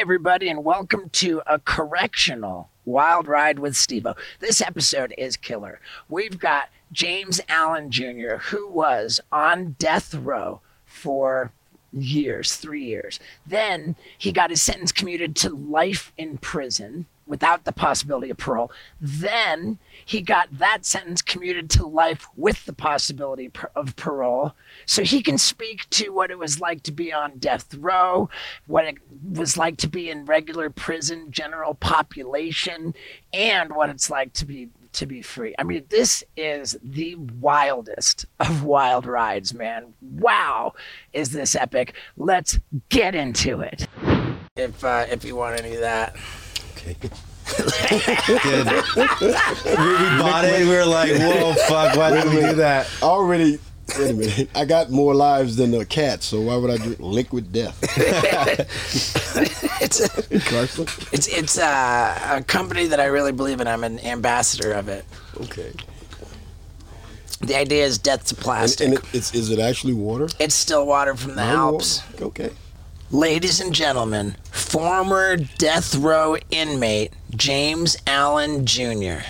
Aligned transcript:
everybody, 0.00 0.48
and 0.48 0.64
welcome 0.64 1.10
to 1.10 1.42
a 1.46 1.58
correctional 1.58 2.70
wild 2.86 3.28
ride 3.28 3.58
with 3.58 3.76
Steve-O. 3.76 4.14
This 4.38 4.62
episode 4.62 5.12
is 5.18 5.36
killer. 5.36 5.78
We've 6.08 6.38
got 6.38 6.70
James 6.90 7.38
Allen 7.50 7.90
Jr., 7.90 8.36
who 8.44 8.66
was 8.66 9.20
on 9.30 9.76
death 9.78 10.14
row 10.14 10.62
for 10.86 11.52
years, 11.92 12.56
three 12.56 12.82
years. 12.82 13.20
Then 13.46 13.94
he 14.16 14.32
got 14.32 14.48
his 14.48 14.62
sentence 14.62 14.90
commuted 14.90 15.36
to 15.36 15.50
life 15.50 16.14
in 16.16 16.38
prison 16.38 17.04
without 17.30 17.64
the 17.64 17.72
possibility 17.72 18.28
of 18.28 18.36
parole. 18.36 18.70
Then 19.00 19.78
he 20.04 20.20
got 20.20 20.58
that 20.58 20.84
sentence 20.84 21.22
commuted 21.22 21.70
to 21.70 21.86
life 21.86 22.26
with 22.36 22.66
the 22.66 22.72
possibility 22.72 23.50
of 23.74 23.96
parole. 23.96 24.54
So 24.84 25.02
he 25.02 25.22
can 25.22 25.38
speak 25.38 25.88
to 25.90 26.10
what 26.10 26.30
it 26.30 26.38
was 26.38 26.60
like 26.60 26.82
to 26.82 26.92
be 26.92 27.12
on 27.12 27.38
death 27.38 27.72
row, 27.74 28.28
what 28.66 28.84
it 28.84 28.96
was 29.32 29.56
like 29.56 29.78
to 29.78 29.88
be 29.88 30.10
in 30.10 30.26
regular 30.26 30.68
prison, 30.68 31.30
general 31.30 31.74
population, 31.74 32.94
and 33.32 33.74
what 33.74 33.88
it's 33.88 34.10
like 34.10 34.32
to 34.34 34.44
be 34.44 34.68
to 34.92 35.06
be 35.06 35.22
free. 35.22 35.54
I 35.56 35.62
mean, 35.62 35.84
this 35.88 36.24
is 36.36 36.76
the 36.82 37.14
wildest 37.14 38.26
of 38.40 38.64
wild 38.64 39.06
rides, 39.06 39.54
man. 39.54 39.94
Wow, 40.00 40.74
is 41.12 41.30
this 41.30 41.54
epic? 41.54 41.94
Let's 42.16 42.58
get 42.88 43.14
into 43.14 43.60
it. 43.60 43.86
If 44.56 44.84
uh, 44.84 45.06
if 45.08 45.24
you 45.24 45.36
want 45.36 45.60
any 45.60 45.74
of 45.74 45.80
that. 45.80 46.16
Okay. 46.72 46.96
Good. 47.56 48.66
we, 48.66 49.02
we 49.02 50.08
bought 50.18 50.44
it. 50.44 50.66
We 50.66 50.72
were 50.72 50.84
like, 50.84 51.10
"Whoa, 51.12 51.54
fuck! 51.68 51.96
Why 51.96 52.10
did 52.10 52.32
we 52.32 52.40
do 52.40 52.54
that?" 52.54 52.88
Already. 53.02 53.58
Wait 53.98 54.10
a 54.10 54.14
minute. 54.14 54.50
I 54.54 54.64
got 54.64 54.90
more 54.90 55.14
lives 55.14 55.56
than 55.56 55.74
a 55.74 55.84
cat, 55.84 56.22
so 56.22 56.40
why 56.40 56.56
would 56.56 56.70
I 56.70 56.76
drink 56.76 57.00
liquid 57.00 57.52
death? 57.52 57.76
it's 59.80 60.00
a, 60.00 60.40
Carson? 60.48 60.86
it's 61.12 61.26
it's 61.26 61.58
a, 61.58 62.36
a 62.36 62.44
company 62.46 62.86
that 62.86 63.00
I 63.00 63.06
really 63.06 63.32
believe 63.32 63.60
in. 63.60 63.66
I'm 63.66 63.82
an 63.82 63.98
ambassador 64.00 64.72
of 64.72 64.88
it. 64.88 65.04
Okay. 65.40 65.72
The 67.40 67.56
idea 67.56 67.84
is 67.84 67.98
death 67.98 68.26
to 68.26 68.34
plastic. 68.34 68.86
and 68.86 68.98
it, 68.98 69.04
it's 69.14 69.34
is 69.34 69.50
it 69.50 69.58
actually 69.58 69.94
water? 69.94 70.28
it's 70.38 70.54
still 70.54 70.86
water 70.86 71.14
from 71.16 71.34
the 71.36 71.42
Alps. 71.42 72.02
Water? 72.12 72.24
Okay. 72.26 72.50
Ladies 73.12 73.60
and 73.60 73.74
gentlemen, 73.74 74.36
former 74.52 75.36
death 75.36 75.96
row 75.96 76.36
inmate 76.52 77.12
James 77.34 77.96
Allen 78.06 78.64
Jr. 78.64 79.22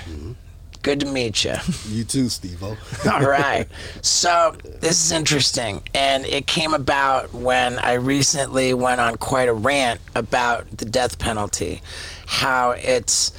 Good 0.83 1.00
to 1.00 1.06
meet 1.06 1.45
you. 1.45 1.55
You 1.89 2.05
too, 2.05 2.28
Steve-O. 2.28 2.77
All 3.11 3.20
right. 3.20 3.67
So 4.03 4.55
this 4.81 5.03
is 5.03 5.12
interesting, 5.12 5.83
and 5.95 6.27
it 6.27 6.47
came 6.47 6.75
about 6.75 7.33
when 7.33 7.78
I 7.78 7.95
recently 7.95 8.75
went 8.75 9.01
on 9.01 9.17
quite 9.17 9.48
a 9.48 9.55
rant 9.55 10.01
about 10.14 10.70
the 10.77 10.84
death 10.84 11.19
penalty, 11.19 11.81
how 12.27 12.73
it's 12.73 13.33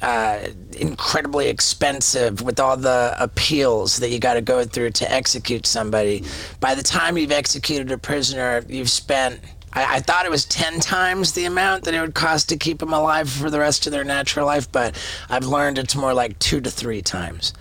uh, 0.00 0.48
incredibly 0.72 1.48
expensive 1.48 2.42
with 2.42 2.60
all 2.60 2.76
the 2.76 3.14
appeals 3.18 3.98
that 3.98 4.10
you 4.10 4.18
got 4.18 4.34
to 4.34 4.42
go 4.42 4.64
through 4.64 4.90
to 4.90 5.10
execute 5.10 5.66
somebody. 5.66 6.24
By 6.60 6.74
the 6.74 6.82
time 6.82 7.16
you've 7.16 7.32
executed 7.32 7.90
a 7.90 7.98
prisoner, 7.98 8.62
you've 8.68 8.90
spent. 8.90 9.40
I, 9.74 9.96
I 9.96 10.00
thought 10.00 10.26
it 10.26 10.30
was 10.30 10.44
10 10.44 10.80
times 10.80 11.32
the 11.32 11.44
amount 11.44 11.84
that 11.84 11.94
it 11.94 12.00
would 12.00 12.14
cost 12.14 12.48
to 12.50 12.56
keep 12.56 12.78
them 12.78 12.92
alive 12.92 13.28
for 13.28 13.50
the 13.50 13.58
rest 13.58 13.86
of 13.86 13.92
their 13.92 14.04
natural 14.04 14.46
life, 14.46 14.70
but 14.70 14.96
I've 15.28 15.46
learned 15.46 15.78
it's 15.78 15.96
more 15.96 16.14
like 16.14 16.38
two 16.38 16.60
to 16.60 16.70
three 16.70 17.02
times 17.02 17.52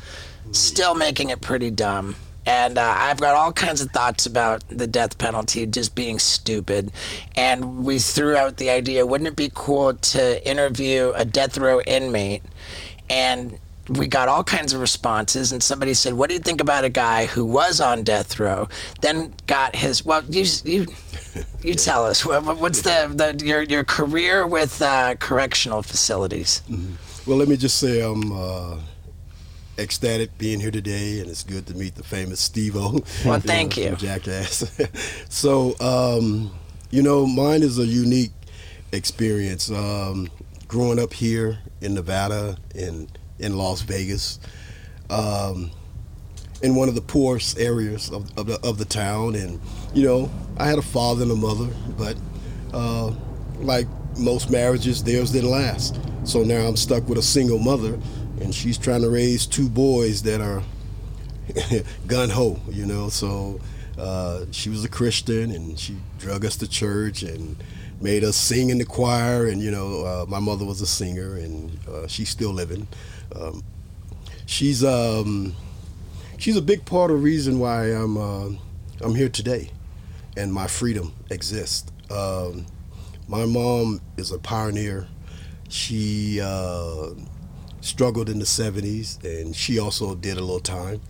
still 0.52 0.96
making 0.96 1.30
it 1.30 1.42
pretty 1.42 1.72
dumb. 1.72 2.16
And 2.46 2.78
uh, 2.78 2.94
I've 2.98 3.22
got 3.22 3.36
all 3.36 3.54
kinds 3.54 3.82
of 3.82 3.92
thoughts 3.92 4.26
about 4.26 4.68
the 4.68 4.86
death 4.86 5.18
penalty 5.18 5.66
just 5.66 5.96
being 5.96 6.20
stupid. 6.20 6.92
And 7.36 7.86
we 7.86 8.00
threw 8.00 8.36
out 8.36 8.58
the 8.58 8.70
idea 8.70 9.06
wouldn't 9.06 9.30
it 9.30 9.36
be 9.36 9.50
cool 9.54 9.94
to 9.94 10.48
interview 10.48 11.14
a 11.16 11.24
death 11.24 11.58
row 11.58 11.80
inmate? 11.82 12.44
And 13.10 13.60
we 13.90 14.08
got 14.08 14.28
all 14.28 14.44
kinds 14.44 14.74
of 14.74 14.82
responses. 14.82 15.52
And 15.52 15.62
somebody 15.62 15.94
said, 15.94 16.14
What 16.14 16.30
do 16.30 16.36
you 16.36 16.40
think 16.40 16.62
about 16.62 16.84
a 16.84 16.90
guy 16.90 17.26
who 17.26 17.46
was 17.46 17.82
on 17.82 18.04
death 18.04 18.40
row, 18.40 18.68
then 19.02 19.34
got 19.48 19.76
his. 19.76 20.06
Well, 20.06 20.24
you, 20.30 20.46
you, 20.64 20.88
you 21.62 21.74
tell 21.76 22.06
us. 22.06 22.26
What's 22.26 22.82
the, 22.82 23.12
the 23.14 23.46
your, 23.46 23.64
your 23.64 23.84
career 23.84 24.48
with 24.48 24.82
uh, 24.82 25.16
correctional 25.16 25.82
facilities? 25.82 26.62
Well, 27.26 27.38
let 27.38 27.48
me 27.48 27.58
just 27.58 27.78
say 27.78 28.02
I'm 28.02 28.32
uh, 28.32 28.78
ecstatic 29.78 30.38
being 30.38 30.60
here 30.60 30.72
today, 30.72 31.20
and 31.20 31.30
it's 31.30 31.44
good 31.44 31.68
to 31.68 31.74
meet 31.76 31.96
the 31.96 32.04
famous 32.04 32.40
Steve-O. 32.40 33.00
Well, 33.26 33.40
thank 33.40 33.78
know, 33.78 33.84
you. 33.84 33.96
Jackass. 33.96 34.80
so, 35.30 35.76
um, 35.80 36.52
you 36.90 37.02
know, 37.02 37.26
mine 37.26 37.64
is 37.64 37.80
a 37.80 37.86
unique 37.86 38.34
experience. 38.92 39.72
Um, 39.72 40.30
growing 40.68 41.00
up 41.00 41.14
here 41.14 41.60
in 41.82 41.94
Nevada, 41.94 42.58
in 42.76 43.08
in 43.44 43.58
Las 43.58 43.82
Vegas, 43.82 44.40
um, 45.10 45.70
in 46.62 46.76
one 46.76 46.88
of 46.88 46.96
the 46.96 47.02
poorest 47.02 47.60
areas 47.60 48.10
of, 48.10 48.36
of, 48.38 48.48
the, 48.48 48.60
of 48.68 48.78
the 48.78 48.86
town, 48.86 49.36
and 49.36 49.60
you 49.94 50.06
know, 50.06 50.32
I 50.58 50.66
had 50.66 50.80
a 50.80 50.84
father 50.84 51.24
and 51.24 51.32
a 51.32 51.36
mother, 51.36 51.70
but 51.98 52.18
uh, 52.74 53.12
like 53.60 53.88
most 54.18 54.50
marriages, 54.50 55.04
theirs 55.04 55.32
didn't 55.32 55.50
last. 55.50 56.00
So 56.24 56.44
now 56.44 56.66
I'm 56.66 56.78
stuck 56.78 57.08
with 57.10 57.18
a 57.18 57.24
single 57.24 57.60
mother, 57.60 58.00
and 58.42 58.54
she's 58.54 58.78
trying 58.78 59.02
to 59.02 59.10
raise 59.10 59.46
two 59.46 59.70
boys 59.70 60.24
that 60.24 60.42
are 60.42 60.64
gun 62.08 62.30
ho, 62.30 62.60
you 62.70 62.86
know. 62.86 63.10
So 63.10 63.60
uh, 63.98 64.46
she 64.52 64.70
was 64.70 64.84
a 64.84 64.90
Christian, 64.90 65.52
and 65.52 65.78
she 65.78 65.98
drug 66.20 66.46
us 66.46 66.56
to 66.58 66.68
church 66.68 67.24
and 67.24 67.58
made 68.02 68.24
us 68.24 68.36
sing 68.36 68.70
in 68.70 68.78
the 68.78 68.86
choir. 68.86 69.48
And 69.48 69.62
you 69.62 69.72
know, 69.72 70.06
uh, 70.06 70.26
my 70.28 70.40
mother 70.40 70.66
was 70.66 70.82
a 70.82 70.88
singer, 70.88 71.36
and 71.36 71.78
uh, 71.88 72.08
she's 72.08 72.30
still 72.30 72.52
living. 72.52 72.88
Um, 73.36 73.64
she's 74.46 74.84
um, 74.84 75.56
she's 76.38 76.58
a 76.58 76.62
big 76.62 76.86
part 76.86 77.12
of 77.12 77.18
the 77.18 77.24
reason 77.24 77.60
why 77.60 77.86
I'm 77.88 78.18
uh, 78.18 78.50
I'm 79.02 79.16
here 79.16 79.30
today, 79.30 79.72
and 80.38 80.54
my 80.54 80.68
freedom 80.68 81.14
exists. 81.30 81.92
Um, 82.10 82.66
my 83.28 83.46
mom 83.46 84.02
is 84.18 84.32
a 84.32 84.40
pioneer. 84.40 85.08
She 85.70 86.40
uh, 86.42 87.10
struggled 87.82 88.30
in 88.30 88.40
the 88.40 88.46
70s, 88.46 89.24
and 89.24 89.56
she 89.56 89.80
also 89.80 90.16
did 90.16 90.38
a 90.38 90.42
little 90.42 90.60
time 90.60 91.02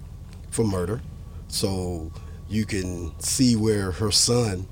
for 0.50 0.64
murder. 0.64 1.02
So 1.48 2.12
you 2.48 2.66
can 2.66 3.20
see 3.20 3.56
where 3.56 3.92
her 3.92 4.12
son 4.12 4.68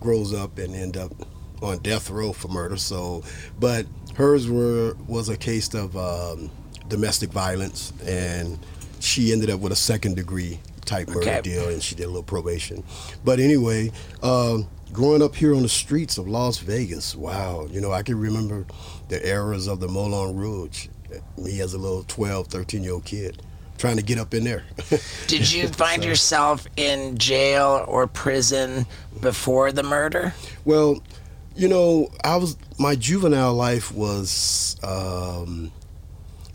grows 0.00 0.32
up 0.32 0.58
and 0.58 0.74
end 0.74 0.96
up 0.96 1.12
on 1.62 1.78
death 1.78 2.10
row 2.10 2.32
for 2.32 2.48
murder. 2.48 2.76
So, 2.76 3.22
but 3.58 3.86
hers 4.16 4.48
were 4.48 4.96
was 5.06 5.28
a 5.28 5.36
case 5.36 5.72
of 5.74 5.96
um, 5.96 6.50
domestic 6.88 7.30
violence, 7.30 7.92
and 8.06 8.58
she 9.00 9.32
ended 9.32 9.50
up 9.50 9.60
with 9.60 9.72
a 9.72 9.76
second 9.76 10.16
degree 10.16 10.60
type 10.84 11.08
murder 11.08 11.20
Okay. 11.20 11.40
deal, 11.42 11.68
and 11.68 11.82
she 11.82 11.94
did 11.94 12.04
a 12.04 12.08
little 12.08 12.22
probation. 12.22 12.82
But 13.24 13.38
anyway, 13.40 13.92
um, 14.22 14.66
growing 14.92 15.22
up 15.22 15.34
here 15.36 15.54
on 15.54 15.62
the 15.62 15.68
streets 15.68 16.18
of 16.18 16.28
Las 16.28 16.58
Vegas, 16.58 17.14
wow, 17.14 17.66
you 17.70 17.80
know, 17.80 17.92
I 17.92 18.02
can 18.02 18.18
remember 18.18 18.66
the 19.08 19.24
eras 19.26 19.66
of 19.68 19.80
the 19.80 19.88
Moulin 19.88 20.36
Rouge. 20.36 20.88
Me 21.36 21.60
as 21.60 21.74
a 21.74 21.78
little 21.78 22.04
12, 22.04 22.46
13 22.46 22.84
year 22.84 22.92
old 22.92 23.04
kid. 23.04 23.42
Trying 23.78 23.96
to 23.96 24.02
get 24.02 24.18
up 24.18 24.34
in 24.34 24.44
there. 24.44 24.62
Did 25.26 25.50
you 25.50 25.66
find 25.68 26.04
yourself 26.04 26.66
in 26.76 27.16
jail 27.16 27.84
or 27.88 28.06
prison 28.06 28.84
before 29.22 29.72
the 29.72 29.82
murder? 29.82 30.34
Well, 30.66 31.02
you 31.60 31.68
know, 31.68 32.10
I 32.24 32.36
was 32.36 32.56
my 32.78 32.96
juvenile 32.96 33.52
life 33.52 33.92
was 33.92 34.76
um, 34.82 35.70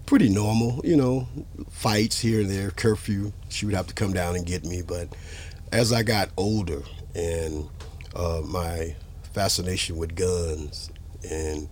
pretty 0.08 0.30
normal. 0.30 0.82
You 0.84 0.98
know, 0.98 1.28
fights 1.70 2.18
here 2.20 2.42
and 2.42 2.50
there, 2.50 2.72
curfew. 2.72 3.32
She 3.50 3.68
would 3.68 3.76
have 3.76 3.86
to 3.86 3.94
come 3.94 4.14
down 4.14 4.36
and 4.36 4.44
get 4.48 4.66
me. 4.66 4.82
But 4.82 5.10
as 5.72 5.94
I 5.94 6.02
got 6.02 6.30
older 6.38 6.82
and 7.14 7.70
uh, 8.16 8.42
my 8.46 8.96
fascination 9.32 9.98
with 9.98 10.16
guns 10.16 10.90
and 11.30 11.70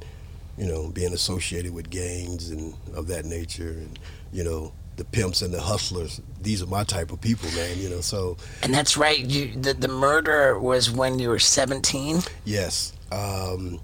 you 0.55 0.67
know 0.67 0.89
being 0.89 1.13
associated 1.13 1.73
with 1.73 1.89
gangs 1.89 2.51
and 2.51 2.75
of 2.93 3.07
that 3.07 3.25
nature, 3.25 3.69
and 3.69 3.97
you 4.31 4.43
know 4.43 4.73
the 4.97 5.05
pimps 5.05 5.41
and 5.41 5.51
the 5.51 5.61
hustlers. 5.61 6.21
These 6.39 6.61
are 6.61 6.67
my 6.67 6.83
type 6.83 7.11
of 7.11 7.19
people, 7.19 7.49
man. 7.53 7.79
You 7.79 7.89
know, 7.89 8.01
so 8.01 8.37
And 8.61 8.71
that's 8.71 8.95
right. 8.95 9.17
You, 9.17 9.59
the, 9.59 9.73
the 9.73 9.87
murder 9.87 10.59
was 10.59 10.91
when 10.91 11.17
you 11.17 11.29
were 11.29 11.39
17. 11.39 12.19
Yes. 12.45 12.92
Um, 13.13 13.79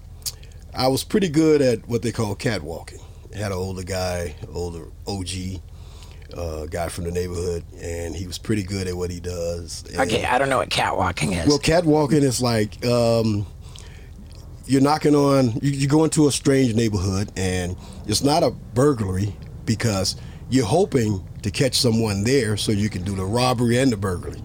I 0.73 0.87
was 0.87 1.03
pretty 1.03 1.29
good 1.29 1.61
at 1.61 1.87
what 1.87 2.01
they 2.01 2.11
call 2.11 2.35
catwalking. 2.35 2.99
Had 3.33 3.51
an 3.51 3.57
older 3.57 3.83
guy, 3.83 4.35
older 4.53 4.85
OG 5.07 5.61
uh, 6.35 6.65
guy 6.65 6.89
from 6.89 7.03
the 7.05 7.11
neighborhood, 7.11 7.63
and 7.79 8.15
he 8.15 8.25
was 8.27 8.37
pretty 8.37 8.63
good 8.63 8.87
at 8.87 8.95
what 8.95 9.11
he 9.11 9.19
does. 9.19 9.83
And- 9.91 9.99
Okay, 10.01 10.25
I 10.25 10.37
don't 10.37 10.49
know 10.49 10.57
what 10.57 10.69
catwalking 10.69 11.33
is. 11.33 11.47
well, 11.47 11.59
catwalking 11.59 12.23
is 12.23 12.41
like 12.41 12.83
um, 12.85 13.45
you're 14.65 14.81
knocking 14.81 15.15
on, 15.15 15.53
you, 15.61 15.71
you 15.71 15.87
go 15.87 16.03
into 16.03 16.27
a 16.27 16.31
strange 16.31 16.73
neighborhood, 16.75 17.31
and 17.35 17.75
it's 18.07 18.23
not 18.23 18.43
a 18.43 18.51
burglary 18.51 19.35
because 19.65 20.15
you're 20.49 20.65
hoping 20.65 21.23
to 21.43 21.51
catch 21.51 21.75
someone 21.75 22.23
there 22.23 22.57
so 22.57 22.71
you 22.71 22.89
can 22.89 23.03
do 23.03 23.15
the 23.15 23.25
robbery 23.25 23.77
and 23.77 23.91
the 23.91 23.97
burglary. 23.97 24.41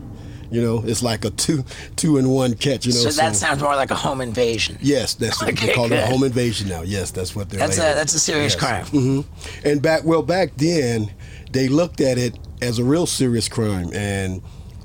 You 0.54 0.62
know, 0.62 0.84
it's 0.86 1.02
like 1.02 1.24
a 1.24 1.30
two 1.30 1.64
two 1.96 2.16
in 2.18 2.28
one 2.28 2.54
catch. 2.54 2.86
You 2.86 2.92
know, 2.92 3.00
So 3.00 3.20
that 3.22 3.34
sounds 3.34 3.60
more 3.60 3.74
like 3.74 3.90
a 3.90 3.96
home 3.96 4.20
invasion. 4.20 4.78
Yes, 4.80 5.14
that's 5.14 5.40
what 5.40 5.50
Okay, 5.52 5.66
they 5.66 5.74
call 5.74 5.86
it 5.92 5.98
a 5.98 6.06
home 6.06 6.22
invasion 6.22 6.68
now. 6.68 6.82
Yes, 6.82 7.10
that's 7.10 7.34
what 7.34 7.50
they're. 7.50 7.58
That's 7.58 7.76
a 7.78 7.94
that's 7.98 8.14
a 8.14 8.20
serious 8.20 8.52
Yes. 8.54 8.60
crime. 8.62 8.86
hmm 8.86 9.20
And 9.64 9.82
back 9.82 10.04
well 10.04 10.22
back 10.22 10.56
then, 10.56 11.12
they 11.50 11.66
looked 11.68 12.00
at 12.00 12.18
it 12.18 12.38
as 12.62 12.78
a 12.78 12.84
real 12.84 13.06
serious 13.06 13.48
crime. 13.48 13.90
And 13.92 14.42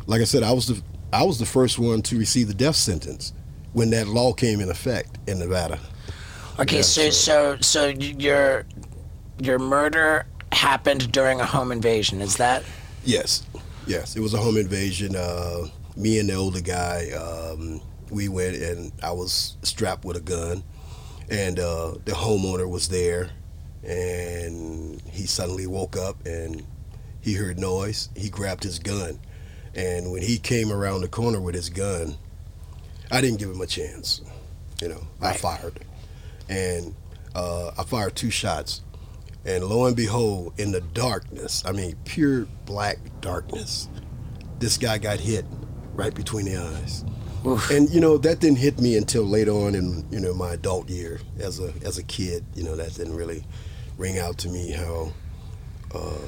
like 0.08 0.22
I 0.22 0.26
said, 0.26 0.42
I 0.42 0.54
was 0.54 0.66
the 0.68 0.82
I 1.14 1.24
was 1.24 1.38
the 1.38 1.46
first 1.46 1.78
one 1.78 2.02
to 2.04 2.18
receive 2.18 2.48
the 2.48 2.54
death 2.56 2.76
sentence 2.76 3.32
when 3.74 3.92
that 3.92 4.08
law 4.08 4.34
came 4.34 4.60
in 4.62 4.70
effect 4.72 5.18
in 5.28 5.38
Nevada. 5.38 5.80
Okay, 6.60 6.78
Yeah, 6.78 6.82
so 6.82 7.10
so 7.12 7.58
so 7.62 7.88
your 7.90 8.66
your 9.40 9.60
murder 9.60 10.26
happened 10.52 11.12
during 11.12 11.40
a 11.40 11.46
home 11.46 11.72
invasion. 11.72 12.22
Is 12.22 12.38
that 12.38 12.64
Yes, 13.06 13.44
yes, 13.90 14.16
it 14.16 14.20
was 14.20 14.34
a 14.34 14.38
home 14.38 14.56
invasion. 14.56 15.16
Uh, 15.16 15.68
me 15.98 16.20
and 16.20 16.30
the 16.30 16.36
older 16.36 16.62
guy, 16.62 17.10
um, 17.12 17.82
we 18.12 18.30
went 18.30 18.56
and 18.56 18.92
I 19.04 19.12
was 19.12 19.58
strapped 19.64 20.06
with 20.06 20.16
a 20.16 20.22
gun, 20.22 20.64
and 21.30 21.60
uh, 21.60 21.96
the 22.06 22.12
homeowner 22.12 22.70
was 22.70 22.88
there, 22.90 23.32
and 23.84 25.02
he 25.02 25.26
suddenly 25.26 25.68
woke 25.68 25.98
up 25.98 26.26
and 26.26 26.66
he 27.22 27.34
heard 27.34 27.60
noise. 27.60 28.10
He 28.16 28.30
grabbed 28.30 28.64
his 28.64 28.80
gun, 28.80 29.20
and 29.76 30.12
when 30.12 30.22
he 30.22 30.38
came 30.38 30.72
around 30.72 31.02
the 31.02 31.08
corner 31.08 31.42
with 31.42 31.56
his 31.56 31.70
gun, 31.70 32.16
I 33.12 33.22
didn't 33.22 33.40
give 33.40 33.50
him 33.50 33.62
a 33.62 33.68
chance. 33.68 34.22
You 34.82 34.90
know, 34.90 35.02
I 35.22 35.34
fired, 35.34 35.84
and 36.48 36.96
uh, 37.36 37.72
I 37.78 37.84
fired 37.84 38.16
two 38.16 38.30
shots. 38.30 38.82
And 39.46 39.64
lo 39.64 39.86
and 39.86 39.96
behold, 39.96 40.54
in 40.60 40.72
the 40.72 40.82
darkness, 40.82 41.64
I 41.66 41.72
mean, 41.72 41.96
pure 42.06 42.46
black 42.66 42.98
darkness, 43.22 43.88
this 44.60 44.78
guy 44.78 44.98
got 44.98 45.20
hit 45.20 45.46
right 45.94 46.14
between 46.14 46.46
the 46.46 46.58
eyes. 46.58 47.06
Oof. 47.46 47.70
And 47.72 47.90
you 47.90 48.02
know 48.02 48.18
that 48.18 48.40
didn't 48.40 48.58
hit 48.58 48.80
me 48.80 48.98
until 48.98 49.24
later 49.24 49.52
on 49.52 49.74
in 49.76 50.06
you 50.12 50.20
know 50.20 50.34
my 50.34 50.54
adult 50.54 50.90
year 50.90 51.22
as 51.40 51.60
a 51.60 51.74
as 51.84 51.98
a 51.98 52.04
kid. 52.04 52.44
You 52.54 52.64
know 52.64 52.76
that 52.76 52.96
didn't 52.96 53.16
really 53.16 53.46
ring 53.98 54.20
out 54.20 54.38
to 54.40 54.50
me 54.50 54.72
how 54.72 55.14
uh, 55.94 56.26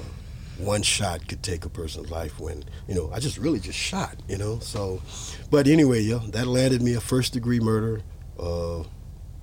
one 0.57 0.81
shot 0.81 1.27
could 1.27 1.43
take 1.43 1.65
a 1.65 1.69
person's 1.69 2.09
life 2.11 2.39
when 2.39 2.63
you 2.87 2.95
know 2.95 3.11
I 3.13 3.19
just 3.19 3.37
really 3.37 3.59
just 3.59 3.77
shot. 3.77 4.15
You 4.29 4.37
know 4.37 4.59
so, 4.59 5.01
but 5.49 5.67
anyway, 5.67 6.01
yeah, 6.01 6.19
that 6.29 6.47
landed 6.47 6.81
me 6.81 6.93
a 6.93 7.01
first 7.01 7.33
degree 7.33 7.59
murder 7.59 8.01
uh, 8.39 8.83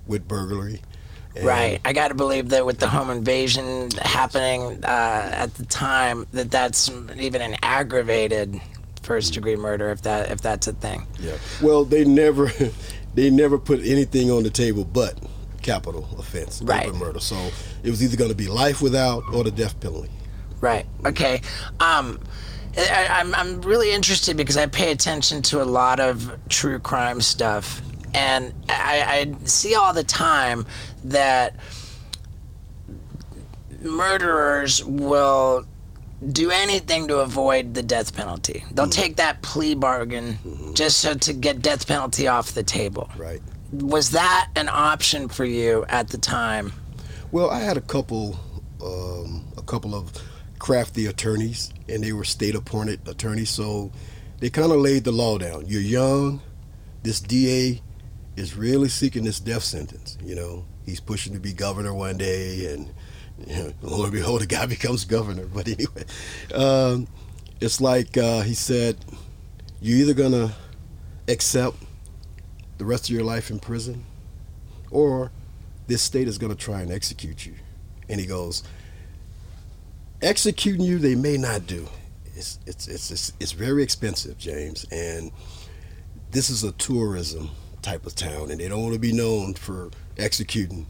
with 0.07 0.27
burglary. 0.27 0.81
And- 1.35 1.45
right? 1.45 1.79
I 1.85 1.93
got 1.93 2.07
to 2.09 2.15
believe 2.15 2.49
that 2.49 2.65
with 2.65 2.79
the 2.79 2.87
home 2.87 3.09
invasion 3.09 3.89
happening 4.01 4.83
uh, 4.83 5.29
at 5.33 5.53
the 5.55 5.65
time, 5.65 6.25
that 6.33 6.49
that's 6.51 6.89
even 7.17 7.41
an 7.41 7.55
aggravated 7.61 8.59
first 9.03 9.33
degree 9.33 9.55
murder, 9.55 9.89
if 9.91 10.01
that 10.03 10.31
if 10.31 10.41
that's 10.41 10.67
a 10.67 10.73
thing. 10.73 11.05
Yeah. 11.19 11.37
Well, 11.61 11.85
they 11.85 12.03
never, 12.05 12.51
they 13.15 13.29
never 13.29 13.57
put 13.57 13.79
anything 13.85 14.31
on 14.31 14.43
the 14.43 14.49
table 14.49 14.83
but 14.85 15.19
capital 15.61 16.07
offense, 16.17 16.61
Right. 16.61 16.87
open 16.87 16.99
murder. 16.99 17.19
So 17.19 17.35
it 17.83 17.89
was 17.89 18.03
either 18.03 18.17
going 18.17 18.29
to 18.31 18.35
be 18.35 18.47
life 18.47 18.81
without 18.81 19.23
or 19.33 19.43
the 19.43 19.51
death 19.51 19.79
penalty. 19.79 20.09
Right. 20.61 20.85
Okay. 21.05 21.41
Um, 21.79 22.19
I, 22.77 23.07
I'm 23.09 23.33
I'm 23.35 23.61
really 23.61 23.91
interested 23.91 24.35
because 24.37 24.57
I 24.57 24.67
pay 24.67 24.91
attention 24.91 25.41
to 25.43 25.61
a 25.61 25.65
lot 25.65 25.99
of 25.99 26.37
true 26.49 26.79
crime 26.79 27.19
stuff, 27.21 27.81
and 28.13 28.53
I, 28.69 29.33
I 29.41 29.45
see 29.45 29.75
all 29.75 29.93
the 29.93 30.03
time 30.03 30.65
that 31.05 31.55
murderers 33.81 34.83
will 34.83 35.65
do 36.31 36.51
anything 36.51 37.07
to 37.07 37.19
avoid 37.19 37.73
the 37.73 37.83
death 37.83 38.15
penalty. 38.15 38.63
They'll 38.71 38.89
take 38.89 39.15
that 39.17 39.41
plea 39.41 39.75
bargain 39.75 40.37
just 40.73 40.99
so 40.99 41.13
to 41.13 41.33
get 41.33 41.61
death 41.61 41.87
penalty 41.87 42.27
off 42.27 42.51
the 42.51 42.63
table. 42.63 43.09
Right. 43.17 43.41
Was 43.71 44.11
that 44.11 44.49
an 44.55 44.67
option 44.69 45.29
for 45.29 45.45
you 45.45 45.85
at 45.87 46.09
the 46.09 46.17
time? 46.17 46.73
Well, 47.31 47.49
I 47.49 47.59
had 47.59 47.77
a 47.77 47.81
couple, 47.81 48.39
um, 48.83 49.45
a 49.55 49.61
couple 49.61 49.95
of 49.95 50.11
crafty 50.57 51.05
attorneys, 51.05 51.71
and 51.87 52.03
they 52.03 52.11
were 52.11 52.23
state-appointed 52.23 53.07
attorneys. 53.07 53.49
So 53.49 53.91
they 54.39 54.49
kind 54.49 54.71
of 54.71 54.79
laid 54.79 55.03
the 55.03 55.11
law 55.11 55.37
down. 55.37 55.65
You're 55.67 55.81
young. 55.81 56.41
This 57.03 57.21
DA 57.21 57.81
is 58.39 58.55
really 58.55 58.87
seeking 58.87 59.23
this 59.23 59.39
death 59.39 59.63
sentence. 59.63 60.17
You 60.23 60.33
know, 60.33 60.65
he's 60.85 60.99
pushing 60.99 61.33
to 61.33 61.39
be 61.39 61.53
governor 61.53 61.93
one 61.93 62.17
day, 62.17 62.73
and 62.73 62.89
you 63.45 63.55
know, 63.55 63.73
lo 63.81 64.03
and 64.03 64.13
behold, 64.13 64.41
the 64.41 64.47
guy 64.47 64.65
becomes 64.77 65.05
governor. 65.05 65.45
But 65.45 65.67
anyway, 65.67 66.05
um, 66.55 67.07
it's 67.59 67.81
like 67.81 68.17
uh, 68.17 68.41
he 68.41 68.53
said, 68.53 68.97
you're 69.81 69.99
either 69.99 70.13
gonna 70.13 70.53
accept 71.27 71.75
the 72.77 72.85
rest 72.85 73.09
of 73.09 73.15
your 73.15 73.25
life 73.25 73.51
in 73.51 73.59
prison, 73.59 74.05
or 74.89 75.31
this 75.87 76.01
state 76.01 76.27
is 76.27 76.37
to 76.37 76.55
try 76.55 76.81
and 76.81 76.91
execute 76.91 77.45
you. 77.45 77.55
And 78.07 78.19
he 78.19 78.25
goes, 78.25 78.63
executing 80.21 80.81
you, 80.85 80.97
they 80.97 81.15
may 81.15 81.37
not 81.37 81.67
do. 81.67 81.87
It's, 82.35 82.57
it's, 82.65 82.87
it's, 82.87 83.11
it's, 83.11 83.33
it's 83.39 83.51
very 83.51 83.83
expensive, 83.83 84.37
James. 84.37 84.85
And 84.91 85.31
this 86.31 86.49
is 86.49 86.63
a 86.63 86.71
tourism 86.73 87.49
type 87.81 88.05
of 88.05 88.15
town, 88.15 88.51
and 88.51 88.59
they 88.59 88.67
don't 88.67 88.81
want 88.81 88.93
to 88.93 88.99
be 88.99 89.13
known 89.13 89.53
for 89.53 89.89
executing 90.17 90.87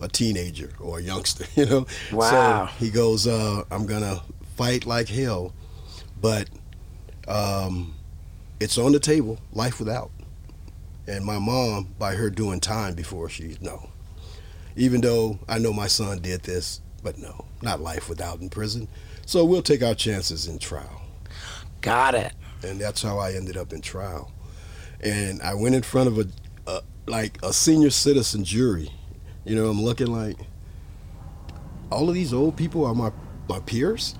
a 0.00 0.08
teenager 0.08 0.72
or 0.80 0.98
a 0.98 1.02
youngster, 1.02 1.46
you 1.54 1.66
know? 1.66 1.86
Wow. 2.12 2.66
So 2.66 2.72
he 2.84 2.90
goes, 2.90 3.26
uh, 3.26 3.64
I'm 3.70 3.86
going 3.86 4.02
to 4.02 4.22
fight 4.56 4.86
like 4.86 5.08
hell, 5.08 5.54
but 6.20 6.48
um, 7.28 7.94
it's 8.58 8.78
on 8.78 8.92
the 8.92 9.00
table, 9.00 9.38
life 9.52 9.78
without. 9.78 10.10
And 11.06 11.24
my 11.24 11.38
mom, 11.38 11.94
by 11.98 12.14
her 12.14 12.30
doing 12.30 12.60
time 12.60 12.94
before 12.94 13.28
she, 13.28 13.56
no. 13.60 13.90
Even 14.76 15.00
though 15.00 15.38
I 15.48 15.58
know 15.58 15.72
my 15.72 15.88
son 15.88 16.20
did 16.20 16.42
this, 16.42 16.80
but 17.02 17.18
no, 17.18 17.46
not 17.62 17.80
life 17.80 18.08
without 18.08 18.40
in 18.40 18.48
prison. 18.48 18.88
So 19.26 19.44
we'll 19.44 19.62
take 19.62 19.82
our 19.82 19.94
chances 19.94 20.46
in 20.46 20.58
trial. 20.58 21.02
Got 21.80 22.14
it. 22.14 22.32
And 22.62 22.80
that's 22.80 23.02
how 23.02 23.18
I 23.18 23.32
ended 23.32 23.56
up 23.56 23.72
in 23.72 23.80
trial. 23.80 24.30
And 25.02 25.40
I 25.42 25.54
went 25.54 25.74
in 25.74 25.82
front 25.82 26.08
of 26.08 26.18
a, 26.18 26.26
a 26.66 26.82
like 27.06 27.38
a 27.42 27.52
senior 27.52 27.90
citizen 27.90 28.44
jury. 28.44 28.90
You 29.44 29.56
know, 29.56 29.68
I'm 29.68 29.82
looking 29.82 30.08
like 30.08 30.36
all 31.90 32.08
of 32.08 32.14
these 32.14 32.32
old 32.32 32.56
people 32.56 32.84
are 32.84 32.94
my 32.94 33.12
my 33.48 33.60
peers. 33.60 34.14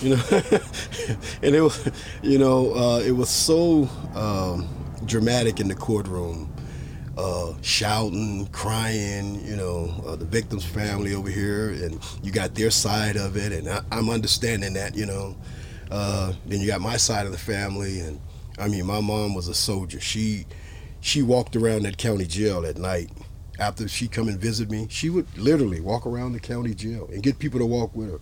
You 0.00 0.10
know, 0.16 0.22
and 1.42 1.54
it 1.56 1.60
was, 1.60 1.90
you 2.22 2.38
know, 2.38 2.72
uh, 2.74 3.00
it 3.00 3.10
was 3.12 3.28
so 3.28 3.88
um, 4.14 4.68
dramatic 5.04 5.58
in 5.58 5.66
the 5.66 5.74
courtroom, 5.74 6.52
uh, 7.16 7.54
shouting, 7.62 8.46
crying. 8.52 9.44
You 9.44 9.56
know, 9.56 10.04
uh, 10.06 10.16
the 10.16 10.24
victim's 10.24 10.64
family 10.64 11.14
over 11.14 11.28
here, 11.28 11.70
and 11.70 11.98
you 12.22 12.30
got 12.30 12.54
their 12.54 12.70
side 12.70 13.16
of 13.16 13.36
it, 13.36 13.52
and 13.52 13.68
I, 13.68 13.82
I'm 13.90 14.08
understanding 14.08 14.74
that. 14.74 14.96
You 14.96 15.06
know, 15.06 15.36
uh, 15.90 16.32
then 16.46 16.60
you 16.60 16.66
got 16.68 16.80
my 16.80 16.96
side 16.96 17.26
of 17.26 17.32
the 17.32 17.38
family, 17.38 18.00
and 18.00 18.20
I 18.58 18.68
mean, 18.68 18.86
my 18.86 19.00
mom 19.00 19.34
was 19.34 19.48
a 19.48 19.54
soldier. 19.54 20.00
She 20.00 20.46
she 21.00 21.22
walked 21.22 21.54
around 21.56 21.82
that 21.84 21.96
county 21.98 22.26
jail 22.26 22.66
at 22.66 22.76
night. 22.76 23.10
After 23.60 23.88
she 23.88 24.06
come 24.06 24.28
and 24.28 24.38
visit 24.38 24.70
me, 24.70 24.86
she 24.88 25.10
would 25.10 25.26
literally 25.36 25.80
walk 25.80 26.06
around 26.06 26.32
the 26.32 26.40
county 26.40 26.74
jail 26.74 27.08
and 27.12 27.22
get 27.22 27.38
people 27.40 27.58
to 27.58 27.66
walk 27.66 27.94
with 27.94 28.10
her, 28.12 28.20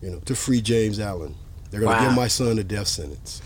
you 0.00 0.10
know, 0.10 0.18
to 0.20 0.36
free 0.36 0.60
James 0.60 1.00
Allen. 1.00 1.34
They're 1.70 1.80
gonna 1.80 1.92
Wow. 1.96 2.06
give 2.08 2.14
my 2.16 2.28
son 2.28 2.58
a 2.58 2.64
death 2.64 2.86
sentence. 2.86 3.40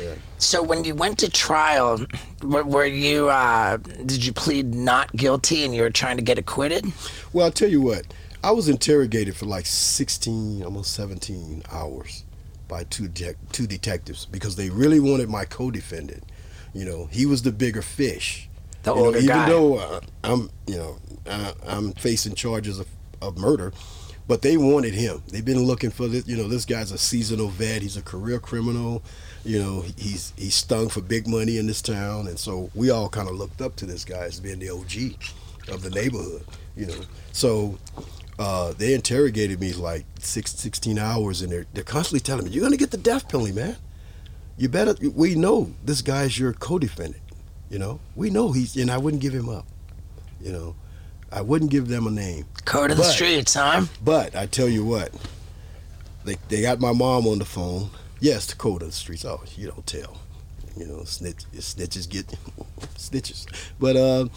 Yeah. 0.00 0.14
So 0.38 0.62
when 0.62 0.84
you 0.84 0.94
went 0.94 1.18
to 1.20 1.30
trial, 1.30 2.04
were, 2.42 2.62
were 2.62 2.84
you 2.84 3.28
uh, 3.30 3.78
did 3.78 4.24
you 4.24 4.32
plead 4.32 4.74
not 4.74 5.10
guilty 5.16 5.64
and 5.64 5.74
you 5.74 5.82
were 5.82 5.90
trying 5.90 6.18
to 6.18 6.22
get 6.22 6.38
acquitted? 6.38 6.84
Well, 7.32 7.46
I'll 7.46 7.52
tell 7.52 7.70
you 7.70 7.80
what. 7.80 8.06
I 8.44 8.52
was 8.52 8.68
interrogated 8.68 9.36
for 9.36 9.46
like 9.46 9.66
16, 9.66 10.62
almost 10.62 10.92
17 10.94 11.62
hours 11.70 12.24
by 12.70 12.84
two 12.84 13.08
de- 13.08 13.34
two 13.52 13.66
detectives 13.66 14.24
because 14.24 14.56
they 14.56 14.70
really 14.70 15.00
wanted 15.00 15.28
my 15.28 15.44
co-defendant. 15.44 16.22
You 16.72 16.84
know, 16.86 17.06
he 17.10 17.26
was 17.26 17.42
the 17.42 17.52
bigger 17.52 17.82
fish. 17.82 18.48
The 18.84 18.94
You 18.94 19.02
know, 19.02 19.10
even 19.10 19.26
guy. 19.26 19.48
though 19.48 19.76
uh, 19.78 20.00
I'm, 20.24 20.50
you 20.66 20.76
know, 20.76 20.98
uh, 21.26 21.52
I'm 21.66 21.92
facing 21.92 22.34
charges 22.34 22.78
of, 22.78 22.86
of 23.20 23.36
murder, 23.36 23.72
but 24.28 24.40
they 24.42 24.56
wanted 24.56 24.94
him. 24.94 25.22
They've 25.28 25.44
been 25.44 25.64
looking 25.64 25.90
for 25.90 26.06
this. 26.08 26.26
You 26.28 26.36
know, 26.36 26.48
this 26.48 26.64
guy's 26.64 26.92
a 26.92 26.96
seasonal 26.98 27.48
vet. 27.48 27.82
He's 27.82 27.96
a 27.98 28.02
career 28.02 28.38
criminal. 28.38 29.02
You 29.44 29.58
know, 29.58 29.84
he's 29.96 30.32
he's 30.36 30.54
stung 30.54 30.88
for 30.88 31.00
big 31.02 31.26
money 31.26 31.58
in 31.58 31.66
this 31.66 31.82
town, 31.82 32.28
and 32.28 32.38
so 32.38 32.70
we 32.74 32.90
all 32.90 33.08
kind 33.08 33.28
of 33.28 33.34
looked 33.34 33.60
up 33.60 33.74
to 33.76 33.86
this 33.86 34.04
guy 34.04 34.24
as 34.24 34.38
being 34.40 34.60
the 34.60 34.70
OG 34.70 35.14
of 35.74 35.82
the 35.82 35.90
neighborhood. 35.90 36.44
You 36.76 36.86
know, 36.86 37.00
so 37.32 37.78
uh, 38.40 38.72
they 38.72 38.94
interrogated 38.94 39.60
me 39.60 39.74
like 39.74 40.06
six, 40.18 40.52
16 40.54 40.98
hours, 40.98 41.42
and 41.42 41.52
they're 41.52 41.66
they're 41.74 41.84
constantly 41.84 42.20
telling 42.20 42.46
me, 42.46 42.50
"You're 42.50 42.64
gonna 42.64 42.78
get 42.78 42.90
the 42.90 42.96
death 42.96 43.28
penalty, 43.28 43.52
man. 43.52 43.76
You 44.56 44.70
better. 44.70 44.94
We 45.14 45.34
know 45.34 45.74
this 45.84 46.00
guy's 46.00 46.38
your 46.38 46.54
co-defendant. 46.54 47.22
You 47.68 47.78
know, 47.78 48.00
we 48.16 48.30
know 48.30 48.50
he's, 48.52 48.76
and 48.76 48.90
I 48.90 48.96
wouldn't 48.96 49.22
give 49.22 49.34
him 49.34 49.50
up. 49.50 49.66
You 50.40 50.52
know, 50.52 50.74
I 51.30 51.42
wouldn't 51.42 51.70
give 51.70 51.88
them 51.88 52.06
a 52.06 52.10
name. 52.10 52.46
Code 52.64 52.90
of 52.90 52.96
the 52.96 53.04
streets, 53.04 53.54
huh? 53.54 53.84
But 54.02 54.34
I 54.34 54.46
tell 54.46 54.70
you 54.70 54.86
what, 54.86 55.12
they 56.24 56.36
they 56.48 56.62
got 56.62 56.80
my 56.80 56.92
mom 56.92 57.26
on 57.26 57.38
the 57.38 57.44
phone. 57.44 57.90
Yes, 58.20 58.46
the 58.46 58.56
code 58.56 58.80
of 58.80 58.88
the 58.88 58.94
streets. 58.94 59.24
Oh, 59.26 59.42
you 59.54 59.66
don't 59.66 59.86
tell. 59.86 60.16
You 60.76 60.86
know, 60.86 61.04
snitch, 61.04 61.44
snitches 61.56 62.08
get 62.08 62.26
snitches. 62.96 63.44
But 63.78 63.96
uh, 63.96 64.28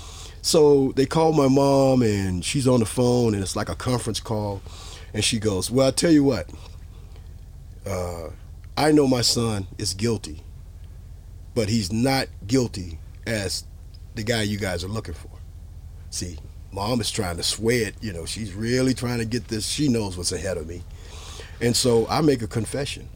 so 0.43 0.91
they 0.95 1.05
called 1.05 1.37
my 1.37 1.47
mom, 1.47 2.03
and 2.03 2.43
she's 2.43 2.67
on 2.67 2.81
the 2.81 2.85
phone, 2.85 3.33
and 3.33 3.41
it's 3.41 3.55
like 3.55 3.69
a 3.69 3.75
conference 3.75 4.19
call, 4.19 4.61
and 5.13 5.23
she 5.23 5.39
goes, 5.39 5.71
"Well, 5.71 5.87
I 5.87 5.91
tell 5.91 6.11
you 6.11 6.23
what. 6.23 6.49
Uh, 7.85 8.29
I 8.77 8.91
know 8.91 9.07
my 9.07 9.21
son 9.21 9.67
is 9.77 9.93
guilty, 9.93 10.43
but 11.55 11.69
he's 11.69 11.91
not 11.91 12.27
guilty 12.45 12.99
as 13.25 13.65
the 14.15 14.23
guy 14.23 14.41
you 14.41 14.57
guys 14.57 14.83
are 14.83 14.89
looking 14.89 15.13
for. 15.13 15.31
See, 16.09 16.37
mom 16.71 16.99
is 17.01 17.09
trying 17.09 17.37
to 17.37 17.43
sway 17.43 17.79
it. 17.79 17.95
You 18.01 18.13
know, 18.13 18.25
she's 18.25 18.53
really 18.53 18.93
trying 18.93 19.19
to 19.19 19.25
get 19.25 19.47
this. 19.47 19.65
She 19.65 19.87
knows 19.87 20.17
what's 20.17 20.31
ahead 20.31 20.57
of 20.57 20.67
me. 20.67 20.83
And 21.61 21.75
so 21.75 22.05
I 22.09 22.21
make 22.21 22.41
a 22.41 22.47
confession. 22.47 23.07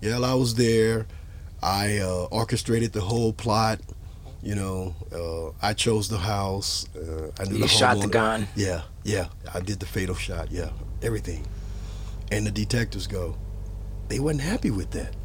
Yeah, 0.00 0.20
I 0.20 0.34
was 0.34 0.54
there. 0.54 1.06
I 1.62 1.98
uh, 1.98 2.28
orchestrated 2.30 2.92
the 2.92 3.00
whole 3.00 3.32
plot. 3.32 3.80
You 4.46 4.54
know, 4.54 4.94
uh, 5.12 5.66
I 5.66 5.74
chose 5.74 6.08
the 6.08 6.18
house. 6.18 6.86
Uh, 6.94 7.32
I 7.40 7.46
knew 7.46 7.56
You 7.56 7.62
the 7.62 7.68
shot 7.68 8.00
the 8.00 8.06
gun. 8.06 8.46
Yeah, 8.54 8.82
yeah. 9.02 9.26
I 9.52 9.58
did 9.58 9.80
the 9.80 9.86
fatal 9.86 10.14
shot. 10.14 10.52
Yeah, 10.52 10.70
everything. 11.02 11.44
And 12.30 12.46
the 12.46 12.52
detectives 12.52 13.08
go, 13.08 13.36
they 14.06 14.20
wasn't 14.20 14.42
happy 14.42 14.70
with 14.70 14.92
that. 14.92 15.16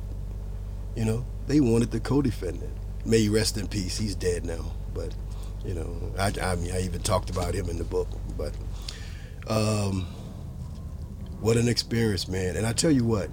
You 0.96 1.06
know, 1.06 1.24
they 1.46 1.60
wanted 1.60 1.92
the 1.92 2.00
co-defendant. 2.00 2.74
May 3.06 3.20
he 3.20 3.30
rest 3.30 3.58
in 3.58 3.68
peace. 3.68 3.96
He's 3.96 4.16
dead 4.16 4.44
now. 4.44 4.72
But 4.92 5.14
you 5.64 5.76
know, 5.76 6.14
I, 6.18 6.34
I 6.42 6.56
mean, 6.56 6.72
I 6.72 6.82
even 6.82 7.04
talked 7.04 7.30
about 7.30 7.54
him 7.54 7.70
in 7.70 7.78
the 7.78 7.84
book. 7.84 8.08
But 8.36 8.56
um, 9.48 10.08
what 11.42 11.58
an 11.58 11.68
experience, 11.68 12.28
man! 12.28 12.56
And 12.56 12.66
I 12.66 12.74
tell 12.74 12.90
you 12.90 13.06
what, 13.06 13.30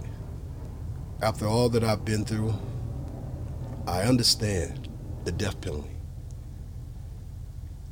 after 1.23 1.47
all 1.47 1.71
that 1.71 1.83
I've 1.83 2.04
been 2.04 2.26
through, 2.26 2.52
I 3.87 4.02
understand 4.02 4.88
the 5.29 5.33
death 5.33 5.61
penalty. 5.61 5.91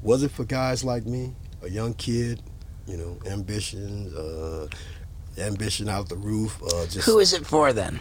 Was 0.01 0.23
it 0.23 0.31
for 0.31 0.45
guys 0.45 0.83
like 0.83 1.05
me, 1.05 1.35
a 1.63 1.69
young 1.69 1.93
kid, 1.93 2.43
you 2.87 2.97
know, 2.97 3.19
ambitions, 3.31 4.15
uh, 4.15 4.67
ambition 5.37 5.87
out 5.87 6.09
the 6.09 6.17
roof, 6.17 6.59
uh, 6.63 6.87
just 6.87 7.05
Who 7.05 7.19
is 7.19 7.35
it 7.35 7.47
for 7.47 7.75
then? 7.75 8.01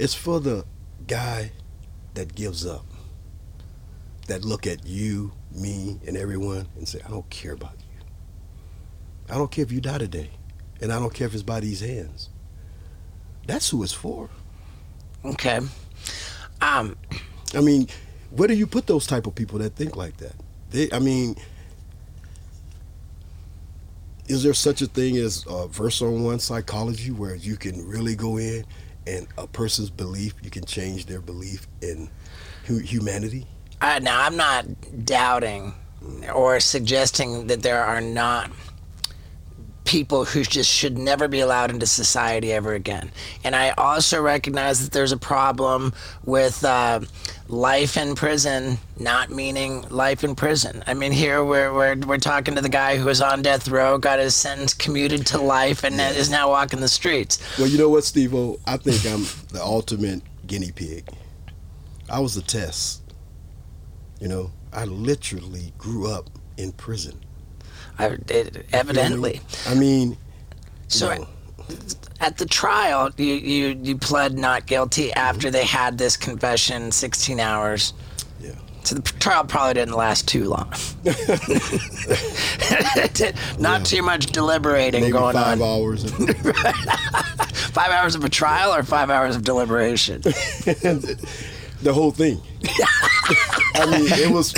it's 0.00 0.14
for 0.14 0.40
the 0.40 0.64
guy 1.06 1.52
that 2.14 2.34
gives 2.34 2.66
up 2.66 2.84
that 4.26 4.44
look 4.44 4.66
at 4.66 4.84
you 4.84 5.30
me 5.52 6.00
and 6.04 6.16
everyone 6.16 6.66
and 6.76 6.88
say 6.88 6.98
i 7.06 7.08
don't 7.08 7.30
care 7.30 7.52
about 7.52 7.76
you 7.78 8.04
i 9.32 9.34
don't 9.38 9.52
care 9.52 9.62
if 9.62 9.70
you 9.70 9.80
die 9.80 9.98
today 9.98 10.28
and 10.80 10.92
i 10.92 10.98
don't 10.98 11.14
care 11.14 11.28
if 11.28 11.34
it's 11.34 11.44
by 11.44 11.60
these 11.60 11.78
hands 11.80 12.28
that's 13.46 13.70
who 13.70 13.84
it's 13.84 13.92
for 13.92 14.28
Okay. 15.24 15.60
Um, 16.60 16.96
i 17.56 17.60
mean 17.60 17.88
where 18.30 18.48
do 18.48 18.54
you 18.54 18.66
put 18.66 18.86
those 18.86 19.06
type 19.06 19.26
of 19.26 19.34
people 19.34 19.60
that 19.60 19.76
think 19.76 19.96
like 19.96 20.16
that? 20.18 20.34
They 20.70 20.88
i 20.92 20.98
mean 20.98 21.36
is 24.26 24.42
there 24.42 24.54
such 24.54 24.80
a 24.80 24.86
thing 24.86 25.16
as 25.18 25.44
uh, 25.46 25.66
verse 25.66 26.00
on 26.00 26.24
one 26.24 26.38
psychology 26.38 27.10
where 27.10 27.34
you 27.34 27.56
can 27.56 27.86
really 27.86 28.16
go 28.16 28.38
in 28.38 28.64
and 29.06 29.26
a 29.36 29.46
person's 29.46 29.90
belief 29.90 30.34
you 30.42 30.50
can 30.50 30.64
change 30.64 31.06
their 31.06 31.20
belief 31.20 31.66
in 31.82 32.08
hu- 32.64 32.78
humanity? 32.78 33.46
I, 33.82 33.98
now 33.98 34.22
I'm 34.22 34.36
not 34.36 34.64
doubting 35.04 35.74
or 36.32 36.58
suggesting 36.60 37.48
that 37.48 37.62
there 37.62 37.84
are 37.84 38.00
not 38.00 38.50
people 39.94 40.24
who 40.24 40.42
just 40.42 40.68
should 40.68 40.98
never 40.98 41.28
be 41.28 41.38
allowed 41.38 41.70
into 41.70 41.86
society 41.86 42.52
ever 42.52 42.74
again. 42.74 43.12
And 43.44 43.54
I 43.54 43.70
also 43.78 44.20
recognize 44.20 44.82
that 44.82 44.90
there's 44.90 45.12
a 45.12 45.16
problem 45.16 45.92
with 46.24 46.64
uh, 46.64 46.98
life 47.46 47.96
in 47.96 48.16
prison 48.16 48.76
not 48.98 49.30
meaning 49.30 49.82
life 49.90 50.24
in 50.24 50.34
prison. 50.34 50.82
I 50.88 50.94
mean, 50.94 51.12
here 51.12 51.44
we're, 51.44 51.72
we're, 51.72 51.94
we're 51.94 52.18
talking 52.18 52.56
to 52.56 52.60
the 52.60 52.68
guy 52.68 52.96
who 52.96 53.04
was 53.04 53.20
on 53.20 53.42
death 53.42 53.68
row, 53.68 53.96
got 53.96 54.18
his 54.18 54.34
sentence 54.34 54.74
commuted 54.74 55.26
to 55.26 55.40
life, 55.40 55.84
and 55.84 56.00
is 56.00 56.28
now 56.28 56.48
walking 56.48 56.80
the 56.80 56.88
streets. 56.88 57.38
Well, 57.56 57.68
you 57.68 57.78
know 57.78 57.88
what, 57.88 58.02
Steve 58.02 58.34
O? 58.34 58.58
I 58.66 58.76
think 58.76 59.06
I'm 59.06 59.24
the 59.52 59.62
ultimate 59.62 60.22
guinea 60.44 60.72
pig. 60.72 61.08
I 62.10 62.18
was 62.18 62.36
a 62.36 62.42
test. 62.42 63.02
You 64.20 64.26
know, 64.26 64.50
I 64.72 64.86
literally 64.86 65.72
grew 65.78 66.10
up 66.10 66.30
in 66.56 66.72
prison. 66.72 67.23
I, 67.98 68.16
it, 68.28 68.66
evidently. 68.72 69.40
I 69.66 69.74
mean, 69.74 70.16
So 70.88 71.12
you 71.12 71.18
know, 71.20 71.28
at 72.20 72.38
the 72.38 72.46
trial, 72.46 73.10
you, 73.16 73.34
you, 73.34 73.78
you 73.82 73.96
pled 73.96 74.38
not 74.38 74.66
guilty 74.66 75.08
mm-hmm. 75.08 75.18
after 75.18 75.50
they 75.50 75.64
had 75.64 75.98
this 75.98 76.16
confession, 76.16 76.92
16 76.92 77.40
hours. 77.40 77.92
yeah. 78.40 78.52
So 78.82 78.96
the 78.96 79.02
trial 79.02 79.44
probably 79.44 79.74
didn't 79.74 79.94
last 79.94 80.26
too 80.28 80.44
long. 80.48 80.72
not 83.58 83.84
too 83.86 84.02
much 84.02 84.26
deliberating 84.26 85.02
Maybe 85.02 85.12
going 85.12 85.34
five 85.34 85.60
on. 85.60 85.68
hours. 85.68 86.10
Five 87.74 87.90
hours 87.90 88.14
of 88.14 88.24
a 88.24 88.28
trial 88.28 88.72
or 88.72 88.84
five 88.84 89.10
hours 89.10 89.34
of 89.34 89.42
deliberation? 89.42 90.20
the 90.20 91.90
whole 91.92 92.12
thing. 92.12 92.40
I 93.74 93.86
mean, 93.86 94.06
it 94.12 94.30
was. 94.30 94.52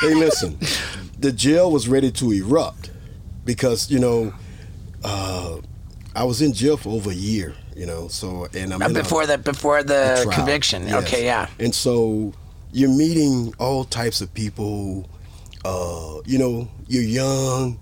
hey, 0.00 0.14
listen, 0.14 0.58
the 1.22 1.32
jail 1.32 1.70
was 1.70 1.88
ready 1.88 2.10
to 2.12 2.32
erupt 2.32 2.90
because 3.44 3.90
you 3.90 3.98
know, 3.98 4.32
uh, 5.04 5.58
I 6.14 6.24
was 6.24 6.42
in 6.42 6.52
jail 6.52 6.76
for 6.76 6.90
over 6.90 7.10
a 7.10 7.14
year. 7.14 7.54
You 7.74 7.86
know, 7.86 8.08
so 8.08 8.48
and 8.54 8.74
I'm 8.74 8.82
Uh, 8.82 8.86
in 8.88 8.96
a- 8.96 9.02
before 9.02 9.26
the 9.26 9.38
before 9.38 9.82
the, 9.82 10.20
trial. 10.24 10.36
conviction. 10.36 10.86
Yes. 10.86 11.02
Okay, 11.04 11.24
yeah. 11.24 11.46
And 11.58 11.74
so 11.74 12.34
you're 12.72 12.90
meeting 12.90 13.54
all 13.58 13.84
types 13.84 14.20
of 14.20 14.32
people. 14.34 15.08
Uh, 15.64 16.20
you 16.26 16.38
know, 16.38 16.68
you're 16.88 17.02
young, 17.02 17.78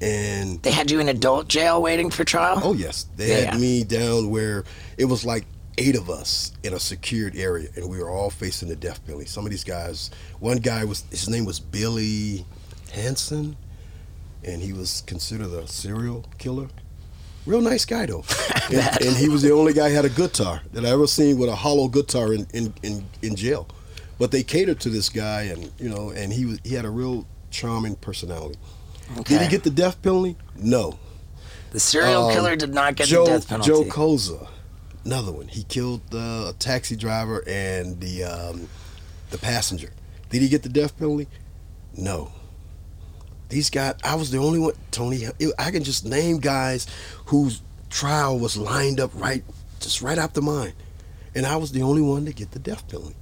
and 0.00 0.62
They 0.62 0.70
had 0.70 0.90
you 0.90 0.98
in 1.00 1.08
adult 1.08 1.48
jail 1.48 1.82
waiting 1.82 2.10
for 2.10 2.24
trial. 2.24 2.60
oh 2.64 2.72
yes, 2.72 3.06
they 3.16 3.28
Yeah, 3.28 3.34
had 3.36 3.54
yeah. 3.54 3.60
me 3.60 3.84
down 3.84 4.30
where 4.30 4.64
it 4.96 5.06
was 5.06 5.24
like 5.26 5.44
eight 5.76 5.96
of 5.96 6.08
us 6.08 6.52
in 6.62 6.72
a 6.72 6.78
secured 6.80 7.36
area, 7.36 7.68
and 7.76 7.88
we 7.90 7.98
were 7.98 8.08
all 8.08 8.30
facing 8.30 8.68
the 8.68 8.76
death 8.76 9.04
penalty. 9.04 9.26
Some 9.26 9.44
of 9.44 9.50
these 9.50 9.64
guys, 9.64 10.10
one 10.40 10.58
guy 10.58 10.84
was 10.84 11.04
his 11.10 11.28
name 11.28 11.44
was 11.44 11.58
Billy 11.60 12.46
Hanson, 12.94 13.56
and 14.44 14.62
he 14.62 14.72
was 14.72 15.02
considered 15.06 15.52
a 15.52 15.66
serial 15.66 16.24
killer. 16.38 16.68
Real 17.46 17.60
nice 17.60 17.84
guy 17.84 18.06
though, 18.06 18.24
and, 18.72 19.02
and 19.02 19.16
he 19.16 19.28
was 19.28 19.42
the 19.42 19.52
only 19.52 19.74
guy 19.74 19.90
who 19.90 19.94
had 19.96 20.06
a 20.06 20.08
guitar 20.10 20.62
that 20.72 20.84
I 20.86 20.88
ever 20.90 21.06
seen 21.06 21.38
with 21.38 21.50
a 21.50 21.54
hollow 21.56 21.88
guitar 21.88 22.32
in, 22.32 22.46
in, 22.54 22.72
in, 22.82 23.04
in 23.20 23.36
jail. 23.36 23.68
But 24.18 24.30
they 24.30 24.42
catered 24.42 24.80
to 24.80 24.88
this 24.88 25.10
guy, 25.10 25.42
and 25.42 25.70
you 25.78 25.88
know, 25.90 26.10
and 26.10 26.32
he 26.32 26.46
was 26.46 26.58
he 26.64 26.74
had 26.74 26.84
a 26.86 26.90
real 26.90 27.26
charming 27.50 27.96
personality. 27.96 28.58
Did 29.24 29.42
he 29.42 29.48
get 29.48 29.62
the 29.64 29.70
death 29.70 30.00
penalty? 30.00 30.36
No. 30.56 30.98
The 31.72 31.80
serial 31.80 32.26
Um, 32.28 32.32
killer 32.32 32.56
did 32.56 32.72
not 32.72 32.94
get 32.94 33.08
Joe 33.08 33.24
the 33.26 33.32
death 33.32 33.48
penalty. 33.48 33.68
Joe 33.70 33.82
Koza, 33.84 34.48
another 35.04 35.32
one. 35.32 35.48
He 35.48 35.64
killed 35.64 36.00
uh, 36.14 36.46
a 36.50 36.54
taxi 36.58 36.96
driver 36.96 37.44
and 37.46 38.00
the 38.00 38.24
um, 38.24 38.68
the 39.30 39.36
passenger. 39.38 39.90
Did 40.30 40.40
he 40.40 40.48
get 40.48 40.62
the 40.62 40.68
death 40.70 40.96
penalty? 40.96 41.26
No. 41.96 42.32
These 43.54 43.70
guys, 43.70 43.94
I 44.02 44.16
was 44.16 44.32
the 44.32 44.38
only 44.38 44.58
one. 44.58 44.72
Tony, 44.90 45.28
I 45.60 45.70
can 45.70 45.84
just 45.84 46.04
name 46.04 46.38
guys 46.38 46.88
whose 47.26 47.62
trial 47.88 48.36
was 48.36 48.56
lined 48.56 48.98
up 48.98 49.12
right, 49.14 49.44
just 49.78 50.02
right 50.02 50.18
after 50.18 50.40
mine, 50.40 50.72
and 51.36 51.46
I 51.46 51.54
was 51.54 51.70
the 51.70 51.82
only 51.82 52.02
one 52.02 52.24
to 52.24 52.32
get 52.32 52.50
the 52.50 52.58
death 52.58 52.88
penalty. 52.88 53.14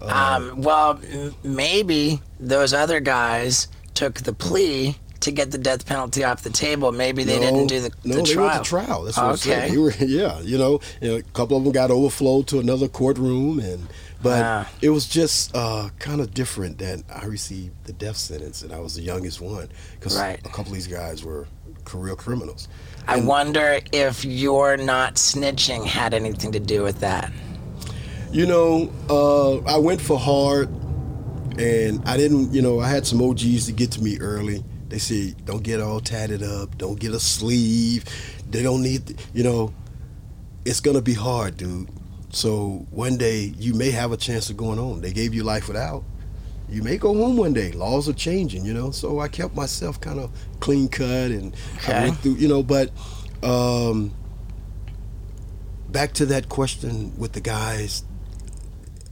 Um, 0.00 0.62
well, 0.62 1.00
m- 1.10 1.34
maybe 1.42 2.20
those 2.38 2.72
other 2.72 3.00
guys 3.00 3.66
took 3.94 4.20
the 4.20 4.32
plea 4.32 4.94
to 5.18 5.32
get 5.32 5.50
the 5.50 5.58
death 5.58 5.86
penalty 5.86 6.22
off 6.22 6.44
the 6.44 6.50
table. 6.50 6.92
Maybe 6.92 7.24
they 7.24 7.40
didn't 7.40 7.66
do 7.66 7.80
the, 7.80 7.90
no, 8.04 8.14
the 8.14 8.22
they 8.22 8.34
trial. 8.34 8.46
went 8.48 8.64
to 8.64 8.68
trial. 8.68 9.02
That's 9.02 9.16
what 9.16 9.26
I'm 9.26 9.36
saying. 9.38 9.72
Okay. 9.72 9.76
Were, 9.76 9.90
yeah, 9.98 10.38
you 10.38 10.56
know, 10.56 10.78
you 11.00 11.08
know, 11.08 11.16
a 11.16 11.22
couple 11.22 11.56
of 11.56 11.64
them 11.64 11.72
got 11.72 11.90
overflowed 11.90 12.46
to 12.48 12.60
another 12.60 12.86
courtroom, 12.86 13.58
and 13.58 13.88
but 14.22 14.68
it 14.80 14.90
was 14.90 15.06
just 15.06 15.54
uh, 15.54 15.88
kind 15.98 16.20
of 16.20 16.32
different 16.34 16.78
that 16.78 17.02
I 17.14 17.26
received 17.26 17.72
the 17.84 17.92
death 17.92 18.16
sentence, 18.16 18.62
and 18.62 18.72
I 18.72 18.78
was 18.80 18.94
the 18.94 19.02
youngest 19.02 19.40
one 19.40 19.68
because 19.98 20.16
Right. 20.16 20.38
a 20.44 20.48
couple 20.48 20.66
of 20.68 20.74
these 20.74 20.86
guys 20.86 21.24
were 21.24 21.46
career 21.84 22.14
criminals. 22.14 22.68
I 23.08 23.20
wonder 23.20 23.80
if 23.92 24.24
your 24.24 24.76
not 24.76 25.16
snitching 25.16 25.84
had 25.84 26.14
anything 26.14 26.52
to 26.52 26.60
do 26.60 26.82
with 26.84 27.00
that. 27.00 27.32
You 28.30 28.46
know, 28.46 28.90
uh, 29.10 29.58
I 29.68 29.76
went 29.78 30.00
for 30.00 30.18
hard, 30.18 30.68
and 31.58 32.02
I 32.08 32.16
didn't. 32.16 32.52
You 32.54 32.62
know, 32.62 32.80
I 32.80 32.88
had 32.88 33.06
some 33.06 33.20
OGs 33.20 33.66
to 33.66 33.72
get 33.72 33.90
to 33.92 34.02
me 34.02 34.18
early. 34.20 34.64
They 34.88 34.98
say, 34.98 35.34
"Don't 35.44 35.62
get 35.62 35.80
all 35.80 36.00
tatted 36.00 36.42
up. 36.42 36.78
Don't 36.78 36.98
get 36.98 37.12
a 37.12 37.20
sleeve. 37.20 38.04
They 38.50 38.62
don't 38.62 38.82
need." 38.82 39.20
You 39.34 39.42
know, 39.42 39.72
it's 40.64 40.80
gonna 40.80 41.02
be 41.02 41.14
hard, 41.14 41.56
dude. 41.56 41.88
So 42.32 42.86
one 42.90 43.18
day 43.18 43.52
you 43.58 43.74
may 43.74 43.90
have 43.90 44.10
a 44.10 44.16
chance 44.16 44.48
of 44.48 44.56
going 44.56 44.78
home. 44.78 45.02
They 45.02 45.12
gave 45.12 45.34
you 45.34 45.44
life 45.44 45.68
without. 45.68 46.02
You 46.68 46.82
may 46.82 46.96
go 46.96 47.14
home 47.14 47.36
one 47.36 47.52
day. 47.52 47.72
Laws 47.72 48.08
are 48.08 48.14
changing, 48.14 48.64
you 48.64 48.72
know. 48.72 48.90
So 48.90 49.20
I 49.20 49.28
kept 49.28 49.54
myself 49.54 50.00
kind 50.00 50.18
of 50.18 50.32
clean 50.58 50.88
cut, 50.88 51.30
and 51.30 51.54
I 51.86 52.04
went 52.04 52.18
through, 52.18 52.36
you 52.36 52.48
know. 52.48 52.62
But 52.62 52.90
um, 53.42 54.14
back 55.90 56.14
to 56.14 56.26
that 56.26 56.48
question 56.48 57.14
with 57.18 57.32
the 57.32 57.42
guys 57.42 58.04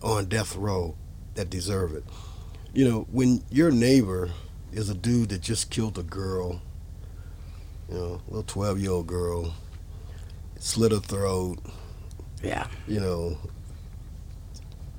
on 0.03 0.25
death 0.25 0.57
row 0.57 0.97
that 1.35 1.50
deserve 1.50 1.95
it. 1.95 2.05
You 2.73 2.89
know, 2.89 3.07
when 3.11 3.45
your 3.50 3.71
neighbor 3.71 4.31
is 4.73 4.89
a 4.89 4.95
dude 4.95 5.29
that 5.29 5.43
just 5.43 5.71
killed 5.71 5.99
a 5.99 6.03
girl, 6.03 6.62
you 7.91 7.97
know, 7.97 8.23
little 8.29 8.45
12 8.45 8.81
year 8.81 8.93
old 8.93 9.07
girl, 9.07 9.53
slit 10.59 10.93
her 10.93 10.99
throat, 11.00 11.59
Yeah. 12.43 12.67
you 12.89 13.01
know, 13.01 13.37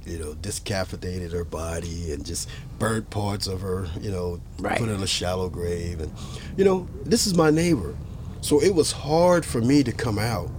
you 0.05 0.17
know, 0.17 0.33
discapitated 0.35 1.31
her 1.31 1.43
body 1.43 2.11
and 2.11 2.25
just 2.25 2.49
burnt 2.79 3.09
parts 3.09 3.45
of 3.47 3.61
her, 3.61 3.87
you 4.01 4.09
know, 4.11 4.39
Right. 4.59 4.79
put 4.79 4.89
in 4.89 5.01
a 5.01 5.07
shallow 5.07 5.47
grave. 5.49 5.99
And, 6.01 6.11
you 6.57 6.65
know, 6.65 6.87
this 7.05 7.27
is 7.27 7.35
my 7.35 7.51
neighbor. 7.51 7.95
So 8.41 8.61
it 8.61 8.73
was 8.73 8.91
hard 8.91 9.45
for 9.45 9.61
me 9.61 9.83
to 9.83 9.91
come 9.91 10.17
out 10.17 10.49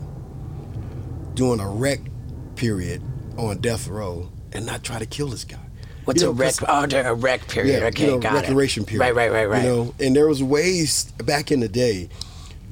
during 1.35 1.61
a 1.61 1.69
rec 1.69 2.01
period 2.57 3.03
on 3.37 3.59
death 3.59 3.89
row 3.89 4.29
and 4.53 4.65
not 4.67 4.85
try 4.85 4.99
to 4.99 5.07
kill 5.07 5.29
this 5.29 5.45
guy. 5.45 5.59
What's 6.05 6.21
You 6.23 6.31
a 6.31 6.33
know, 6.33 6.39
rec? 6.39 6.57
'cause- 6.57 6.93
Oh, 6.95 6.99
a 6.99 7.15
rec 7.15 7.49
period. 7.49 7.81
yeah, 7.81 7.89
okay, 7.89 8.05
you 8.07 8.11
know, 8.12 8.19
got 8.19 8.35
recreation 8.35 8.83
it. 8.85 8.87
period. 8.87 9.01
Right, 9.05 9.15
right, 9.15 9.33
right, 9.33 9.49
right. 9.49 9.62
You 9.65 9.69
know, 9.69 9.95
and 9.99 10.15
there 10.15 10.29
was 10.29 10.43
ways 10.43 11.07
back 11.25 11.51
in 11.51 11.61
the 11.61 11.69
day. 11.69 12.09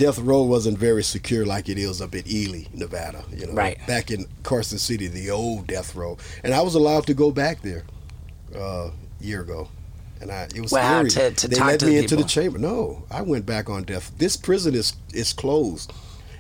Death 0.01 0.19
Row 0.19 0.43
wasn't 0.45 0.79
very 0.79 1.03
secure 1.03 1.45
like 1.45 1.69
it 1.69 1.77
is 1.77 2.01
up 2.01 2.15
at 2.15 2.27
Ely, 2.27 2.63
Nevada. 2.73 3.23
You 3.37 3.49
know, 3.49 3.53
Right. 3.53 3.79
back 3.87 4.11
in 4.11 4.25
Carson 4.43 4.79
City, 4.79 5.09
the 5.09 5.31
old 5.31 5.67
Death 5.67 5.95
Row, 5.95 6.17
and 6.43 6.55
I 6.55 6.63
was 6.63 6.75
allowed 6.75 7.07
to 7.09 7.13
go 7.15 7.31
back 7.31 7.61
there 7.61 7.85
uh, 8.57 8.89
a 8.89 8.93
year 9.21 9.43
ago, 9.43 9.69
and 10.23 10.33
I 10.33 10.49
it 10.55 10.61
was 10.63 10.73
Wow, 10.73 11.07
scary. 11.07 11.11
to- 11.11 11.37
to 11.37 11.49
they 11.49 11.57
talk 11.57 11.67
let 11.67 11.81
to 11.81 11.87
me 11.87 11.93
the 11.97 11.99
into 11.99 12.17
the 12.17 12.25
chamber. 12.25 12.59
No, 12.59 13.05
I 13.11 13.21
went 13.21 13.45
back 13.45 13.69
on 13.69 13.83
death. 13.85 14.11
This 14.17 14.39
prison 14.39 14.75
is 14.75 14.95
is 15.13 15.35
closed, 15.35 15.93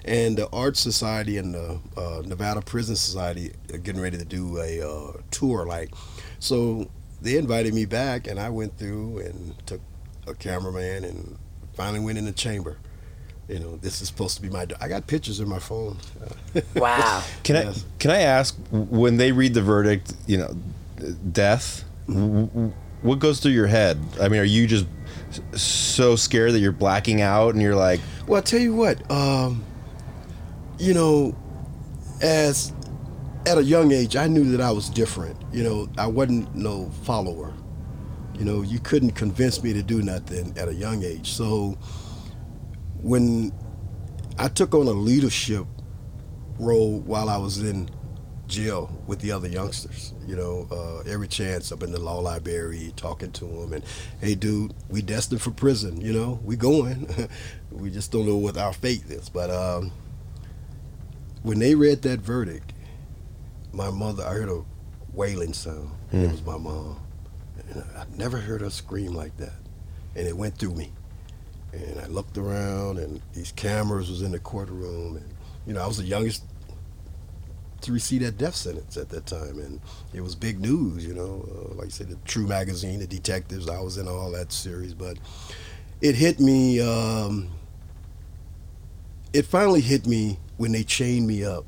and 0.06 0.38
the 0.38 0.48
Art 0.48 0.78
Society 0.78 1.36
and 1.36 1.54
the 1.54 1.80
uh, 1.98 2.22
Nevada 2.24 2.62
Prison 2.62 2.96
Society 2.96 3.52
are 3.74 3.78
getting 3.78 4.00
ready 4.00 4.16
to 4.16 4.24
do 4.24 4.56
a 4.56 4.80
uh, 4.80 5.12
tour. 5.30 5.66
Like, 5.66 5.90
so 6.38 6.88
they 7.20 7.36
invited 7.36 7.74
me 7.74 7.84
back, 7.84 8.26
and 8.26 8.40
I 8.40 8.48
went 8.48 8.78
through 8.78 9.18
and 9.18 9.54
took 9.66 9.82
a 10.26 10.32
cameraman 10.32 11.04
and 11.04 11.36
finally 11.74 12.00
went 12.00 12.16
in 12.16 12.24
the 12.24 12.32
chamber. 12.32 12.78
You 13.50 13.58
know, 13.58 13.76
this 13.78 14.00
is 14.00 14.06
supposed 14.06 14.36
to 14.36 14.42
be 14.42 14.48
my. 14.48 14.64
I 14.80 14.86
got 14.86 15.08
pictures 15.08 15.40
in 15.40 15.48
my 15.48 15.58
phone. 15.58 15.96
Wow. 16.74 17.22
Can 17.42 17.56
Yes. 17.56 17.84
I 17.84 17.98
can 17.98 18.10
I 18.12 18.20
ask 18.20 18.56
when 18.70 19.16
they 19.16 19.32
read 19.32 19.54
the 19.54 19.62
verdict, 19.62 20.14
you 20.26 20.38
know, 20.38 20.54
death, 21.32 21.84
w- 22.08 22.46
w- 22.46 22.72
what 23.02 23.18
goes 23.18 23.40
through 23.40 23.52
your 23.52 23.66
head? 23.66 23.98
I 24.20 24.28
mean, 24.28 24.40
are 24.40 24.44
you 24.44 24.66
just 24.66 24.86
so 25.54 26.16
scared 26.16 26.52
that 26.52 26.58
you're 26.60 26.72
blacking 26.72 27.20
out 27.22 27.54
and 27.54 27.62
you're 27.62 27.76
like, 27.76 28.00
Well, 28.26 28.38
I 28.38 28.40
tell 28.42 28.60
you 28.60 28.74
what, 28.74 29.08
um, 29.10 29.64
you 30.78 30.94
know, 30.94 31.36
as 32.22 32.72
at 33.46 33.58
a 33.58 33.62
young 33.64 33.90
age, 33.92 34.16
I 34.16 34.26
knew 34.26 34.44
that 34.52 34.60
I 34.60 34.70
was 34.70 34.88
different. 34.90 35.36
You 35.52 35.62
know, 35.64 35.88
I 35.98 36.06
wasn't 36.06 36.54
no 36.54 36.90
follower. 37.04 37.52
You 38.38 38.44
know, 38.44 38.62
you 38.62 38.78
couldn't 38.80 39.12
convince 39.12 39.62
me 39.62 39.72
to 39.72 39.82
do 39.82 40.02
nothing 40.02 40.54
at 40.56 40.68
a 40.68 40.74
young 40.74 41.04
age. 41.04 41.32
So 41.32 41.76
when 43.02 43.52
I 44.38 44.48
took 44.48 44.74
on 44.74 44.86
a 44.86 44.92
leadership 44.92 45.66
role 46.58 47.00
while 47.00 47.28
I 47.28 47.36
was 47.36 47.58
in 47.62 47.88
jail 48.46 48.90
with 49.06 49.20
the 49.20 49.32
other 49.32 49.48
youngsters. 49.48 50.12
You 50.26 50.36
know, 50.36 50.66
uh, 50.70 51.10
every 51.10 51.28
chance 51.28 51.72
up 51.72 51.82
in 51.82 51.92
the 51.92 51.98
law 52.00 52.18
library, 52.18 52.92
talking 52.96 53.32
to 53.32 53.44
them, 53.44 53.72
and 53.72 53.84
hey, 54.20 54.34
dude, 54.34 54.74
we 54.88 55.02
destined 55.02 55.40
for 55.40 55.50
prison. 55.50 56.00
You 56.00 56.12
know, 56.12 56.40
we 56.44 56.56
going. 56.56 57.08
we 57.70 57.90
just 57.90 58.12
don't 58.12 58.26
know 58.26 58.36
what 58.36 58.56
our 58.56 58.72
fate 58.72 59.04
is. 59.08 59.28
But 59.28 59.50
um, 59.50 59.92
when 61.42 61.58
they 61.58 61.74
read 61.74 62.02
that 62.02 62.20
verdict, 62.20 62.72
my 63.72 63.90
mother, 63.90 64.24
I 64.24 64.32
heard 64.34 64.48
a 64.48 64.62
wailing 65.12 65.52
sound. 65.52 65.90
and 66.12 66.24
It 66.24 66.30
was 66.32 66.42
my 66.44 66.58
mom. 66.58 67.00
And 67.70 67.84
I 67.96 68.04
never 68.16 68.38
heard 68.38 68.60
her 68.62 68.70
scream 68.70 69.12
like 69.14 69.36
that, 69.38 69.54
and 70.16 70.26
it 70.26 70.36
went 70.36 70.58
through 70.58 70.74
me. 70.74 70.92
And 71.72 72.00
I 72.00 72.06
looked 72.06 72.36
around, 72.36 72.98
and 72.98 73.20
these 73.32 73.52
cameras 73.52 74.10
was 74.10 74.22
in 74.22 74.32
the 74.32 74.40
courtroom, 74.40 75.16
and 75.16 75.34
you 75.66 75.74
know, 75.74 75.82
I 75.82 75.86
was 75.86 75.98
the 75.98 76.04
youngest 76.04 76.44
to 77.82 77.92
receive 77.92 78.22
that 78.22 78.36
death 78.36 78.54
sentence 78.54 78.96
at 78.96 79.08
that 79.10 79.26
time, 79.26 79.58
and 79.58 79.80
it 80.12 80.20
was 80.20 80.34
big 80.34 80.60
news. 80.60 81.06
You 81.06 81.14
know, 81.14 81.48
uh, 81.48 81.74
like 81.74 81.86
I 81.86 81.90
said, 81.90 82.08
the 82.08 82.16
True 82.24 82.46
magazine, 82.46 82.98
the 83.00 83.06
detectives. 83.06 83.68
I 83.68 83.80
was 83.80 83.98
in 83.98 84.08
all 84.08 84.30
that 84.32 84.52
series, 84.52 84.94
but 84.94 85.18
it 86.00 86.14
hit 86.14 86.40
me. 86.40 86.80
Um, 86.80 87.50
it 89.32 89.46
finally 89.46 89.80
hit 89.80 90.06
me 90.06 90.38
when 90.56 90.72
they 90.72 90.82
chained 90.82 91.26
me 91.26 91.44
up. 91.44 91.64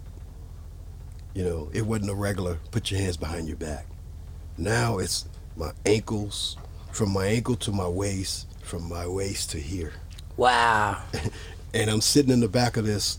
You 1.34 1.44
know, 1.44 1.70
it 1.72 1.86
wasn't 1.86 2.10
a 2.10 2.14
regular 2.14 2.58
put 2.70 2.90
your 2.90 3.00
hands 3.00 3.16
behind 3.16 3.48
your 3.48 3.56
back. 3.56 3.86
Now 4.58 4.98
it's 4.98 5.26
my 5.56 5.72
ankles, 5.86 6.56
from 6.90 7.10
my 7.10 7.26
ankle 7.26 7.56
to 7.56 7.72
my 7.72 7.88
waist, 7.88 8.48
from 8.72 8.88
my 8.88 9.06
waist 9.06 9.50
to 9.50 9.58
here 9.58 9.92
Wow. 10.38 11.02
and 11.74 11.90
I'm 11.90 12.00
sitting 12.00 12.32
in 12.32 12.40
the 12.40 12.48
back 12.48 12.78
of 12.78 12.86
this 12.86 13.18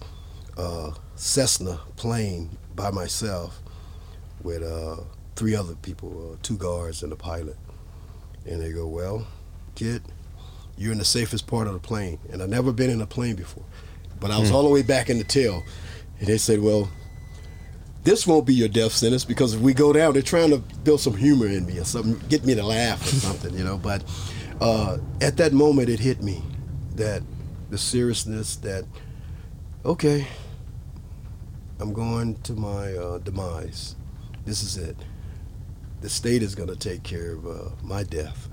uh, 0.57 0.93
Cessna 1.15 1.79
plane 1.95 2.57
by 2.75 2.89
myself 2.89 3.61
with 4.41 4.63
uh, 4.63 4.97
three 5.35 5.55
other 5.55 5.75
people, 5.75 6.33
uh, 6.33 6.37
two 6.41 6.57
guards 6.57 7.03
and 7.03 7.13
a 7.13 7.15
pilot. 7.15 7.55
And 8.47 8.59
they 8.59 8.71
go, 8.71 8.87
"Well, 8.87 9.27
kid, 9.75 10.01
you're 10.75 10.91
in 10.91 10.97
the 10.97 11.05
safest 11.05 11.45
part 11.45 11.67
of 11.67 11.73
the 11.73 11.79
plane." 11.79 12.17
And 12.31 12.41
I've 12.41 12.49
never 12.49 12.73
been 12.73 12.89
in 12.89 12.99
a 12.99 13.05
plane 13.05 13.35
before, 13.35 13.63
but 14.19 14.31
I 14.31 14.39
was 14.39 14.49
all 14.49 14.63
the 14.63 14.69
way 14.69 14.81
back 14.81 15.07
in 15.11 15.19
the 15.19 15.23
tail. 15.23 15.61
And 16.19 16.27
they 16.27 16.37
said, 16.37 16.61
"Well." 16.61 16.89
This 18.03 18.27
won't 18.27 18.45
be 18.45 18.53
your 18.53 18.67
death 18.67 18.91
sentence 18.91 19.23
because 19.23 19.53
if 19.53 19.61
we 19.61 19.73
go 19.73 19.93
down, 19.93 20.11
they're 20.11 20.21
trying 20.21 20.49
to 20.49 20.57
build 20.57 20.99
some 20.99 21.15
humor 21.15 21.47
in 21.47 21.65
me 21.65 21.77
or 21.79 21.85
something, 21.85 22.21
get 22.27 22.43
me 22.43 22.53
to 22.53 22.61
laugh 22.61 23.01
or 23.01 23.15
something, 23.15 23.57
you 23.57 23.63
know. 23.63 23.77
But 23.77 24.03
uh, 24.63 24.97
at 25.21 25.37
that 25.37 25.53
moment, 25.53 25.89
it 25.89 25.99
hit 25.99 26.23
me 26.23 26.41
that 26.95 27.21
the 27.69 27.77
seriousness 27.77 28.55
that 28.57 28.85
okay 29.83 30.27
i'm 31.79 31.91
going 31.91 32.35
to 32.43 32.53
my 32.53 32.93
uh, 32.93 33.17
demise. 33.17 33.95
This 34.45 34.61
is 34.61 34.77
it. 34.77 34.95
The 36.01 36.09
state 36.09 36.43
is 36.43 36.53
going 36.53 36.69
to 36.69 36.75
take 36.75 37.01
care 37.01 37.31
of 37.31 37.47
uh, 37.47 37.69
my 37.81 38.03
death 38.03 38.47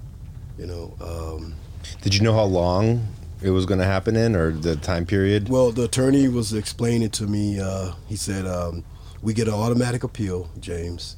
you 0.59 0.67
know 0.67 0.97
um, 1.01 1.55
did 2.03 2.15
you 2.15 2.23
know 2.23 2.33
how 2.33 2.45
long 2.45 3.07
it 3.43 3.51
was 3.51 3.67
going 3.67 3.81
to 3.81 3.87
happen 3.87 4.17
in 4.17 4.35
or 4.35 4.53
the 4.53 4.77
time 4.77 5.07
period? 5.07 5.49
well 5.49 5.71
the 5.71 5.85
attorney 5.85 6.29
was 6.29 6.53
explaining 6.55 7.11
to 7.11 7.27
me 7.27 7.61
uh, 7.61 7.93
he 8.09 8.17
said 8.17 8.47
um, 8.47 8.83
we 9.23 9.35
get 9.35 9.49
an 9.49 9.55
automatic 9.55 10.03
appeal 10.03 10.51
james. 10.59 11.17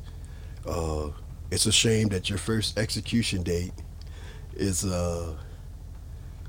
Uh, 0.67 1.09
it's 1.51 1.67
a 1.67 1.73
shame 1.73 2.09
that 2.09 2.29
your 2.29 2.39
first 2.39 2.79
execution 2.79 3.43
date 3.43 3.73
is 4.55 4.85
uh, 4.85 5.35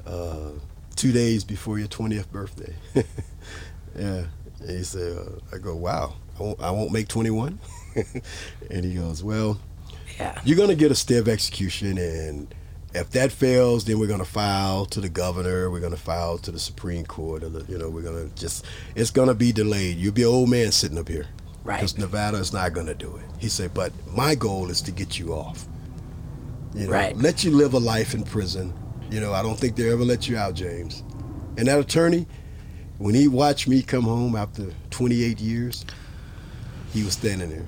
uh, 0.05 0.49
two 0.95 1.11
days 1.11 1.43
before 1.43 1.79
your 1.79 1.87
20th 1.87 2.29
birthday. 2.31 2.73
yeah. 3.97 4.25
And 4.59 4.69
he 4.69 4.83
said, 4.83 5.17
uh, 5.17 5.55
I 5.55 5.57
go, 5.59 5.75
wow, 5.75 6.15
I 6.39 6.43
won't, 6.43 6.61
I 6.61 6.71
won't 6.71 6.91
make 6.91 7.07
21. 7.07 7.59
and 8.71 8.85
he 8.85 8.95
goes, 8.95 9.23
well, 9.23 9.59
Yeah. 10.17 10.39
you're 10.45 10.57
going 10.57 10.69
to 10.69 10.75
get 10.75 10.91
a 10.91 10.95
stay 10.95 11.17
of 11.17 11.27
execution. 11.27 11.97
And 11.97 12.53
if 12.93 13.09
that 13.11 13.31
fails, 13.31 13.85
then 13.85 13.99
we're 13.99 14.07
going 14.07 14.19
to 14.19 14.25
file 14.25 14.85
to 14.87 15.01
the 15.01 15.09
governor. 15.09 15.69
We're 15.69 15.79
going 15.79 15.91
to 15.93 15.99
file 15.99 16.37
to 16.39 16.51
the 16.51 16.59
Supreme 16.59 17.05
Court. 17.05 17.43
Or 17.43 17.49
the, 17.49 17.71
you 17.71 17.77
know, 17.77 17.89
we're 17.89 18.01
going 18.03 18.29
to 18.29 18.35
just, 18.35 18.65
it's 18.95 19.11
going 19.11 19.27
to 19.27 19.33
be 19.35 19.51
delayed. 19.51 19.97
You'll 19.97 20.13
be 20.13 20.23
an 20.23 20.29
old 20.29 20.49
man 20.49 20.71
sitting 20.71 20.97
up 20.97 21.07
here. 21.09 21.27
Right. 21.63 21.77
Because 21.77 21.97
Nevada 21.97 22.37
is 22.37 22.51
not 22.53 22.73
going 22.73 22.87
to 22.87 22.95
do 22.95 23.15
it. 23.15 23.23
He 23.39 23.47
said, 23.49 23.73
but 23.73 23.93
my 24.07 24.35
goal 24.35 24.69
is 24.69 24.81
to 24.81 24.91
get 24.91 25.17
you 25.17 25.33
off. 25.33 25.65
You 26.75 26.87
know, 26.87 26.93
Right. 26.93 27.15
let 27.17 27.43
you 27.43 27.51
live 27.51 27.73
a 27.73 27.79
life 27.79 28.13
in 28.13 28.23
prison. 28.23 28.73
You 29.11 29.19
know, 29.19 29.31
I 29.33 29.43
don't 29.43 29.59
think 29.59 29.75
they 29.75 29.91
ever 29.91 30.03
let 30.03 30.27
you 30.27 30.37
out, 30.37 30.55
James. 30.55 31.03
And 31.57 31.67
that 31.67 31.79
attorney, 31.79 32.25
when 32.97 33.13
he 33.13 33.27
watched 33.27 33.67
me 33.67 33.81
come 33.83 34.03
home 34.03 34.35
after 34.35 34.67
28 34.89 35.39
years, 35.39 35.85
he 36.93 37.03
was 37.03 37.13
standing 37.13 37.49
there. 37.49 37.65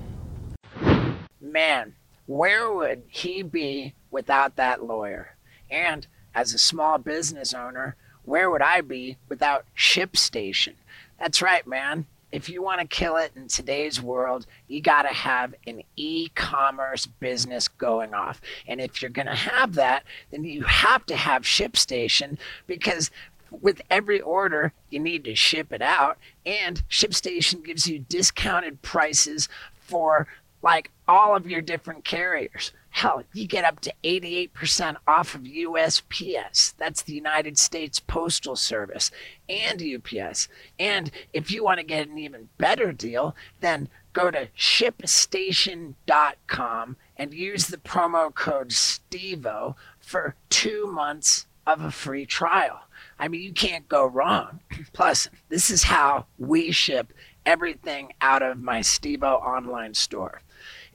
man, 1.40 1.94
where 2.26 2.70
would 2.72 3.02
he 3.08 3.42
be 3.42 3.94
without 4.10 4.56
that 4.56 4.82
lawyer? 4.84 5.36
And 5.70 6.06
as 6.34 6.52
a 6.52 6.58
small 6.58 6.98
business 6.98 7.54
owner, 7.54 7.96
where 8.24 8.50
would 8.50 8.60
I 8.62 8.80
be 8.82 9.16
without 9.28 9.64
ShipStation? 9.76 10.74
That's 11.18 11.40
right, 11.40 11.66
man. 11.66 12.06
If 12.32 12.48
you 12.48 12.62
want 12.62 12.80
to 12.80 12.86
kill 12.86 13.16
it 13.16 13.32
in 13.36 13.48
today's 13.48 14.02
world, 14.02 14.46
you 14.68 14.80
got 14.80 15.02
to 15.02 15.14
have 15.14 15.54
an 15.66 15.82
e 15.96 16.28
commerce 16.34 17.06
business 17.06 17.68
going 17.68 18.14
off. 18.14 18.40
And 18.66 18.80
if 18.80 19.00
you're 19.00 19.10
going 19.10 19.26
to 19.26 19.34
have 19.34 19.74
that, 19.74 20.04
then 20.30 20.44
you 20.44 20.64
have 20.64 21.06
to 21.06 21.16
have 21.16 21.42
ShipStation 21.42 22.38
because 22.66 23.10
with 23.50 23.80
every 23.90 24.20
order, 24.20 24.72
you 24.90 24.98
need 24.98 25.24
to 25.24 25.34
ship 25.34 25.72
it 25.72 25.82
out. 25.82 26.18
And 26.44 26.82
ShipStation 26.88 27.64
gives 27.64 27.86
you 27.86 28.00
discounted 28.00 28.82
prices 28.82 29.48
for 29.78 30.26
like 30.62 30.90
all 31.06 31.36
of 31.36 31.48
your 31.48 31.62
different 31.62 32.04
carriers. 32.04 32.72
Hell, 32.96 33.22
you 33.34 33.46
get 33.46 33.62
up 33.62 33.80
to 33.80 33.92
88% 34.04 34.96
off 35.06 35.34
of 35.34 35.42
USPS. 35.42 36.72
That's 36.78 37.02
the 37.02 37.12
United 37.12 37.58
States 37.58 38.00
Postal 38.00 38.56
Service 38.56 39.10
and 39.50 39.82
UPS. 39.82 40.48
And 40.78 41.10
if 41.34 41.50
you 41.50 41.62
want 41.62 41.78
to 41.78 41.84
get 41.84 42.08
an 42.08 42.16
even 42.16 42.48
better 42.56 42.92
deal, 42.92 43.36
then 43.60 43.90
go 44.14 44.30
to 44.30 44.48
shipstation.com 44.56 46.96
and 47.18 47.34
use 47.34 47.66
the 47.66 47.76
promo 47.76 48.34
code 48.34 48.70
STEVEO 48.70 49.74
for 50.00 50.34
two 50.48 50.86
months 50.86 51.46
of 51.66 51.82
a 51.82 51.90
free 51.90 52.24
trial. 52.24 52.80
I 53.18 53.28
mean, 53.28 53.42
you 53.42 53.52
can't 53.52 53.90
go 53.90 54.06
wrong. 54.06 54.60
Plus, 54.94 55.28
this 55.50 55.68
is 55.68 55.82
how 55.82 56.24
we 56.38 56.70
ship 56.70 57.12
everything 57.44 58.14
out 58.22 58.42
of 58.42 58.58
my 58.58 58.80
Steve-O 58.80 59.34
online 59.34 59.92
store. 59.92 60.40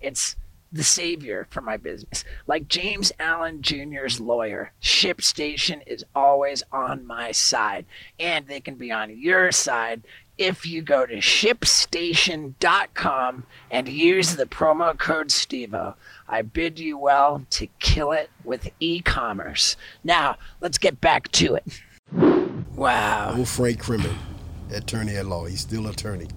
It's 0.01 0.35
the 0.71 0.83
savior 0.83 1.47
for 1.49 1.61
my 1.61 1.77
business. 1.77 2.23
Like 2.47 2.67
James 2.67 3.11
Allen 3.19 3.61
Jr.'s 3.61 4.19
lawyer, 4.19 4.71
ShipStation 4.81 5.81
is 5.85 6.03
always 6.15 6.63
on 6.71 7.05
my 7.05 7.31
side, 7.31 7.85
and 8.19 8.47
they 8.47 8.59
can 8.59 8.73
be 8.75 8.91
on 8.91 9.15
your 9.17 9.51
side 9.51 10.01
if 10.37 10.65
you 10.65 10.81
go 10.81 11.05
to 11.05 11.17
shipstation.com 11.17 13.43
and 13.69 13.87
use 13.87 14.35
the 14.35 14.45
promo 14.45 14.97
code 14.97 15.27
STEVEO. 15.27 15.93
I 16.27 16.41
bid 16.41 16.79
you 16.79 16.97
well 16.97 17.45
to 17.51 17.67
kill 17.79 18.11
it 18.11 18.31
with 18.43 18.67
e 18.79 19.01
commerce. 19.01 19.75
Now, 20.03 20.37
let's 20.59 20.79
get 20.79 20.99
back 20.99 21.31
to 21.33 21.53
it. 21.55 21.63
Wow. 22.75 23.35
Old 23.37 23.49
Frank 23.49 23.79
Crimmon, 23.79 24.15
attorney 24.73 25.15
at 25.17 25.27
law. 25.27 25.45
He's 25.45 25.61
still 25.61 25.85
attorney. 25.87 26.27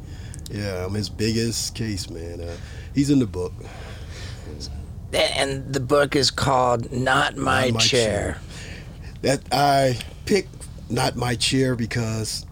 Yeah, 0.51 0.85
I'm 0.85 0.93
his 0.93 1.09
biggest 1.09 1.75
case, 1.75 2.11
man. 2.11 2.41
Uh, 2.41 2.57
he's 2.95 3.09
in 3.11 3.19
the 3.19 3.27
book. 3.27 3.55
And 5.13 5.73
the 5.73 5.81
book 5.81 6.17
is 6.17 6.31
called 6.31 6.91
Not 6.91 7.37
My, 7.37 7.67
Not 7.67 7.75
My 7.75 7.81
Chair. 7.81 8.39
That 9.23 9.41
I 9.53 9.99
picked 10.27 10.67
not 10.91 11.17
my 11.17 11.35
chair 11.35 11.77
because 11.77 12.45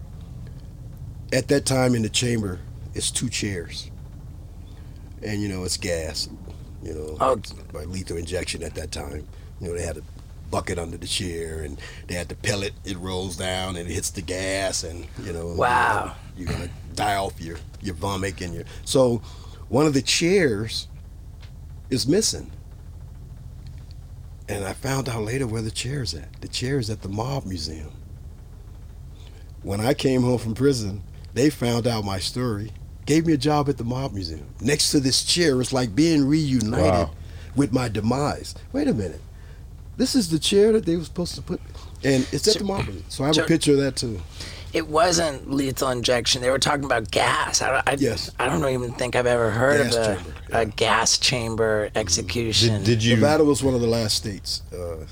at 1.31 1.47
that 1.49 1.65
time 1.65 1.93
in 1.93 2.01
the 2.01 2.09
chamber, 2.09 2.59
it's 2.95 3.11
two 3.11 3.29
chairs, 3.29 3.91
and 5.21 5.41
you 5.41 5.49
know 5.49 5.63
it's 5.63 5.77
gas. 5.77 6.29
You 6.81 6.93
know, 6.93 7.17
Oh. 7.19 7.41
by 7.71 7.83
lethal 7.85 8.17
injection 8.17 8.63
at 8.63 8.75
that 8.75 8.91
time. 8.91 9.27
You 9.59 9.67
know 9.69 9.75
they 9.75 9.83
had 9.85 9.97
a 9.97 10.01
bucket 10.49 10.79
under 10.79 10.97
the 10.97 11.07
chair, 11.07 11.61
and 11.63 11.79
they 12.07 12.15
had 12.15 12.29
the 12.29 12.35
pellet. 12.35 12.73
It 12.85 12.97
rolls 12.97 13.35
down 13.37 13.75
and 13.75 13.89
it 13.89 13.93
hits 13.93 14.09
the 14.11 14.21
gas, 14.21 14.83
and 14.83 15.05
you 15.23 15.33
know. 15.33 15.47
Wow. 15.47 16.15
You're 16.37 16.51
gonna 16.51 16.69
die 16.95 17.17
off 17.17 17.39
your 17.41 17.57
your 17.81 17.95
vomit 17.95 18.41
and 18.41 18.53
your. 18.53 18.63
So, 18.85 19.21
one 19.69 19.85
of 19.85 19.93
the 19.93 20.01
chairs 20.01 20.87
is 21.93 22.07
missing. 22.07 22.51
And 24.49 24.65
I 24.65 24.73
found 24.73 25.07
out 25.07 25.21
later 25.23 25.47
where 25.47 25.61
the 25.61 25.71
chair 25.71 26.01
is 26.03 26.13
at. 26.13 26.41
The 26.41 26.47
chair 26.49 26.77
is 26.79 26.89
at 26.89 27.01
the 27.01 27.07
Mob 27.09 27.45
Museum. 27.45 27.91
When 29.61 29.79
I 29.79 29.93
came 29.93 30.23
home 30.23 30.39
from 30.39 30.53
prison, 30.55 31.03
they 31.33 31.49
found 31.49 31.87
out 31.87 32.03
my 32.03 32.19
story, 32.19 32.71
gave 33.05 33.25
me 33.25 33.33
a 33.33 33.37
job 33.37 33.69
at 33.69 33.77
the 33.77 33.85
Mob 33.85 34.11
Museum. 34.13 34.45
Next 34.59 34.91
to 34.91 34.99
this 34.99 35.23
chair, 35.23 35.59
it's 35.61 35.71
like 35.71 35.95
being 35.95 36.27
reunited 36.27 36.71
Wow. 36.91 37.11
with 37.55 37.71
my 37.71 37.87
demise. 37.87 38.53
Wait 38.73 38.87
a 38.89 38.93
minute. 38.93 39.21
This 39.95 40.15
is 40.15 40.29
the 40.29 40.39
chair 40.39 40.73
that 40.73 40.85
they 40.85 40.97
were 40.97 41.03
supposed 41.05 41.35
to 41.35 41.41
put, 41.41 41.61
and 42.03 42.27
it's 42.33 42.47
at 42.47 42.57
the 42.57 42.63
Mob 42.65 42.83
Museum. 42.85 43.05
So 43.07 43.23
I 43.23 43.27
have 43.27 43.35
so- 43.35 43.43
a 43.43 43.47
picture 43.47 43.73
of 43.73 43.77
that 43.77 43.95
too. 43.95 44.21
It 44.73 44.87
wasn't 44.87 45.51
lethal 45.51 45.89
injection. 45.89 46.41
They 46.41 46.49
were 46.49 46.57
talking 46.59 46.85
about 46.85 47.11
gas. 47.11 47.61
I, 47.61 47.71
don't- 47.71 47.87
I, 47.89 47.95
Yes. 47.99 48.31
I 48.39 48.47
don't 48.47 48.67
even 48.67 48.91
think 48.93 49.15
I've 49.15 49.27
ever 49.27 49.51
heard 49.51 49.83
Gas 49.83 49.95
of 49.95 50.01
a, 50.03 50.15
chamber, 50.15 50.33
a 50.51 50.65
gas 50.65 51.17
chamber 51.19 51.89
execution. 51.95 52.77
Did, 52.77 52.85
did 52.85 53.03
you 53.03 53.15
Nevada 53.15 53.43
was 53.43 53.63
one 53.63 53.75
of 53.75 53.81
the 53.81 53.87
last 53.87 54.15
states 54.15 54.63
uh, 54.73 55.05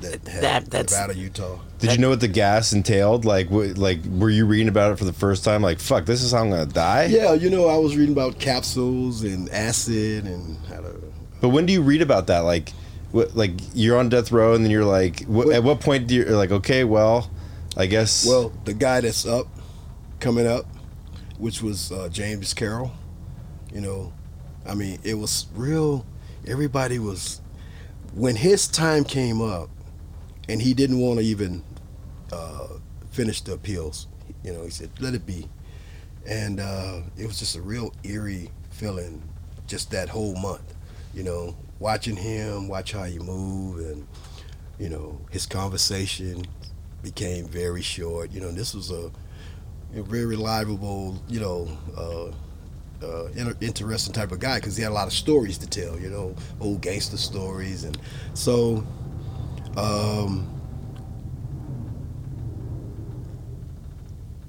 that 0.00 0.26
had 0.28 0.42
That- 0.42 0.70
that's- 0.70 0.92
Nevada, 0.92 1.18
Utah. 1.18 1.58
did 1.80 1.92
you 1.92 1.98
know 1.98 2.10
what 2.10 2.20
the 2.20 2.28
gas 2.28 2.72
entailed? 2.72 3.24
Like, 3.24 3.50
what, 3.50 3.76
like 3.76 3.98
were 4.04 4.30
you 4.30 4.46
reading 4.46 4.68
about 4.68 4.92
it 4.92 4.98
for 4.98 5.04
the 5.04 5.12
first 5.12 5.44
time? 5.44 5.62
Like, 5.62 5.80
fuck, 5.80 6.04
this 6.06 6.22
is 6.22 6.30
how 6.32 6.38
I'm 6.42 6.50
gonna 6.50 6.66
die. 6.66 7.06
Yeah, 7.06 7.32
you 7.34 7.50
know, 7.50 7.66
I 7.68 7.76
was 7.76 7.96
reading 7.96 8.12
about 8.12 8.38
capsules 8.38 9.24
and 9.24 9.48
acid 9.50 10.26
and 10.26 10.56
how 10.68 10.76
to. 10.80 10.94
But 11.40 11.48
when 11.48 11.66
do 11.66 11.72
you 11.72 11.82
read 11.82 12.02
about 12.02 12.28
that? 12.28 12.40
Like, 12.40 12.72
what, 13.10 13.34
like 13.36 13.50
you're 13.74 13.98
on 13.98 14.08
death 14.10 14.30
row, 14.30 14.54
and 14.54 14.64
then 14.64 14.70
you're 14.70 14.84
like, 14.84 15.24
wh- 15.24 15.28
Well- 15.30 15.52
at 15.52 15.64
what 15.64 15.80
point 15.80 16.06
do 16.06 16.14
you 16.14 16.24
you're 16.24 16.36
like, 16.36 16.52
okay, 16.52 16.84
well, 16.84 17.28
I 17.76 17.86
guess. 17.86 18.26
Well, 18.26 18.52
the 18.64 18.74
guy 18.74 19.00
that's 19.00 19.26
up, 19.26 19.46
coming 20.20 20.46
up, 20.46 20.66
which 21.38 21.62
was 21.62 21.92
uh, 21.92 22.08
James 22.10 22.54
Carroll, 22.54 22.92
you 23.72 23.80
know, 23.80 24.12
I 24.66 24.74
mean, 24.74 24.98
it 25.04 25.14
was 25.14 25.46
real. 25.54 26.04
Everybody 26.46 26.98
was, 26.98 27.40
when 28.14 28.36
his 28.36 28.66
time 28.68 29.04
came 29.04 29.40
up, 29.40 29.70
and 30.48 30.62
he 30.62 30.74
didn't 30.74 30.98
want 30.98 31.20
to 31.20 31.24
even 31.24 31.62
uh, 32.32 32.68
finish 33.10 33.42
the 33.42 33.52
appeals, 33.52 34.08
you 34.42 34.52
know, 34.52 34.64
he 34.64 34.70
said, 34.70 34.90
let 34.98 35.14
it 35.14 35.26
be. 35.26 35.48
And 36.26 36.60
uh, 36.60 37.00
it 37.16 37.26
was 37.26 37.38
just 37.38 37.56
a 37.56 37.60
real 37.62 37.92
eerie 38.02 38.50
feeling 38.70 39.22
just 39.66 39.90
that 39.90 40.08
whole 40.08 40.34
month, 40.36 40.74
you 41.14 41.22
know, 41.22 41.56
watching 41.78 42.16
him, 42.16 42.68
watch 42.68 42.92
how 42.92 43.04
he 43.04 43.18
move, 43.18 43.78
and, 43.78 44.06
you 44.78 44.88
know, 44.88 45.20
his 45.30 45.46
conversation 45.46 46.44
became 47.02 47.46
very 47.46 47.82
short. 47.82 48.30
You 48.32 48.40
know, 48.40 48.50
this 48.50 48.74
was 48.74 48.90
a, 48.90 49.10
a 49.94 50.02
very 50.02 50.26
reliable, 50.26 51.20
you 51.28 51.40
know, 51.40 51.68
uh, 51.96 52.30
uh, 53.04 53.26
inter- 53.36 53.56
interesting 53.60 54.12
type 54.12 54.32
of 54.32 54.40
guy 54.40 54.56
because 54.58 54.76
he 54.76 54.82
had 54.82 54.90
a 54.90 54.94
lot 54.94 55.06
of 55.06 55.12
stories 55.12 55.58
to 55.58 55.66
tell. 55.68 55.98
You 55.98 56.10
know, 56.10 56.34
old 56.60 56.80
gangster 56.80 57.16
stories, 57.16 57.84
and 57.84 57.98
so. 58.34 58.84
Um, 59.76 60.54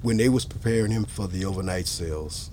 when 0.02 0.16
they 0.16 0.28
was 0.28 0.44
preparing 0.44 0.90
him 0.90 1.04
for 1.04 1.28
the 1.28 1.44
overnight 1.44 1.86
sales, 1.86 2.50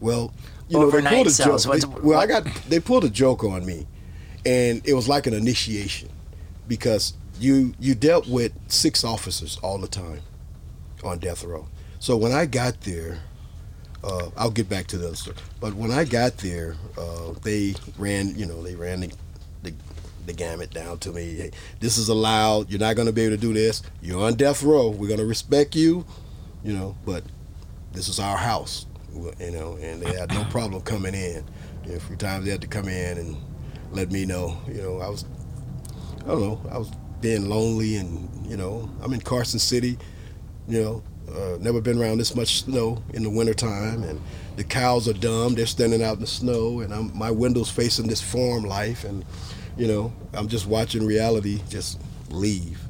well, 0.00 0.32
you 0.68 0.78
know, 0.78 0.86
Overnight 0.86 1.10
they 1.10 1.16
pulled 1.16 1.26
a 1.28 1.30
sales, 1.30 1.64
joke. 1.64 1.80
They- 1.80 2.00
well, 2.00 2.18
I 2.18 2.26
got 2.26 2.44
they 2.68 2.80
pulled 2.80 3.04
a 3.04 3.08
joke 3.10 3.44
on 3.44 3.64
me, 3.64 3.86
and 4.44 4.82
it 4.84 4.94
was 4.94 5.08
like 5.08 5.26
an 5.26 5.34
initiation 5.34 6.08
because 6.66 7.14
you 7.38 7.74
you 7.78 7.94
dealt 7.94 8.26
with 8.28 8.52
six 8.68 9.04
officers 9.04 9.58
all 9.62 9.78
the 9.78 9.88
time 9.88 10.20
on 11.04 11.18
death 11.18 11.44
row. 11.44 11.66
So 11.98 12.16
when 12.16 12.32
I 12.32 12.46
got 12.46 12.80
there, 12.82 13.18
uh, 14.04 14.30
I'll 14.36 14.50
get 14.50 14.68
back 14.68 14.86
to 14.88 14.98
the 14.98 15.08
other 15.08 15.16
story. 15.16 15.36
But 15.60 15.74
when 15.74 15.90
I 15.90 16.04
got 16.04 16.38
there, 16.38 16.76
uh, 16.98 17.32
they 17.42 17.74
ran, 17.98 18.34
you 18.36 18.46
know, 18.46 18.62
they 18.62 18.74
ran 18.74 19.00
the, 19.00 19.12
the, 19.62 19.74
the 20.26 20.32
gamut 20.32 20.70
down 20.70 20.98
to 20.98 21.12
me. 21.12 21.34
Hey, 21.34 21.50
this 21.80 21.98
is 21.98 22.08
allowed. 22.08 22.70
You're 22.70 22.80
not 22.80 22.96
going 22.96 23.06
to 23.06 23.12
be 23.12 23.22
able 23.22 23.36
to 23.36 23.40
do 23.40 23.52
this. 23.52 23.82
You're 24.02 24.22
on 24.22 24.34
death 24.34 24.62
row. 24.62 24.90
We're 24.90 25.08
going 25.08 25.20
to 25.20 25.26
respect 25.26 25.74
you, 25.74 26.04
you 26.62 26.72
know. 26.72 26.96
But 27.04 27.24
this 27.92 28.08
is 28.08 28.20
our 28.20 28.36
house, 28.36 28.86
you 29.40 29.50
know. 29.50 29.78
And 29.80 30.00
they 30.00 30.14
had 30.14 30.32
no 30.32 30.44
problem 30.50 30.82
coming 30.82 31.14
in. 31.14 31.44
You 31.84 31.90
know, 31.90 31.96
a 31.96 32.00
few 32.00 32.16
times 32.16 32.44
they 32.44 32.50
had 32.50 32.60
to 32.60 32.68
come 32.68 32.88
in 32.88 33.18
and 33.18 33.36
let 33.90 34.12
me 34.12 34.26
know. 34.26 34.58
You 34.68 34.82
know, 34.82 35.00
I 35.00 35.08
was, 35.08 35.24
I 36.24 36.28
don't 36.28 36.40
know, 36.40 36.60
I 36.70 36.78
was 36.78 36.90
being 37.20 37.48
lonely, 37.48 37.96
and 37.96 38.46
you 38.46 38.56
know, 38.56 38.90
I'm 39.02 39.12
in 39.12 39.20
Carson 39.20 39.58
City. 39.58 39.98
You 40.68 40.82
know, 40.82 41.02
uh, 41.32 41.58
never 41.60 41.80
been 41.80 42.00
around 42.00 42.18
this 42.18 42.34
much 42.34 42.62
snow 42.62 43.02
in 43.12 43.22
the 43.22 43.30
wintertime, 43.30 44.02
and 44.02 44.20
the 44.56 44.64
cows 44.64 45.08
are 45.08 45.12
dumb. 45.12 45.54
They're 45.54 45.66
standing 45.66 46.02
out 46.02 46.14
in 46.14 46.20
the 46.20 46.26
snow, 46.26 46.80
and 46.80 46.92
I'm, 46.92 47.16
my 47.16 47.30
window's 47.30 47.70
facing 47.70 48.06
this 48.06 48.20
farm 48.20 48.64
life, 48.64 49.04
and 49.04 49.24
you 49.76 49.86
know, 49.86 50.12
I'm 50.32 50.48
just 50.48 50.66
watching 50.66 51.04
reality 51.04 51.60
just 51.68 52.00
leave. 52.30 52.80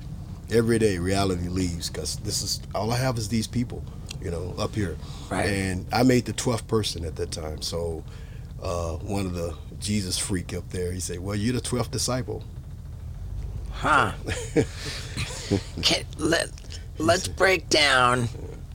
Every 0.50 0.78
day, 0.78 0.98
reality 0.98 1.48
leaves 1.48 1.90
because 1.90 2.16
this 2.18 2.42
is 2.42 2.60
all 2.74 2.92
I 2.92 2.96
have 2.96 3.18
is 3.18 3.28
these 3.28 3.48
people, 3.48 3.82
you 4.22 4.30
know, 4.30 4.54
up 4.58 4.74
here. 4.74 4.96
Right. 5.28 5.46
And 5.46 5.86
I 5.92 6.04
made 6.04 6.24
the 6.24 6.32
12th 6.32 6.68
person 6.68 7.04
at 7.04 7.16
that 7.16 7.32
time. 7.32 7.62
So 7.62 8.04
uh, 8.62 8.92
one 8.98 9.26
of 9.26 9.34
the 9.34 9.56
Jesus 9.80 10.18
freak 10.18 10.54
up 10.54 10.68
there, 10.70 10.92
he 10.92 11.00
said, 11.00 11.18
"Well, 11.18 11.34
you're 11.34 11.54
the 11.54 11.60
12th 11.60 11.90
disciple." 11.90 12.44
Huh. 13.76 14.12
Can, 15.82 16.04
let, 16.18 16.48
let's 16.98 17.28
break 17.28 17.68
down 17.68 18.28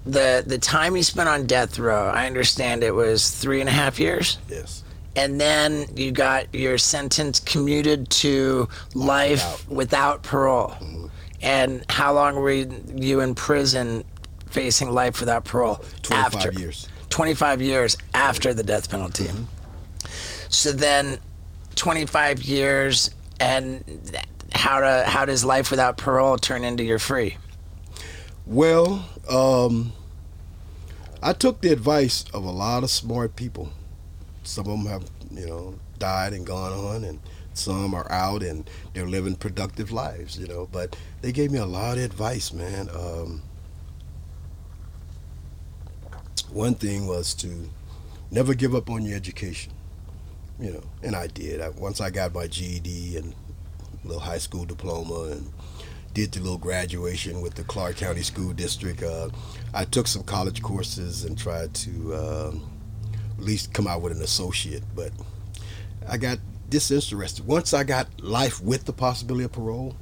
the 0.05 0.43
the 0.45 0.57
time 0.57 0.95
you 0.95 1.03
spent 1.03 1.27
on 1.27 1.45
death 1.47 1.77
row. 1.79 2.09
I 2.09 2.25
understand 2.27 2.83
it 2.83 2.93
was 2.93 3.29
three 3.31 3.59
and 3.61 3.69
a 3.69 3.71
half 3.71 3.99
years, 3.99 4.37
Yes. 4.47 4.83
and 5.15 5.39
then 5.41 5.85
you 5.95 6.11
got 6.11 6.53
your 6.53 6.77
sentence 6.77 7.39
commuted 7.39 8.09
to 8.11 8.67
life 8.93 9.67
without 9.69 10.23
parole. 10.23 10.69
Mm-hmm. 10.69 11.07
And 11.41 11.83
how 11.89 12.13
long 12.13 12.35
were 12.35 12.51
you 12.51 13.19
in 13.21 13.33
prison 13.33 14.03
facing 14.47 14.91
life 14.91 15.19
without 15.19 15.43
parole? 15.45 15.83
25 16.03 16.35
after 16.35 16.51
years. 16.59 16.87
25 17.09 17.61
years 17.61 17.97
after 18.13 18.53
the 18.53 18.63
death 18.63 18.89
penalty. 18.89 19.25
Mm-hmm. 19.25 19.43
So 20.49 20.71
then 20.71 21.17
25 21.75 22.43
years 22.43 23.09
and 23.39 23.83
how 24.62 24.80
to 24.80 25.04
how 25.06 25.26
does 25.26 25.43
life 25.43 25.71
without 25.71 25.97
parole 25.97 26.38
turn 26.38 26.63
into 26.63 26.84
you're 26.84 27.00
free? 27.00 27.38
Well, 28.45 29.10
um, 29.30 29.93
I 31.21 31.34
took 31.34 31.62
the 31.62 31.71
advice 31.71 32.26
of 32.34 32.43
a 32.43 32.52
lot 32.52 32.84
of 32.84 32.89
smart 32.89 33.36
people. 33.36 33.71
Some 34.43 34.67
of 34.67 34.71
them 34.71 34.86
have 34.86 35.04
you 35.34 35.47
know, 35.47 35.76
died 36.00 36.34
and 36.34 36.45
gone 36.45 36.74
on, 36.74 37.04
and 37.04 37.19
some 37.54 37.93
are 37.93 38.10
out 38.12 38.43
and 38.43 38.69
they're 38.93 39.08
living 39.08 39.36
productive 39.36 39.91
lives, 39.91 40.38
you 40.38 40.47
know. 40.47 40.67
But 40.71 40.95
they 41.21 41.32
gave 41.32 41.52
me 41.52 41.60
a 41.60 41.65
lot 41.65 41.97
of 41.97 42.04
advice, 42.04 42.54
man. 42.54 42.89
Um, 42.89 43.41
one 46.52 46.76
thing 46.76 47.08
was 47.08 47.34
to 47.36 47.69
never 48.30 48.54
give 48.54 48.76
up 48.76 48.89
on 48.89 49.04
your 49.04 49.15
education, 49.15 49.71
you 50.60 50.71
know, 50.71 50.84
and 51.04 51.15
I 51.15 51.28
did. 51.28 51.62
I, 51.62 51.69
once 51.69 52.02
I 52.02 52.10
got 52.10 52.34
my 52.34 52.47
GED 52.47 53.17
and 53.17 53.34
little 54.03 54.21
high 54.21 54.37
school 54.37 54.65
diploma 54.65 55.31
and 55.31 55.51
did 56.13 56.31
the 56.31 56.39
little 56.39 56.57
graduation 56.57 57.41
with 57.41 57.55
the 57.55 57.63
Clark 57.63 57.97
County 57.97 58.21
School 58.21 58.53
District. 58.53 59.01
Uh, 59.01 59.29
I 59.73 59.85
took 59.85 60.07
some 60.07 60.23
college 60.23 60.61
courses 60.61 61.23
and 61.23 61.37
tried 61.37 61.73
to 61.75 62.13
uh, 62.13 62.51
at 63.37 63.43
least 63.43 63.73
come 63.73 63.87
out 63.87 64.01
with 64.01 64.11
an 64.11 64.21
associate, 64.21 64.83
but 64.95 65.11
I 66.07 66.17
got 66.17 66.39
disinterested. 66.69 67.45
Once 67.45 67.73
I 67.73 67.83
got 67.83 68.07
life 68.21 68.61
with 68.61 68.85
the 68.85 68.93
possibility 68.93 69.45
of 69.45 69.51
parole, 69.51 69.95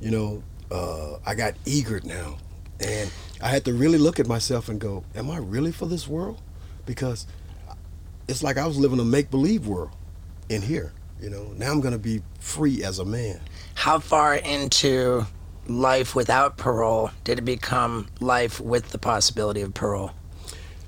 you 0.00 0.10
know, 0.10 0.42
uh, 0.70 1.18
I 1.26 1.34
got 1.34 1.54
eager 1.66 2.00
now, 2.04 2.38
and 2.80 3.10
I 3.42 3.48
had 3.48 3.64
to 3.66 3.74
really 3.74 3.98
look 3.98 4.18
at 4.18 4.26
myself 4.26 4.68
and 4.68 4.80
go, 4.80 5.04
"Am 5.14 5.30
I 5.30 5.38
really 5.38 5.72
for 5.72 5.86
this 5.86 6.08
world?" 6.08 6.40
Because 6.86 7.26
it's 8.28 8.42
like 8.42 8.56
I 8.56 8.66
was 8.66 8.78
living 8.78 8.98
a 9.00 9.04
make 9.04 9.30
believe 9.30 9.66
world 9.66 9.90
in 10.48 10.62
here. 10.62 10.92
You 11.20 11.30
know, 11.30 11.52
now 11.56 11.70
I'm 11.70 11.80
going 11.80 11.92
to 11.92 11.98
be 11.98 12.22
free 12.40 12.84
as 12.84 12.98
a 12.98 13.04
man. 13.04 13.40
How 13.74 13.98
far 13.98 14.34
into 14.34 15.26
life 15.66 16.14
without 16.14 16.56
parole 16.56 17.10
did 17.24 17.38
it 17.38 17.42
become 17.42 18.08
life 18.20 18.60
with 18.60 18.90
the 18.90 18.98
possibility 18.98 19.62
of 19.62 19.72
parole? 19.74 20.10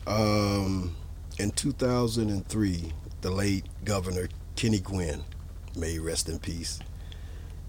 Um, 0.06 0.94
in 1.38 1.50
2003, 1.50 2.92
the 3.22 3.30
late 3.30 3.64
Governor 3.84 4.28
Kenny 4.54 4.80
Guinn, 4.80 5.24
may 5.76 5.92
he 5.92 5.98
rest 5.98 6.28
in 6.28 6.38
peace, 6.38 6.80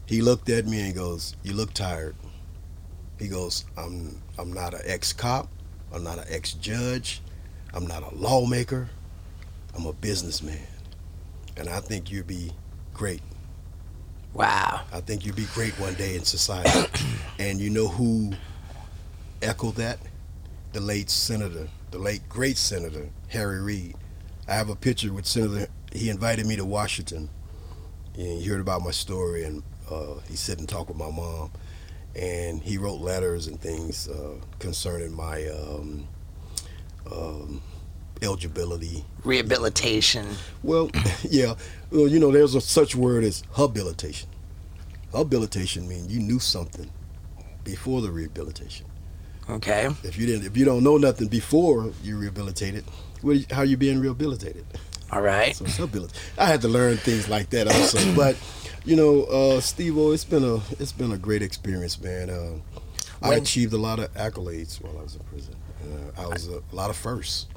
he 0.06 0.22
looked 0.22 0.50
at 0.50 0.66
me 0.66 0.80
and 0.82 0.96
goes, 0.96 1.36
"You 1.44 1.54
look 1.54 1.74
tired." 1.74 2.16
He 3.20 3.28
goes, 3.28 3.66
"I'm 3.76 4.22
I'm 4.38 4.54
not 4.54 4.74
an 4.74 4.82
ex-cop. 4.86 5.50
I'm 5.92 6.04
not 6.04 6.18
an 6.18 6.26
ex-judge. 6.30 7.22
I'm 7.74 7.86
not 7.88 8.04
a 8.04 8.16
lawmaker. 8.16 8.90
I'm 9.76 9.86
a 9.86 9.94
businessman, 9.94 10.66
and 11.58 11.70
I 11.70 11.80
think 11.80 12.12
you'd 12.12 12.28
be 12.28 12.52
great 12.94 13.22
Wow. 14.38 14.82
I 14.94 15.02
think 15.02 15.26
you'd 15.26 15.36
be 15.36 15.48
great 15.54 15.74
one 15.80 15.96
day 15.96 16.16
in 16.16 16.24
society. 16.24 16.88
and 17.40 17.60
you 17.60 17.72
know 17.72 17.88
who 17.88 18.34
echoed 19.42 19.76
that? 19.76 19.98
The 20.74 20.80
late 20.80 21.10
senator, 21.10 21.68
the 21.90 21.98
late 21.98 22.22
great 22.30 22.58
senator, 22.58 23.10
Harry 23.30 23.60
Reid. 23.62 23.96
I 24.48 24.54
have 24.54 24.70
a 24.70 24.76
picture 24.76 25.12
with 25.12 25.26
Senator. 25.26 25.68
He 25.92 26.12
invited 26.12 26.46
me 26.46 26.56
to 26.56 26.66
Washington. 26.66 27.30
And 28.16 28.42
he 28.42 28.46
heard 28.46 28.62
about 28.62 28.84
my 28.84 28.92
story, 28.92 29.44
and 29.44 29.64
uh, 29.90 30.20
he 30.30 30.36
sat 30.36 30.60
and 30.60 30.70
talked 30.70 30.90
with 30.90 30.98
my 30.98 31.10
mom. 31.10 31.52
And 32.16 32.62
he 32.62 32.78
wrote 32.78 33.02
letters 33.02 33.48
and 33.48 33.60
things 33.60 34.08
uh, 34.08 34.36
concerning 34.60 35.14
my 35.14 35.48
um, 35.48 36.08
um, 37.12 37.62
eligibility. 38.22 39.06
Rehabilitation. 39.24 40.28
Well, 40.64 40.90
yeah. 41.30 41.56
Well, 41.92 42.08
you 42.08 42.20
know, 42.20 42.32
there's 42.32 42.56
a 42.56 42.62
such 42.62 42.96
word 42.96 43.24
as 43.24 43.44
habilitation. 43.54 44.30
Habilitation 45.14 45.88
means 45.88 46.12
you 46.12 46.20
knew 46.20 46.40
something 46.40 46.90
before 47.64 48.02
the 48.02 48.12
rehabilitation. 48.12 48.86
Okay. 49.50 49.90
If 50.04 50.18
you 50.18 50.26
didn't, 50.26 50.46
if 50.46 50.58
you 50.58 50.66
don't 50.66 50.84
know 50.84 50.98
nothing 50.98 51.28
before 51.28 51.92
you 52.04 52.18
rehabilitated, 52.18 52.84
what, 53.22 53.50
how 53.52 53.62
you 53.62 53.78
being 53.78 54.00
rehabilitated? 54.00 54.66
All 55.12 55.22
right. 55.22 55.56
So 55.56 55.66
it's 55.66 55.78
habilitation. 55.78 56.22
I 56.38 56.46
had 56.46 56.62
to 56.62 56.68
learn 56.68 56.98
things 56.98 57.30
like 57.30 57.50
that 57.52 57.68
also. 57.68 58.14
but 58.16 58.36
you 58.84 58.96
know, 58.96 59.24
uh, 59.24 59.62
Steve, 59.62 59.98
it's 59.98 60.26
been 60.26 60.44
a 60.44 60.56
it's 60.80 60.92
been 60.92 61.12
a 61.12 61.18
great 61.18 61.42
experience, 61.42 62.00
man. 62.02 62.30
Uh, 62.30 62.60
I 63.22 63.36
achieved 63.36 63.74
a 63.74 63.78
lot 63.78 64.00
of 64.00 64.14
accolades 64.14 64.82
while 64.82 64.98
I 65.00 65.04
was 65.04 65.16
in 65.16 65.24
prison. 65.24 65.56
Uh, 65.84 66.22
I 66.22 66.28
was 66.28 66.48
a, 66.48 66.58
a 66.58 66.76
lot 66.76 66.90
of 66.90 66.96
firsts. 66.96 67.48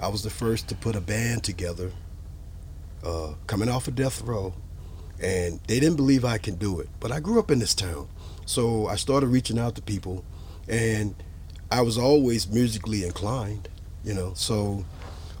I 0.00 0.08
was 0.08 0.22
the 0.22 0.30
first 0.30 0.68
to 0.68 0.74
put 0.74 0.96
a 0.96 1.00
band 1.00 1.44
together, 1.44 1.92
uh, 3.04 3.34
coming 3.46 3.68
off 3.68 3.88
of 3.88 3.94
death 3.94 4.22
row, 4.22 4.54
and 5.20 5.60
they 5.66 5.78
didn't 5.78 5.96
believe 5.96 6.24
I 6.24 6.38
can 6.38 6.56
do 6.56 6.80
it. 6.80 6.88
But 7.00 7.12
I 7.12 7.20
grew 7.20 7.38
up 7.38 7.50
in 7.50 7.58
this 7.58 7.74
town, 7.74 8.08
so 8.46 8.86
I 8.86 8.96
started 8.96 9.28
reaching 9.28 9.58
out 9.58 9.74
to 9.76 9.82
people, 9.82 10.24
and 10.68 11.14
I 11.70 11.82
was 11.82 11.96
always 11.96 12.48
musically 12.48 13.04
inclined, 13.04 13.68
you 14.04 14.14
know. 14.14 14.32
So 14.34 14.84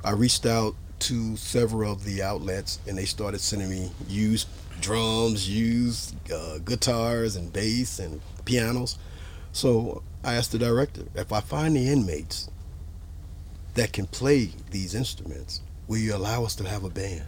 I 0.04 0.12
reached 0.12 0.46
out 0.46 0.74
to 1.00 1.36
several 1.36 1.92
of 1.92 2.04
the 2.04 2.22
outlets, 2.22 2.78
and 2.86 2.96
they 2.96 3.04
started 3.04 3.40
sending 3.40 3.70
me 3.70 3.90
used 4.08 4.48
drums, 4.80 5.48
used 5.48 6.14
uh, 6.30 6.58
guitars, 6.58 7.36
and 7.36 7.52
bass 7.52 7.98
and 7.98 8.20
pianos. 8.44 8.98
So 9.52 10.02
I 10.24 10.34
asked 10.34 10.52
the 10.52 10.58
director 10.58 11.02
if 11.14 11.32
I 11.32 11.40
find 11.40 11.76
the 11.76 11.88
inmates 11.88 12.48
that 13.74 13.92
can 13.92 14.06
play 14.06 14.50
these 14.70 14.94
instruments, 14.94 15.60
will 15.88 15.98
you 15.98 16.14
allow 16.14 16.44
us 16.44 16.54
to 16.56 16.68
have 16.68 16.84
a 16.84 16.90
band? 16.90 17.24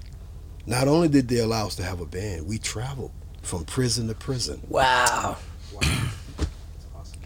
Not 0.66 0.88
only 0.88 1.08
did 1.08 1.28
they 1.28 1.38
allow 1.38 1.66
us 1.66 1.74
to 1.76 1.82
have 1.82 2.00
a 2.00 2.06
band, 2.06 2.46
we 2.46 2.58
traveled 2.58 3.12
from 3.42 3.64
prison 3.64 4.08
to 4.08 4.14
prison. 4.14 4.60
Wow. 4.68 5.36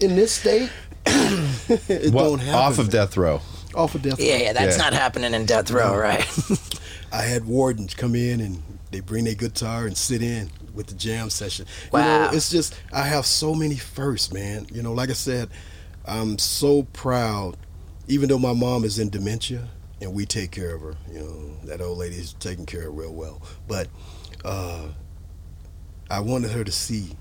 In 0.00 0.14
this 0.16 0.32
state, 0.32 0.70
it 1.06 2.12
What- 2.12 2.22
don't 2.24 2.38
happen. 2.38 2.54
off 2.54 2.78
of 2.78 2.90
death 2.90 3.16
row. 3.16 3.40
Off 3.74 3.94
of 3.94 4.02
death. 4.02 4.18
Yeah, 4.20 4.34
row. 4.34 4.42
yeah, 4.42 4.52
that's 4.52 4.76
Yeah. 4.76 4.82
not 4.84 4.92
happening 4.92 5.34
in 5.34 5.44
death 5.44 5.70
row, 5.70 5.96
right? 5.96 6.26
I 7.12 7.22
had 7.22 7.44
wardens 7.46 7.94
come 7.94 8.14
in 8.14 8.40
and 8.40 8.62
they 8.90 9.00
bring 9.00 9.24
their 9.24 9.34
guitar 9.34 9.86
and 9.86 9.96
sit 9.96 10.22
in 10.22 10.50
with 10.74 10.86
the 10.86 10.94
jam 10.94 11.30
session. 11.30 11.66
Wow. 11.92 11.98
You 12.00 12.04
know, 12.30 12.36
it's 12.36 12.50
just 12.50 12.74
I 12.92 13.02
have 13.02 13.26
so 13.26 13.54
many 13.54 13.76
firsts, 13.76 14.32
man. 14.32 14.66
You 14.72 14.82
know, 14.82 14.92
like 14.92 15.10
I 15.10 15.14
said, 15.14 15.48
I'm 16.06 16.38
so 16.38 16.84
proud. 16.92 17.56
Even 18.08 18.28
though 18.28 18.38
my 18.38 18.52
mom 18.52 18.84
is 18.84 18.98
in 18.98 19.10
dementia 19.10 19.68
and 20.00 20.12
we 20.14 20.24
take 20.26 20.50
care 20.50 20.74
of 20.74 20.80
her, 20.82 20.96
you 21.12 21.18
know, 21.20 21.66
that 21.66 21.80
old 21.80 21.98
lady 21.98 22.16
is 22.16 22.32
taken 22.34 22.64
care 22.66 22.88
of 22.88 22.96
real 22.96 23.12
well. 23.12 23.42
But 23.66 23.88
uh, 24.44 24.88
I 26.10 26.20
wanted 26.20 26.50
her 26.52 26.64
to 26.64 26.72
see 26.72 27.16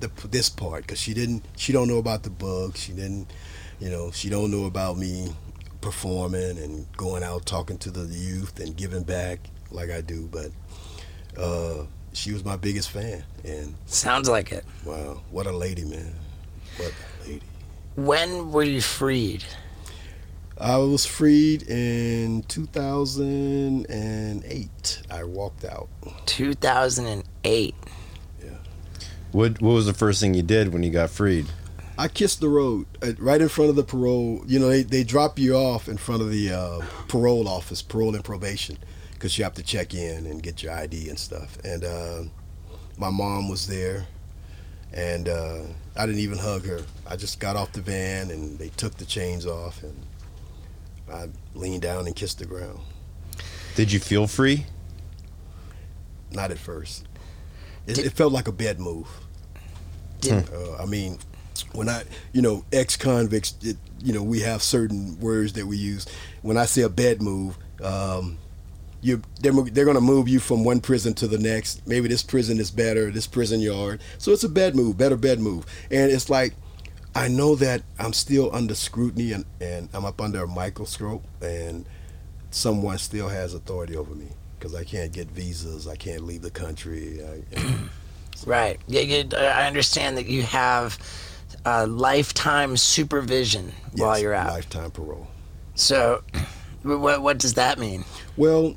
the 0.00 0.10
this 0.28 0.48
part 0.48 0.82
because 0.82 0.98
she 0.98 1.14
didn't. 1.14 1.44
She 1.56 1.72
don't 1.72 1.88
know 1.88 1.98
about 1.98 2.22
the 2.24 2.30
bug. 2.30 2.76
She 2.76 2.92
didn't. 2.92 3.32
You 3.80 3.90
know, 3.90 4.10
she 4.10 4.28
don't 4.28 4.50
know 4.50 4.66
about 4.66 4.98
me 4.98 5.34
performing 5.80 6.58
and 6.58 6.86
going 6.96 7.22
out 7.22 7.44
talking 7.44 7.76
to 7.78 7.90
the 7.90 8.06
youth 8.14 8.60
and 8.60 8.76
giving 8.76 9.02
back 9.02 9.40
like 9.70 9.90
I 9.90 10.00
do. 10.00 10.28
But 10.30 10.50
uh, 11.40 11.84
she 12.12 12.32
was 12.32 12.44
my 12.44 12.56
biggest 12.56 12.90
fan, 12.90 13.24
and 13.44 13.74
Sounds 13.86 14.28
like 14.28 14.52
it. 14.52 14.64
wow, 14.84 15.22
what 15.30 15.46
a 15.46 15.52
lady, 15.52 15.84
man! 15.84 16.14
What 16.76 16.86
a 16.86 16.90
lady. 16.90 16.94
When 17.96 18.50
were 18.50 18.64
you 18.64 18.80
freed? 18.80 19.44
I 20.58 20.78
was 20.78 21.06
freed 21.06 21.62
in 21.68 22.42
2008. 22.44 25.02
I 25.10 25.24
walked 25.24 25.64
out. 25.64 25.88
2008. 26.26 27.74
Yeah. 28.42 28.50
What 29.32 29.60
What 29.60 29.74
was 29.74 29.86
the 29.86 29.94
first 29.94 30.20
thing 30.20 30.34
you 30.34 30.42
did 30.42 30.72
when 30.72 30.82
you 30.82 30.90
got 30.90 31.10
freed? 31.10 31.46
I 31.96 32.08
kissed 32.08 32.40
the 32.40 32.48
road 32.48 32.86
uh, 33.02 33.12
right 33.18 33.40
in 33.40 33.48
front 33.48 33.70
of 33.70 33.76
the 33.76 33.84
parole. 33.84 34.42
You 34.46 34.58
know, 34.58 34.68
they, 34.68 34.82
they 34.82 35.04
drop 35.04 35.38
you 35.38 35.54
off 35.54 35.88
in 35.88 35.96
front 35.96 36.22
of 36.22 36.30
the 36.30 36.50
uh, 36.50 36.80
parole 37.06 37.46
office, 37.46 37.82
parole 37.82 38.16
and 38.16 38.24
probation, 38.24 38.78
because 39.12 39.38
you 39.38 39.44
have 39.44 39.54
to 39.54 39.62
check 39.62 39.94
in 39.94 40.26
and 40.26 40.42
get 40.42 40.60
your 40.62 40.72
ID 40.72 41.08
and 41.08 41.18
stuff. 41.18 41.56
And 41.64 41.84
uh, 41.84 42.22
my 42.98 43.10
mom 43.10 43.48
was 43.48 43.68
there, 43.68 44.06
and 44.92 45.28
uh, 45.28 45.60
I 45.96 46.06
didn't 46.06 46.20
even 46.20 46.38
hug 46.38 46.64
her. 46.66 46.80
I 47.06 47.16
just 47.16 47.38
got 47.40 47.56
off 47.56 47.72
the 47.72 47.80
van, 47.80 48.30
and 48.30 48.58
they 48.58 48.68
took 48.70 48.96
the 48.96 49.04
chains 49.04 49.46
off, 49.46 49.82
and 49.82 49.96
I 51.12 51.28
leaned 51.54 51.82
down 51.82 52.06
and 52.06 52.16
kissed 52.16 52.38
the 52.40 52.46
ground. 52.46 52.80
Did 53.76 53.92
you 53.92 54.00
feel 54.00 54.26
free? 54.26 54.66
Not 56.32 56.50
at 56.50 56.58
first. 56.58 57.06
It, 57.86 57.94
Did- 57.96 58.06
it 58.06 58.12
felt 58.12 58.32
like 58.32 58.48
a 58.48 58.52
bad 58.52 58.80
move. 58.80 59.08
Did, 60.20 60.48
Uh, 60.52 60.76
I 60.82 60.86
mean, 60.86 61.18
when 61.72 61.88
I, 61.88 62.04
you 62.32 62.42
know, 62.42 62.64
ex-convicts, 62.72 63.54
you 63.62 64.12
know, 64.12 64.22
we 64.22 64.40
have 64.40 64.62
certain 64.62 65.18
words 65.20 65.52
that 65.54 65.66
we 65.66 65.76
use. 65.76 66.06
When 66.42 66.56
I 66.56 66.64
say 66.64 66.82
a 66.82 66.88
bed 66.88 67.20
move, 67.22 67.56
um, 67.82 68.38
you 69.04 69.22
they're, 69.40 69.52
they're 69.52 69.84
going 69.84 69.96
to 69.96 70.00
move 70.00 70.28
you 70.28 70.40
from 70.40 70.64
one 70.64 70.80
prison 70.80 71.14
to 71.14 71.28
the 71.28 71.38
next. 71.38 71.86
Maybe 71.86 72.08
this 72.08 72.22
prison 72.22 72.58
is 72.58 72.70
better, 72.70 73.10
this 73.10 73.26
prison 73.26 73.60
yard. 73.60 74.00
So 74.18 74.32
it's 74.32 74.44
a 74.44 74.48
bed 74.48 74.74
move, 74.74 74.96
better 74.96 75.16
bed 75.16 75.40
move. 75.40 75.66
And 75.90 76.10
it's 76.10 76.30
like, 76.30 76.54
I 77.14 77.28
know 77.28 77.54
that 77.56 77.82
I'm 77.98 78.12
still 78.12 78.54
under 78.54 78.74
scrutiny 78.74 79.32
and, 79.32 79.44
and 79.60 79.88
I'm 79.92 80.04
up 80.04 80.20
under 80.20 80.42
a 80.42 80.48
microscope 80.48 81.22
and 81.42 81.84
someone 82.50 82.98
still 82.98 83.28
has 83.28 83.54
authority 83.54 83.96
over 83.96 84.14
me 84.14 84.28
because 84.58 84.74
I 84.74 84.84
can't 84.84 85.12
get 85.12 85.28
visas. 85.30 85.86
I 85.86 85.96
can't 85.96 86.22
leave 86.22 86.42
the 86.42 86.50
country. 86.50 87.20
I, 87.22 87.76
right. 88.46 88.80
Yeah, 88.88 89.02
you, 89.02 89.28
I 89.36 89.66
understand 89.66 90.16
that 90.16 90.26
you 90.26 90.42
have 90.42 90.98
uh, 91.66 91.86
lifetime 91.86 92.76
supervision 92.76 93.72
while 93.92 94.18
you're 94.18 94.34
out. 94.34 94.48
Lifetime 94.48 94.90
parole. 94.90 95.28
So, 95.74 96.22
what 96.82 97.22
what 97.22 97.38
does 97.38 97.54
that 97.54 97.78
mean? 97.78 98.04
Well, 98.36 98.76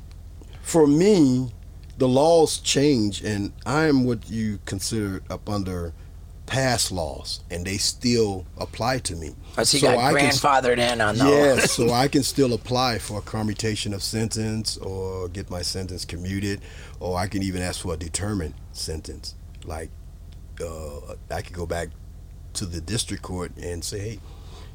for 0.68 0.86
me, 0.86 1.50
the 1.96 2.06
laws 2.06 2.58
change, 2.58 3.22
and 3.24 3.52
I 3.64 3.86
am 3.86 4.04
what 4.04 4.28
you 4.28 4.58
consider 4.66 5.22
up 5.30 5.48
under 5.48 5.94
past 6.44 6.92
laws, 6.92 7.40
and 7.50 7.64
they 7.66 7.78
still 7.78 8.46
apply 8.58 8.98
to 8.98 9.16
me. 9.16 9.34
Oh, 9.56 9.64
so 9.64 9.78
you 9.78 9.82
got 9.82 9.96
I 9.96 10.12
can- 10.12 10.28
grandfathered 10.28 10.76
in 10.76 11.00
on 11.00 11.16
those. 11.16 11.28
Yes, 11.30 11.72
so 11.72 11.90
I 12.04 12.06
can 12.06 12.22
still 12.22 12.52
apply 12.52 12.98
for 12.98 13.18
a 13.18 13.22
commutation 13.22 13.94
of 13.94 14.02
sentence 14.02 14.76
or 14.76 15.28
get 15.30 15.48
my 15.48 15.62
sentence 15.62 16.04
commuted, 16.04 16.60
or 17.00 17.16
I 17.18 17.28
can 17.28 17.42
even 17.42 17.62
ask 17.62 17.80
for 17.80 17.94
a 17.94 17.96
determined 17.96 18.52
sentence. 18.72 19.36
Like, 19.64 19.90
uh, 20.60 21.14
I 21.30 21.40
could 21.40 21.56
go 21.56 21.64
back 21.64 21.88
to 22.54 22.66
the 22.66 22.82
district 22.82 23.22
court 23.22 23.52
and 23.56 23.82
say, 23.82 24.00
hey, 24.00 24.20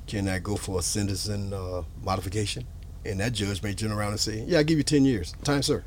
can 0.07 0.27
I 0.27 0.39
go 0.39 0.55
for 0.55 0.79
a 0.79 0.81
sentencing 0.81 1.53
uh, 1.53 1.83
modification? 2.03 2.65
And 3.05 3.19
that 3.19 3.33
judge 3.33 3.61
may 3.61 3.73
turn 3.73 3.91
around 3.91 4.11
and 4.11 4.19
say, 4.19 4.43
yeah, 4.47 4.59
I'll 4.59 4.63
give 4.63 4.77
you 4.77 4.83
10 4.83 5.05
years. 5.05 5.33
Time, 5.43 5.61
sir. 5.61 5.83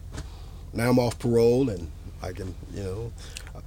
Now 0.72 0.90
I'm 0.90 0.98
off 0.98 1.18
parole 1.18 1.70
and 1.70 1.90
I 2.22 2.32
can, 2.32 2.54
you 2.74 2.82
know, 2.82 3.12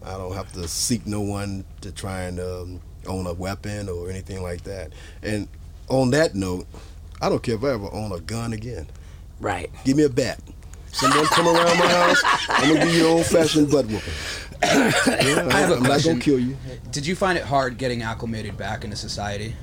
I 0.06 0.18
don't 0.18 0.34
have 0.34 0.52
to 0.54 0.68
seek 0.68 1.06
no 1.08 1.22
one 1.22 1.66
to 1.82 1.92
try 1.92 2.22
and 2.24 2.40
um, 2.40 2.82
own 3.08 3.26
a 3.28 3.34
weapon 3.34 3.90
or 3.90 4.10
anything 4.10 4.44
like 4.44 4.64
that. 4.64 4.92
And 5.24 5.48
on 5.88 6.12
that 6.12 6.36
note, 6.36 6.68
I 7.22 7.30
don't 7.30 7.42
care 7.42 7.56
if 7.56 7.64
I 7.64 7.72
ever 7.72 7.92
own 7.92 8.12
a 8.12 8.20
gun 8.20 8.54
again. 8.54 8.88
Right. 9.40 9.70
Give 9.84 9.98
me 9.98 10.04
a 10.04 10.10
bat. 10.10 10.40
Someone 10.92 11.26
come 11.28 11.48
around 11.48 11.78
my 11.78 11.88
house, 11.88 12.22
I'm 12.50 12.74
gonna 12.74 12.86
give 12.86 12.96
you 12.96 13.06
an 13.06 13.12
old 13.12 13.26
fashioned 13.26 13.70
butt 13.72 13.86
whooping. 13.86 14.14
Yeah, 14.62 15.48
I 15.50 15.60
have 15.60 15.72
a 15.72 15.76
I'm 15.76 15.84
not 15.84 16.04
gonna 16.04 16.20
kill 16.20 16.40
you. 16.40 16.58
Did 16.92 17.06
you 17.06 17.16
find 17.16 17.38
it 17.38 17.44
hard 17.44 17.78
getting 17.78 18.02
acclimated 18.02 18.58
back 18.58 18.84
into 18.84 18.96
society? 18.96 19.56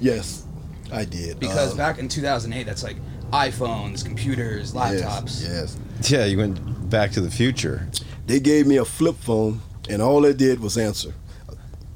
Yes, 0.00 0.44
I 0.92 1.04
did. 1.04 1.40
Because 1.40 1.72
Um, 1.72 1.76
back 1.78 1.98
in 1.98 2.08
2008, 2.08 2.64
that's 2.66 2.82
like 2.82 2.96
iPhones, 3.32 4.04
computers, 4.04 4.72
laptops. 4.74 5.40
Yes, 5.42 5.76
yes. 6.00 6.10
Yeah, 6.10 6.24
you 6.26 6.36
went 6.38 6.90
back 6.90 7.12
to 7.12 7.20
the 7.20 7.30
future. 7.30 7.88
They 8.26 8.40
gave 8.40 8.66
me 8.66 8.76
a 8.76 8.84
flip 8.84 9.16
phone, 9.16 9.60
and 9.88 10.02
all 10.02 10.24
it 10.24 10.36
did 10.36 10.60
was 10.60 10.76
answer. 10.76 11.14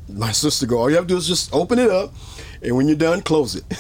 My 0.08 0.32
sister 0.32 0.66
go, 0.66 0.78
all 0.78 0.88
you 0.90 0.96
have 0.96 1.04
to 1.06 1.14
do 1.14 1.16
is 1.18 1.26
just 1.26 1.52
open 1.54 1.78
it 1.78 1.90
up, 1.90 2.12
and 2.62 2.76
when 2.76 2.86
you're 2.88 2.96
done, 2.96 3.22
close 3.22 3.54
it. 3.54 3.64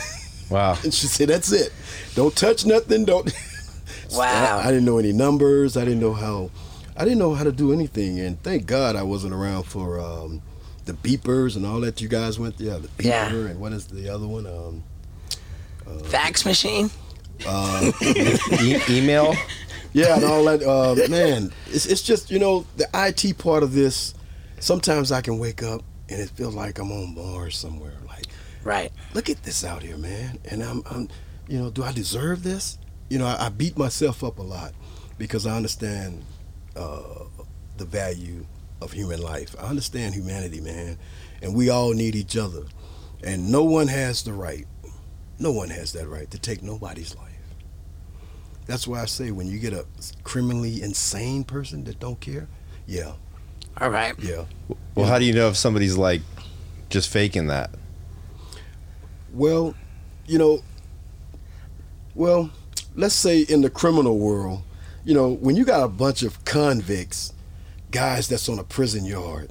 Wow. 0.48 0.78
And 0.84 0.94
she 0.94 1.08
said, 1.08 1.28
"That's 1.28 1.50
it. 1.50 1.72
Don't 2.14 2.32
touch 2.36 2.64
nothing. 2.64 3.04
Don't." 3.04 3.28
Wow. 4.12 4.58
I, 4.62 4.68
I 4.68 4.70
didn't 4.70 4.84
know 4.84 4.98
any 4.98 5.12
numbers. 5.12 5.76
I 5.76 5.84
didn't 5.84 5.98
know 5.98 6.12
how. 6.12 6.50
I 6.96 7.02
didn't 7.02 7.18
know 7.18 7.34
how 7.34 7.42
to 7.42 7.50
do 7.50 7.72
anything. 7.72 8.20
And 8.20 8.40
thank 8.44 8.64
God 8.64 8.94
I 8.94 9.02
wasn't 9.02 9.34
around 9.34 9.64
for 9.64 9.98
um, 9.98 10.42
the 10.84 10.92
beepers 10.92 11.56
and 11.56 11.66
all 11.66 11.80
that 11.80 12.00
you 12.00 12.06
guys 12.06 12.38
went. 12.38 12.58
through. 12.58 12.68
Yeah, 12.68 12.78
the 12.78 12.86
beeper 12.86 13.04
Yeah. 13.04 13.28
and 13.50 13.58
what 13.58 13.72
is 13.72 13.88
the 13.88 14.08
other 14.08 14.28
one? 14.28 14.46
Um, 14.46 14.84
Fax 16.06 16.44
machine. 16.44 16.90
uh, 17.46 17.92
E- 18.02 18.78
email. 18.88 19.34
yeah, 19.92 20.16
and 20.16 20.24
all 20.24 20.44
that. 20.44 20.62
Uh, 20.62 20.94
man, 21.08 21.52
it's 21.66 21.86
it's 21.86 22.02
just 22.02 22.30
you 22.30 22.38
know 22.38 22.66
the 22.76 22.88
IT 22.94 23.38
part 23.38 23.62
of 23.62 23.72
this. 23.72 24.14
Sometimes 24.58 25.12
I 25.12 25.20
can 25.20 25.38
wake 25.38 25.62
up 25.62 25.82
and 26.08 26.20
it 26.20 26.30
feels 26.30 26.54
like 26.54 26.78
I'm 26.78 26.90
on 26.90 27.14
Mars 27.14 27.58
somewhere. 27.58 27.92
Like 28.06 28.24
Right. 28.64 28.90
look 29.14 29.28
at 29.28 29.42
this 29.42 29.64
out 29.64 29.82
here, 29.82 29.96
man. 29.98 30.38
And 30.50 30.62
I'm, 30.62 30.82
I'm 30.90 31.08
you 31.46 31.58
know, 31.58 31.70
do 31.70 31.84
I 31.84 31.92
deserve 31.92 32.42
this? 32.42 32.78
You 33.10 33.18
know, 33.18 33.26
I, 33.26 33.46
I 33.46 33.48
beat 33.50 33.76
myself 33.76 34.24
up 34.24 34.38
a 34.38 34.42
lot 34.42 34.72
because 35.18 35.46
I 35.46 35.54
understand 35.56 36.24
uh, 36.74 37.24
the 37.76 37.84
value 37.84 38.46
of 38.80 38.92
human 38.92 39.20
life. 39.22 39.54
I 39.60 39.66
understand 39.66 40.14
humanity, 40.14 40.60
man, 40.60 40.98
and 41.42 41.54
we 41.54 41.68
all 41.70 41.92
need 41.92 42.14
each 42.16 42.36
other. 42.36 42.62
And 43.22 43.50
no 43.52 43.62
one 43.62 43.88
has 43.88 44.22
the 44.24 44.32
right, 44.32 44.66
no 45.38 45.52
one 45.52 45.70
has 45.70 45.92
that 45.92 46.08
right 46.08 46.30
to 46.30 46.38
take 46.38 46.62
nobody's 46.62 47.14
life. 47.16 47.32
That's 48.66 48.86
why 48.86 49.02
I 49.02 49.06
say 49.06 49.30
when 49.30 49.46
you 49.46 49.58
get 49.58 49.72
a 49.72 49.86
criminally 50.24 50.82
insane 50.82 51.44
person 51.44 51.84
that 51.84 52.00
don't 52.00 52.20
care, 52.20 52.48
yeah, 52.86 53.12
All 53.80 53.90
right. 53.90 54.14
yeah. 54.18 54.44
Well, 54.94 55.06
how 55.06 55.18
do 55.18 55.24
you 55.24 55.32
know 55.32 55.48
if 55.48 55.56
somebody's 55.56 55.96
like 55.96 56.22
just 56.88 57.08
faking 57.10 57.46
that? 57.48 57.70
Well, 59.32 59.74
you 60.26 60.38
know, 60.38 60.62
well, 62.14 62.50
let's 62.94 63.14
say 63.14 63.40
in 63.42 63.60
the 63.60 63.70
criminal 63.70 64.18
world, 64.18 64.62
you 65.04 65.14
know, 65.14 65.30
when 65.30 65.54
you 65.54 65.64
got 65.64 65.84
a 65.84 65.88
bunch 65.88 66.22
of 66.22 66.44
convicts, 66.44 67.32
guys 67.90 68.28
that's 68.28 68.48
on 68.48 68.58
a 68.58 68.64
prison 68.64 69.04
yard, 69.04 69.50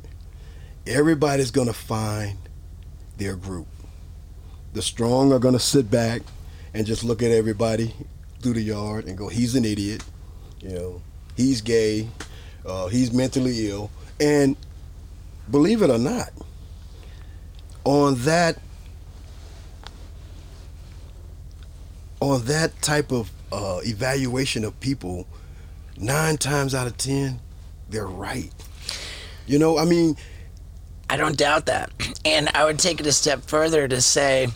everybody's 0.85 1.51
going 1.51 1.67
to 1.67 1.73
find 1.73 2.37
their 3.17 3.35
group. 3.35 3.67
The 4.75 4.81
strong 4.81 5.31
are 5.31 5.39
going 5.39 5.53
to 5.53 5.59
sit 5.59 5.89
back 5.89 6.21
and 6.73 6.85
just 6.85 7.05
look 7.05 7.23
at 7.23 7.31
everybody 7.31 7.95
through 8.41 8.55
the 8.55 8.61
yard 8.61 9.05
and 9.05 9.17
go, 9.17 9.29
he's 9.29 9.55
an 9.55 9.63
idiot, 9.63 10.03
you 10.59 10.67
know, 10.67 11.01
he's 11.37 11.61
gay, 11.61 12.09
uh, 12.65 12.87
he's 12.87 13.13
mentally 13.13 13.69
ill. 13.69 13.89
And 14.19 14.57
believe 15.49 15.81
it 15.81 15.89
or 15.89 15.97
not, 15.97 16.29
on 17.85 18.15
that 18.23 18.59
on 22.19 22.43
that 22.45 22.81
type 22.81 23.13
of 23.13 23.31
uh, 23.53 23.79
evaluation 23.83 24.65
of 24.65 24.77
people, 24.81 25.25
nine 25.97 26.35
times 26.35 26.75
out 26.75 26.85
of 26.85 26.97
ten, 26.97 27.39
they're 27.89 28.07
right. 28.07 28.51
You 29.47 29.57
know, 29.57 29.77
I 29.77 29.85
mean, 29.85 30.17
I 31.09 31.15
don't 31.15 31.37
doubt 31.37 31.67
that. 31.67 31.91
And 32.25 32.49
I 32.53 32.65
would 32.65 32.79
take 32.79 32.99
it 32.99 33.05
a 33.05 33.13
step 33.13 33.41
further 33.43 33.87
to 33.87 34.01
say 34.01 34.49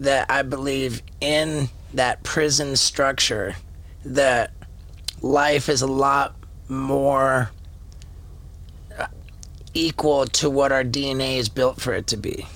that 0.00 0.30
I 0.30 0.42
believe 0.42 1.02
in 1.20 1.68
that 1.94 2.22
prison 2.22 2.76
structure 2.76 3.56
that 4.04 4.52
life 5.22 5.68
is 5.68 5.82
a 5.82 5.86
lot 5.86 6.36
more 6.68 7.50
uh, 8.98 9.06
equal 9.74 10.26
to 10.26 10.50
what 10.50 10.70
our 10.72 10.84
DNA 10.84 11.36
is 11.38 11.48
built 11.48 11.80
for 11.80 11.92
it 11.92 12.06
to 12.08 12.16
be. 12.16 12.46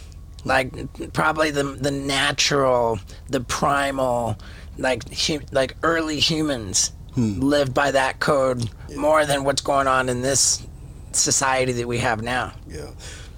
Like 0.45 1.13
probably 1.13 1.51
the 1.53 1.63
the 1.63 1.91
natural, 1.93 2.99
the 3.29 3.41
primal, 3.41 4.37
like 4.77 5.09
hu- 5.13 5.41
like 5.53 5.77
early 5.83 6.19
humans 6.19 6.93
lived 7.15 7.75
by 7.75 7.91
that 7.91 8.19
code 8.21 8.69
more 8.97 9.25
than 9.27 9.45
what's 9.45 9.63
going 9.63 9.87
on 9.87 10.09
in 10.09 10.23
this 10.23 10.67
society 11.13 11.73
that 11.73 11.87
we 11.87 11.99
have 11.99 12.23
now. 12.23 12.53
yeah, 12.67 12.91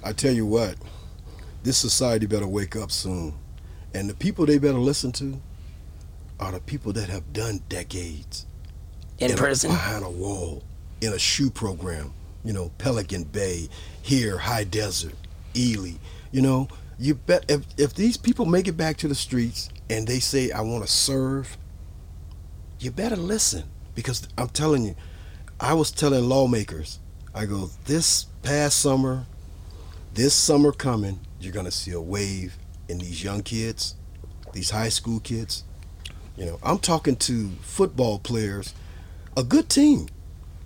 I 0.02 0.12
tell 0.12 0.32
you 0.32 0.46
what, 0.46 0.76
this 1.64 1.76
society 1.76 2.24
better 2.26 2.46
wake 2.46 2.76
up 2.76 2.90
soon, 2.92 3.34
and 3.94 4.09
the 4.11 4.14
people 4.14 4.44
they 4.46 4.59
better 4.59 4.78
listen 4.78 5.12
to 5.12 5.40
are 6.40 6.52
the 6.52 6.61
people 6.61 6.92
that 6.92 7.09
have 7.09 7.33
done 7.33 7.61
decades 7.68 8.46
In 9.18 9.30
a- 9.33 9.37
prison. 9.37 9.70
behind 9.70 10.04
a 10.04 10.11
wall 10.11 10.62
in 11.00 11.12
a 11.12 11.18
shoe 11.18 11.50
program. 11.50 12.12
You 12.44 12.52
know, 12.52 12.70
Pelican 12.76 13.24
Bay, 13.24 13.68
here, 14.02 14.37
High 14.37 14.64
Desert, 14.64 15.14
Ely. 15.57 15.92
You 16.30 16.42
know, 16.42 16.68
you 16.98 17.14
bet 17.14 17.44
if 17.48 17.64
if 17.78 17.94
these 17.94 18.16
people 18.18 18.44
make 18.44 18.68
it 18.68 18.76
back 18.76 18.96
to 18.98 19.09
the 19.09 19.14
streets 19.14 19.70
and 19.88 20.07
they 20.07 20.18
say 20.20 20.50
I 20.50 20.61
want 20.61 20.85
to 20.85 20.90
serve, 20.92 21.57
you 22.80 22.90
better 22.90 23.16
listen 23.16 23.64
because 23.94 24.28
I'm 24.37 24.48
telling 24.48 24.85
you, 24.85 24.94
I 25.59 25.72
was 25.72 25.90
telling 25.90 26.28
lawmakers, 26.28 26.98
I 27.35 27.46
go 27.46 27.70
this 27.87 28.24
past 28.42 28.78
summer, 28.78 29.24
this 30.12 30.35
summer 30.35 30.72
coming, 30.72 31.20
you're 31.40 31.52
gonna 31.52 31.70
see 31.70 31.92
a 31.92 32.00
wave 32.00 32.59
in 32.88 32.98
these 32.98 33.22
young 33.22 33.42
kids, 33.42 33.94
these 34.52 34.70
high 34.70 34.88
school 34.88 35.20
kids. 35.20 35.64
You 36.36 36.46
know, 36.46 36.58
I'm 36.62 36.78
talking 36.78 37.16
to 37.16 37.50
football 37.62 38.18
players, 38.18 38.74
a 39.36 39.42
good 39.44 39.68
team. 39.68 40.08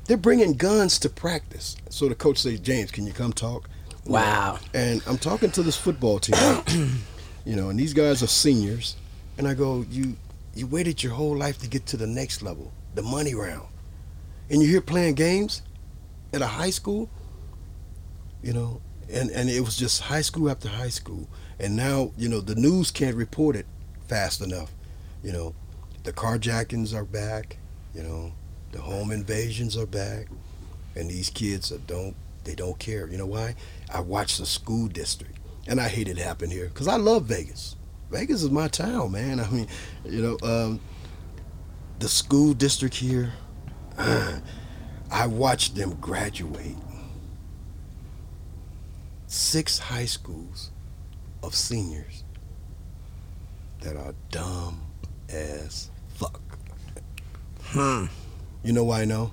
They're 0.07 0.17
bringing 0.17 0.55
guns 0.55 0.99
to 1.01 1.11
practice. 1.11 1.77
So 1.91 2.09
the 2.09 2.15
coach 2.15 2.39
says, 2.39 2.61
James, 2.61 2.91
can 2.91 3.07
you 3.07 3.13
come 3.13 3.33
talk? 3.33 3.69
You 4.05 4.13
know, 4.13 4.15
Wow. 4.15 4.59
and 4.73 5.03
I'm 5.07 5.19
talking 5.19 5.51
to 5.51 5.63
this 5.63 5.77
football 5.77 6.19
team, 6.19 6.99
you 7.45 7.55
know, 7.57 7.69
and 7.69 7.79
these 7.79 7.93
guys 7.93 8.23
are 8.23 8.27
seniors. 8.29 8.97
And 9.37 9.47
I 9.47 9.55
go, 9.55 9.85
you 9.91 10.17
you 10.55 10.67
waited 10.67 11.03
your 11.03 11.13
whole 11.13 11.37
life 11.37 11.59
to 11.59 11.69
get 11.69 11.87
to 11.87 11.97
the 11.97 12.07
next 12.07 12.43
level, 12.43 12.73
the 12.95 13.03
money 13.03 13.35
round. 13.35 13.69
And 14.51 14.63
you're 14.63 14.71
here 14.71 14.81
playing 14.81 15.15
games 15.15 15.63
at 16.33 16.41
a 16.43 16.47
high 16.47 16.71
school, 16.71 17.09
you 18.43 18.53
know, 18.53 18.81
and, 19.13 19.31
and 19.31 19.49
it 19.51 19.61
was 19.61 19.77
just 19.77 20.01
high 20.03 20.23
school 20.23 20.51
after 20.51 20.69
high 20.69 20.89
school. 20.89 21.29
And 21.61 21.77
now, 21.77 22.13
you 22.17 22.29
know, 22.29 22.41
the 22.41 22.55
news 22.55 22.91
can't 22.91 23.17
report 23.17 23.57
it 23.57 23.67
fast 24.07 24.41
enough. 24.41 24.73
You 25.23 25.33
know, 25.33 25.55
the 26.05 26.13
carjackings 26.13 26.95
are 26.95 27.05
back, 27.05 27.59
you 27.95 28.03
know, 28.03 28.33
the 28.73 28.81
home 28.81 29.11
invasions 29.11 29.77
are 29.77 29.87
back, 29.87 30.29
and 30.95 31.11
these 31.11 31.31
kids 31.31 31.71
don't 31.87 32.15
they 32.45 32.55
don't 32.55 32.79
care. 32.79 33.09
You 33.09 33.19
know 33.19 33.27
why? 33.27 33.57
I 33.93 34.01
watch 34.01 34.39
the 34.39 34.47
school 34.47 34.89
district, 34.89 35.39
and 35.67 35.81
I 35.81 35.89
hate 35.89 36.09
it 36.09 36.19
happen 36.19 36.51
here 36.51 36.69
because 36.69 36.89
I 36.89 36.97
love 36.97 37.25
Vegas. 37.25 37.77
Vegas 38.11 38.43
is 38.43 38.51
my 38.51 38.69
town, 38.69 39.13
man. 39.13 39.41
I 39.41 39.51
mean, 39.51 39.69
you 40.05 40.23
know, 40.23 40.39
um, 40.43 40.81
the 41.99 42.09
school 42.09 42.55
district 42.55 42.95
here. 42.95 43.33
I 45.11 45.27
watched 45.27 45.75
them 45.75 45.95
graduate. 46.01 46.77
Six 49.27 49.79
high 49.79 50.05
schools 50.05 50.71
of 51.49 51.55
seniors 51.55 52.25
that 53.81 53.97
are 53.97 54.15
dumb 54.31 54.83
as 55.31 55.91
fuck. 56.09 56.41
Hmm. 57.63 58.05
You 58.63 58.75
know 58.75 58.85
why 58.85 59.03
I 59.03 59.05
know? 59.07 59.33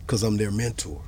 Because 0.00 0.24
I'm 0.24 0.36
their 0.36 0.50
mentor. 0.50 1.00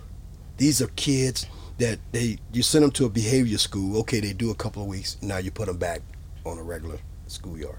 These 0.56 0.80
are 0.80 0.86
kids 0.88 1.46
that 1.78 1.98
they 2.12 2.38
you 2.52 2.62
send 2.62 2.84
them 2.84 2.92
to 2.92 3.06
a 3.06 3.08
behavior 3.08 3.58
school. 3.58 3.98
Okay, 4.00 4.20
they 4.20 4.32
do 4.32 4.50
a 4.50 4.54
couple 4.54 4.82
of 4.82 4.88
weeks. 4.88 5.16
Now 5.20 5.38
you 5.38 5.50
put 5.50 5.66
them 5.66 5.78
back 5.78 6.00
on 6.46 6.58
a 6.58 6.62
regular 6.62 6.98
schoolyard, 7.26 7.78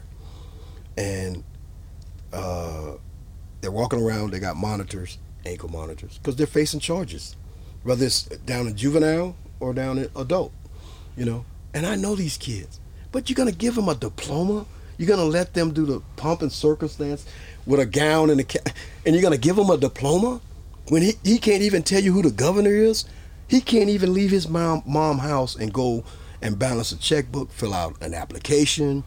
and 0.98 1.44
uh, 2.34 2.94
they're 3.62 3.72
walking 3.72 4.02
around. 4.02 4.32
They 4.32 4.40
got 4.40 4.58
monitors, 4.58 5.20
ankle 5.46 5.70
monitors, 5.70 6.18
because 6.18 6.36
they're 6.36 6.48
facing 6.48 6.82
charges, 6.82 7.36
whether 7.84 8.06
it's 8.06 8.24
down 8.24 8.68
in 8.68 8.76
juvenile 8.76 9.38
or 9.62 9.74
down 9.74 10.00
in 10.00 10.10
adult. 10.18 10.52
You 11.16 11.26
know, 11.26 11.46
and 11.74 11.86
I 11.86 11.96
know 11.96 12.16
these 12.16 12.38
kids, 12.38 12.80
but 13.12 13.30
you're 13.30 13.36
gonna 13.36 13.52
give 13.52 13.76
them 13.76 13.90
a 13.90 13.96
diploma. 13.96 14.66
You're 14.98 15.08
gonna 15.08 15.24
let 15.24 15.54
them 15.54 15.74
do 15.74 15.86
the 15.86 16.02
pump 16.16 16.42
and 16.42 16.52
circumstance 16.52 17.26
with 17.66 17.80
a 17.80 17.86
gown 17.86 18.30
and 18.30 18.40
a 18.40 18.44
ca- 18.44 18.72
and 19.06 19.16
you're 19.16 19.22
gonna 19.22 19.38
give 19.38 19.56
them 19.56 19.70
a 19.70 19.78
diploma 19.78 20.42
when 20.90 21.02
he, 21.02 21.14
he 21.24 21.38
can't 21.38 21.62
even 21.62 21.84
tell 21.84 22.02
you 22.02 22.14
who 22.14 22.22
the 22.22 22.32
governor 22.32 22.72
is. 22.72 23.06
He 23.48 23.62
can't 23.62 23.90
even 23.90 24.14
leave 24.14 24.32
his 24.32 24.48
mom 24.48 24.84
mom 24.86 25.20
house 25.20 25.56
and 25.56 25.74
go 25.74 26.04
and 26.42 26.58
balance 26.58 26.92
a 26.92 26.98
checkbook, 26.98 27.52
fill 27.52 27.74
out 27.74 27.96
an 28.02 28.14
application. 28.14 29.04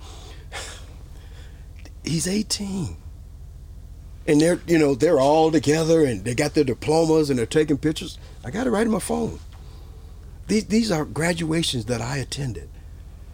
He's 2.05 2.27
18. 2.29 2.97
And 4.27 4.41
they're 4.41 4.61
you 4.67 4.79
know, 4.79 4.95
they're 4.95 5.21
all 5.21 5.51
together 5.51 6.05
and 6.05 6.25
they 6.25 6.35
got 6.35 6.55
their 6.55 6.65
diplomas 6.65 7.31
and 7.31 7.39
they're 7.39 7.47
taking 7.47 7.77
pictures. 7.79 8.19
I 8.45 8.51
got 8.51 8.67
it 8.67 8.71
right 8.71 8.87
in 8.87 8.93
my 8.93 8.99
phone. 8.99 9.39
These 10.47 10.67
these 10.67 10.91
are 10.91 11.05
graduations 11.05 11.87
that 11.87 12.01
I 12.01 12.19
attended. 12.19 12.69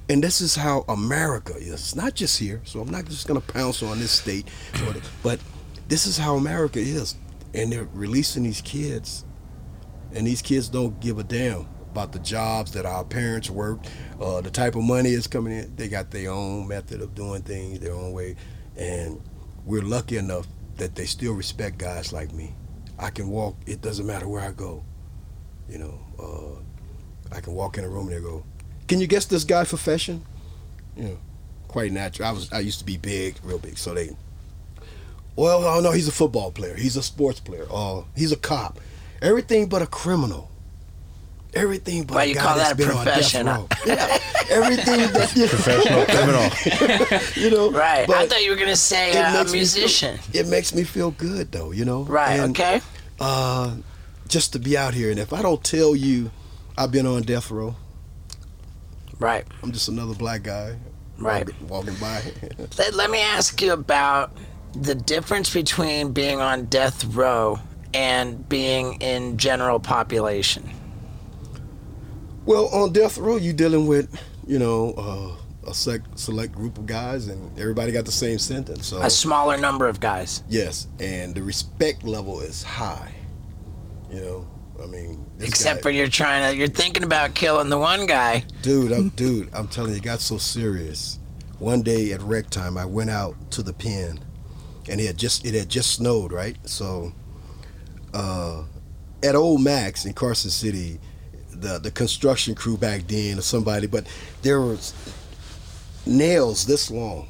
And 0.09 0.25
this 0.25 0.41
is 0.41 0.57
how 0.57 0.85
America 0.89 1.55
is. 1.57 1.73
It's 1.73 1.95
not 1.95 2.15
just 2.15 2.37
here, 2.39 2.61
so 2.65 2.81
I'm 2.81 2.91
not 2.91 3.05
just 3.05 3.29
gonna 3.29 3.41
pounce 3.41 3.81
on 3.81 4.01
this 4.01 4.11
state, 4.11 4.49
but, 4.85 5.01
but 5.23 5.41
this 5.87 6.05
is 6.05 6.19
how 6.19 6.35
America 6.35 6.81
is. 6.81 7.15
And 7.55 7.73
they're 7.73 7.89
releasing 7.95 8.43
these 8.43 8.61
kids, 8.61 9.25
and 10.13 10.27
these 10.27 10.43
kids 10.43 10.69
don't 10.69 10.99
give 10.99 11.21
a 11.21 11.23
damn 11.23 11.69
about 11.93 12.11
the 12.11 12.19
jobs 12.21 12.73
that 12.73 12.87
our 12.87 13.05
parents 13.05 13.51
worked, 13.51 13.89
uh, 14.21 14.41
the 14.41 14.51
type 14.51 14.75
of 14.75 14.83
money 14.83 15.11
is 15.11 15.27
coming 15.27 15.53
in. 15.53 15.77
They 15.77 15.89
got 15.89 16.11
their 16.11 16.31
own 16.31 16.67
method 16.67 17.03
of 17.03 17.15
doing 17.15 17.43
things, 17.43 17.79
their 17.81 17.95
own 17.95 18.13
way, 18.13 18.37
and 18.77 19.21
we're 19.65 19.83
lucky 19.83 20.17
enough 20.17 20.47
that 20.77 20.95
they 20.95 21.05
still 21.05 21.35
respect 21.35 21.79
guys 21.79 22.13
like 22.13 22.33
me. 22.33 22.55
I 22.99 23.11
can 23.11 23.29
walk. 23.29 23.57
It 23.67 23.81
doesn't 23.81 24.07
matter 24.07 24.27
where 24.27 24.43
I 24.43 24.53
go. 24.53 24.85
You 25.69 25.79
know, 25.79 26.01
uh, 26.19 26.63
I 27.33 27.41
can 27.41 27.55
walk 27.55 27.79
in 27.79 27.85
a 27.85 27.89
room 27.89 28.09
and 28.09 28.17
they 28.17 28.21
go, 28.21 28.45
"Can 28.89 29.01
you 29.01 29.07
guess 29.07 29.25
this 29.27 29.45
guy's 29.45 29.69
profession?" 29.69 30.25
You 30.97 31.03
know, 31.05 31.19
quite 31.69 31.93
natural. 31.93 32.29
I 32.29 32.33
was. 32.33 32.53
I 32.53 32.59
used 32.61 32.79
to 32.81 32.85
be 32.85 32.97
big, 32.97 33.37
real 33.43 33.59
big. 33.59 33.79
So 33.79 33.95
they, 33.95 34.11
well, 35.37 35.65
oh 35.65 35.81
no, 35.81 35.93
he's 35.93 36.09
a 36.09 36.13
football 36.13 36.51
player. 36.51 36.75
He's 36.77 36.97
a 36.97 37.03
sports 37.03 37.41
player. 37.41 37.67
Oh, 37.71 38.07
he's 38.17 38.33
a 38.33 38.37
cop. 38.37 38.79
Everything 39.23 39.69
but 39.69 39.83
a 39.83 39.87
criminal. 39.87 40.49
Everything 41.53 42.05
but 42.05 42.15
Why 42.15 42.25
a 42.25 42.27
you 42.27 42.35
guy 42.37 42.43
call 42.43 42.57
that 42.59 42.73
a 42.73 42.75
been 42.77 42.87
profession? 42.87 43.47
row. 43.47 43.67
Yeah, 43.85 44.19
everything 44.51 44.99
that 45.13 45.33
you 45.35 45.49
Professional 45.49 46.05
criminal. 46.07 46.49
you 47.35 47.51
know. 47.51 47.71
Right. 47.73 48.09
I 48.09 48.27
thought 48.29 48.43
you 48.45 48.51
were 48.51 48.57
gonna 48.57 48.77
say 48.77 49.11
it 49.11 49.17
uh, 49.17 49.31
a 49.31 49.33
makes 49.39 49.51
feel- 49.51 49.59
musician. 49.59 50.19
it 50.33 50.47
makes 50.47 50.73
me 50.75 50.85
feel 50.85 51.11
good 51.11 51.51
though, 51.51 51.73
you 51.73 51.85
know. 51.85 52.05
Right. 52.05 52.39
And, 52.39 52.51
okay. 52.59 52.81
Uh, 53.19 53.77
just 54.29 54.53
to 54.53 54.61
be 54.61 54.79
out 54.79 54.95
here, 54.95 55.11
and 55.11 55.19
if 55.19 55.33
I 55.33 55.43
don't 55.43 55.63
tell 55.65 55.97
you, 55.97 56.31
I've 56.81 56.91
been 56.91 57.05
on 57.07 57.21
death 57.23 57.51
row. 57.51 57.75
Right. 59.19 59.45
I'm 59.63 59.71
just 59.71 59.89
another 59.89 60.15
black 60.15 60.43
guy. 60.43 60.77
Right. 61.19 61.47
Walking, 61.69 61.69
walking 61.69 61.95
by. 61.97 62.23
Let, 62.79 62.95
let 62.95 63.11
me 63.11 63.21
ask 63.21 63.61
you 63.61 63.75
about 63.75 64.33
the 64.73 64.95
difference 64.95 65.53
between 65.53 66.13
being 66.13 66.41
on 66.41 66.65
death 66.67 67.05
row 67.05 67.59
and 67.93 68.49
being 68.49 68.95
in 69.03 69.37
general 69.37 69.79
population. 69.79 70.71
well, 72.47 72.69
on 72.69 72.95
death 72.95 73.19
row, 73.19 73.37
you're 73.37 73.53
dealing 73.53 73.87
with, 73.87 74.09
you 74.47 74.59
know, 74.59 74.95
uh, 74.97 75.69
a 75.71 75.75
sec- 75.75 76.01
select 76.15 76.55
group 76.55 76.79
of 76.79 76.87
guys, 76.87 77.27
and 77.29 77.59
everybody 77.59 77.93
got 77.93 78.07
the 78.07 78.13
same 78.13 78.39
sentence. 78.39 78.87
So 78.87 79.03
A 79.03 79.11
smaller 79.11 79.59
number 79.59 79.87
of 79.87 80.01
guys. 80.01 80.43
yes, 80.49 80.87
and 80.99 81.35
the 81.35 81.43
respect 81.43 82.05
level 82.05 82.41
is 82.41 82.63
high. 82.63 83.13
You 84.11 84.21
know, 84.23 84.49
I 84.83 84.87
mean, 84.87 85.25
Except 85.41 85.79
guy- 85.79 85.83
for 85.83 85.91
you're 85.91 86.09
trying 86.09 86.51
to, 86.51 86.57
you're 86.57 86.69
thinking 86.69 87.03
about 87.05 87.35
killing 87.35 87.69
the 87.69 87.79
one 87.79 88.07
guy. 88.07 88.45
dude, 88.63 88.93
I'm, 88.93 89.11
dude, 89.11 89.49
I'm 89.53 89.69
telling 89.69 89.93
you, 89.93 89.99
it 89.99 90.03
got 90.03 90.21
so 90.21 90.39
serious. 90.39 91.19
One 91.59 91.83
day 91.83 92.13
at 92.13 92.23
rec 92.23 92.49
time, 92.51 92.79
I 92.79 92.87
went 92.87 93.11
out 93.11 93.35
to 93.53 93.63
the 93.63 93.73
pen, 93.75 94.21
and 94.89 95.01
it 95.01 95.07
had 95.07 95.19
just 95.19 95.45
it 95.45 95.55
had 95.55 95.69
just 95.69 95.91
snowed, 95.93 96.33
right? 96.33 96.57
So, 96.67 97.13
uh, 98.15 98.63
at 99.23 99.35
Old 99.35 99.61
Max 99.63 100.07
in 100.07 100.15
Carson 100.15 100.51
City, 100.51 100.99
the 101.51 101.79
the 101.79 101.91
construction 101.91 102.55
crew 102.55 102.79
back 102.79 103.07
then 103.09 103.39
or 103.39 103.43
somebody, 103.43 103.87
but 103.87 104.07
there 104.41 104.61
was 104.63 104.95
nails 106.07 106.65
this 106.65 106.91
long, 106.91 107.29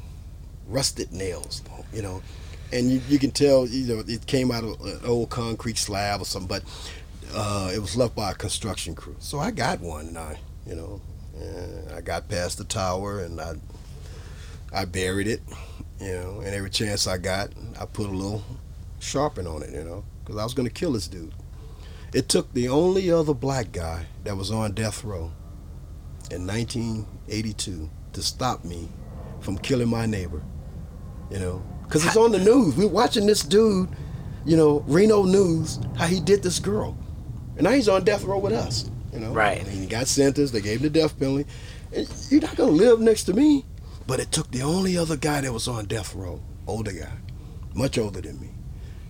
rusted 0.67 1.11
nails, 1.11 1.61
you 1.93 2.01
know, 2.01 2.21
and 2.71 2.89
you, 2.89 3.01
you 3.09 3.19
can 3.19 3.31
tell, 3.31 3.67
you 3.67 3.85
know, 3.93 4.03
it 4.07 4.25
came 4.27 4.49
out 4.51 4.63
of 4.63 4.79
an 4.81 5.01
old 5.05 5.29
concrete 5.29 5.77
slab 5.77 6.21
or 6.21 6.25
something, 6.25 6.47
but 6.47 6.63
uh, 7.33 7.71
it 7.73 7.79
was 7.79 7.95
left 7.95 8.15
by 8.15 8.31
a 8.31 8.35
construction 8.35 8.95
crew. 8.95 9.15
So 9.19 9.39
I 9.39 9.51
got 9.51 9.79
one, 9.79 10.07
and 10.07 10.17
I, 10.17 10.37
you 10.65 10.75
know, 10.75 11.01
and 11.35 11.91
I 11.91 12.01
got 12.01 12.29
past 12.29 12.57
the 12.57 12.63
tower, 12.63 13.19
and 13.21 13.39
I, 13.39 13.55
I 14.73 14.85
buried 14.85 15.27
it, 15.27 15.41
you 15.99 16.13
know, 16.13 16.41
and 16.41 16.53
every 16.53 16.69
chance 16.69 17.07
I 17.07 17.17
got, 17.17 17.51
I 17.79 17.85
put 17.85 18.07
a 18.07 18.11
little 18.11 18.43
sharpen 18.99 19.47
on 19.47 19.63
it, 19.63 19.71
you 19.71 19.83
know, 19.83 20.03
because 20.23 20.39
I 20.39 20.43
was 20.43 20.53
gonna 20.53 20.69
kill 20.69 20.93
this 20.93 21.07
dude. 21.07 21.33
It 22.13 22.27
took 22.27 22.53
the 22.53 22.67
only 22.67 23.09
other 23.09 23.33
black 23.33 23.71
guy 23.71 24.05
that 24.23 24.35
was 24.35 24.51
on 24.51 24.73
death 24.73 25.03
row 25.03 25.31
in 26.29 26.45
1982 26.45 27.89
to 28.13 28.21
stop 28.21 28.65
me 28.65 28.89
from 29.39 29.57
killing 29.57 29.89
my 29.89 30.05
neighbor, 30.05 30.41
you 31.29 31.39
know, 31.39 31.63
because 31.83 32.05
it's 32.05 32.17
on 32.17 32.31
the 32.31 32.39
news. 32.39 32.75
We're 32.75 32.87
watching 32.87 33.25
this 33.25 33.43
dude, 33.43 33.89
you 34.45 34.57
know, 34.57 34.83
Reno 34.87 35.23
News, 35.23 35.79
how 35.97 36.07
he 36.07 36.19
did 36.19 36.43
this 36.43 36.59
girl. 36.59 36.97
And 37.61 37.69
now 37.69 37.75
he's 37.75 37.87
on 37.87 38.03
death 38.03 38.23
row 38.23 38.39
with 38.39 38.53
us, 38.53 38.89
you 39.13 39.19
know. 39.19 39.31
Right. 39.33 39.59
And 39.59 39.67
he 39.67 39.85
got 39.85 40.07
sentenced. 40.07 40.51
They 40.51 40.61
gave 40.61 40.77
him 40.77 40.81
the 40.81 40.89
death 40.89 41.19
penalty. 41.19 41.45
And 41.93 42.11
you're 42.31 42.41
not 42.41 42.55
going 42.55 42.71
to 42.71 42.75
live 42.75 42.99
next 42.99 43.25
to 43.25 43.33
me. 43.33 43.65
But 44.07 44.19
it 44.19 44.31
took 44.31 44.49
the 44.49 44.63
only 44.63 44.97
other 44.97 45.15
guy 45.15 45.41
that 45.41 45.53
was 45.53 45.67
on 45.67 45.85
death 45.85 46.15
row, 46.15 46.41
older 46.65 46.91
guy, 46.91 47.13
much 47.75 47.99
older 47.99 48.19
than 48.19 48.41
me, 48.41 48.49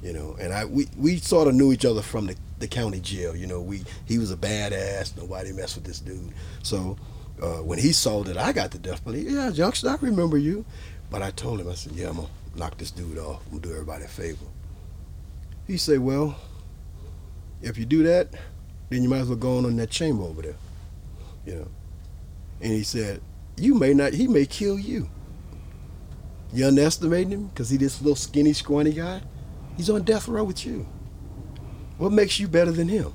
you 0.03 0.11
know. 0.11 0.35
And 0.37 0.51
I 0.51 0.65
we, 0.65 0.89
we 0.97 1.15
sort 1.15 1.47
of 1.47 1.55
knew 1.55 1.71
each 1.71 1.85
other 1.85 2.01
from 2.01 2.27
the, 2.27 2.35
the 2.59 2.67
county 2.67 2.99
jail, 2.99 3.37
you 3.37 3.47
know. 3.47 3.61
We 3.61 3.83
He 4.05 4.17
was 4.17 4.33
a 4.33 4.35
badass. 4.35 5.15
Nobody 5.15 5.53
messed 5.53 5.75
with 5.75 5.85
this 5.85 6.01
dude. 6.01 6.33
So 6.61 6.97
uh, 7.41 7.59
when 7.59 7.79
he 7.79 7.93
saw 7.93 8.21
that 8.23 8.35
I 8.35 8.51
got 8.51 8.71
the 8.71 8.79
death 8.79 9.01
penalty, 9.05 9.31
yeah, 9.31 9.47
youngster, 9.51 9.91
I 9.91 9.97
remember 10.01 10.37
you. 10.37 10.65
But 11.09 11.21
I 11.21 11.31
told 11.31 11.61
him, 11.61 11.69
I 11.69 11.75
said, 11.75 11.93
yeah, 11.93 12.09
I'm 12.09 12.17
going 12.17 12.27
to 12.27 12.59
knock 12.59 12.77
this 12.77 12.91
dude 12.91 13.17
off. 13.17 13.43
I'm 13.49 13.61
to 13.61 13.69
do 13.69 13.73
everybody 13.73 14.03
a 14.03 14.09
favor. 14.09 14.43
He 15.67 15.77
said, 15.77 15.99
well, 15.99 16.35
if 17.61 17.77
you 17.77 17.85
do 17.85 18.03
that, 18.03 18.33
then 18.89 19.03
you 19.03 19.09
might 19.09 19.19
as 19.19 19.27
well 19.27 19.37
go 19.37 19.57
on 19.57 19.65
in 19.65 19.77
that 19.77 19.89
chamber 19.89 20.23
over 20.23 20.41
there, 20.41 20.55
you 21.45 21.55
know. 21.55 21.67
And 22.61 22.71
he 22.71 22.83
said, 22.83 23.21
you 23.57 23.75
may 23.75 23.93
not, 23.93 24.13
he 24.13 24.27
may 24.27 24.45
kill 24.45 24.77
you. 24.77 25.09
You 26.53 26.67
underestimating 26.67 27.31
him 27.31 27.47
because 27.47 27.69
he 27.69 27.77
this 27.77 28.01
little 28.01 28.15
skinny, 28.15 28.53
scrawny 28.53 28.91
guy? 28.91 29.21
He's 29.77 29.89
on 29.89 30.03
death 30.03 30.27
row 30.27 30.43
with 30.43 30.65
you. 30.65 30.85
What 31.97 32.11
makes 32.11 32.39
you 32.39 32.47
better 32.47 32.71
than 32.71 32.89
him? 32.89 33.13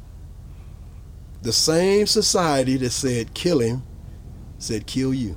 The 1.42 1.52
same 1.52 2.06
society 2.06 2.76
that 2.78 2.90
said 2.90 3.34
kill 3.34 3.60
him 3.60 3.82
said 4.58 4.86
kill 4.86 5.12
you. 5.12 5.36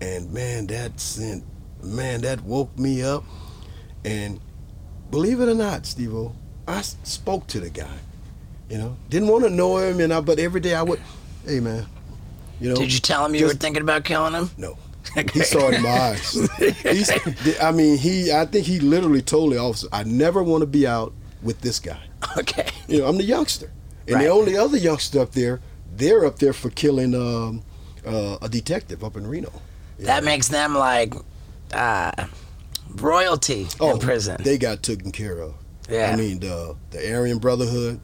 And 0.00 0.32
man, 0.32 0.66
that 0.68 1.00
sent, 1.00 1.44
man, 1.82 2.20
that 2.22 2.42
woke 2.42 2.78
me 2.78 3.02
up. 3.02 3.24
And 4.04 4.40
believe 5.10 5.40
it 5.40 5.48
or 5.48 5.54
not, 5.54 5.86
Steve 5.86 6.14
I 6.72 6.80
spoke 6.82 7.46
to 7.48 7.60
the 7.60 7.70
guy. 7.70 7.96
You 8.70 8.78
know, 8.78 8.96
didn't 9.10 9.28
want 9.28 9.44
to 9.44 9.50
know 9.50 9.76
him, 9.78 10.00
and 10.00 10.12
I, 10.14 10.20
but 10.20 10.38
every 10.38 10.60
day 10.60 10.74
I 10.74 10.82
would, 10.82 11.00
hey 11.46 11.60
man, 11.60 11.84
you 12.60 12.70
know. 12.70 12.74
Did 12.76 12.92
you 12.92 13.00
tell 13.00 13.24
him 13.26 13.34
you 13.34 13.40
just- 13.40 13.54
were 13.54 13.58
thinking 13.58 13.82
about 13.82 14.04
killing 14.04 14.32
him? 14.34 14.50
No. 14.56 14.78
Okay. 15.18 15.40
He 15.40 15.44
saw 15.44 15.68
it 15.68 15.74
in 15.74 15.82
my 15.82 15.88
eyes. 15.90 16.32
He's, 16.82 17.10
I 17.60 17.72
mean, 17.72 17.98
he. 17.98 18.32
I 18.32 18.46
think 18.46 18.64
he 18.66 18.78
literally 18.78 19.20
told 19.20 19.52
the 19.52 19.58
officer, 19.58 19.88
"I 19.92 20.04
never 20.04 20.42
want 20.44 20.62
to 20.62 20.66
be 20.66 20.86
out 20.86 21.12
with 21.42 21.60
this 21.60 21.80
guy." 21.80 21.98
Okay. 22.38 22.68
You 22.86 23.00
know, 23.00 23.08
I'm 23.08 23.16
the 23.16 23.24
youngster, 23.24 23.70
and 24.06 24.14
Right. 24.14 24.22
the 24.22 24.28
only 24.30 24.56
other 24.56 24.78
youngster 24.78 25.20
up 25.20 25.32
there, 25.32 25.60
they're 25.96 26.24
up 26.24 26.38
there 26.38 26.52
for 26.52 26.70
killing 26.70 27.14
um, 27.16 27.62
uh, 28.06 28.38
a 28.40 28.48
detective 28.48 29.02
up 29.02 29.16
in 29.16 29.26
Reno. 29.26 29.50
That 29.98 30.22
know. 30.22 30.30
makes 30.30 30.48
them 30.48 30.76
like 30.76 31.12
uh, 31.74 32.12
royalty 32.94 33.66
in 33.80 33.98
prison. 33.98 34.36
Oh, 34.40 34.42
They 34.44 34.56
got 34.56 34.82
taken 34.84 35.10
care 35.12 35.40
of. 35.40 35.54
Yeah. 35.92 36.10
I 36.12 36.16
mean, 36.16 36.40
the 36.40 36.76
the 36.90 37.12
Aryan 37.14 37.38
Brotherhood. 37.38 38.00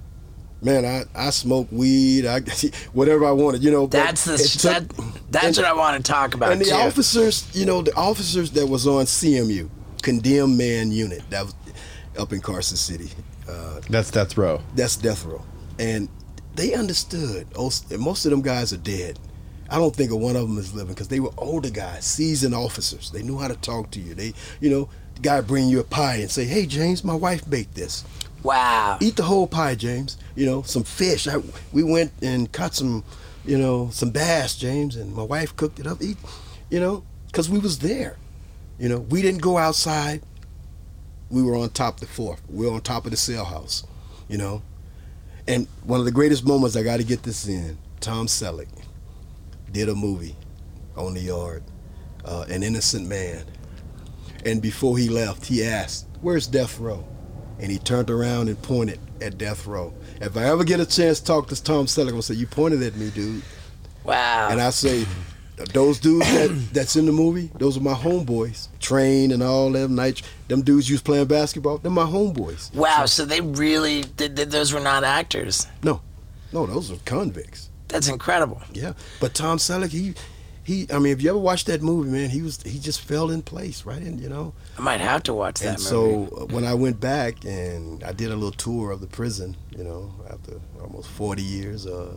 Man, 0.61 0.85
I, 0.85 1.05
I 1.15 1.31
smoke 1.31 1.69
weed. 1.71 2.27
I 2.27 2.41
whatever 2.93 3.25
I 3.27 3.31
wanted. 3.31 3.63
You 3.63 3.71
know. 3.71 3.87
that's 3.87 4.25
the 4.25 4.35
it 4.35 4.39
took- 4.41 4.89
that, 4.97 5.15
that's 5.31 5.47
and- 5.47 5.57
what 5.59 5.67
I 5.67 5.73
want 5.73 6.05
to 6.05 6.13
talk 6.13 6.35
about 6.35 6.51
and 6.53 6.61
the 6.61 6.65
too. 6.67 6.73
officers, 6.75 7.49
you 7.55 7.65
know, 7.65 7.81
the 7.83 7.95
officers 7.95 8.51
that 8.53 8.67
was 8.67 8.85
on 8.87 9.05
CMU, 9.05 9.71
condemned 10.03 10.59
man 10.59 10.91
unit. 10.91 11.23
That 11.31 11.45
was, 11.45 11.55
up 12.19 12.33
in 12.33 12.41
Carson 12.41 12.77
City. 12.77 13.11
Uh, 13.49 13.81
That's 13.89 14.11
death 14.11 14.37
row. 14.37 14.61
that's 14.75 14.97
death 14.97 15.25
row, 15.25 15.43
and 15.79 16.09
they 16.57 16.75
understood. 16.75 17.47
Most 17.57 17.97
most 17.97 18.25
of 18.27 18.33
them 18.33 18.43
guys 18.43 18.73
are 18.73 18.79
dead. 18.79 19.19
I 19.71 19.77
don't 19.77 19.95
think 19.95 20.11
of 20.11 20.19
one 20.19 20.35
of 20.35 20.43
them 20.43 20.59
is 20.59 20.75
living 20.75 20.95
because 20.95 21.09
they 21.09 21.21
were 21.21 21.31
older 21.39 21.71
guys, 21.71 22.05
seasoned 22.05 22.55
officers. 22.55 23.11
They 23.13 23.23
knew 23.23 23.39
how 23.39 23.49
to 23.49 23.55
talk 23.57 23.91
to 23.93 24.01
you. 24.01 24.15
They, 24.15 24.33
you 24.61 24.71
know, 24.71 24.89
the 25.19 25.29
guy 25.29 25.41
bring 25.41 25.69
you 25.69 25.81
a 25.81 25.85
pie 25.85 26.17
and 26.17 26.31
say, 26.31 26.45
"Hey, 26.45 26.67
James, 26.67 27.05
my 27.05 27.15
wife 27.15 27.49
baked 27.49 27.75
this. 27.75 28.05
Wow. 28.43 28.99
Eat 29.01 29.17
the 29.17 29.25
whole 29.25 29.47
pie, 29.47 29.75
James. 29.75 30.17
You 30.37 30.47
know, 30.47 30.63
some 30.63 30.85
fish. 30.85 31.27
I, 31.27 31.43
we 31.73 31.83
went 31.83 32.13
and 32.23 32.51
caught 32.53 32.75
some, 32.75 33.05
you 33.45 33.59
know, 33.59 33.91
some 33.91 34.11
bass, 34.11 34.55
James, 34.57 34.97
and 34.97 35.15
my 35.15 35.25
wife 35.25 35.57
cooked 35.57 35.81
it 35.81 35.87
up. 35.87 36.01
Eat, 36.01 36.17
you 36.71 36.79
know, 36.81 37.03
because 37.27 37.51
we 37.51 37.59
was 37.59 37.81
there. 37.81 38.17
You 38.79 38.89
know, 38.89 39.01
we 39.01 39.23
didn't 39.23 39.43
go 39.43 39.59
outside. 39.59 40.23
We 41.31 41.43
were 41.43 41.57
on 41.57 41.71
top 41.71 41.95
of 41.95 42.01
the 42.01 42.07
fourth. 42.07 42.41
We 42.49 42.67
were 42.67 42.75
on 42.75 42.81
top 42.81 43.05
of 43.05 43.11
the 43.11 43.17
cell 43.17 43.45
house. 43.45 43.85
You 44.29 44.39
know, 44.39 44.63
and 45.49 45.67
one 45.83 45.99
of 45.99 46.07
the 46.07 46.13
greatest 46.13 46.47
moments 46.47 46.77
I 46.77 46.83
got 46.83 46.99
to 46.99 47.05
get 47.05 47.23
this 47.23 47.49
in. 47.49 47.77
Tom 48.01 48.27
Selleck 48.27 48.69
did 49.73 49.89
a 49.89 49.95
movie 49.95 50.37
on 50.97 51.15
the 51.15 51.21
yard, 51.21 51.65
uh, 52.25 52.45
an 52.49 52.63
innocent 52.63 53.09
man, 53.09 53.45
and 54.45 54.63
before 54.63 54.99
he 54.99 55.09
left, 55.09 55.47
he 55.47 55.65
asked, 55.65 56.07
"Where's 56.21 56.47
Death 56.47 56.79
Row?" 56.79 57.07
And 57.59 57.71
he 57.73 57.79
turned 57.79 58.11
around 58.11 58.49
and 58.49 58.61
pointed 58.63 59.01
at 59.21 59.37
Death 59.39 59.67
Row. 59.67 59.93
If 60.21 60.37
I 60.37 60.45
ever 60.45 60.65
get 60.65 60.81
a 60.81 60.87
chance 60.87 61.19
to 61.21 61.27
talk 61.27 61.49
to 61.49 61.63
Tom 61.63 61.87
Selleck, 61.87 62.03
I'm 62.03 62.11
gonna 62.11 62.23
say, 62.23 62.35
"You 62.35 62.47
pointed 62.47 62.83
at 62.83 62.97
me, 62.97 63.11
dude." 63.11 63.43
Wow. 64.05 64.49
And 64.51 64.61
I 64.61 64.71
say, 64.71 65.07
those 65.73 65.99
dudes 65.99 66.27
that, 66.33 66.69
that's 66.73 66.97
in 66.97 67.07
the 67.07 67.13
movie, 67.13 67.51
those 67.59 67.77
are 67.77 67.81
my 67.81 67.95
homeboys. 67.95 68.69
Train 68.81 69.33
and 69.33 69.43
all 69.43 69.71
them 69.71 69.95
night, 69.95 70.23
them 70.49 70.63
dudes 70.63 70.89
used 70.89 71.05
playing 71.05 71.27
basketball, 71.27 71.79
they're 71.79 71.91
my 71.91 72.05
homeboys. 72.05 72.75
wow. 72.75 73.07
So 73.07 73.25
they 73.25 73.41
really 73.41 74.03
did, 74.03 74.35
did. 74.35 74.51
Those 74.51 74.73
were 74.73 74.81
not 74.81 75.05
actors. 75.05 75.67
No, 75.83 76.01
no, 76.53 76.67
those 76.67 76.91
are 76.91 76.97
convicts. 77.05 77.71
That's 77.89 78.09
incredible. 78.09 78.63
Yeah, 78.73 78.93
but 79.21 79.35
Tom 79.35 79.59
Selleck, 79.59 79.91
he, 79.91 80.15
he. 80.69 80.87
I 80.93 80.99
mean, 80.99 81.13
if 81.15 81.23
you 81.23 81.31
ever 81.31 81.39
watched 81.39 81.67
that 81.67 81.83
movie, 81.83 82.11
man, 82.11 82.29
he 82.29 82.43
was 82.43 82.63
he 82.63 82.79
just 82.79 83.01
fell 83.01 83.31
in 83.31 83.41
place, 83.41 83.87
right? 83.87 84.03
And 84.03 84.21
you 84.21 84.29
know, 84.29 84.53
I 84.79 84.83
might 84.83 85.01
have 85.01 85.23
to 85.25 85.35
watch 85.35 85.61
that 85.61 85.69
and 85.69 85.79
movie. 85.79 86.31
so 86.31 86.43
uh, 86.43 86.45
when 86.55 86.65
I 86.65 86.75
went 86.75 87.01
back 87.01 87.45
and 87.47 88.05
I 88.05 88.13
did 88.13 88.31
a 88.31 88.35
little 88.35 88.53
tour 88.53 88.91
of 88.91 89.01
the 89.01 89.07
prison, 89.07 89.57
you 89.77 89.83
know, 89.83 90.13
after 90.31 90.61
almost 90.83 91.09
40 91.09 91.43
years, 91.43 91.87
uh, 91.87 92.15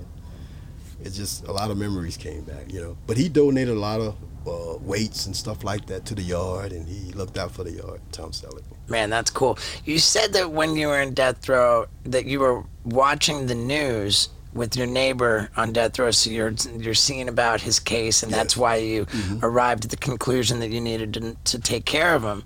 it's 1.01 1.15
just 1.15 1.47
a 1.47 1.51
lot 1.53 1.71
of 1.71 1.77
memories 1.77 2.17
came 2.17 2.43
back, 2.43 2.71
you 2.71 2.81
know. 2.81 2.97
But 3.07 3.15
he 3.15 3.29
donated 3.29 3.75
a 3.75 3.79
lot 3.79 4.01
of 4.01 4.15
uh, 4.45 4.77
weights 4.81 5.27
and 5.27 5.35
stuff 5.35 5.63
like 5.63 5.85
that 5.85 6.05
to 6.07 6.15
the 6.15 6.21
yard, 6.21 6.73
and 6.73 6.85
he 6.87 7.13
looked 7.13 7.37
out 7.37 7.51
for 7.51 7.63
the 7.63 7.71
yard. 7.71 8.01
Tom 8.11 8.31
Selleck. 8.31 8.63
Man, 8.89 9.09
that's 9.09 9.31
cool. 9.31 9.57
You 9.85 9.97
said 9.97 10.33
that 10.33 10.51
when 10.51 10.75
you 10.75 10.87
were 10.87 11.01
in 11.01 11.13
death 11.13 11.47
row 11.47 11.85
that 12.03 12.25
you 12.25 12.41
were 12.41 12.65
watching 12.83 13.47
the 13.47 13.55
news 13.55 14.27
with 14.53 14.75
your 14.75 14.87
neighbor 14.87 15.49
on 15.55 15.71
death 15.71 15.97
row, 15.97 16.11
so 16.11 16.29
you're 16.29 16.53
you're 16.77 16.93
seeing 16.93 17.29
about 17.29 17.61
his 17.61 17.79
case, 17.79 18.23
and 18.23 18.31
that's 18.31 18.57
why 18.57 18.75
you 18.77 19.07
arrived 19.41 19.85
at 19.85 19.91
the 19.91 19.97
conclusion 19.97 20.59
that 20.59 20.69
you 20.69 20.81
needed 20.81 21.13
to, 21.13 21.35
to 21.45 21.59
take 21.59 21.85
care 21.85 22.15
of 22.15 22.23
him. 22.23 22.43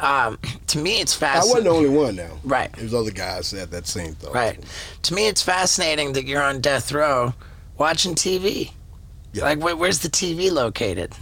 Um, 0.00 0.38
to 0.68 0.78
me, 0.78 1.00
it's 1.00 1.14
fascinating. 1.14 1.66
I 1.66 1.70
wasn't 1.70 1.84
the 1.84 1.88
only 1.88 2.04
one 2.04 2.16
now. 2.16 2.38
Right. 2.44 2.72
There's 2.72 2.94
other 2.94 3.10
guys 3.10 3.50
that 3.50 3.60
had 3.60 3.70
that 3.72 3.86
same 3.86 4.14
thought. 4.14 4.34
Right. 4.34 4.58
To 5.02 5.14
me, 5.14 5.28
it's 5.28 5.42
fascinating 5.42 6.14
that 6.14 6.24
you're 6.24 6.42
on 6.42 6.60
death 6.60 6.92
row 6.92 7.34
watching 7.76 8.14
TV. 8.14 8.72
Yeah. 9.32 9.44
Like, 9.44 9.60
where, 9.60 9.76
where's 9.76 10.00
the 10.00 10.08
TV 10.08 10.50
located? 10.50 11.12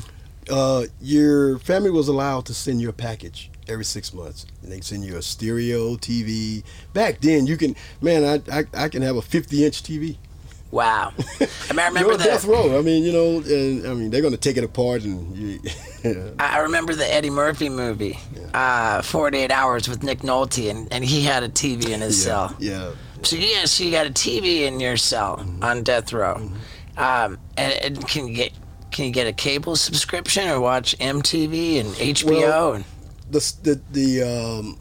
Uh, 0.49 0.85
your 1.01 1.59
family 1.59 1.91
was 1.91 2.09
allowed 2.09 2.47
to 2.47 2.55
send 2.55 2.81
you 2.81 2.89
a 2.89 2.93
package 2.93 3.50
every 3.69 3.85
six 3.85 4.13
months. 4.15 4.47
And 4.63 4.71
they 4.73 4.81
send 4.81 5.05
you 5.05 5.17
a 5.17 5.23
stereo 5.23 5.97
TV. 5.97 6.63
Back 6.93 7.21
then, 7.21 7.47
you 7.47 7.57
can, 7.57 7.77
man, 8.01 8.25
I, 8.51 8.59
I, 8.61 8.65
I 8.85 8.89
can 8.89 9.03
have 9.03 9.17
a 9.17 9.23
50 9.23 9.65
inch 9.65 9.83
TV. 9.83 10.17
Wow. 10.71 11.13
I 11.41 11.73
mean, 11.73 11.81
I 11.81 11.85
You're 11.85 11.87
remember 11.89 12.13
on 12.13 12.19
death 12.21 12.45
row. 12.45 12.79
I 12.79 12.83
mean, 12.83 13.03
you 13.03 13.11
know, 13.13 13.39
and, 13.39 13.87
I 13.89 13.95
mean, 13.95 14.11
they're 14.11 14.21
going 14.21 14.33
to 14.35 14.39
take 14.39 14.57
it 14.57 14.63
apart 14.63 15.03
and 15.03 15.37
you, 15.37 15.61
I 16.39 16.57
I 16.57 16.59
remember 16.61 16.95
the 16.95 17.13
Eddie 17.13 17.29
Murphy 17.31 17.69
movie, 17.69 18.19
uh, 18.55 19.03
48 19.03 19.51
Hours 19.51 19.89
with 19.89 20.03
Nick 20.05 20.21
Nolte, 20.21 20.71
and, 20.71 20.87
and 20.93 21.05
he 21.05 21.23
had 21.25 21.43
a 21.43 21.49
TV 21.49 21.91
in 21.91 22.01
his 22.01 22.23
cell. 22.23 22.55
yeah. 22.61 22.93
So 23.23 23.37
yeah, 23.37 23.65
so 23.67 23.85
you 23.85 23.91
got 23.91 24.07
a 24.07 24.11
TV 24.11 24.63
in 24.63 24.81
your 24.81 24.97
cell 24.97 25.37
Mm-hmm. 25.39 25.63
on 25.65 25.83
death 25.83 26.13
row. 26.13 26.37
Um, 26.97 27.39
and, 27.57 27.73
and 27.83 28.09
can 28.09 28.29
you 28.29 28.35
get 28.35 28.53
can 28.93 29.05
you 29.07 29.11
get 29.13 29.27
a 29.27 29.33
cable 29.33 29.77
subscription 29.77 30.49
or 30.49 30.59
watch 30.61 30.97
MTV 30.99 31.81
and 31.81 31.89
HBO? 31.91 32.41
Well- 32.41 32.73
and, 32.75 32.85
The 33.31 33.53
the 33.63 33.81
the 33.93 34.23
um, 34.23 34.79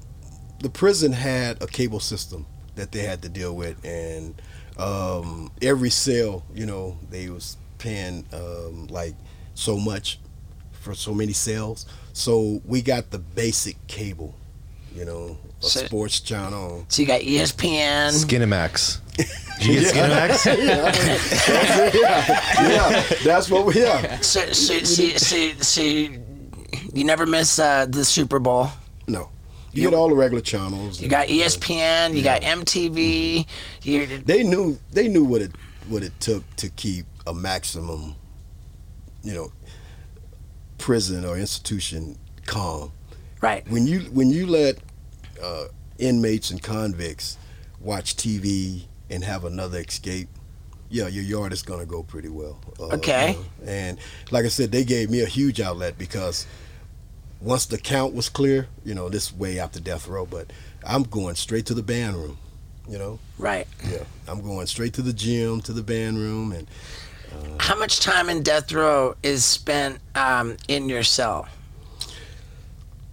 the 0.60 0.70
prison 0.70 1.12
had 1.14 1.62
a 1.62 1.68
cable 1.68 2.00
system 2.00 2.46
that 2.76 2.92
they 2.92 3.04
had 3.04 3.22
to 3.22 3.30
deal 3.30 3.56
with, 3.56 3.84
and 3.86 4.42
um, 4.78 5.52
every 5.62 5.90
cell, 5.90 6.44
you 6.54 6.66
know, 6.66 6.98
they 7.10 7.30
was 7.30 7.58
paying 7.78 8.26
um, 8.34 8.88
like 8.88 9.14
so 9.54 9.78
much 9.78 10.20
for 10.72 10.94
so 10.96 11.14
many 11.14 11.34
cells. 11.34 11.86
So 12.14 12.62
we 12.66 12.82
got 12.82 13.12
the 13.12 13.20
basic 13.20 13.76
cable, 13.88 14.34
you 14.96 15.06
know, 15.06 15.38
a 15.62 15.66
So- 15.66 15.86
sports 15.86 16.20
channel. 16.20 16.86
so 16.88 17.02
you 17.02 17.08
got 17.08 17.22
ESPN. 17.22 18.12
Skinemax. 18.12 19.00
Did 19.60 19.66
you 19.66 19.82
get 19.82 19.94
Skinemax? 19.94 20.46
yeah, 22.70 23.04
that's 23.24 23.50
what 23.50 23.66
we 23.66 23.82
yeah. 23.82 24.20
So 24.22 24.52
so 24.54 24.80
so, 24.80 25.08
so, 25.18 25.52
so 25.62 25.82
you, 26.94 27.04
never 27.04 27.26
miss 27.26 27.60
uh, 27.60 27.86
the 27.88 28.04
Super 28.06 28.40
Bowl. 28.40 28.70
No, 29.08 29.30
you 29.72 29.84
get 29.90 29.94
all 29.98 30.10
the 30.10 30.16
regular 30.16 30.42
channels. 30.42 31.02
You 31.02 31.08
got 31.10 31.28
ESPN. 31.28 32.16
You 32.16 32.24
got 32.24 32.42
MTV. 32.42 33.46
You, 33.84 34.08
they 34.20 34.44
knew 34.44 34.78
they 34.92 35.08
knew 35.08 35.24
what 35.24 35.42
it 35.42 35.52
what 35.88 36.04
it 36.04 36.18
took 36.20 36.44
to 36.58 36.70
keep 36.70 37.06
a 37.28 37.34
maximum, 37.34 38.16
you 39.24 39.34
know, 39.34 39.52
prison 40.78 41.26
or 41.26 41.38
institution 41.38 42.18
calm. 42.46 42.92
right. 43.42 43.68
When 43.70 43.86
you 43.88 44.00
when 44.12 44.30
you 44.30 44.46
let 44.48 44.78
uh, 45.42 45.66
inmates 45.98 46.52
and 46.52 46.62
convicts 46.62 47.38
watch 47.80 48.16
TV 48.16 48.86
and 49.10 49.24
have 49.24 49.46
another 49.46 49.80
escape, 49.80 50.28
yeah, 50.90 51.08
your 51.08 51.24
yard 51.24 51.54
is 51.54 51.62
gonna 51.62 51.86
go 51.86 52.04
pretty 52.04 52.30
well. 52.30 52.60
Uh, 52.80 52.96
Okay. 52.96 53.38
and 53.66 53.98
like 54.32 54.46
I 54.46 54.50
said, 54.50 54.72
they 54.72 54.84
gave 54.84 55.10
me 55.10 55.22
a 55.22 55.26
huge 55.28 55.60
outlet 55.62 55.98
because 55.98 56.46
once 57.42 57.66
the 57.66 57.78
count 57.78 58.14
was 58.14 58.30
clear, 58.30 58.68
you 58.84 58.94
know, 58.94 59.10
this 59.10 59.34
way 59.34 59.60
after 59.60 59.80
death 59.80 60.08
row, 60.08 60.26
but 60.26 60.52
I'm 60.86 61.04
going 61.04 61.36
straight 61.36 61.66
to 61.68 61.74
the 61.74 61.84
band 61.84 62.16
room. 62.16 62.38
You 62.88 62.98
know, 62.98 63.20
Right. 63.38 63.68
yeah, 63.88 64.04
I'm 64.28 64.42
going 64.42 64.66
straight 64.68 64.94
to 64.96 65.02
the 65.04 65.14
gym, 65.14 65.62
to 65.62 65.74
the 65.74 65.84
band 65.84 66.18
room, 66.18 66.52
and 66.52 66.68
How 67.60 67.78
much 67.78 68.00
time 68.00 68.30
in 68.30 68.42
death 68.42 68.72
row 68.72 69.16
is 69.22 69.46
spent 69.46 70.00
um, 70.16 70.58
in 70.68 70.90
your 70.90 71.04
cell? 71.04 71.48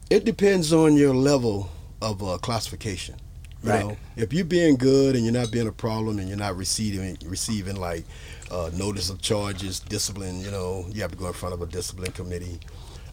it 0.08 0.24
depends 0.24 0.72
on 0.72 0.94
your 0.94 1.12
level 1.14 1.68
of 2.00 2.22
uh, 2.22 2.38
classification. 2.38 3.16
You 3.62 3.70
Right. 3.70 3.80
know, 3.80 3.96
if 4.14 4.32
you're 4.32 4.44
being 4.44 4.76
good 4.76 5.16
and 5.16 5.24
you're 5.24 5.32
not 5.34 5.50
being 5.50 5.66
a 5.66 5.72
problem 5.72 6.20
and 6.20 6.28
you're 6.28 6.38
not 6.38 6.56
receiving 6.56 7.18
receiving 7.26 7.74
like 7.76 8.04
uh, 8.50 8.70
notice 8.74 9.10
of 9.10 9.20
charges, 9.20 9.80
discipline, 9.80 10.40
you 10.40 10.50
know, 10.52 10.86
you 10.92 11.02
have 11.02 11.10
to 11.10 11.16
go 11.16 11.26
in 11.26 11.32
front 11.32 11.54
of 11.54 11.60
a 11.62 11.66
discipline 11.66 12.12
committee. 12.12 12.60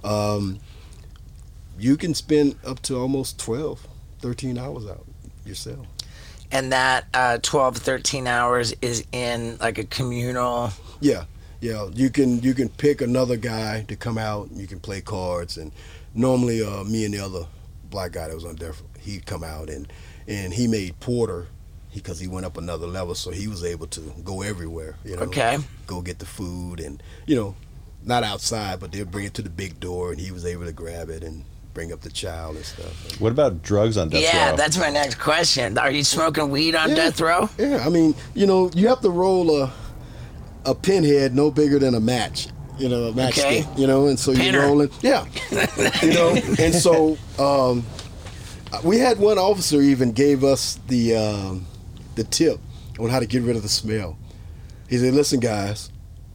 Um, 0.03 0.59
you 1.80 1.97
can 1.97 2.13
spend 2.13 2.55
up 2.65 2.82
to 2.84 2.95
almost 2.97 3.39
12, 3.39 3.86
13 4.19 4.57
hours 4.57 4.86
out 4.88 5.05
yourself. 5.45 5.86
And 6.51 6.71
that 6.71 7.05
uh, 7.13 7.39
12, 7.41 7.78
13 7.78 8.28
hours 8.28 8.74
is 8.82 9.03
in 9.11 9.57
like 9.57 9.78
a 9.80 9.84
communal. 9.86 10.71
Yeah, 10.99 11.26
yeah. 11.61 11.88
You 11.93 12.09
can 12.11 12.41
you 12.41 12.53
can 12.53 12.69
pick 12.69 13.01
another 13.01 13.38
guy 13.38 13.84
to 13.88 13.95
come 13.95 14.17
out. 14.19 14.49
and 14.49 14.59
You 14.61 14.67
can 14.67 14.80
play 14.80 15.01
cards, 15.01 15.57
and 15.57 15.71
normally 16.13 16.61
uh, 16.63 16.84
me 16.84 17.05
and 17.05 17.13
the 17.13 17.19
other 17.19 17.45
black 17.89 18.11
guy 18.11 18.28
that 18.28 18.36
was 18.36 18.45
on 18.45 18.55
there, 18.57 18.74
he'd 19.01 19.26
come 19.26 19.43
out 19.43 19.69
and 19.69 19.91
and 20.28 20.53
he 20.53 20.67
made 20.67 20.99
porter 20.99 21.47
because 21.93 22.19
he 22.19 22.28
went 22.28 22.45
up 22.45 22.57
another 22.57 22.88
level, 22.88 23.15
so 23.15 23.32
he 23.32 23.47
was 23.47 23.63
able 23.63 23.88
to 23.88 24.01
go 24.24 24.41
everywhere. 24.43 24.95
You 25.03 25.15
know, 25.15 25.24
Okay. 25.24 25.57
go 25.88 26.01
get 26.01 26.19
the 26.19 26.26
food 26.28 26.80
and 26.80 27.01
you 27.26 27.36
know, 27.36 27.55
not 28.03 28.24
outside, 28.24 28.80
but 28.80 28.91
they'd 28.91 29.09
bring 29.11 29.26
it 29.26 29.34
to 29.36 29.41
the 29.41 29.49
big 29.49 29.80
door, 29.80 30.11
and 30.11 30.21
he 30.21 30.32
was 30.32 30.45
able 30.45 30.65
to 30.65 30.71
grab 30.71 31.09
it 31.09 31.24
and 31.24 31.45
bring 31.74 31.91
up 31.91 32.01
the 32.01 32.09
child 32.09 32.55
and 32.55 32.65
stuff. 32.65 33.19
What 33.19 33.32
about 33.32 33.61
drugs 33.63 33.97
on 33.97 34.09
death 34.09 34.21
yeah, 34.21 34.45
row? 34.45 34.51
Yeah, 34.51 34.55
that's 34.55 34.78
my 34.78 34.89
next 34.89 35.15
question. 35.19 35.78
Are 35.78 35.91
you 35.91 36.03
smoking 36.03 36.49
weed 36.49 36.76
on 36.76 36.89
Yeah. 36.89 36.95
death 36.95 37.19
row? 37.19 37.49
Yeah, 37.57 37.84
I 37.86 37.89
mean, 37.89 38.15
you 38.36 38.45
know, 38.45 38.69
you 38.74 38.88
have 38.88 39.01
to 39.01 39.09
roll 39.09 39.61
a 39.61 39.71
a 40.65 40.74
pinhead 40.74 41.36
no 41.36 41.51
bigger 41.51 41.78
than 41.80 41.93
a 41.93 41.99
match. 41.99 42.47
You 42.78 42.88
know, 42.89 43.03
a 43.05 43.11
matchstick. 43.13 43.39
Okay. 43.39 43.65
You 43.76 43.86
know, 43.86 44.07
and 44.07 44.17
so 44.17 44.34
Pinner. 44.34 44.59
you're 44.59 44.67
rolling. 44.67 44.89
Yeah. 45.01 45.26
you 46.01 46.13
know, 46.13 46.30
and 46.59 46.74
so 46.74 47.17
um, 47.38 47.86
we 48.84 48.97
had 48.97 49.19
one 49.19 49.38
officer 49.38 49.82
even 49.82 50.11
gave 50.11 50.43
us 50.43 50.80
the 50.88 51.15
um, 51.15 51.65
the 52.15 52.24
tip 52.24 52.59
on 52.99 53.09
how 53.09 53.19
to 53.19 53.26
get 53.26 53.43
rid 53.43 53.55
of 53.55 53.61
the 53.63 53.69
smell. 53.69 54.17
He 54.88 54.97
said, 54.97 55.13
"Listen, 55.13 55.39
guys, 55.39 55.91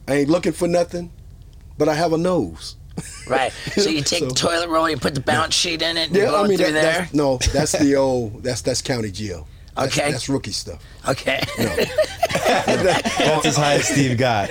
I 0.07 0.15
ain't 0.15 0.29
looking 0.29 0.53
for 0.53 0.69
nothing, 0.69 1.11
but 1.77 1.89
I 1.89 1.95
have 1.95 2.13
a 2.13 2.19
nose. 2.19 2.77
Right. 3.29 3.53
So 3.77 3.91
you 3.91 4.03
take 4.03 4.21
So- 4.21 4.27
the 4.29 4.35
toilet 4.35 4.69
roll, 4.69 4.85
and 4.87 4.93
you 4.93 4.99
put 4.99 5.15
the 5.15 5.21
bounce 5.21 5.55
sheet 5.55 5.83
in 5.83 5.97
it, 5.99 6.09
and 6.09 6.17
Yeah, 6.17 6.29
blow 6.31 6.45
I 6.45 6.49
mean 6.49 6.57
through 6.59 6.73
that, 6.73 6.83
there. 6.83 6.99
that's, 7.01 7.15
no, 7.15 7.37
that's 7.53 7.73
the 7.73 7.95
old 7.97 8.43
that's 8.43 8.63
that's 8.63 8.81
county 8.83 9.11
jail. 9.11 9.47
That's, 9.77 9.97
Okay. 9.99 10.11
that's 10.11 10.29
rookie 10.29 10.51
stuff. 10.53 10.83
Okay. 11.09 11.41
That's 12.49 13.47
as 13.47 13.57
high 13.57 13.75
as 13.75 13.87
Steve 13.89 14.17
got. 14.19 14.49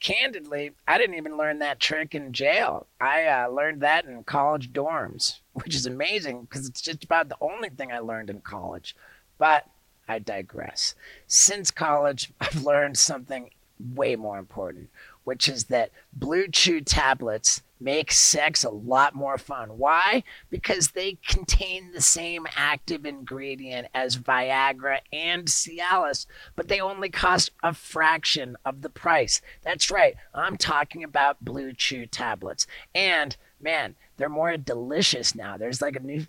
Candidly, 0.00 0.70
I 0.88 0.96
didn't 0.96 1.16
even 1.16 1.36
learn 1.36 1.58
that 1.58 1.78
trick 1.78 2.14
in 2.14 2.32
jail. 2.32 2.86
I 3.00 3.26
uh, 3.26 3.48
learned 3.48 3.82
that 3.82 4.06
in 4.06 4.24
college 4.24 4.72
dorms, 4.72 5.40
which 5.52 5.74
is 5.74 5.84
amazing 5.84 6.42
because 6.42 6.66
it's 6.66 6.80
just 6.80 7.04
about 7.04 7.28
the 7.28 7.36
only 7.40 7.68
thing 7.68 7.92
I 7.92 7.98
learned 7.98 8.30
in 8.30 8.40
college. 8.40 8.96
But 9.36 9.66
I 10.08 10.18
digress. 10.18 10.94
Since 11.26 11.70
college, 11.70 12.32
I've 12.40 12.62
learned 12.64 12.96
something 12.96 13.50
way 13.94 14.16
more 14.16 14.38
important, 14.38 14.88
which 15.30 15.48
is 15.48 15.66
that 15.66 15.92
Blue 16.12 16.48
Chew 16.48 16.80
tablets 16.80 17.62
make 17.78 18.10
sex 18.10 18.64
a 18.64 18.68
lot 18.68 19.14
more 19.14 19.38
fun. 19.38 19.78
Why? 19.78 20.24
Because 20.50 20.90
they 20.90 21.18
contain 21.24 21.92
the 21.92 22.00
same 22.00 22.48
active 22.56 23.06
ingredient 23.06 23.86
as 23.94 24.18
Viagra 24.18 24.98
and 25.12 25.46
Cialis, 25.46 26.26
but 26.56 26.66
they 26.66 26.80
only 26.80 27.10
cost 27.10 27.52
a 27.62 27.72
fraction 27.72 28.56
of 28.64 28.82
the 28.82 28.88
price. 28.88 29.40
That's 29.62 29.88
right, 29.88 30.16
I'm 30.34 30.56
talking 30.56 31.04
about 31.04 31.44
Blue 31.44 31.72
Chew 31.72 32.06
tablets. 32.06 32.66
And 32.92 33.36
man, 33.60 33.94
they're 34.16 34.28
more 34.28 34.56
delicious 34.56 35.36
now. 35.36 35.56
There's 35.56 35.80
like 35.80 35.94
a 35.94 36.00
new 36.00 36.26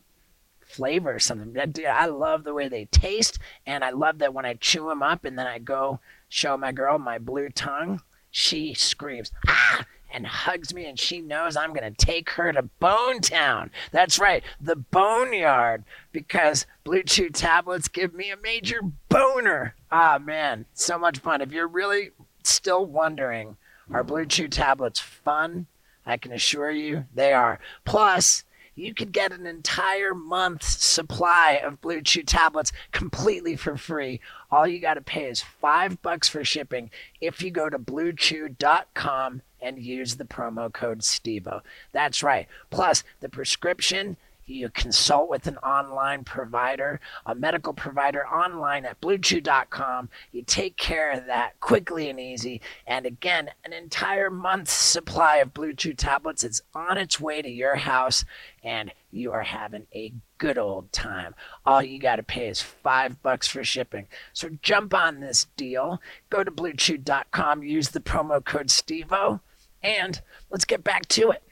flavor 0.64 1.16
or 1.16 1.20
something. 1.20 1.58
I 1.88 2.06
love 2.06 2.44
the 2.44 2.54
way 2.54 2.68
they 2.68 2.86
taste, 2.86 3.40
and 3.66 3.84
I 3.84 3.90
love 3.90 4.20
that 4.20 4.36
when 4.36 4.46
I 4.46 4.54
chew 4.54 4.90
them 4.90 5.02
up 5.02 5.26
and 5.26 5.40
then 5.40 5.48
I 5.48 5.58
go 5.58 6.00
show 6.30 6.56
my 6.56 6.72
girl 6.72 7.00
my 7.00 7.18
blue 7.18 7.50
tongue, 7.50 8.00
she 8.32 8.74
screams 8.74 9.32
ah 9.48 9.86
and 10.14 10.28
hugs 10.28 10.74
me, 10.74 10.86
and 10.86 11.00
she 11.00 11.22
knows 11.22 11.56
I'm 11.56 11.74
gonna 11.74 11.92
take 11.92 12.32
her 12.32 12.52
to 12.52 12.64
Bone 12.64 13.22
Town. 13.22 13.72
That's 13.92 14.20
right, 14.20 14.44
the 14.60 14.76
Boneyard, 14.76 15.84
because 16.12 16.66
Blue 16.84 17.04
Chew 17.04 17.30
tablets 17.30 17.88
give 17.88 18.14
me 18.14 18.30
a 18.30 18.38
major 18.38 18.82
boner. 19.08 19.76
Ah 19.92 20.20
man, 20.22 20.66
so 20.74 20.98
much 20.98 21.20
fun. 21.20 21.42
If 21.42 21.52
you're 21.52 21.68
really 21.68 22.12
still 22.44 22.86
wondering, 22.86 23.58
are 23.92 24.04
Blue 24.04 24.26
Chew 24.26 24.48
tablets 24.48 25.00
fun? 25.00 25.68
I 26.06 26.18
can 26.18 26.32
assure 26.32 26.72
you 26.72 27.06
they 27.14 27.32
are. 27.32 27.60
Plus, 27.86 28.44
you 28.82 28.94
could 28.94 29.12
get 29.12 29.32
an 29.32 29.46
entire 29.46 30.16
month's 30.16 30.84
supply 30.84 31.62
of 31.64 31.80
Blue 31.82 32.02
Chew 32.02 32.24
tablets 32.24 32.72
completely 32.92 33.56
for 33.56 33.78
free. 33.78 34.20
All 34.50 34.68
you 34.68 34.80
got 34.80 34.96
to 34.96 35.02
pay 35.02 35.26
is 35.26 35.42
five 35.42 36.02
bucks 36.02 36.28
for 36.28 36.44
shipping 36.44 36.90
if 37.22 37.42
you 37.42 37.52
go 37.52 37.70
to 37.70 37.78
bluechew.com 37.78 39.42
and 39.62 39.80
use 39.80 40.16
the 40.16 40.26
promo 40.26 40.74
code 40.74 41.00
STEVEO. 41.02 41.62
That's 41.92 42.24
right. 42.24 42.48
Plus, 42.72 43.04
the 43.20 43.30
prescription. 43.30 44.18
You 44.52 44.70
consult 44.70 45.30
with 45.30 45.48
an 45.48 45.58
online 45.58 46.24
provider, 46.24 47.00
a 47.26 47.34
medical 47.34 47.74
provider 47.74 48.28
online 48.28 48.86
at 48.86 49.00
bluechew.com. 49.02 50.10
You 50.32 50.44
take 50.44 50.78
care 50.78 51.12
of 51.12 51.26
that 51.28 51.60
quickly 51.60 52.10
and 52.10 52.20
easy. 52.20 52.62
And 52.86 53.06
again, 53.06 53.50
an 53.64 53.74
entire 53.74 54.30
month's 54.30 54.74
supply 54.74 55.38
of 55.38 55.54
Blue 55.54 55.74
Chew 55.74 55.94
tablets 55.94 56.44
is 56.44 56.62
on 56.76 56.98
its 56.98 57.20
way 57.20 57.42
to 57.42 57.50
your 57.50 57.76
house, 57.76 58.26
and 58.64 58.92
you 59.12 59.32
are 59.32 59.44
having 59.44 59.88
a 59.94 60.14
good 60.38 60.58
old 60.58 60.92
time. 60.92 61.36
All 61.66 61.82
you 61.82 62.00
got 62.00 62.18
to 62.18 62.24
pay 62.24 62.48
is 62.48 62.62
five 62.62 63.22
bucks 63.22 63.48
for 63.48 63.64
shipping. 63.64 64.08
So 64.34 64.50
jump 64.62 64.94
on 64.94 65.20
this 65.20 65.48
deal. 65.56 66.02
Go 66.30 66.44
to 66.44 66.52
bluechew.com, 66.52 67.64
use 67.64 67.90
the 67.90 68.00
promo 68.00 68.44
code 68.44 68.68
STEVEO, 68.68 69.40
and 69.82 70.22
let's 70.50 70.66
get 70.66 70.84
back 70.84 71.08
to 71.10 71.32
it. 71.32 71.44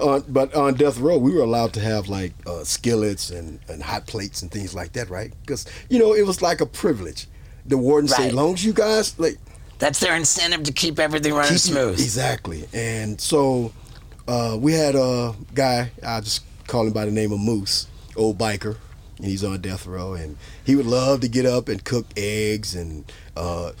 On, 0.00 0.24
but 0.28 0.54
on 0.54 0.74
death 0.74 0.98
row, 0.98 1.18
we 1.18 1.34
were 1.34 1.42
allowed 1.42 1.72
to 1.74 1.80
have 1.80 2.08
like 2.08 2.32
uh, 2.46 2.64
skillets 2.64 3.30
and, 3.30 3.60
and 3.68 3.82
hot 3.82 4.06
plates 4.06 4.42
and 4.42 4.50
things 4.50 4.74
like 4.74 4.92
that, 4.94 5.10
right? 5.10 5.32
Because 5.42 5.66
you 5.88 5.98
know 5.98 6.14
it 6.14 6.26
was 6.26 6.40
like 6.42 6.60
a 6.60 6.66
privilege. 6.66 7.26
The 7.66 7.76
warden 7.76 8.08
said, 8.08 8.18
Right. 8.18 8.28
"As 8.28 8.34
long 8.34 8.54
as 8.54 8.64
you 8.64 8.72
guys 8.72 9.18
like 9.18 9.38
That's 9.78 10.00
their 10.00 10.16
incentive 10.16 10.62
to 10.64 10.72
keep 10.72 10.98
everything 10.98 11.34
running 11.34 11.52
keep- 11.52 11.60
smooth. 11.60 12.00
exactly." 12.00 12.66
And 12.72 13.20
so 13.20 13.72
uh, 14.26 14.56
we 14.60 14.72
had 14.72 14.94
a 14.94 15.34
guy. 15.54 15.90
I 16.02 16.20
just 16.20 16.42
call 16.66 16.86
him 16.86 16.92
by 16.92 17.04
the 17.04 17.12
name 17.12 17.32
of 17.32 17.40
Moose, 17.40 17.86
old 18.16 18.38
biker, 18.38 18.76
and 19.18 19.26
he's 19.26 19.44
on 19.44 19.60
death 19.60 19.86
row, 19.86 20.14
and 20.14 20.36
he 20.64 20.76
would 20.76 20.86
love 20.86 21.20
to 21.20 21.28
get 21.28 21.44
up 21.46 21.68
and 21.68 21.84
cook 21.84 22.06
eggs. 22.16 22.74
And 22.74 23.10
uh, 23.36 23.72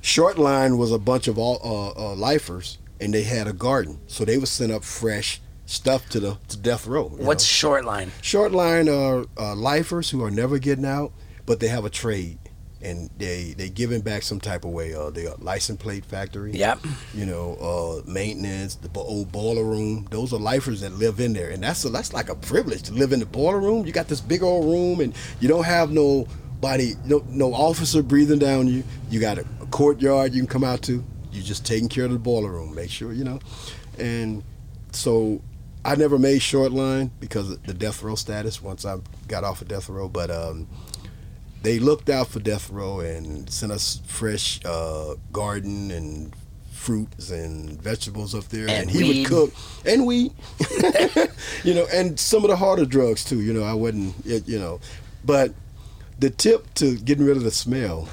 short 0.00 0.38
line 0.38 0.78
was 0.78 0.90
a 0.92 0.98
bunch 0.98 1.28
of 1.28 1.38
all 1.38 1.60
uh, 1.62 2.10
uh, 2.12 2.14
lifers, 2.16 2.78
and 3.00 3.14
they 3.14 3.22
had 3.22 3.46
a 3.46 3.52
garden, 3.52 4.00
so 4.08 4.24
they 4.24 4.38
would 4.38 4.48
send 4.48 4.72
up 4.72 4.82
fresh 4.84 5.40
stuff 5.66 6.08
to 6.10 6.20
the 6.20 6.38
to 6.48 6.56
death 6.56 6.86
row. 6.86 7.08
What's 7.08 7.44
know. 7.44 7.48
short 7.48 7.84
line? 7.84 8.12
Short 8.22 8.52
line 8.52 8.88
are 8.88 9.26
uh, 9.38 9.54
lifers 9.54 10.10
who 10.10 10.22
are 10.22 10.30
never 10.30 10.58
getting 10.58 10.84
out, 10.84 11.12
but 11.46 11.60
they 11.60 11.68
have 11.68 11.84
a 11.84 11.90
trade, 11.90 12.38
and 12.82 13.10
they 13.16 13.54
they 13.56 13.68
giving 13.68 14.00
back 14.00 14.22
some 14.22 14.40
type 14.40 14.64
of 14.64 14.70
way. 14.70 14.94
Uh, 14.94 15.10
they 15.10 15.26
are 15.26 15.36
license 15.38 15.80
plate 15.80 16.04
factory. 16.04 16.52
Yep. 16.52 16.80
You 17.14 17.26
know, 17.26 17.54
uh, 17.56 18.10
maintenance, 18.10 18.76
the 18.76 18.90
old 18.98 19.32
boiler 19.32 19.64
room. 19.64 20.06
Those 20.10 20.32
are 20.32 20.38
lifers 20.38 20.80
that 20.82 20.92
live 20.92 21.20
in 21.20 21.32
there, 21.32 21.50
and 21.50 21.62
that's 21.62 21.84
a, 21.84 21.88
that's 21.88 22.12
like 22.12 22.28
a 22.28 22.34
privilege 22.36 22.82
to 22.84 22.92
live 22.92 23.12
in 23.12 23.20
the 23.20 23.26
boiler 23.26 23.60
room. 23.60 23.86
You 23.86 23.92
got 23.92 24.08
this 24.08 24.20
big 24.20 24.42
old 24.42 24.66
room, 24.66 25.00
and 25.00 25.14
you 25.40 25.48
don't 25.48 25.64
have 25.64 25.90
nobody, 25.90 26.94
no 27.04 27.24
no 27.28 27.54
officer 27.54 28.02
breathing 28.02 28.38
down 28.38 28.68
you. 28.68 28.84
You 29.10 29.20
got 29.20 29.38
a, 29.38 29.46
a 29.60 29.66
courtyard 29.66 30.34
you 30.34 30.40
can 30.40 30.48
come 30.48 30.64
out 30.64 30.82
to. 30.82 31.04
You're 31.32 31.42
just 31.42 31.66
taking 31.66 31.88
care 31.88 32.04
of 32.04 32.12
the 32.12 32.18
boiler 32.18 32.50
room. 32.50 32.74
Make 32.74 32.90
sure 32.90 33.12
you 33.12 33.24
know, 33.24 33.40
and 33.98 34.44
so 34.92 35.42
I 35.84 35.96
never 35.96 36.18
made 36.18 36.40
short 36.40 36.72
line 36.72 37.10
because 37.20 37.50
of 37.50 37.62
the 37.64 37.74
death 37.74 38.02
row 38.02 38.14
status 38.14 38.62
once 38.62 38.84
I 38.86 38.96
got 39.28 39.44
off 39.44 39.60
of 39.62 39.68
death 39.68 39.88
row, 39.88 40.08
but 40.08 40.30
um, 40.30 40.66
they 41.62 41.78
looked 41.78 42.08
out 42.08 42.28
for 42.28 42.40
death 42.40 42.70
row 42.70 43.00
and 43.00 43.48
sent 43.50 43.70
us 43.72 44.00
fresh 44.06 44.60
uh, 44.64 45.14
garden 45.32 45.90
and 45.90 46.34
fruits 46.72 47.30
and 47.30 47.80
vegetables 47.82 48.34
up 48.34 48.44
there, 48.44 48.62
and, 48.68 48.70
And 48.88 48.90
he 48.90 49.22
would 49.22 49.26
cook. 49.28 49.52
And 49.86 50.06
we, 50.06 50.30
you 51.64 51.74
know, 51.74 51.86
and 51.92 52.18
some 52.18 52.44
of 52.44 52.50
the 52.50 52.56
harder 52.56 52.84
drugs 52.86 53.24
too. 53.24 53.40
You 53.42 53.52
know, 53.52 53.62
I 53.64 53.74
wouldn't, 53.74 54.14
it- 54.26 54.48
you 54.48 54.58
know, 54.58 54.80
but 55.24 55.52
the 56.18 56.30
tip 56.30 56.72
to 56.74 56.96
getting 56.96 57.26
rid 57.26 57.36
of 57.36 57.42
the 57.42 57.50
smell, 57.50 58.08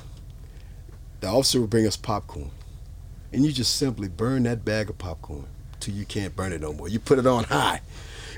the 1.21 1.27
officer 1.27 1.61
would 1.61 1.69
bring 1.69 1.85
us 1.87 1.95
popcorn, 1.97 2.51
and 3.31 3.45
you 3.45 3.51
just 3.53 3.75
simply 3.77 4.09
burn 4.09 4.43
that 4.43 4.65
bag 4.65 4.89
of 4.89 4.97
popcorn 4.97 5.45
till 5.81 5.93
you 5.93 6.05
can't 6.05 6.35
burn 6.35 6.53
it 6.53 6.61
no 6.61 6.73
more. 6.73 6.87
You 6.87 6.99
put 6.99 7.19
it 7.19 7.27
on 7.27 7.43
high. 7.45 7.81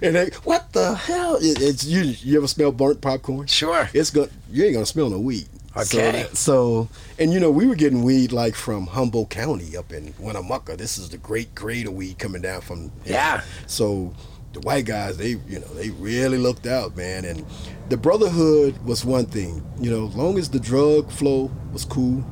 And 0.02 0.16
they, 0.16 0.30
what 0.44 0.74
the 0.74 0.96
hell? 0.96 1.36
It, 1.36 1.62
it's 1.62 1.86
you. 1.86 2.02
You 2.02 2.38
ever 2.38 2.48
smell 2.48 2.72
burnt 2.72 3.02
popcorn? 3.02 3.48
Sure. 3.48 3.90
It's 3.94 4.10
going 4.10 4.30
you 4.50 4.66
ain't 4.66 4.74
gonna 4.74 4.86
smell 4.86 5.10
no 5.10 5.20
weed. 5.20 5.48
Okay. 5.76 6.28
So, 6.30 6.34
so, 6.34 6.90
and 7.18 7.34
you 7.34 7.40
know, 7.40 7.50
we 7.50 7.66
were 7.66 7.76
getting 7.76 8.04
weed 8.04 8.32
like 8.32 8.54
from 8.54 8.86
Humboldt 8.86 9.32
County 9.32 9.76
up 9.76 9.92
in 9.92 10.14
Winnemucca. 10.20 10.78
This 10.78 10.98
is 10.98 11.10
the 11.10 11.18
great 11.18 11.56
grade 11.56 11.88
of 11.88 11.94
weed 11.94 12.20
coming 12.20 12.42
down 12.42 12.62
from. 12.62 12.92
Yeah. 13.06 13.42
So 13.66 14.14
the 14.54 14.60
white 14.60 14.86
guys, 14.86 15.18
they 15.18 15.30
you 15.30 15.60
know, 15.60 15.74
they 15.74 15.90
really 15.92 16.38
looked 16.38 16.68
out, 16.68 16.96
man. 16.96 17.26
And 17.26 17.46
the 17.90 17.98
brotherhood 17.98 18.78
was 18.86 19.04
one 19.04 19.26
thing. 19.26 19.66
You 19.80 19.90
know, 19.90 20.08
as 20.08 20.16
long 20.16 20.38
as 20.38 20.50
the 20.50 20.60
drug 20.60 21.12
flow 21.12 21.52
was 21.72 21.86
cool, 21.86 22.24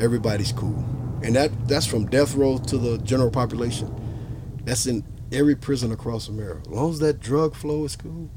everybody's 0.00 0.52
cool. 0.52 0.82
And 1.22 1.36
that 1.36 1.68
that's 1.68 1.86
from 1.86 2.06
death 2.06 2.34
row 2.34 2.58
to 2.58 2.78
the 2.78 2.98
general 2.98 3.30
population. 3.30 3.94
That's 4.64 4.86
in 4.86 5.04
every 5.32 5.54
prison 5.56 5.92
across 5.92 6.28
America. 6.28 6.62
As 6.66 6.68
long 6.68 6.90
as 6.90 6.98
that 7.00 7.20
drug 7.20 7.54
flow 7.54 7.84
is 7.84 7.96
cool, 7.96 8.30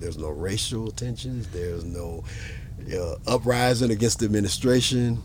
there's 0.00 0.18
no 0.18 0.28
racial 0.28 0.90
tensions. 0.90 1.46
There's 1.48 1.84
no 1.84 2.24
uh, 2.92 3.16
uprising 3.26 3.90
against 3.90 4.20
the 4.20 4.26
administration. 4.26 5.22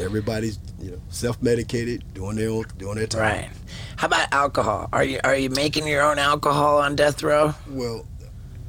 Everybody's 0.00 0.58
you 0.80 0.90
know 0.90 1.00
self-medicated, 1.08 2.14
doing 2.14 2.36
their 2.36 2.50
own, 2.50 2.64
doing 2.78 2.96
their 2.96 3.06
time. 3.06 3.22
Right. 3.22 3.50
How 3.96 4.08
about 4.08 4.32
alcohol? 4.32 4.88
Are 4.92 5.04
you 5.04 5.20
are 5.22 5.36
you 5.36 5.50
making 5.50 5.86
your 5.86 6.02
own 6.02 6.18
alcohol 6.18 6.78
on 6.78 6.96
death 6.96 7.22
row? 7.22 7.54
Well, 7.68 8.06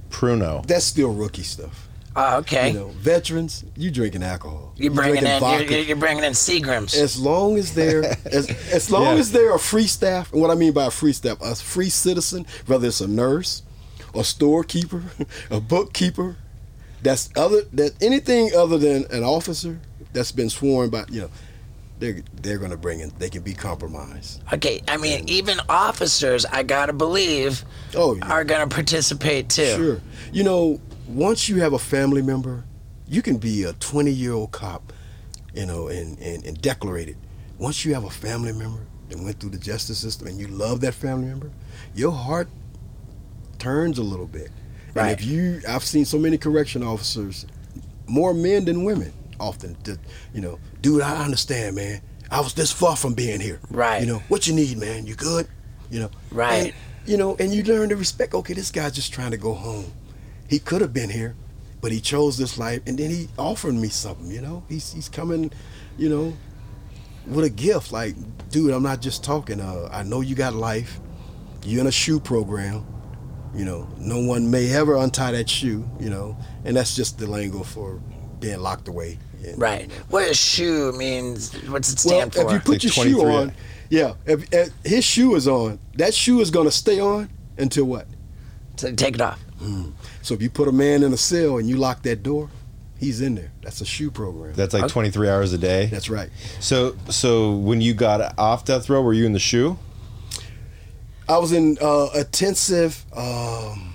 Pruno. 0.10 0.66
that's 0.68 0.86
still 0.86 1.14
rookie 1.14 1.44
stuff. 1.44 1.85
Oh, 2.18 2.38
okay. 2.38 2.70
You 2.70 2.74
know, 2.80 2.88
veterans, 2.90 3.66
you 3.76 3.92
drinking 3.92 4.24
alcohol. 4.24 4.74
you're 4.78 4.86
You 4.86 4.92
bringing 4.92 5.22
drinking 5.22 5.34
in 5.36 5.40
vodka. 5.42 5.74
you're, 5.74 5.84
you're 5.84 5.98
bringing 5.98 6.24
in 6.24 6.32
Seagrams. 6.34 6.96
as 6.96 7.20
long 7.20 7.58
as 7.58 7.74
they're 7.74 8.06
as, 8.32 8.50
as 8.72 8.90
long 8.90 9.04
Yeah. 9.16 9.20
as 9.20 9.32
they're 9.32 9.54
a 9.56 9.60
free 9.60 9.88
staff 9.88 10.32
and 10.32 10.42
what 10.42 10.50
i 10.52 10.56
mean 10.56 10.72
by 10.74 10.86
a 10.86 10.92
free 10.92 11.12
staff 11.14 11.42
a 11.42 11.56
free 11.56 11.90
citizen 11.90 12.46
whether 12.68 12.88
it's 12.88 13.02
a 13.02 13.08
nurse 13.08 13.64
a 14.14 14.24
storekeeper 14.24 15.04
a 15.50 15.60
bookkeeper 15.60 16.38
that's 17.04 17.30
other 17.36 17.62
that 17.74 17.92
anything 18.02 18.52
other 18.56 18.78
than 18.78 19.06
an 19.12 19.24
officer 19.24 19.80
that's 20.14 20.32
been 20.32 20.50
sworn 20.50 20.90
by 20.90 21.04
you 21.10 21.22
know 21.22 21.30
they're 22.00 22.22
they're 22.42 22.58
gonna 22.58 22.78
bring 22.78 23.00
in 23.02 23.12
they 23.20 23.30
can 23.30 23.42
be 23.42 23.54
compromised 23.54 24.42
Okay, 24.54 24.82
I 24.88 24.96
mean 24.98 25.28
even 25.30 25.60
officers, 25.70 26.46
I 26.46 26.64
gotta 26.64 26.94
believe, 26.94 27.64
oh 27.96 28.16
yeah. 28.16 28.32
are 28.32 28.44
gonna 28.46 28.68
participate 28.68 29.50
too. 29.50 29.76
Sure. 29.76 30.02
You 30.34 30.44
know, 30.44 30.80
once 31.08 31.50
you 31.50 31.62
have 31.62 31.74
a 31.74 31.80
family 31.80 32.22
member, 32.22 32.66
you 33.08 33.22
can 33.22 33.38
be 33.38 33.64
a 33.64 33.74
20 33.74 34.12
year 34.12 34.34
old 34.34 34.52
cop, 34.52 34.94
you 35.54 35.66
know, 35.66 35.88
and, 35.88 36.18
and, 36.20 36.46
and 36.46 36.62
declare 36.62 36.98
it. 36.98 37.18
Once 37.58 37.86
you 37.86 37.94
have 37.94 38.04
a 38.04 38.10
family 38.10 38.52
member, 38.52 38.82
that 39.10 39.20
went 39.20 39.40
through 39.40 39.52
the 39.52 39.58
justice 39.58 39.98
system 39.98 40.28
and 40.28 40.40
you 40.40 40.48
love 40.48 40.82
that 40.82 40.94
family 40.94 41.28
member, 41.28 41.52
your 41.94 42.12
heart 42.12 42.48
turns 43.60 43.98
a 43.98 44.04
little 44.04 44.28
bit. 44.28 44.52
And 44.96 45.12
if 45.12 45.26
you, 45.26 45.62
I've 45.68 45.84
seen 45.84 46.06
so 46.06 46.18
many 46.18 46.38
correction 46.38 46.82
officers, 46.82 47.46
more 48.08 48.34
men 48.34 48.64
than 48.66 48.86
women, 48.86 49.12
often, 49.40 49.76
to, 49.84 50.00
you 50.34 50.40
know, 50.40 50.58
dude, 50.82 51.02
I 51.02 51.24
understand, 51.24 51.76
man. 51.76 52.02
I 52.32 52.40
was 52.40 52.54
this 52.54 52.72
far 52.72 52.96
from 52.96 53.14
being 53.14 53.42
here. 53.42 53.60
Right. 53.70 54.00
You 54.02 54.08
know, 54.08 54.20
what 54.30 54.48
you 54.48 54.54
need, 54.54 54.78
man? 54.78 55.06
You 55.06 55.16
good? 55.16 55.48
You 55.92 56.02
know. 56.02 56.12
Right. 56.32 56.54
And, 56.54 56.74
you 57.06 57.18
know, 57.18 57.36
and 57.40 57.54
you 57.54 57.64
learn 57.64 57.90
to 57.90 57.96
respect. 57.96 58.34
Okay, 58.34 58.54
this 58.54 58.72
guy's 58.72 58.94
just 58.94 59.14
trying 59.14 59.32
to 59.32 59.38
go 59.38 59.54
home. 59.54 59.92
He 60.50 60.60
could 60.60 60.82
have 60.82 60.94
been 60.94 61.10
here, 61.10 61.36
but 61.82 61.92
he 61.92 62.00
chose 62.00 62.38
this 62.38 62.58
life, 62.58 62.82
and 62.86 62.98
then 62.98 63.10
he 63.10 63.28
offered 63.38 63.74
me 63.74 63.90
something. 63.90 64.30
You 64.30 64.42
know, 64.42 64.64
he's 64.70 64.94
he's 64.94 65.10
coming, 65.10 65.52
you 65.98 66.10
know, 66.10 66.34
with 67.28 67.46
a 67.46 67.50
gift. 67.50 67.92
Like, 67.92 68.16
dude, 68.50 68.72
I'm 68.72 68.84
not 68.84 69.02
just 69.02 69.24
talking. 69.24 69.60
Uh, 69.60 69.90
I 69.92 70.04
know 70.04 70.22
you 70.22 70.36
got 70.36 70.54
life. 70.54 71.00
You're 71.64 71.82
in 71.82 71.88
a 71.88 71.92
shoe 71.92 72.20
program. 72.20 72.86
You 73.56 73.66
know, 73.66 73.88
no 73.98 74.20
one 74.20 74.52
may 74.52 74.70
ever 74.72 74.98
untie 74.98 75.32
that 75.32 75.50
shoe. 75.50 75.90
You 76.00 76.10
know, 76.10 76.38
and 76.64 76.76
that's 76.76 76.96
just 76.96 77.18
the 77.18 77.28
lingo 77.28 77.64
for 77.64 78.00
being 78.40 78.60
locked 78.60 78.88
away. 78.88 79.18
And, 79.44 79.60
Right. 79.60 79.92
What 80.10 80.30
a 80.30 80.34
shoe 80.34 80.92
means? 80.94 81.54
What's 81.68 81.92
it 81.92 82.02
Well, 82.06 82.20
stand 82.20 82.34
for? 82.34 82.46
if 82.46 82.52
you 82.52 82.60
put 82.60 82.70
Like 82.70 82.84
your 82.84 82.92
shoe 82.92 83.22
on, 83.22 83.54
yeah, 83.90 84.14
if, 84.26 84.54
if 84.54 84.74
his 84.84 85.04
shoe 85.06 85.36
is 85.36 85.48
on, 85.48 85.80
that 85.96 86.14
shoe 86.14 86.40
is 86.42 86.52
going 86.52 86.66
to 86.66 86.72
stay 86.72 87.00
on 87.00 87.30
until 87.58 87.86
what? 87.86 88.08
so 88.78 88.94
take 88.94 89.16
it 89.16 89.22
off. 89.22 89.40
So 90.22 90.34
if 90.34 90.42
you 90.42 90.50
put 90.50 90.68
a 90.68 90.72
man 90.72 91.04
in 91.04 91.14
a 91.14 91.18
cell 91.18 91.58
and 91.58 91.68
you 91.68 91.78
lock 91.78 92.04
that 92.04 92.24
door, 92.24 92.50
he's 93.00 93.22
in 93.22 93.36
there. 93.36 93.52
That's 93.62 93.82
a 93.82 93.86
shoe 93.86 94.12
program. 94.12 94.54
That's 94.54 94.74
like 94.74 94.88
23 94.88 95.30
hours 95.30 95.54
a 95.54 95.58
day. 95.58 95.88
That's 95.88 96.10
right. 96.10 96.30
So 96.60 96.96
so 97.10 97.54
when 97.54 97.82
you 97.82 97.94
got 97.94 98.38
off 98.38 98.66
death 98.66 98.90
row, 98.90 99.02
were 99.02 99.14
you 99.14 99.26
in 99.26 99.34
the 99.34 99.40
shoe? 99.40 99.78
I 101.28 101.38
was 101.38 101.52
in 101.52 101.78
uh, 101.82 102.10
intensive. 102.16 103.04
Um, 103.16 103.94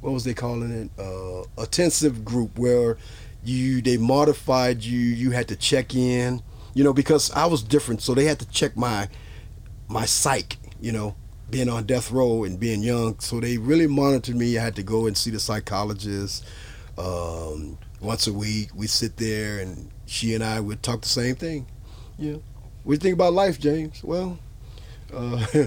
what 0.00 0.12
was 0.12 0.24
they 0.24 0.34
calling 0.34 0.70
it? 0.70 0.90
Uh, 0.98 1.44
intensive 1.60 2.24
group 2.24 2.58
where 2.58 2.96
you 3.44 3.82
they 3.82 3.96
modified 3.96 4.82
you. 4.82 4.98
You 4.98 5.32
had 5.32 5.48
to 5.48 5.56
check 5.56 5.94
in. 5.94 6.42
You 6.74 6.84
know 6.84 6.92
because 6.92 7.30
I 7.32 7.46
was 7.46 7.62
different, 7.62 8.02
so 8.02 8.14
they 8.14 8.24
had 8.24 8.38
to 8.40 8.48
check 8.48 8.76
my 8.76 9.08
my 9.88 10.04
psych. 10.04 10.56
You 10.80 10.92
know, 10.92 11.16
being 11.50 11.68
on 11.68 11.84
death 11.84 12.10
row 12.10 12.44
and 12.44 12.58
being 12.58 12.82
young, 12.82 13.18
so 13.20 13.40
they 13.40 13.56
really 13.58 13.86
monitored 13.86 14.36
me. 14.36 14.58
I 14.58 14.62
had 14.64 14.76
to 14.76 14.82
go 14.82 15.06
and 15.06 15.16
see 15.16 15.30
the 15.30 15.38
psychologist 15.40 16.44
um, 16.98 17.78
once 18.00 18.26
a 18.26 18.32
week. 18.32 18.70
We 18.74 18.86
sit 18.86 19.16
there 19.16 19.58
and 19.60 19.90
she 20.06 20.34
and 20.34 20.42
I 20.42 20.60
would 20.60 20.82
talk 20.82 21.02
the 21.02 21.08
same 21.08 21.36
thing. 21.36 21.66
Yeah. 22.18 22.34
what 22.82 22.86
do 22.86 22.92
you 22.92 22.96
think 22.96 23.14
about 23.14 23.32
life, 23.32 23.58
James? 23.60 24.02
Well. 24.02 24.38
Uh, 25.14 25.46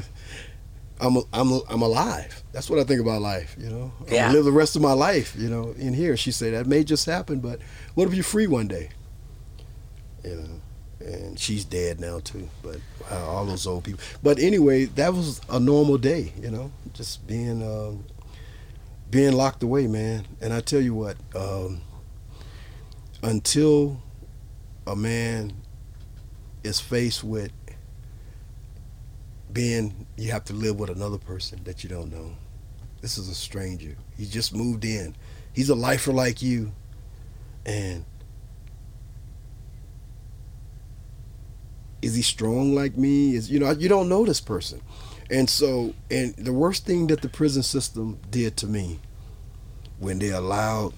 I'm 1.02 1.16
I'm 1.32 1.62
I'm 1.70 1.82
alive. 1.82 2.44
That's 2.52 2.70
what 2.70 2.78
I 2.78 2.84
think 2.84 3.00
about 3.00 3.22
life. 3.22 3.56
You 3.58 3.70
know, 3.70 3.94
Yeah. 4.10 4.24
gonna 4.28 4.34
live 4.34 4.44
the 4.46 4.52
rest 4.52 4.76
of 4.76 4.82
my 4.82 4.92
life. 4.92 5.34
You 5.38 5.50
know, 5.50 5.72
in 5.78 5.94
here. 5.94 6.18
She 6.18 6.30
said 6.34 6.54
that 6.54 6.68
may 6.68 6.84
just 6.84 7.06
happen, 7.06 7.40
but 7.40 7.60
what 7.96 8.06
if 8.10 8.14
you're 8.14 8.24
free 8.24 8.48
one 8.48 8.68
day? 8.68 8.90
You 10.26 10.36
know, 10.36 10.62
and 11.10 11.40
she's 11.40 11.66
dead 11.66 12.00
now 12.00 12.20
too. 12.20 12.50
But 12.62 12.78
wow, 13.10 13.26
all 13.26 13.46
those 13.46 13.66
old 13.68 13.84
people. 13.84 14.02
But 14.22 14.40
anyway, 14.40 14.86
that 14.86 15.14
was 15.14 15.42
a 15.50 15.60
normal 15.60 15.98
day. 15.98 16.34
You 16.42 16.52
know, 16.52 16.72
just 16.94 17.26
being 17.28 17.64
um, 17.64 18.06
being 19.10 19.34
locked 19.34 19.64
away, 19.64 19.88
man. 19.88 20.26
And 20.42 20.54
I 20.54 20.62
tell 20.62 20.82
you 20.82 20.94
what, 20.94 21.18
um, 21.36 21.82
until 23.24 24.02
a 24.88 24.96
man 24.96 25.54
is 26.64 26.80
faced 26.80 27.24
with 27.24 27.52
being 29.52 30.06
you 30.16 30.32
have 30.32 30.46
to 30.46 30.54
live 30.54 30.80
with 30.80 30.90
another 30.90 31.18
person 31.18 31.64
that 31.64 31.84
you 31.84 31.90
don't 31.90 32.12
know. 32.12 32.36
This 33.02 33.18
is 33.18 33.30
a 33.30 33.36
stranger. 33.36 33.96
He 34.18 34.26
just 34.26 34.54
moved 34.54 34.86
in. 34.86 35.16
He's 35.54 35.70
a 35.70 35.76
lifer 35.76 36.12
like 36.12 36.42
you. 36.42 36.72
And 37.66 38.06
is 42.02 42.16
he 42.16 42.22
strong 42.22 42.74
like 42.76 42.98
me? 42.98 43.36
Is 43.36 43.50
you 43.52 43.60
know, 43.60 43.72
you 43.72 43.90
don't 43.90 44.10
know 44.10 44.26
this 44.26 44.42
person. 44.42 44.82
And 45.30 45.50
so 45.50 45.94
and 46.10 46.36
the 46.36 46.54
worst 46.54 46.86
thing 46.86 47.08
that 47.08 47.22
the 47.22 47.30
prison 47.30 47.64
system 47.64 48.20
did 48.30 48.58
to 48.58 48.68
me 48.68 49.00
when 50.00 50.20
they 50.20 50.30
allowed 50.30 50.94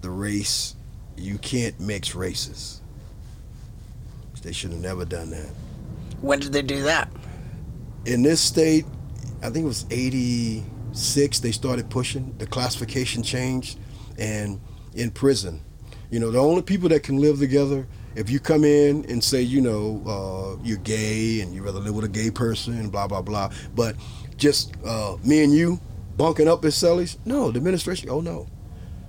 the 0.00 0.10
race 0.10 0.74
you 1.16 1.38
can't 1.38 1.78
mix 1.80 2.14
races. 2.14 2.80
They 4.42 4.52
should 4.52 4.70
have 4.70 4.80
never 4.80 5.04
done 5.04 5.30
that 5.30 5.50
When 6.20 6.38
did 6.38 6.52
they 6.52 6.62
do 6.62 6.82
that? 6.84 7.10
in 8.06 8.22
this 8.22 8.40
state, 8.40 8.86
I 9.42 9.50
think 9.50 9.64
it 9.64 9.68
was 9.68 9.84
86, 9.90 11.40
they 11.40 11.52
started 11.52 11.90
pushing. 11.90 12.34
The 12.38 12.46
classification 12.46 13.22
changed. 13.22 13.78
And 14.16 14.60
in 14.94 15.10
prison, 15.10 15.60
you 16.10 16.20
know, 16.20 16.30
the 16.30 16.38
only 16.38 16.62
people 16.62 16.88
that 16.90 17.02
can 17.02 17.18
live 17.18 17.38
together, 17.38 17.86
if 18.18 18.28
you 18.28 18.40
come 18.40 18.64
in 18.64 19.04
and 19.08 19.22
say, 19.22 19.40
you 19.40 19.60
know, 19.60 20.02
uh, 20.04 20.60
you're 20.64 20.78
gay 20.78 21.40
and 21.40 21.54
you 21.54 21.62
rather 21.62 21.78
live 21.78 21.94
with 21.94 22.04
a 22.04 22.08
gay 22.08 22.32
person 22.32 22.88
blah, 22.88 23.06
blah, 23.06 23.22
blah, 23.22 23.48
but 23.76 23.94
just 24.36 24.74
uh, 24.84 25.16
me 25.24 25.44
and 25.44 25.52
you 25.52 25.80
bunking 26.16 26.48
up 26.48 26.64
as 26.64 26.74
cellies, 26.74 27.16
no, 27.24 27.52
the 27.52 27.58
administration, 27.58 28.10
oh 28.10 28.20
no. 28.20 28.48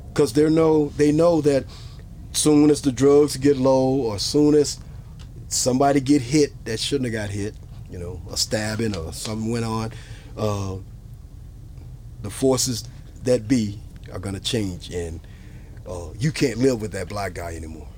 Because 0.09 0.33
they 0.33 0.47
know, 0.47 0.89
they 0.89 1.11
know 1.11 1.41
that 1.41 1.65
soon 2.33 2.69
as 2.69 2.83
the 2.83 2.91
drugs 2.91 3.35
get 3.35 3.57
low 3.57 3.95
or 3.95 4.19
soon 4.19 4.53
as 4.53 4.79
somebody 5.47 5.99
get 6.01 6.21
hit 6.21 6.53
that 6.65 6.79
shouldn't 6.79 7.11
have 7.11 7.23
got 7.23 7.31
hit, 7.31 7.55
you 7.89 7.97
know, 7.97 8.21
a 8.31 8.37
stabbing 8.37 8.95
or 8.95 9.11
something 9.11 9.49
went 9.49 9.65
on, 9.65 9.91
uh, 10.37 10.75
the 12.21 12.29
forces 12.29 12.87
that 13.23 13.47
be 13.47 13.79
are 14.13 14.19
going 14.19 14.35
to 14.35 14.41
change, 14.41 14.93
and 14.93 15.19
uh, 15.89 16.09
you 16.19 16.31
can't 16.31 16.59
live 16.59 16.79
with 16.79 16.91
that 16.91 17.09
black 17.09 17.33
guy 17.33 17.55
anymore. 17.55 17.88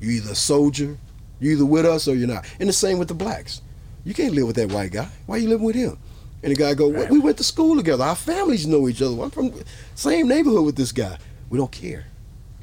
You 0.00 0.10
either 0.10 0.32
a 0.32 0.34
soldier, 0.34 0.96
you 1.40 1.52
either 1.52 1.66
with 1.66 1.84
us 1.86 2.08
or 2.08 2.14
you're 2.14 2.28
not. 2.28 2.44
And 2.58 2.68
the 2.68 2.72
same 2.72 2.98
with 2.98 3.08
the 3.08 3.14
blacks. 3.14 3.62
You 4.04 4.14
can't 4.14 4.34
live 4.34 4.46
with 4.46 4.56
that 4.56 4.70
white 4.72 4.92
guy. 4.92 5.08
Why 5.26 5.36
you 5.36 5.48
living 5.48 5.66
with 5.66 5.76
him? 5.76 5.98
And 6.42 6.52
the 6.52 6.56
guy 6.56 6.72
go, 6.72 6.88
"Well, 6.88 7.06
we 7.10 7.18
went 7.18 7.36
to 7.36 7.44
school 7.44 7.76
together. 7.76 8.02
Our 8.02 8.16
families 8.16 8.66
know 8.66 8.88
each 8.88 9.02
other. 9.02 9.20
I'm 9.22 9.30
from 9.30 9.52
same 9.94 10.26
neighborhood 10.26 10.64
with 10.64 10.76
this 10.76 10.90
guy. 10.90 11.18
We 11.50 11.58
don't 11.58 11.70
care. 11.70 12.06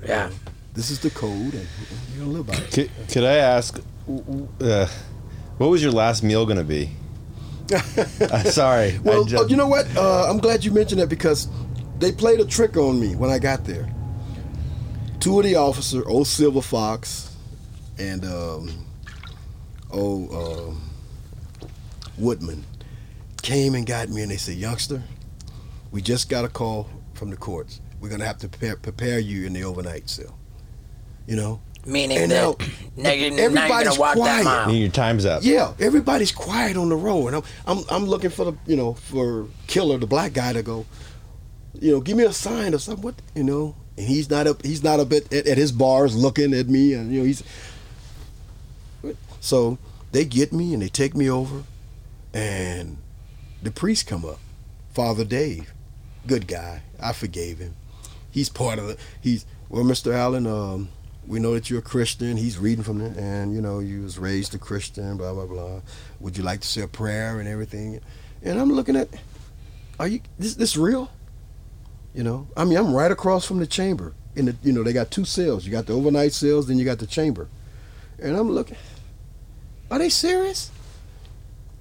Yeah. 0.03 0.31
This 0.73 0.89
is 0.89 0.99
the 0.99 1.09
code, 1.11 1.53
and 1.53 1.67
you're 2.15 2.25
gonna 2.25 2.37
live 2.37 2.47
by 2.47 2.53
it. 2.55 2.71
Could, 2.71 2.91
could 3.09 3.23
I 3.23 3.35
ask, 3.35 3.79
uh, 4.61 4.87
what 5.57 5.69
was 5.69 5.81
your 5.83 5.91
last 5.91 6.23
meal 6.23 6.45
going 6.45 6.57
to 6.57 6.63
be? 6.63 6.91
Uh, 8.21 8.43
sorry. 8.43 8.97
Well, 9.03 9.25
I 9.25 9.27
ju- 9.27 9.37
uh, 9.39 9.45
you 9.47 9.55
know 9.55 9.67
what? 9.67 9.85
Uh, 9.95 10.29
I'm 10.29 10.37
glad 10.37 10.63
you 10.63 10.71
mentioned 10.71 11.01
that 11.01 11.09
because 11.09 11.47
they 11.99 12.11
played 12.11 12.39
a 12.39 12.45
trick 12.45 12.77
on 12.77 12.99
me 12.99 13.15
when 13.15 13.29
I 13.29 13.39
got 13.39 13.65
there. 13.65 13.89
Two 15.19 15.39
of 15.39 15.45
the 15.45 15.55
officers, 15.55 16.03
old 16.07 16.27
Silver 16.27 16.61
Fox 16.61 17.26
and 17.99 18.25
um, 18.25 18.85
old 19.91 20.31
um, 20.33 20.81
Woodman, 22.17 22.63
came 23.41 23.75
and 23.75 23.85
got 23.85 24.09
me, 24.09 24.21
and 24.21 24.31
they 24.31 24.37
said, 24.37 24.55
"Youngster, 24.55 25.03
we 25.91 26.01
just 26.01 26.29
got 26.29 26.45
a 26.45 26.49
call 26.49 26.89
from 27.13 27.29
the 27.29 27.37
courts. 27.37 27.81
We're 27.99 28.09
gonna 28.09 28.25
have 28.25 28.37
to 28.39 28.49
prepare, 28.49 28.75
prepare 28.75 29.19
you 29.19 29.45
in 29.45 29.53
the 29.53 29.63
overnight 29.63 30.09
cell." 30.09 30.37
You 31.27 31.35
know, 31.35 31.61
Meaning 31.85 32.17
And 32.17 32.31
that 32.31 32.41
now- 32.41 32.55
now, 32.97 33.11
you're, 33.11 33.29
now 33.31 33.37
you're 33.37 33.45
everybody's 33.45 33.87
gonna 33.89 33.99
walk 33.99 34.15
that 34.15 34.41
quiet. 34.41 34.43
mile. 34.43 34.71
your 34.75 34.89
time's 34.89 35.25
up. 35.25 35.41
Yeah, 35.43 35.73
everybody's 35.79 36.31
quiet 36.33 36.75
on 36.75 36.89
the 36.89 36.95
road, 36.97 37.27
and 37.27 37.35
I'm 37.37 37.43
I'm 37.65 37.83
I'm 37.89 38.05
looking 38.05 38.29
for 38.29 38.43
the 38.45 38.53
you 38.65 38.75
know 38.75 38.93
for 38.93 39.47
Killer, 39.67 39.97
the 39.97 40.07
black 40.07 40.33
guy, 40.33 40.51
to 40.53 40.63
go, 40.63 40.85
you 41.79 41.91
know, 41.91 42.01
give 42.01 42.17
me 42.17 42.23
a 42.25 42.33
sign 42.33 42.73
or 42.73 42.77
something. 42.79 43.03
What 43.03 43.15
you 43.35 43.43
know, 43.43 43.75
and 43.97 44.05
he's 44.07 44.29
not 44.29 44.47
up 44.47 44.65
he's 44.65 44.83
not 44.83 44.99
up 44.99 45.13
at, 45.13 45.31
at, 45.31 45.47
at 45.47 45.57
his 45.57 45.71
bars 45.71 46.15
looking 46.15 46.53
at 46.53 46.67
me, 46.67 46.93
and 46.93 47.11
you 47.13 47.19
know 47.19 47.25
he's. 47.25 47.43
So 49.39 49.77
they 50.11 50.25
get 50.25 50.51
me 50.51 50.73
and 50.73 50.81
they 50.81 50.89
take 50.89 51.15
me 51.15 51.29
over, 51.29 51.63
and 52.33 52.97
the 53.61 53.71
priest 53.71 54.07
come 54.07 54.25
up, 54.25 54.39
Father 54.91 55.25
Dave, 55.25 55.73
good 56.25 56.47
guy. 56.47 56.81
I 57.01 57.13
forgave 57.13 57.59
him. 57.59 57.75
He's 58.29 58.49
part 58.49 58.79
of 58.79 58.87
the. 58.87 58.97
He's 59.21 59.45
well, 59.69 59.83
Mr. 59.83 60.13
Allen. 60.13 60.47
Um, 60.47 60.89
we 61.27 61.39
know 61.39 61.53
that 61.53 61.69
you're 61.69 61.79
a 61.79 61.83
Christian. 61.83 62.37
He's 62.37 62.57
reading 62.57 62.83
from 62.83 63.01
it, 63.01 63.17
and 63.17 63.53
you 63.53 63.61
know 63.61 63.79
you 63.79 64.03
was 64.03 64.17
raised 64.17 64.55
a 64.55 64.57
Christian. 64.57 65.17
Blah 65.17 65.33
blah 65.33 65.45
blah. 65.45 65.81
Would 66.19 66.37
you 66.37 66.43
like 66.43 66.61
to 66.61 66.67
say 66.67 66.81
a 66.81 66.87
prayer 66.87 67.39
and 67.39 67.47
everything? 67.47 67.99
And 68.43 68.59
I'm 68.59 68.71
looking 68.71 68.95
at, 68.95 69.09
are 69.99 70.07
you 70.07 70.21
this 70.37 70.55
this 70.55 70.77
real? 70.77 71.09
You 72.13 72.23
know, 72.23 72.47
I 72.55 72.65
mean, 72.65 72.77
I'm 72.77 72.93
right 72.93 73.11
across 73.11 73.45
from 73.45 73.59
the 73.59 73.67
chamber. 73.67 74.13
In 74.35 74.45
the, 74.45 74.55
you 74.63 74.71
know, 74.71 74.83
they 74.83 74.93
got 74.93 75.11
two 75.11 75.25
cells. 75.25 75.65
You 75.65 75.71
got 75.71 75.85
the 75.87 75.93
overnight 75.93 76.33
cells, 76.33 76.67
then 76.67 76.77
you 76.77 76.85
got 76.85 76.99
the 76.99 77.07
chamber. 77.07 77.47
And 78.19 78.35
I'm 78.35 78.49
looking, 78.49 78.75
are 79.89 79.99
they 79.99 80.09
serious? 80.09 80.71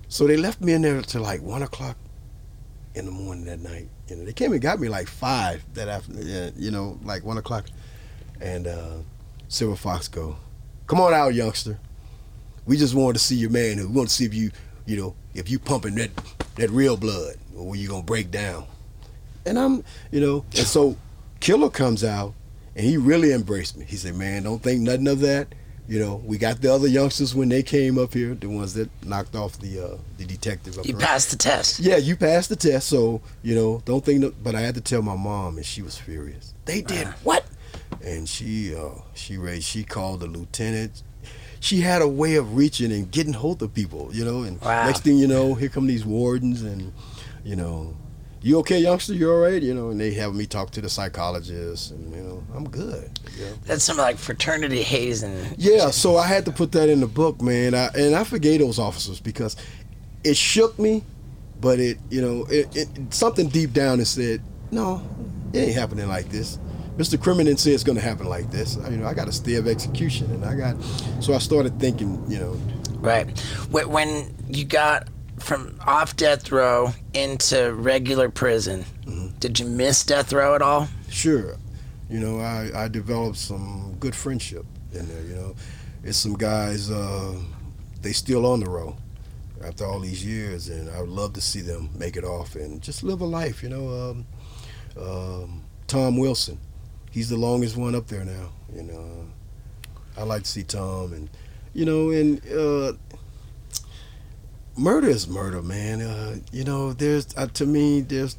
So 0.08 0.26
they 0.26 0.36
left 0.36 0.60
me 0.60 0.72
in 0.72 0.82
there 0.82 1.02
till 1.02 1.22
like 1.22 1.42
one 1.42 1.62
o'clock 1.62 1.96
in 2.94 3.04
the 3.04 3.10
morning 3.10 3.44
that 3.46 3.60
night. 3.60 3.88
You 4.08 4.16
know, 4.16 4.24
they 4.24 4.32
came 4.32 4.52
and 4.52 4.60
got 4.60 4.80
me 4.80 4.88
like 4.88 5.08
five 5.08 5.64
that 5.74 5.88
afternoon. 5.88 6.52
You 6.56 6.70
know, 6.70 6.98
like 7.02 7.24
one 7.24 7.38
o'clock. 7.38 7.66
And 8.40 8.66
uh, 8.66 8.96
Silver 9.48 9.76
Fox 9.76 10.08
go, 10.08 10.36
come 10.86 11.00
on 11.00 11.12
out, 11.12 11.34
youngster. 11.34 11.78
We 12.66 12.76
just 12.76 12.94
wanted 12.94 13.14
to 13.14 13.24
see 13.24 13.36
your 13.36 13.50
manhood. 13.50 13.88
We 13.88 13.96
want 13.96 14.08
to 14.08 14.14
see 14.14 14.24
if 14.24 14.34
you, 14.34 14.50
you 14.86 14.96
know, 14.96 15.14
if 15.34 15.50
you 15.50 15.58
pumping 15.58 15.94
that 15.96 16.10
that 16.56 16.70
real 16.70 16.96
blood, 16.96 17.36
or 17.56 17.76
you 17.76 17.88
gonna 17.88 18.02
break 18.02 18.30
down? 18.30 18.66
And 19.44 19.58
I'm, 19.58 19.84
you 20.10 20.20
know, 20.20 20.44
and 20.56 20.66
so 20.66 20.96
Killer 21.40 21.70
comes 21.70 22.02
out, 22.02 22.34
and 22.74 22.84
he 22.84 22.96
really 22.96 23.32
embraced 23.32 23.76
me. 23.76 23.84
He 23.86 23.96
said, 23.96 24.16
"Man, 24.16 24.42
don't 24.42 24.62
think 24.62 24.80
nothing 24.80 25.06
of 25.08 25.20
that." 25.20 25.48
You 25.88 26.00
know, 26.00 26.16
we 26.24 26.36
got 26.36 26.60
the 26.60 26.72
other 26.72 26.88
youngsters 26.88 27.34
when 27.34 27.48
they 27.48 27.62
came 27.62 27.96
up 27.96 28.12
here, 28.12 28.34
the 28.34 28.48
ones 28.48 28.74
that 28.74 28.90
knocked 29.04 29.36
off 29.36 29.58
the 29.60 29.80
uh, 29.84 29.96
the 30.18 30.24
detective. 30.24 30.78
You 30.84 30.96
passed 30.96 31.30
the 31.30 31.36
test. 31.36 31.78
Yeah, 31.78 31.96
you 31.96 32.16
passed 32.16 32.48
the 32.48 32.56
test, 32.56 32.88
so 32.88 33.20
you 33.42 33.54
know, 33.54 33.82
don't 33.84 34.04
think. 34.04 34.20
No, 34.20 34.32
but 34.42 34.54
I 34.56 34.62
had 34.62 34.74
to 34.74 34.80
tell 34.80 35.02
my 35.02 35.14
mom, 35.16 35.56
and 35.58 35.64
she 35.64 35.82
was 35.82 35.96
furious. 35.96 36.54
They 36.64 36.80
did 36.82 37.06
what? 37.22 37.44
And 38.04 38.28
she, 38.28 38.74
uh, 38.74 39.00
she 39.14 39.36
raised, 39.36 39.64
she 39.64 39.84
called 39.84 40.20
the 40.20 40.26
lieutenant. 40.26 41.02
She 41.60 41.80
had 41.80 42.02
a 42.02 42.08
way 42.08 42.34
of 42.34 42.56
reaching 42.56 42.92
and 42.92 43.10
getting 43.10 43.32
hold 43.32 43.62
of 43.62 43.72
people, 43.72 44.10
you 44.12 44.24
know. 44.24 44.42
And 44.42 44.60
Wow. 44.60 44.86
next 44.86 45.00
thing 45.04 45.18
you 45.18 45.26
know, 45.28 45.54
here 45.54 45.68
come 45.68 45.86
these 45.86 46.04
wardens, 46.04 46.62
and 46.62 46.92
you 47.44 47.54
know, 47.56 47.96
you 48.46 48.60
okay, 48.60 48.78
youngster? 48.78 49.12
You 49.12 49.32
all 49.32 49.40
right? 49.40 49.60
You 49.60 49.74
know, 49.74 49.90
and 49.90 50.00
they 50.00 50.14
have 50.14 50.32
me 50.32 50.46
talk 50.46 50.70
to 50.72 50.80
the 50.80 50.88
psychologist, 50.88 51.90
and 51.90 52.14
you 52.14 52.22
know, 52.22 52.44
I'm 52.54 52.68
good. 52.68 53.10
Know? 53.40 53.52
That's 53.64 53.82
some 53.82 53.96
like 53.96 54.18
fraternity 54.18 54.84
hazing. 54.84 55.36
Yeah, 55.58 55.90
so 55.90 56.16
I 56.16 56.28
had 56.28 56.44
to 56.44 56.52
put 56.52 56.70
that 56.72 56.88
in 56.88 57.00
the 57.00 57.08
book, 57.08 57.42
man. 57.42 57.74
I, 57.74 57.88
and 57.96 58.14
I 58.14 58.22
forgave 58.22 58.60
those 58.60 58.78
officers 58.78 59.18
because 59.18 59.56
it 60.22 60.36
shook 60.36 60.78
me, 60.78 61.02
but 61.60 61.80
it, 61.80 61.98
you 62.08 62.22
know, 62.22 62.46
it, 62.48 62.76
it 62.76 62.88
something 63.12 63.48
deep 63.48 63.72
down 63.72 63.98
that 63.98 64.06
said, 64.06 64.40
no, 64.70 65.02
it 65.52 65.58
ain't 65.58 65.74
happening 65.74 66.06
like 66.06 66.28
this. 66.28 66.60
Mr. 66.98 67.20
Crimmins 67.20 67.60
said 67.60 67.72
it's 67.72 67.82
going 67.82 67.98
to 67.98 68.04
happen 68.04 68.26
like 68.28 68.52
this. 68.52 68.76
You 68.88 68.98
know, 68.98 69.08
I 69.08 69.14
got 69.14 69.26
a 69.26 69.32
stay 69.32 69.56
of 69.56 69.66
execution, 69.66 70.30
and 70.30 70.44
I 70.44 70.54
got. 70.54 70.80
So 71.20 71.34
I 71.34 71.38
started 71.38 71.80
thinking, 71.80 72.24
you 72.30 72.38
know, 72.38 72.56
Right. 73.00 73.38
When 73.70 74.34
you 74.48 74.64
got 74.64 75.08
from 75.38 75.78
off 75.86 76.16
death 76.16 76.50
row 76.50 76.92
into 77.14 77.72
regular 77.74 78.28
prison, 78.30 78.84
Mm-hmm. 79.06 79.38
did 79.38 79.58
you 79.60 79.66
miss 79.66 80.02
death 80.04 80.32
row 80.32 80.54
at 80.54 80.62
all? 80.62 80.88
sure, 81.08 81.56
you 82.10 82.18
know, 82.20 82.40
I, 82.40 82.84
I 82.84 82.88
developed 82.88 83.36
some 83.38 83.96
good 84.00 84.14
friendship 84.14 84.64
in 84.92 85.06
there. 85.08 85.22
You 85.22 85.34
know, 85.36 85.54
it's 86.04 86.18
some 86.18 86.34
guys. 86.34 86.90
Uh, 86.90 87.36
they 88.02 88.12
still 88.12 88.46
on 88.46 88.60
the 88.60 88.68
row 88.70 88.96
after 89.64 89.84
all 89.86 89.98
these 90.00 90.24
years, 90.24 90.68
and 90.68 90.90
I 90.90 91.00
would 91.00 91.08
love 91.10 91.32
to 91.34 91.40
see 91.40 91.60
them 91.60 91.90
make 91.96 92.16
it 92.16 92.24
off 92.24 92.54
and 92.56 92.80
just 92.82 93.02
live 93.02 93.20
a 93.20 93.24
life. 93.24 93.62
You 93.62 93.68
know, 93.70 94.10
um, 94.10 94.26
um, 95.00 95.62
Tom 95.86 96.16
Wilson, 96.16 96.58
he's 97.10 97.28
the 97.28 97.36
longest 97.36 97.76
one 97.76 97.94
up 97.94 98.06
there 98.08 98.24
now. 98.24 98.50
You 98.74 98.82
know, 98.82 99.26
I 100.16 100.22
like 100.24 100.42
to 100.42 100.48
see 100.50 100.62
Tom, 100.64 101.12
and 101.12 101.28
you 101.74 101.84
know, 101.84 102.10
and 102.10 102.40
uh, 102.52 102.92
murder 104.76 105.08
is 105.08 105.28
murder, 105.28 105.62
man. 105.62 106.00
Uh, 106.00 106.36
you 106.52 106.64
know, 106.64 106.92
there's 106.92 107.36
uh, 107.36 107.46
to 107.54 107.66
me, 107.66 108.00
there's 108.00 108.36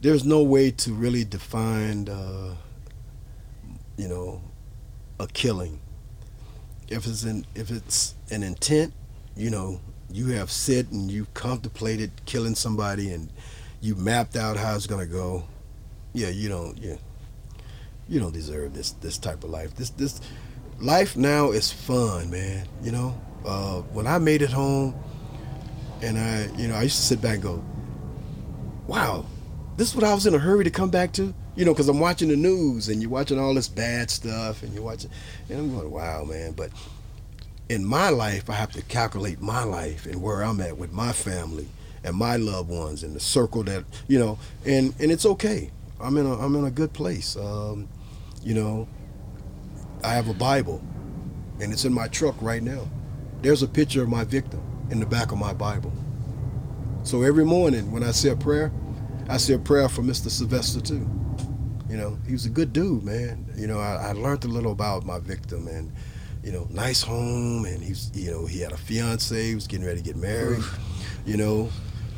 there's 0.00 0.24
no 0.24 0.42
way 0.42 0.70
to 0.70 0.92
really 0.92 1.24
define, 1.24 2.08
uh, 2.08 2.54
you 3.96 4.08
know, 4.08 4.40
a 5.18 5.26
killing. 5.26 5.80
If 6.88 7.06
it's 7.06 7.24
an 7.24 7.46
if 7.54 7.70
it's 7.70 8.14
an 8.30 8.42
intent, 8.42 8.92
you 9.36 9.50
know, 9.50 9.80
you 10.10 10.28
have 10.28 10.50
sit 10.50 10.90
and 10.90 11.10
you 11.10 11.26
contemplated 11.34 12.10
killing 12.26 12.54
somebody 12.54 13.12
and 13.12 13.32
you 13.80 13.94
mapped 13.94 14.36
out 14.36 14.56
how 14.56 14.74
it's 14.74 14.86
gonna 14.86 15.06
go. 15.06 15.44
Yeah, 16.12 16.28
you 16.28 16.48
don't. 16.48 16.76
Yeah, 16.78 16.96
you 18.08 18.20
don't 18.20 18.32
deserve 18.32 18.74
this 18.74 18.92
this 18.92 19.18
type 19.18 19.44
of 19.44 19.50
life. 19.50 19.74
This 19.76 19.90
this 19.90 20.20
life 20.80 21.16
now 21.16 21.52
is 21.52 21.70
fun, 21.70 22.30
man. 22.30 22.66
You 22.82 22.92
know, 22.92 23.20
uh, 23.46 23.80
when 23.92 24.06
I 24.06 24.18
made 24.18 24.42
it 24.42 24.50
home, 24.50 24.94
and 26.02 26.18
I, 26.18 26.48
you 26.56 26.68
know, 26.68 26.74
I 26.74 26.82
used 26.82 26.96
to 26.96 27.02
sit 27.02 27.20
back 27.20 27.34
and 27.34 27.42
go, 27.42 27.64
"Wow, 28.86 29.26
this 29.76 29.88
is 29.88 29.94
what 29.94 30.04
I 30.04 30.14
was 30.14 30.26
in 30.26 30.34
a 30.34 30.38
hurry 30.38 30.64
to 30.64 30.70
come 30.70 30.90
back 30.90 31.12
to." 31.14 31.34
You 31.56 31.64
know, 31.64 31.72
because 31.72 31.88
I'm 31.88 32.00
watching 32.00 32.28
the 32.28 32.36
news 32.36 32.88
and 32.88 33.02
you're 33.02 33.10
watching 33.10 33.38
all 33.38 33.54
this 33.54 33.68
bad 33.68 34.10
stuff, 34.10 34.62
and 34.62 34.72
you're 34.72 34.82
watching, 34.82 35.10
and 35.48 35.58
I'm 35.58 35.74
going, 35.74 35.90
"Wow, 35.90 36.24
man!" 36.24 36.52
But 36.52 36.70
in 37.68 37.84
my 37.84 38.08
life, 38.08 38.48
I 38.50 38.54
have 38.54 38.72
to 38.72 38.82
calculate 38.82 39.40
my 39.40 39.62
life 39.64 40.06
and 40.06 40.20
where 40.22 40.42
I'm 40.42 40.60
at 40.60 40.76
with 40.76 40.92
my 40.92 41.12
family 41.12 41.68
and 42.02 42.16
my 42.16 42.36
loved 42.36 42.70
ones 42.70 43.02
and 43.02 43.14
the 43.14 43.20
circle 43.20 43.62
that 43.64 43.84
you 44.08 44.18
know, 44.18 44.38
and 44.64 44.94
and 44.98 45.12
it's 45.12 45.26
okay. 45.26 45.70
I'm 46.00 46.16
in 46.16 46.26
a 46.26 46.38
I'm 46.38 46.54
in 46.56 46.64
a 46.64 46.70
good 46.70 46.92
place. 46.92 47.36
Um, 47.36 47.88
you 48.42 48.54
know, 48.54 48.88
I 50.02 50.14
have 50.14 50.28
a 50.28 50.34
Bible, 50.34 50.82
and 51.60 51.72
it's 51.72 51.84
in 51.84 51.92
my 51.92 52.08
truck 52.08 52.36
right 52.40 52.62
now. 52.62 52.88
There's 53.42 53.62
a 53.62 53.68
picture 53.68 54.02
of 54.02 54.08
my 54.08 54.24
victim 54.24 54.62
in 54.90 55.00
the 55.00 55.06
back 55.06 55.32
of 55.32 55.38
my 55.38 55.52
Bible. 55.52 55.92
So 57.02 57.22
every 57.22 57.44
morning 57.44 57.90
when 57.90 58.02
I 58.02 58.10
say 58.10 58.30
a 58.30 58.36
prayer, 58.36 58.72
I 59.28 59.36
say 59.36 59.54
a 59.54 59.58
prayer 59.58 59.88
for 59.88 60.02
Mr. 60.02 60.28
Sylvester 60.28 60.80
too. 60.80 61.08
You 61.88 61.96
know, 61.96 62.18
he 62.26 62.32
was 62.32 62.46
a 62.46 62.50
good 62.50 62.72
dude, 62.72 63.04
man. 63.04 63.46
You 63.56 63.66
know, 63.66 63.78
I, 63.78 64.08
I 64.08 64.12
learned 64.12 64.44
a 64.44 64.48
little 64.48 64.72
about 64.72 65.04
my 65.04 65.18
victim 65.18 65.66
and, 65.66 65.92
you 66.44 66.52
know, 66.52 66.66
nice 66.70 67.02
home 67.02 67.64
and 67.64 67.82
he's, 67.82 68.10
you 68.14 68.30
know, 68.30 68.46
he 68.46 68.60
had 68.60 68.72
a 68.72 68.76
fiance, 68.76 69.48
he 69.48 69.54
was 69.54 69.66
getting 69.66 69.86
ready 69.86 69.98
to 69.98 70.04
get 70.04 70.16
married. 70.16 70.62
You 71.26 71.36
know, 71.36 71.70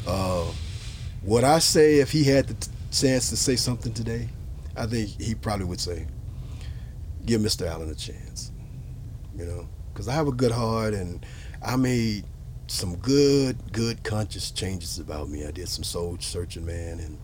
uh, 0.06 0.44
what 1.22 1.44
I 1.44 1.58
say 1.58 2.00
if 2.00 2.10
he 2.10 2.24
had 2.24 2.48
the 2.48 2.54
t- 2.54 2.70
chance 2.90 3.30
to 3.30 3.36
say 3.36 3.56
something 3.56 3.92
today, 3.92 4.28
I 4.76 4.86
think 4.86 5.20
he 5.20 5.34
probably 5.34 5.66
would 5.66 5.80
say, 5.80 6.06
give 7.24 7.40
Mr. 7.40 7.66
Allen 7.66 7.90
a 7.90 7.94
chance. 7.94 8.52
You 9.36 9.46
know, 9.46 9.68
because 9.92 10.08
I 10.08 10.12
have 10.12 10.28
a 10.28 10.32
good 10.32 10.52
heart 10.52 10.94
and 10.94 11.24
I 11.64 11.76
made 11.76 12.24
some 12.72 12.96
good, 12.96 13.58
good 13.72 14.02
conscious 14.02 14.50
changes 14.50 14.98
about 14.98 15.28
me. 15.28 15.46
I 15.46 15.50
did 15.50 15.68
some 15.68 15.84
soul 15.84 16.16
searching, 16.20 16.64
man. 16.64 17.00
And 17.00 17.18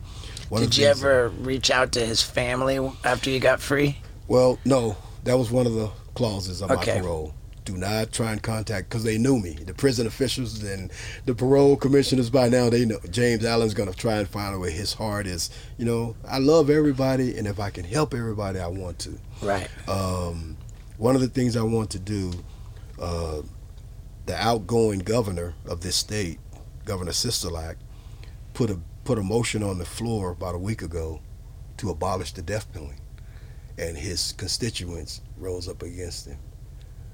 one 0.50 0.60
Did 0.60 0.76
you 0.76 0.86
ever 0.86 1.30
reach 1.30 1.70
out 1.70 1.92
to 1.92 2.04
his 2.04 2.22
family 2.22 2.78
after 3.02 3.30
you 3.30 3.40
got 3.40 3.58
free? 3.60 3.96
Well, 4.28 4.58
no, 4.66 4.96
that 5.24 5.38
was 5.38 5.50
one 5.50 5.66
of 5.66 5.72
the 5.72 5.90
clauses 6.14 6.60
of 6.60 6.70
Okay. 6.70 6.96
my 6.96 7.00
parole. 7.00 7.34
Do 7.64 7.76
not 7.78 8.12
try 8.12 8.32
and 8.32 8.42
contact 8.42 8.90
because 8.90 9.04
they 9.04 9.16
knew 9.16 9.38
me. 9.38 9.52
The 9.54 9.72
prison 9.74 10.06
officials 10.06 10.62
and 10.62 10.90
the 11.24 11.34
parole 11.34 11.76
commissioners 11.76 12.28
by 12.30 12.48
now 12.50 12.68
they 12.70 12.84
know 12.84 12.98
James 13.10 13.44
Allen's 13.44 13.74
gonna 13.74 13.92
try 13.92 14.16
and 14.16 14.28
find 14.28 14.54
out 14.54 14.60
where 14.60 14.70
his 14.70 14.92
heart 14.94 15.26
is. 15.26 15.48
You 15.78 15.84
know, 15.86 16.16
I 16.26 16.38
love 16.38 16.68
everybody, 16.70 17.36
and 17.38 17.46
if 17.46 17.58
I 17.58 17.70
can 17.70 17.84
help 17.84 18.12
everybody, 18.14 18.58
I 18.58 18.68
want 18.68 18.98
to. 19.00 19.18
Right. 19.42 19.68
Um, 19.86 20.56
one 20.98 21.14
of 21.14 21.20
the 21.22 21.28
things 21.28 21.56
I 21.56 21.62
want 21.62 21.90
to 21.90 21.98
do, 21.98 22.32
uh, 23.00 23.42
the 24.28 24.36
outgoing 24.36 24.98
governor 24.98 25.54
of 25.66 25.80
this 25.80 25.96
state, 25.96 26.38
Governor 26.84 27.12
Sisolak, 27.12 27.76
put 28.52 28.68
a 28.68 28.78
put 29.04 29.18
a 29.18 29.22
motion 29.22 29.62
on 29.62 29.78
the 29.78 29.86
floor 29.86 30.30
about 30.32 30.54
a 30.54 30.58
week 30.58 30.82
ago 30.82 31.20
to 31.78 31.88
abolish 31.88 32.32
the 32.34 32.42
death 32.42 32.70
penalty, 32.70 32.96
and 33.78 33.96
his 33.96 34.32
constituents 34.32 35.22
rose 35.38 35.66
up 35.66 35.82
against 35.82 36.26
him. 36.26 36.36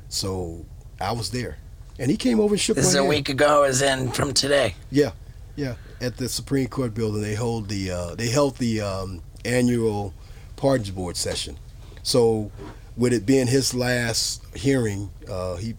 So 0.09 0.67
I 1.01 1.13
was 1.13 1.31
there, 1.31 1.59
and 2.01 2.11
he 2.11 2.17
came 2.17 2.41
over 2.41 2.55
and 2.55 2.61
shook 2.61 2.75
This 2.75 2.87
my 2.87 2.89
is 2.89 2.95
a 2.97 2.99
hand. 2.99 3.09
week 3.09 3.29
ago, 3.29 3.63
as 3.63 3.81
in 3.81 4.11
from 4.11 4.35
today. 4.35 4.75
Yeah, 4.91 5.13
yeah. 5.55 5.77
At 6.01 6.17
the 6.17 6.29
Supreme 6.29 6.67
Court 6.67 6.95
building, 6.95 7.23
they 7.23 7.37
hold 7.37 7.69
the 7.69 7.93
uh, 7.93 8.15
they 8.17 8.29
held 8.29 8.57
the 8.57 8.81
um, 8.81 9.23
annual 9.45 10.13
pardons 10.57 10.91
board 10.91 11.17
session. 11.17 11.59
So, 12.03 12.51
with 12.97 13.13
it 13.13 13.25
being 13.25 13.47
his 13.47 13.73
last 13.73 14.43
hearing, 14.57 15.11
uh, 15.31 15.57
he 15.57 15.77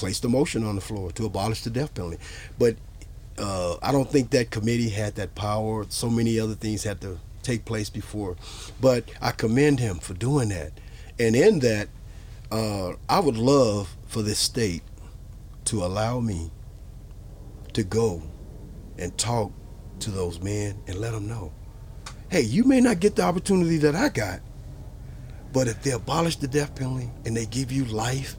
placed 0.00 0.24
a 0.24 0.28
motion 0.28 0.64
on 0.64 0.74
the 0.74 0.80
floor 0.80 1.12
to 1.12 1.26
abolish 1.26 1.62
the 1.62 1.70
death 1.70 1.94
penalty. 1.94 2.18
But 2.58 2.76
uh, 3.38 3.76
I 3.82 3.92
don't 3.92 4.10
think 4.10 4.30
that 4.30 4.50
committee 4.50 4.88
had 4.88 5.14
that 5.16 5.34
power. 5.34 5.86
So 5.88 6.10
many 6.10 6.40
other 6.40 6.54
things 6.54 6.84
had 6.84 7.00
to 7.02 7.18
take 7.42 7.64
place 7.64 7.90
before. 7.90 8.36
But 8.80 9.10
I 9.20 9.30
commend 9.30 9.80
him 9.80 9.98
for 9.98 10.14
doing 10.14 10.48
that. 10.48 10.72
And 11.18 11.36
in 11.36 11.60
that, 11.60 11.88
uh, 12.50 12.94
I 13.08 13.20
would 13.20 13.36
love 13.36 13.96
for 14.06 14.22
this 14.22 14.38
state 14.38 14.82
to 15.66 15.84
allow 15.84 16.20
me 16.20 16.50
to 17.74 17.84
go 17.84 18.22
and 18.98 19.16
talk 19.16 19.52
to 20.00 20.10
those 20.10 20.40
men 20.40 20.82
and 20.86 20.96
let 20.96 21.12
them 21.12 21.28
know 21.28 21.52
hey, 22.30 22.42
you 22.42 22.62
may 22.62 22.80
not 22.80 23.00
get 23.00 23.16
the 23.16 23.22
opportunity 23.22 23.76
that 23.78 23.96
I 23.96 24.08
got, 24.08 24.40
but 25.52 25.66
if 25.66 25.82
they 25.82 25.90
abolish 25.90 26.36
the 26.36 26.46
death 26.46 26.76
penalty 26.76 27.10
and 27.26 27.36
they 27.36 27.44
give 27.44 27.72
you 27.72 27.84
life, 27.86 28.36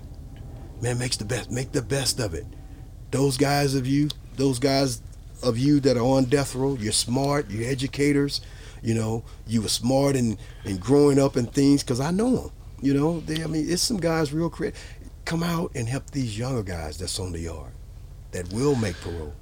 man, 0.82 0.98
makes 0.98 1.18
the 1.18 1.26
best, 1.26 1.52
make 1.52 1.72
the 1.72 1.82
best 1.82 2.20
of 2.20 2.34
it. 2.34 2.46
Those 3.12 3.38
guys 3.38 3.76
of 3.76 3.86
you, 3.86 4.10
those 4.36 4.60
guys 4.60 5.02
of 5.44 5.58
you 5.58 5.80
that 5.82 5.98
are 5.98 6.04
on 6.04 6.26
death 6.26 6.56
row, 6.56 6.76
you're 6.80 6.92
smart, 6.92 7.50
you're 7.50 7.70
educators, 7.70 8.42
you 8.82 8.94
know, 8.94 9.24
you 9.46 9.62
were 9.62 9.68
smart 9.68 10.16
and 10.16 10.38
in 10.66 10.78
growing 10.78 11.20
up 11.20 11.36
and 11.36 11.52
things, 11.52 11.84
because 11.84 12.00
I 12.00 12.12
know 12.12 12.36
them. 12.36 12.52
You 12.82 12.94
know, 12.96 13.20
they, 13.20 13.44
I 13.44 13.48
mean, 13.48 13.66
it's 13.70 13.82
some 13.82 13.98
guys 13.98 14.34
real 14.34 14.50
creative. 14.50 14.80
Come 15.26 15.44
out 15.44 15.72
and 15.76 15.88
help 15.88 16.10
these 16.12 16.38
younger 16.38 16.64
guys 16.64 16.98
that's 16.98 17.20
on 17.20 17.32
the 17.32 17.40
yard 17.40 17.72
that 18.32 18.52
will 18.52 18.76
make 18.76 19.00
parole. 19.02 19.34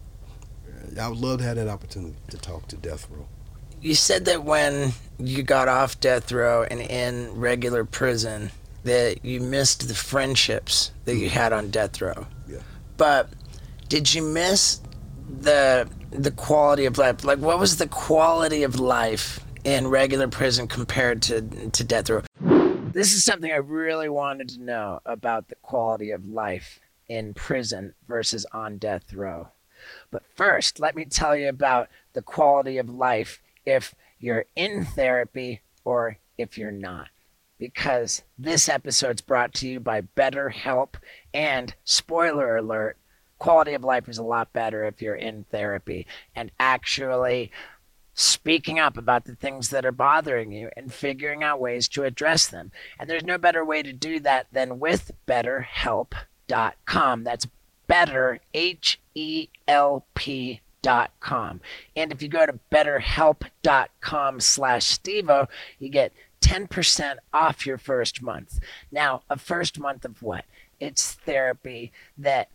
I 0.99 1.07
would 1.07 1.19
love 1.19 1.39
to 1.39 1.45
have 1.45 1.55
that 1.55 1.67
opportunity 1.67 2.15
to 2.29 2.37
talk 2.37 2.67
to 2.69 2.75
death 2.75 3.07
row. 3.09 3.27
You 3.81 3.95
said 3.95 4.25
that 4.25 4.43
when 4.43 4.91
you 5.19 5.43
got 5.43 5.69
off 5.69 5.99
death 6.01 6.31
row 6.31 6.63
and 6.63 6.81
in 6.81 7.33
regular 7.39 7.85
prison, 7.85 8.51
that 8.83 9.23
you 9.23 9.39
missed 9.39 9.87
the 9.87 9.93
friendships 9.93 10.91
that 11.05 11.15
you 11.15 11.27
mm. 11.27 11.31
had 11.31 11.53
on 11.53 11.69
death 11.69 12.01
row. 12.01 12.27
Yeah. 12.47 12.59
But 12.97 13.29
did 13.87 14.13
you 14.13 14.21
miss 14.21 14.81
the 15.39 15.89
the 16.11 16.31
quality 16.31 16.85
of 16.85 16.97
life? 16.97 17.23
Like, 17.23 17.39
what 17.39 17.59
was 17.59 17.77
the 17.77 17.87
quality 17.87 18.63
of 18.63 18.79
life 18.79 19.39
in 19.63 19.87
regular 19.87 20.27
prison 20.27 20.67
compared 20.67 21.21
to 21.23 21.41
to 21.69 21.83
death 21.83 22.09
row? 22.09 22.23
This 22.91 23.13
is 23.13 23.23
something 23.23 23.51
I 23.51 23.57
really 23.57 24.09
wanted 24.09 24.49
to 24.49 24.61
know 24.61 24.99
about 25.05 25.47
the 25.47 25.55
quality 25.55 26.11
of 26.11 26.27
life 26.27 26.79
in 27.07 27.33
prison 27.33 27.93
versus 28.07 28.45
on 28.51 28.77
death 28.77 29.13
row. 29.13 29.49
But 30.11 30.23
first, 30.35 30.79
let 30.79 30.95
me 30.95 31.05
tell 31.05 31.35
you 31.35 31.49
about 31.49 31.89
the 32.13 32.21
quality 32.21 32.77
of 32.77 32.89
life 32.89 33.41
if 33.65 33.93
you're 34.19 34.45
in 34.55 34.85
therapy 34.85 35.61
or 35.85 36.17
if 36.37 36.57
you're 36.57 36.71
not. 36.71 37.09
Because 37.59 38.23
this 38.37 38.69
episode's 38.69 39.21
brought 39.21 39.53
to 39.55 39.67
you 39.67 39.79
by 39.79 40.01
BetterHelp, 40.01 40.95
and 41.33 41.75
spoiler 41.83 42.57
alert, 42.57 42.97
quality 43.37 43.73
of 43.73 43.83
life 43.83 44.07
is 44.07 44.17
a 44.17 44.23
lot 44.23 44.53
better 44.53 44.85
if 44.85 45.01
you're 45.01 45.15
in 45.15 45.45
therapy 45.51 46.07
and 46.35 46.51
actually 46.59 47.51
speaking 48.13 48.79
up 48.79 48.97
about 48.97 49.25
the 49.25 49.35
things 49.35 49.69
that 49.69 49.85
are 49.85 49.91
bothering 49.91 50.51
you 50.51 50.69
and 50.75 50.93
figuring 50.93 51.43
out 51.43 51.59
ways 51.59 51.87
to 51.87 52.03
address 52.03 52.47
them. 52.47 52.71
And 52.99 53.09
there's 53.09 53.23
no 53.23 53.37
better 53.37 53.63
way 53.63 53.83
to 53.83 53.93
do 53.93 54.19
that 54.21 54.47
than 54.51 54.79
with 54.79 55.11
BetterHelp.com. 55.27 57.23
That's 57.23 57.47
better, 57.87 58.39
H 58.53 58.99
E 59.15 59.47
L 59.67 60.05
P 60.15 60.61
com. 61.19 61.59
And 61.95 62.11
if 62.11 62.21
you 62.21 62.29
go 62.29 62.45
to 62.45 62.59
betterhelp.com 62.71 64.39
slash 64.39 64.85
Steve-O, 64.85 65.47
you 65.77 65.89
get 65.89 66.13
10% 66.41 67.17
off 67.33 67.65
your 67.65 67.77
first 67.77 68.21
month. 68.21 68.59
Now, 68.91 69.23
a 69.29 69.37
first 69.37 69.79
month 69.79 70.05
of 70.05 70.21
what? 70.21 70.45
It's 70.79 71.13
therapy 71.13 71.91
that 72.17 72.49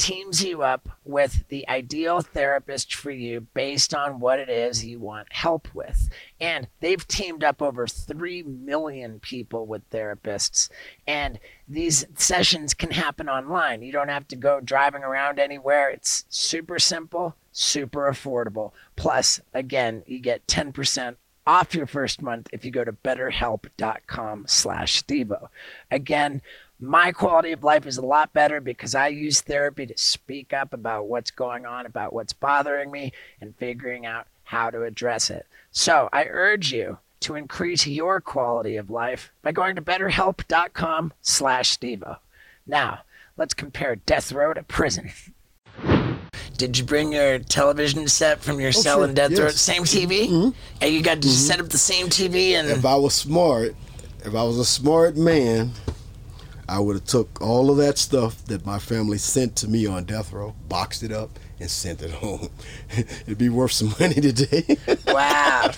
teams 0.00 0.42
you 0.42 0.62
up 0.62 0.88
with 1.04 1.46
the 1.48 1.68
ideal 1.68 2.22
therapist 2.22 2.94
for 2.94 3.10
you 3.10 3.46
based 3.52 3.92
on 3.92 4.18
what 4.18 4.40
it 4.40 4.48
is 4.48 4.82
you 4.82 4.98
want 4.98 5.30
help 5.30 5.68
with. 5.74 6.08
And 6.40 6.68
they've 6.80 7.06
teamed 7.06 7.44
up 7.44 7.60
over 7.60 7.86
3 7.86 8.42
million 8.44 9.20
people 9.20 9.66
with 9.66 9.88
therapists. 9.90 10.70
And 11.06 11.38
these 11.68 12.06
sessions 12.16 12.72
can 12.72 12.92
happen 12.92 13.28
online. 13.28 13.82
You 13.82 13.92
don't 13.92 14.08
have 14.08 14.26
to 14.28 14.36
go 14.36 14.58
driving 14.58 15.02
around 15.02 15.38
anywhere. 15.38 15.90
It's 15.90 16.24
super 16.30 16.78
simple, 16.78 17.36
super 17.52 18.10
affordable. 18.10 18.72
Plus, 18.96 19.42
again, 19.52 20.02
you 20.06 20.18
get 20.18 20.46
10% 20.46 21.16
off 21.46 21.74
your 21.74 21.86
first 21.86 22.22
month 22.22 22.48
if 22.52 22.64
you 22.64 22.70
go 22.70 22.84
to 22.84 22.92
betterhelp.com 22.92 24.44
slash 24.46 24.96
Steve-O. 24.96 25.48
Again, 25.90 26.42
my 26.78 27.12
quality 27.12 27.52
of 27.52 27.64
life 27.64 27.86
is 27.86 27.98
a 27.98 28.06
lot 28.06 28.32
better 28.32 28.60
because 28.60 28.94
I 28.94 29.08
use 29.08 29.40
therapy 29.40 29.86
to 29.86 29.98
speak 29.98 30.52
up 30.52 30.72
about 30.72 31.08
what's 31.08 31.30
going 31.30 31.66
on, 31.66 31.86
about 31.86 32.12
what's 32.12 32.32
bothering 32.32 32.90
me, 32.90 33.12
and 33.40 33.54
figuring 33.56 34.06
out 34.06 34.26
how 34.44 34.70
to 34.70 34.84
address 34.84 35.30
it. 35.30 35.46
So 35.70 36.08
I 36.12 36.24
urge 36.24 36.72
you 36.72 36.98
to 37.20 37.34
increase 37.34 37.86
your 37.86 38.20
quality 38.20 38.76
of 38.76 38.90
life 38.90 39.30
by 39.42 39.52
going 39.52 39.76
to 39.76 39.82
betterhelp.com 39.82 41.12
slash 41.20 41.70
Steve-O. 41.70 42.16
Now, 42.66 43.00
let's 43.36 43.54
compare 43.54 43.96
death 43.96 44.32
row 44.32 44.54
to 44.54 44.62
prison. 44.62 45.10
Did 46.60 46.76
you 46.76 46.84
bring 46.84 47.10
your 47.10 47.38
television 47.38 48.06
set 48.06 48.42
from 48.42 48.60
your 48.60 48.68
oh, 48.68 48.72
cell 48.72 48.98
sure, 48.98 49.08
in 49.08 49.14
death 49.14 49.30
row? 49.30 49.46
yes. 49.46 49.58
Same 49.58 49.84
mm-hmm. 49.84 50.12
TV? 50.12 50.26
Mm-hmm. 50.28 50.50
And 50.82 50.94
you 50.94 51.02
got 51.02 51.22
to 51.22 51.28
mm-hmm. 51.28 51.30
set 51.30 51.58
up 51.58 51.70
the 51.70 51.78
same 51.78 52.08
TV 52.08 52.52
and 52.52 52.68
If 52.68 52.84
I 52.84 52.96
was 52.96 53.14
smart, 53.14 53.74
if 54.26 54.34
I 54.34 54.42
was 54.42 54.58
a 54.58 54.64
smart 54.66 55.16
man, 55.16 55.70
I 56.68 56.78
would 56.78 56.96
have 56.96 57.06
took 57.06 57.40
all 57.40 57.70
of 57.70 57.78
that 57.78 57.96
stuff 57.96 58.44
that 58.44 58.66
my 58.66 58.78
family 58.78 59.16
sent 59.16 59.56
to 59.56 59.68
me 59.68 59.86
on 59.86 60.04
death 60.04 60.34
row, 60.34 60.54
boxed 60.68 61.02
it 61.02 61.12
up, 61.12 61.30
and 61.60 61.70
sent 61.70 62.02
it 62.02 62.10
home. 62.10 62.48
It'd 62.96 63.38
be 63.38 63.48
worth 63.50 63.72
some 63.72 63.94
money 64.00 64.14
today. 64.14 64.78
wow. 65.06 65.70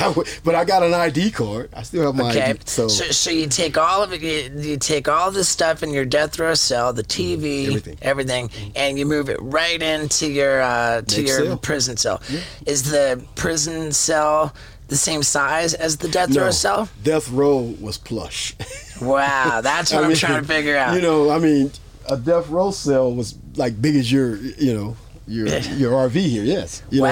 I 0.00 0.12
would- 0.14 0.28
but 0.44 0.54
I 0.54 0.64
got 0.64 0.82
an 0.82 0.92
ID 0.94 1.30
card. 1.32 1.70
I 1.74 1.82
still 1.82 2.04
have 2.06 2.14
my 2.14 2.30
Okay. 2.30 2.50
ID. 2.50 2.60
So, 2.66 2.88
So, 2.88 3.04
so 3.06 3.30
you 3.30 3.46
take 3.48 3.76
all 3.78 4.02
of 4.02 4.12
it, 4.12 4.20
you, 4.20 4.60
you 4.60 4.76
take 4.76 5.08
all 5.08 5.30
this 5.30 5.48
stuff 5.48 5.82
in 5.82 5.90
your 5.90 6.04
death 6.04 6.38
row 6.38 6.54
cell, 6.54 6.92
the 6.92 7.02
TV, 7.02 7.66
Everything. 7.68 7.98
everything, 8.02 8.50
and 8.76 8.98
you 8.98 9.06
move 9.06 9.28
it 9.30 9.38
right 9.40 9.80
into 9.82 10.26
your 10.30 10.60
uh, 10.60 11.00
to 11.02 11.16
Next 11.22 11.28
your 11.38 11.46
cell. 11.46 11.56
prison 11.58 11.96
cell. 11.96 12.22
Is 12.66 12.90
the 12.90 13.24
prison 13.34 13.92
cell 13.92 14.54
the 14.88 14.96
same 14.96 15.22
size 15.22 15.72
as 15.72 15.96
the 15.96 16.08
death 16.08 16.28
row 16.36 16.44
no, 16.46 16.50
cell? 16.50 16.88
death 17.02 17.30
row 17.30 17.74
was 17.80 17.96
plush. 17.98 18.54
Wow, 19.00 19.62
that's 19.62 19.90
what 19.92 20.00
I 20.00 20.02
I'm 20.04 20.08
mean, 20.10 20.16
trying 20.16 20.42
to 20.42 20.46
figure 20.46 20.76
out. 20.76 20.94
You 20.94 21.00
know, 21.02 21.28
I 21.30 21.40
mean, 21.40 21.72
a 22.08 22.16
death 22.16 22.48
row 22.50 22.70
cell 22.70 23.12
was 23.12 23.34
like 23.56 23.82
big 23.82 23.96
as 23.96 24.12
your, 24.12 24.36
you 24.36 24.72
know, 24.74 24.96
your 25.26 25.46
your 25.48 25.92
RV 26.08 26.12
here. 26.14 26.44
Yes. 26.44 26.82
You 26.90 27.02
Wow. 27.02 27.08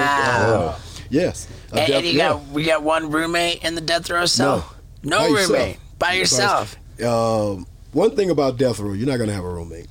Know, 0.47 0.55
uh, 0.69 0.79
yes. 1.11 1.47
And, 1.73 1.75
death- 1.87 1.91
and 1.91 2.07
you 2.07 2.13
yeah. 2.13 2.29
got 2.31 2.47
we 2.49 2.65
got 2.65 2.83
one 2.83 3.11
roommate 3.11 3.65
in 3.65 3.75
the 3.75 3.81
death 3.81 4.11
row 4.11 4.27
cell. 4.27 4.73
No. 5.03 5.11
No, 5.11 5.19
By 5.19 5.29
yourself. 5.29 5.51
roommate 5.51 5.79
by 5.99 6.13
yourself. 6.15 6.77
Um, 7.03 7.67
one 7.93 8.15
thing 8.15 8.31
about 8.31 8.57
death 8.59 8.79
row, 8.79 8.93
you're 8.93 9.07
not 9.09 9.19
gonna 9.19 9.33
have 9.33 9.45
a 9.45 9.49
roommate. 9.51 9.87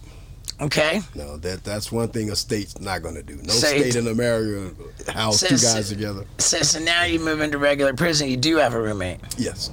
Okay. 0.62 1.02
No, 1.16 1.38
that 1.38 1.64
that's 1.64 1.92
one 1.92 2.10
thing 2.10 2.30
a 2.32 2.36
state's 2.36 2.80
not 2.80 3.02
gonna 3.02 3.24
do. 3.24 3.38
No 3.38 3.54
Say- 3.54 3.80
state 3.90 3.96
in 3.96 4.08
America 4.08 4.74
house 5.12 5.40
two 5.40 5.58
Says- 5.58 5.74
guys 5.74 5.90
together. 5.90 6.26
So, 6.38 6.62
so 6.62 6.80
now 6.80 7.06
you 7.06 7.20
move 7.20 7.40
into 7.42 7.58
regular 7.58 7.94
prison. 7.94 8.28
You 8.30 8.38
do 8.38 8.58
have 8.58 8.74
a 8.74 8.82
roommate, 8.82 9.20
Yes. 9.38 9.72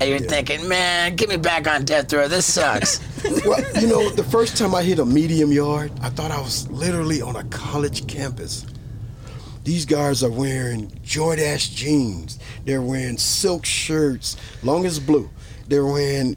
And 0.00 0.10
you're 0.10 0.18
thinking, 0.18 0.68
man, 0.68 1.16
get 1.16 1.28
me 1.28 1.36
back 1.36 1.66
on 1.66 1.84
death 1.84 2.12
row. 2.12 2.28
This 2.28 2.52
sucks. 2.52 3.00
Well, 3.44 3.60
you 3.80 3.88
know, 3.88 4.08
the 4.10 4.22
first 4.22 4.56
time 4.56 4.72
I 4.72 4.84
hit 4.84 5.00
a 5.00 5.04
medium 5.04 5.50
yard, 5.50 5.90
I 6.00 6.10
thought 6.10 6.30
I 6.30 6.40
was 6.40 6.68
literally 6.70 7.22
on 7.22 7.34
a 7.34 7.42
college 7.44 8.06
campus. 8.06 8.64
These 9.64 9.84
guys 9.84 10.22
are 10.22 10.30
wearing 10.30 10.90
Jordache 11.04 11.74
jeans. 11.74 12.38
They're 12.64 12.82
wearing 12.82 13.18
silk 13.18 13.64
shirts, 13.64 14.36
long 14.62 14.86
as 14.86 15.00
blue. 15.00 15.28
They're 15.66 15.86
wearing 15.86 16.36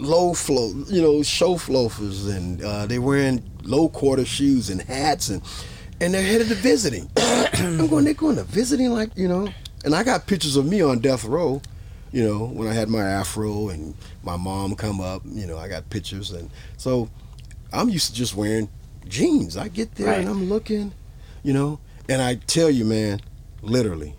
low 0.00 0.32
flow, 0.34 0.72
you 0.88 1.02
know, 1.02 1.24
show 1.24 1.58
loafers, 1.68 2.28
and 2.28 2.62
uh, 2.62 2.86
they're 2.86 3.02
wearing 3.02 3.42
low 3.64 3.88
quarter 3.88 4.24
shoes 4.24 4.70
and 4.70 4.80
hats, 4.82 5.28
and 5.28 5.42
and 6.00 6.14
they're 6.14 6.22
headed 6.22 6.48
to 6.48 6.54
visiting. 6.54 7.10
I'm 7.16 7.88
going, 7.88 8.04
they're 8.04 8.14
going 8.14 8.36
to 8.36 8.44
visiting, 8.44 8.90
like 8.92 9.10
you 9.16 9.28
know. 9.28 9.48
And 9.84 9.94
I 9.94 10.04
got 10.04 10.26
pictures 10.26 10.56
of 10.56 10.66
me 10.66 10.82
on 10.82 11.00
death 11.00 11.24
row, 11.24 11.62
you 12.12 12.24
know, 12.26 12.46
when 12.46 12.68
I 12.68 12.72
had 12.72 12.88
my 12.88 13.02
afro 13.02 13.68
and 13.68 13.94
my 14.22 14.36
mom 14.36 14.74
come 14.74 15.00
up, 15.00 15.22
you 15.24 15.46
know, 15.46 15.58
I 15.58 15.68
got 15.68 15.88
pictures, 15.90 16.30
and 16.30 16.50
so 16.76 17.08
I'm 17.72 17.88
used 17.88 18.08
to 18.08 18.14
just 18.14 18.34
wearing 18.34 18.68
jeans. 19.06 19.56
I 19.56 19.68
get 19.68 19.94
there 19.94 20.12
and 20.12 20.28
I'm 20.28 20.48
looking, 20.48 20.92
you 21.42 21.52
know, 21.52 21.80
and 22.08 22.20
I 22.20 22.36
tell 22.36 22.70
you, 22.70 22.84
man, 22.84 23.20
literally, 23.62 24.14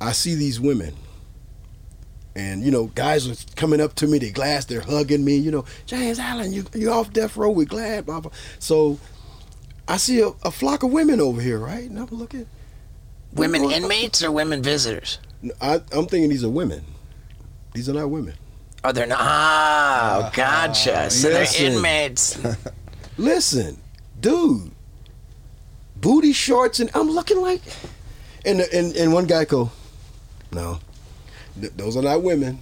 I 0.00 0.12
see 0.12 0.34
these 0.34 0.60
women 0.60 0.94
and 2.38 2.62
you 2.62 2.70
know, 2.70 2.86
guys 2.94 3.28
are 3.28 3.54
coming 3.56 3.80
up 3.80 3.96
to 3.96 4.06
me. 4.06 4.18
They 4.18 4.30
glass. 4.30 4.64
They're 4.64 4.80
hugging 4.80 5.24
me. 5.24 5.36
You 5.36 5.50
know, 5.50 5.64
James 5.86 6.20
Allen, 6.20 6.52
you 6.52 6.64
you 6.72 6.90
off 6.90 7.12
death 7.12 7.36
row? 7.36 7.50
We 7.50 7.64
glad. 7.64 8.06
Blah, 8.06 8.20
blah. 8.20 8.30
So 8.60 9.00
I 9.88 9.96
see 9.96 10.20
a, 10.20 10.28
a 10.44 10.52
flock 10.52 10.84
of 10.84 10.92
women 10.92 11.20
over 11.20 11.40
here, 11.40 11.58
right? 11.58 11.90
And 11.90 11.98
I'm 11.98 12.06
looking. 12.06 12.46
Women 13.32 13.70
inmates 13.70 14.22
or 14.22 14.30
women 14.30 14.62
visitors? 14.62 15.18
I, 15.60 15.74
I'm 15.92 16.06
thinking 16.06 16.28
these 16.30 16.44
are 16.44 16.48
women. 16.50 16.84
These 17.74 17.88
are 17.88 17.92
not 17.92 18.10
women. 18.10 18.34
Oh, 18.84 18.92
they're 18.92 19.06
not. 19.06 19.18
Oh, 19.20 20.30
gotcha. 20.34 21.10
So 21.10 21.30
they're 21.30 21.46
inmates. 21.58 22.38
Listen, 23.18 23.78
dude, 24.20 24.70
booty 25.96 26.32
shorts, 26.32 26.80
and 26.80 26.90
I'm 26.94 27.10
looking 27.10 27.40
like, 27.40 27.60
and 28.44 28.60
and 28.60 28.94
and 28.94 29.12
one 29.12 29.26
guy 29.26 29.44
go, 29.44 29.70
no, 30.52 30.78
th- 31.60 31.72
those 31.74 31.96
are 31.96 32.02
not 32.02 32.22
women. 32.22 32.60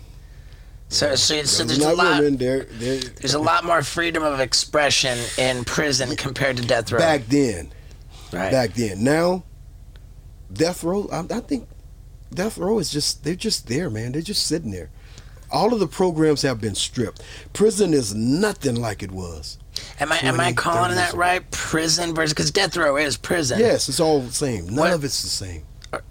So, 0.88 1.16
so, 1.16 1.42
so 1.42 1.64
there's 1.64 1.80
a 1.80 1.92
lot. 1.92 2.20
women. 2.20 2.36
They're 2.36 2.64
they're 2.64 2.98
There's 3.00 3.34
a 3.34 3.38
lot 3.38 3.64
more 3.64 3.82
freedom 3.82 4.22
of 4.22 4.40
expression 4.40 5.18
in 5.36 5.64
prison 5.64 6.14
compared 6.16 6.56
to 6.58 6.62
death 6.64 6.90
row. 6.92 6.98
back 6.98 7.26
then. 7.26 7.72
right. 8.32 8.50
back 8.52 8.74
then. 8.74 9.02
Now, 9.02 9.42
death 10.52 10.84
row. 10.84 11.08
I, 11.12 11.20
I 11.36 11.40
think 11.40 11.68
death 12.32 12.58
row 12.58 12.78
is 12.78 12.90
just 12.90 13.24
they're 13.24 13.34
just 13.34 13.68
there, 13.68 13.90
man. 13.90 14.12
They're 14.12 14.22
just 14.22 14.46
sitting 14.46 14.70
there. 14.70 14.90
All 15.50 15.72
of 15.72 15.78
the 15.80 15.86
programs 15.86 16.42
have 16.42 16.60
been 16.60 16.74
stripped. 16.74 17.22
Prison 17.52 17.94
is 17.94 18.14
nothing 18.14 18.74
like 18.76 19.02
it 19.02 19.12
was. 19.12 19.58
Am 20.00 20.10
I 20.10 20.18
am 20.18 20.40
I 20.40 20.52
calling 20.52 20.94
that 20.96 21.10
ago. 21.10 21.18
right? 21.18 21.50
Prison 21.50 22.14
versus 22.14 22.32
because 22.32 22.50
death 22.50 22.76
row 22.76 22.96
is 22.96 23.16
prison. 23.16 23.60
Yes, 23.60 23.88
it's 23.88 24.00
all 24.00 24.20
the 24.22 24.32
same. 24.32 24.66
None 24.66 24.76
What- 24.76 24.92
of 24.92 25.04
it's 25.04 25.22
the 25.22 25.28
same. 25.28 25.62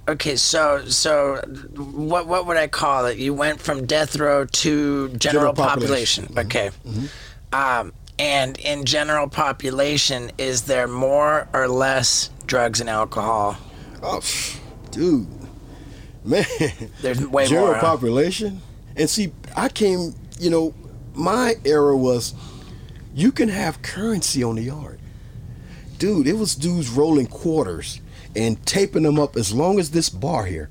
Okay, 0.07 0.35
so 0.37 0.85
so 0.87 1.35
what 1.75 2.27
what 2.27 2.47
would 2.47 2.57
I 2.57 2.67
call 2.67 3.05
it? 3.07 3.17
You 3.17 3.33
went 3.33 3.59
from 3.59 3.85
death 3.85 4.15
row 4.15 4.45
to 4.45 5.09
general, 5.09 5.17
General 5.17 5.53
population. 5.53 6.27
population. 6.27 6.69
Okay. 6.93 7.09
Um, 7.51 7.91
and 8.17 8.57
in 8.59 8.85
general 8.85 9.27
population, 9.27 10.31
is 10.37 10.63
there 10.63 10.87
more 10.87 11.47
or 11.53 11.67
less 11.67 12.29
drugs 12.47 12.79
and 12.79 12.89
alcohol? 12.89 13.57
Oh, 14.03 14.21
dude, 14.91 15.27
Man, 16.25 16.45
There's 17.01 17.25
way 17.27 17.45
general 17.47 17.67
more, 17.67 17.75
huh? 17.75 17.81
population. 17.81 18.61
And 18.95 19.09
see, 19.09 19.31
I 19.55 19.69
came, 19.69 20.15
you 20.39 20.49
know, 20.49 20.73
my 21.13 21.55
era 21.63 21.95
was 21.95 22.33
you 23.13 23.31
can 23.31 23.49
have 23.49 23.81
currency 23.81 24.43
on 24.43 24.55
the 24.55 24.63
yard. 24.63 24.99
Dude, 25.99 26.27
it 26.27 26.33
was 26.33 26.55
dudes 26.55 26.89
rolling 26.89 27.27
quarters 27.27 28.01
and 28.35 28.63
taping 28.65 29.03
them 29.03 29.19
up 29.19 29.37
as 29.37 29.53
long 29.53 29.79
as 29.79 29.91
this 29.91 30.09
bar 30.09 30.45
here, 30.45 30.69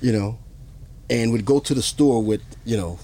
you 0.00 0.12
know, 0.12 0.38
and 1.10 1.30
would 1.32 1.44
go 1.44 1.60
to 1.60 1.74
the 1.74 1.82
store 1.82 2.22
with, 2.22 2.42
you 2.64 2.76
know, 2.76 2.98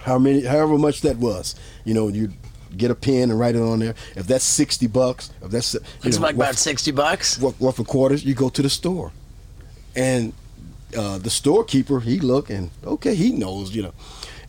how 0.00 0.18
many, 0.18 0.42
however 0.42 0.78
much 0.78 1.02
that 1.02 1.16
was. 1.18 1.54
You 1.84 1.94
know, 1.94 2.08
you'd 2.08 2.37
get 2.76 2.90
a 2.90 2.94
pen 2.94 3.30
and 3.30 3.38
write 3.38 3.54
it 3.56 3.62
on 3.62 3.78
there. 3.78 3.94
If 4.16 4.26
that's 4.26 4.44
60 4.44 4.86
bucks, 4.88 5.30
if 5.42 5.50
that's, 5.50 5.74
It's 6.04 6.16
know, 6.16 6.22
like 6.22 6.36
what- 6.36 6.44
about 6.46 6.56
sixty 6.56 6.90
bucks. 6.90 7.38
worth 7.40 7.78
of 7.78 7.86
quarters, 7.86 8.24
you 8.24 8.34
go 8.34 8.48
to 8.48 8.62
the 8.62 8.70
store. 8.70 9.12
And 9.96 10.32
uh, 10.96 11.18
the 11.18 11.30
storekeeper, 11.30 12.00
he 12.00 12.20
look 12.20 12.50
and 12.50 12.70
okay, 12.84 13.14
he 13.14 13.30
knows, 13.32 13.74
you 13.74 13.82
know. 13.82 13.92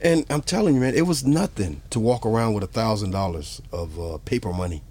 And 0.01 0.25
I'm 0.29 0.41
telling 0.41 0.75
you, 0.75 0.81
man, 0.81 0.95
it 0.95 1.05
was 1.07 1.25
nothing 1.25 1.81
to 1.89 1.99
walk 1.99 2.25
around 2.25 2.53
with 2.53 2.63
a 2.63 2.67
thousand 2.67 3.11
dollars 3.11 3.61
of 3.71 3.99
uh, 3.99 4.17
paper 4.19 4.53
money. 4.53 4.81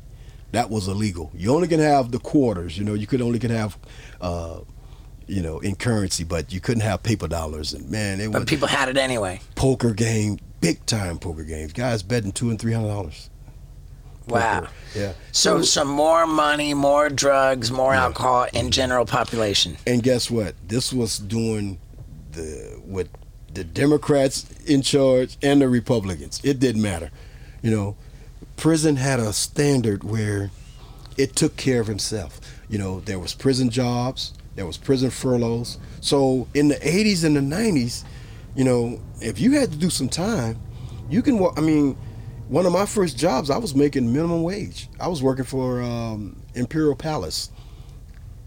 That 0.53 0.70
was 0.70 0.89
illegal. 0.89 1.31
You 1.35 1.55
only 1.55 1.68
can 1.68 1.81
have 1.81 2.11
the 2.11 2.18
quarters, 2.18 2.76
you 2.76 2.85
know. 2.85 2.95
You 2.95 3.07
could 3.07 3.20
only 3.22 3.39
can 3.39 3.51
have, 3.51 3.79
uh, 4.20 4.61
you 5.26 5.43
know, 5.43 5.59
in 5.61 5.76
currency, 5.76 6.24
but 6.24 6.53
you 6.53 6.61
couldn't 6.61 6.83
have 6.83 7.03
paper 7.03 7.29
dollars. 7.29 7.72
And 7.74 7.89
man, 7.91 8.20
it 8.20 8.33
But 8.33 8.41
was 8.41 8.49
people 8.49 8.68
had 8.68 8.89
it 8.89 8.97
anyway. 8.97 9.41
poker 9.55 9.93
game, 9.93 10.39
big 10.61 10.84
time 10.86 11.18
poker 11.18 11.44
games. 11.44 11.72
Guys 11.72 12.02
betting 12.02 12.32
two 12.32 12.50
and 12.50 12.59
three 12.59 12.72
hundred 12.72 12.88
dollars. 12.88 13.30
Wow. 14.28 14.68
Yeah. 14.94 15.12
So, 15.32 15.62
so 15.62 15.86
more 15.86 16.26
money, 16.26 16.74
more 16.74 17.09
drugs, 17.09 17.70
more 17.70 17.94
Yeah. 17.94 18.02
alcohol 18.04 18.46
in 18.52 18.70
general 18.70 19.06
population. 19.06 19.78
And 19.86 20.02
guess 20.02 20.30
what? 20.30 20.54
This 20.66 20.92
was 20.92 21.18
doing 21.18 21.78
the 22.32 22.78
with 22.84 23.09
the 23.54 23.64
Democrats 23.64 24.44
in 24.66 24.82
charge 24.82 25.38
and 25.42 25.62
the 25.62 25.68
Republicans. 25.68 26.40
It 26.44 26.61
didn't 26.61 26.82
matter. 26.82 27.11
You 27.62 27.70
know, 27.70 27.96
prison 28.56 28.96
had 28.96 29.18
a 29.18 29.32
standard 29.32 30.04
where 30.04 30.50
it 31.16 31.34
took 31.34 31.56
care 31.56 31.80
of 31.80 31.88
itself. 31.88 32.38
You 32.68 32.76
know, 32.78 33.00
there 33.00 33.18
was 33.18 33.32
prison 33.34 33.70
jobs, 33.70 34.34
there 34.56 34.66
was 34.66 34.76
prison 34.76 35.09
furloughs. 35.11 35.78
So 36.02 36.46
in 36.52 36.68
the 36.68 36.76
80s 36.76 37.24
and 37.24 37.34
the 37.34 37.40
90s, 37.40 38.04
you 38.59 38.64
know, 38.64 39.00
if 39.20 39.38
you 39.38 39.52
had 39.52 39.70
to 39.70 39.78
do 39.78 39.88
some 39.88 40.09
time, 40.09 40.59
you 41.09 41.22
can. 41.22 41.40
I 41.56 41.61
mean, 41.61 41.96
one 42.48 42.66
of 42.66 42.72
my 42.72 42.86
first 42.86 43.16
jobs, 43.16 43.50
I 43.50 43.56
was 43.56 43.72
making 43.72 44.12
minimum 44.12 44.42
wage. 44.42 44.88
I 44.98 45.06
was 45.06 45.22
working 45.22 45.44
for 45.44 45.80
um, 45.80 46.42
Imperial 46.56 46.96
Palace 46.96 47.52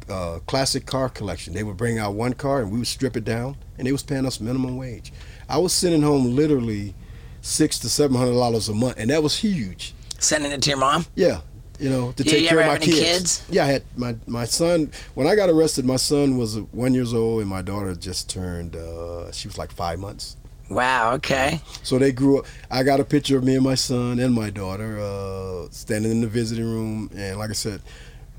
uh, 0.09 0.39
classic 0.47 0.85
car 0.85 1.07
collection. 1.07 1.53
They 1.53 1.63
would 1.63 1.77
bring 1.77 1.97
out 1.97 2.13
one 2.13 2.33
car 2.33 2.61
and 2.61 2.73
we 2.73 2.79
would 2.79 2.87
strip 2.87 3.15
it 3.15 3.23
down, 3.23 3.55
and 3.77 3.87
they 3.87 3.93
was 3.93 4.03
paying 4.03 4.25
us 4.25 4.41
minimum 4.41 4.75
wage. 4.75 5.13
I 5.47 5.57
was 5.59 5.71
sending 5.71 6.01
home 6.01 6.35
literally 6.35 6.93
six 7.39 7.79
to 7.79 7.89
seven 7.89 8.17
hundred 8.17 8.33
dollars 8.33 8.67
a 8.67 8.73
month, 8.73 8.95
and 8.97 9.11
that 9.11 9.23
was 9.23 9.37
huge. 9.37 9.93
Sending 10.19 10.51
it 10.51 10.61
to 10.63 10.71
your 10.71 10.79
mom. 10.79 11.05
Yeah, 11.15 11.39
you 11.81 11.89
know, 11.89 12.11
to 12.13 12.23
You- 12.23 12.31
take 12.31 12.41
you 12.43 12.49
care 12.49 12.59
of 12.61 12.67
my 12.67 12.77
kids. 12.77 12.99
kids? 12.99 13.41
Yeah, 13.49 13.63
I 13.65 13.67
had 13.67 13.83
my 13.97 14.15
my 14.27 14.45
son. 14.45 14.91
When 15.15 15.25
I 15.27 15.35
got 15.35 15.49
arrested, 15.49 15.83
my 15.85 15.95
son 15.97 16.37
was 16.37 16.57
one 16.71 16.93
years 16.93 17.13
old, 17.13 17.41
and 17.41 17.49
my 17.49 17.61
daughter 17.61 17.95
just 17.95 18.29
turned. 18.29 18.75
Uh, 18.75 19.31
she 19.31 19.47
was 19.47 19.57
like 19.57 19.71
five 19.71 19.97
months. 19.99 20.37
Wow. 20.69 21.13
Okay. 21.15 21.59
So 21.83 21.97
they 21.99 22.11
grew 22.13 22.39
up. 22.39 22.45
I 22.69 22.83
got 22.83 22.99
a 23.01 23.03
picture 23.03 23.37
of 23.37 23.43
me 23.43 23.55
and 23.55 23.63
my 23.63 23.75
son 23.75 24.19
and 24.19 24.33
my 24.33 24.49
daughter 24.49 24.99
uh, 24.99 25.67
standing 25.71 26.11
in 26.11 26.21
the 26.21 26.27
visiting 26.27 26.63
room, 26.65 27.09
and 27.15 27.37
like 27.39 27.49
I 27.49 27.53
said, 27.53 27.81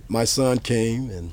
my 0.08 0.24
son 0.24 0.58
came, 0.60 1.10
and 1.10 1.32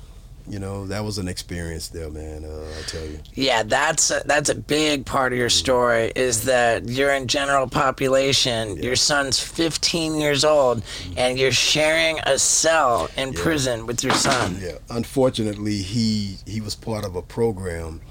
you 0.50 0.58
know 0.58 0.88
that 0.88 1.04
was 1.04 1.20
an 1.20 1.28
experience 1.28 1.90
there, 1.90 2.10
man. 2.10 2.44
Uh, 2.44 2.66
I 2.78 2.82
tell 2.88 3.06
you. 3.06 3.20
Yeah, 3.36 3.64
that's 3.64 4.10
a, 4.10 4.22
that's 4.26 4.50
a 4.50 4.56
big 4.56 5.06
part 5.06 5.32
of 5.32 5.38
your 5.38 5.50
story. 5.50 6.12
Is 6.16 6.46
that 6.46 6.90
you're 6.90 7.14
in 7.14 7.28
general 7.28 7.68
population. 7.68 8.76
Your 8.78 8.96
son's 8.96 9.40
15 9.40 10.16
years 10.16 10.44
old, 10.44 10.84
and 11.16 11.38
you're 11.38 11.52
sharing 11.52 12.20
a 12.26 12.40
cell 12.40 13.10
in 13.16 13.34
prison 13.34 13.86
with 13.86 14.04
your 14.04 14.14
son. 14.14 14.58
Yeah, 14.60 14.80
unfortunately, 14.90 15.78
he 15.78 16.38
he 16.46 16.62
was 16.62 16.76
part 16.76 17.06
of 17.06 17.16
a 17.16 17.22
program 17.22 18.02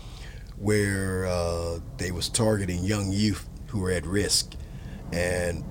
where 0.56 1.26
uh, 1.26 1.78
they 1.96 2.12
was 2.12 2.28
targeting 2.28 2.84
young 2.84 3.10
youth 3.10 3.48
who 3.68 3.80
were 3.80 3.90
at 3.90 4.06
risk, 4.06 4.54
and 5.12 5.64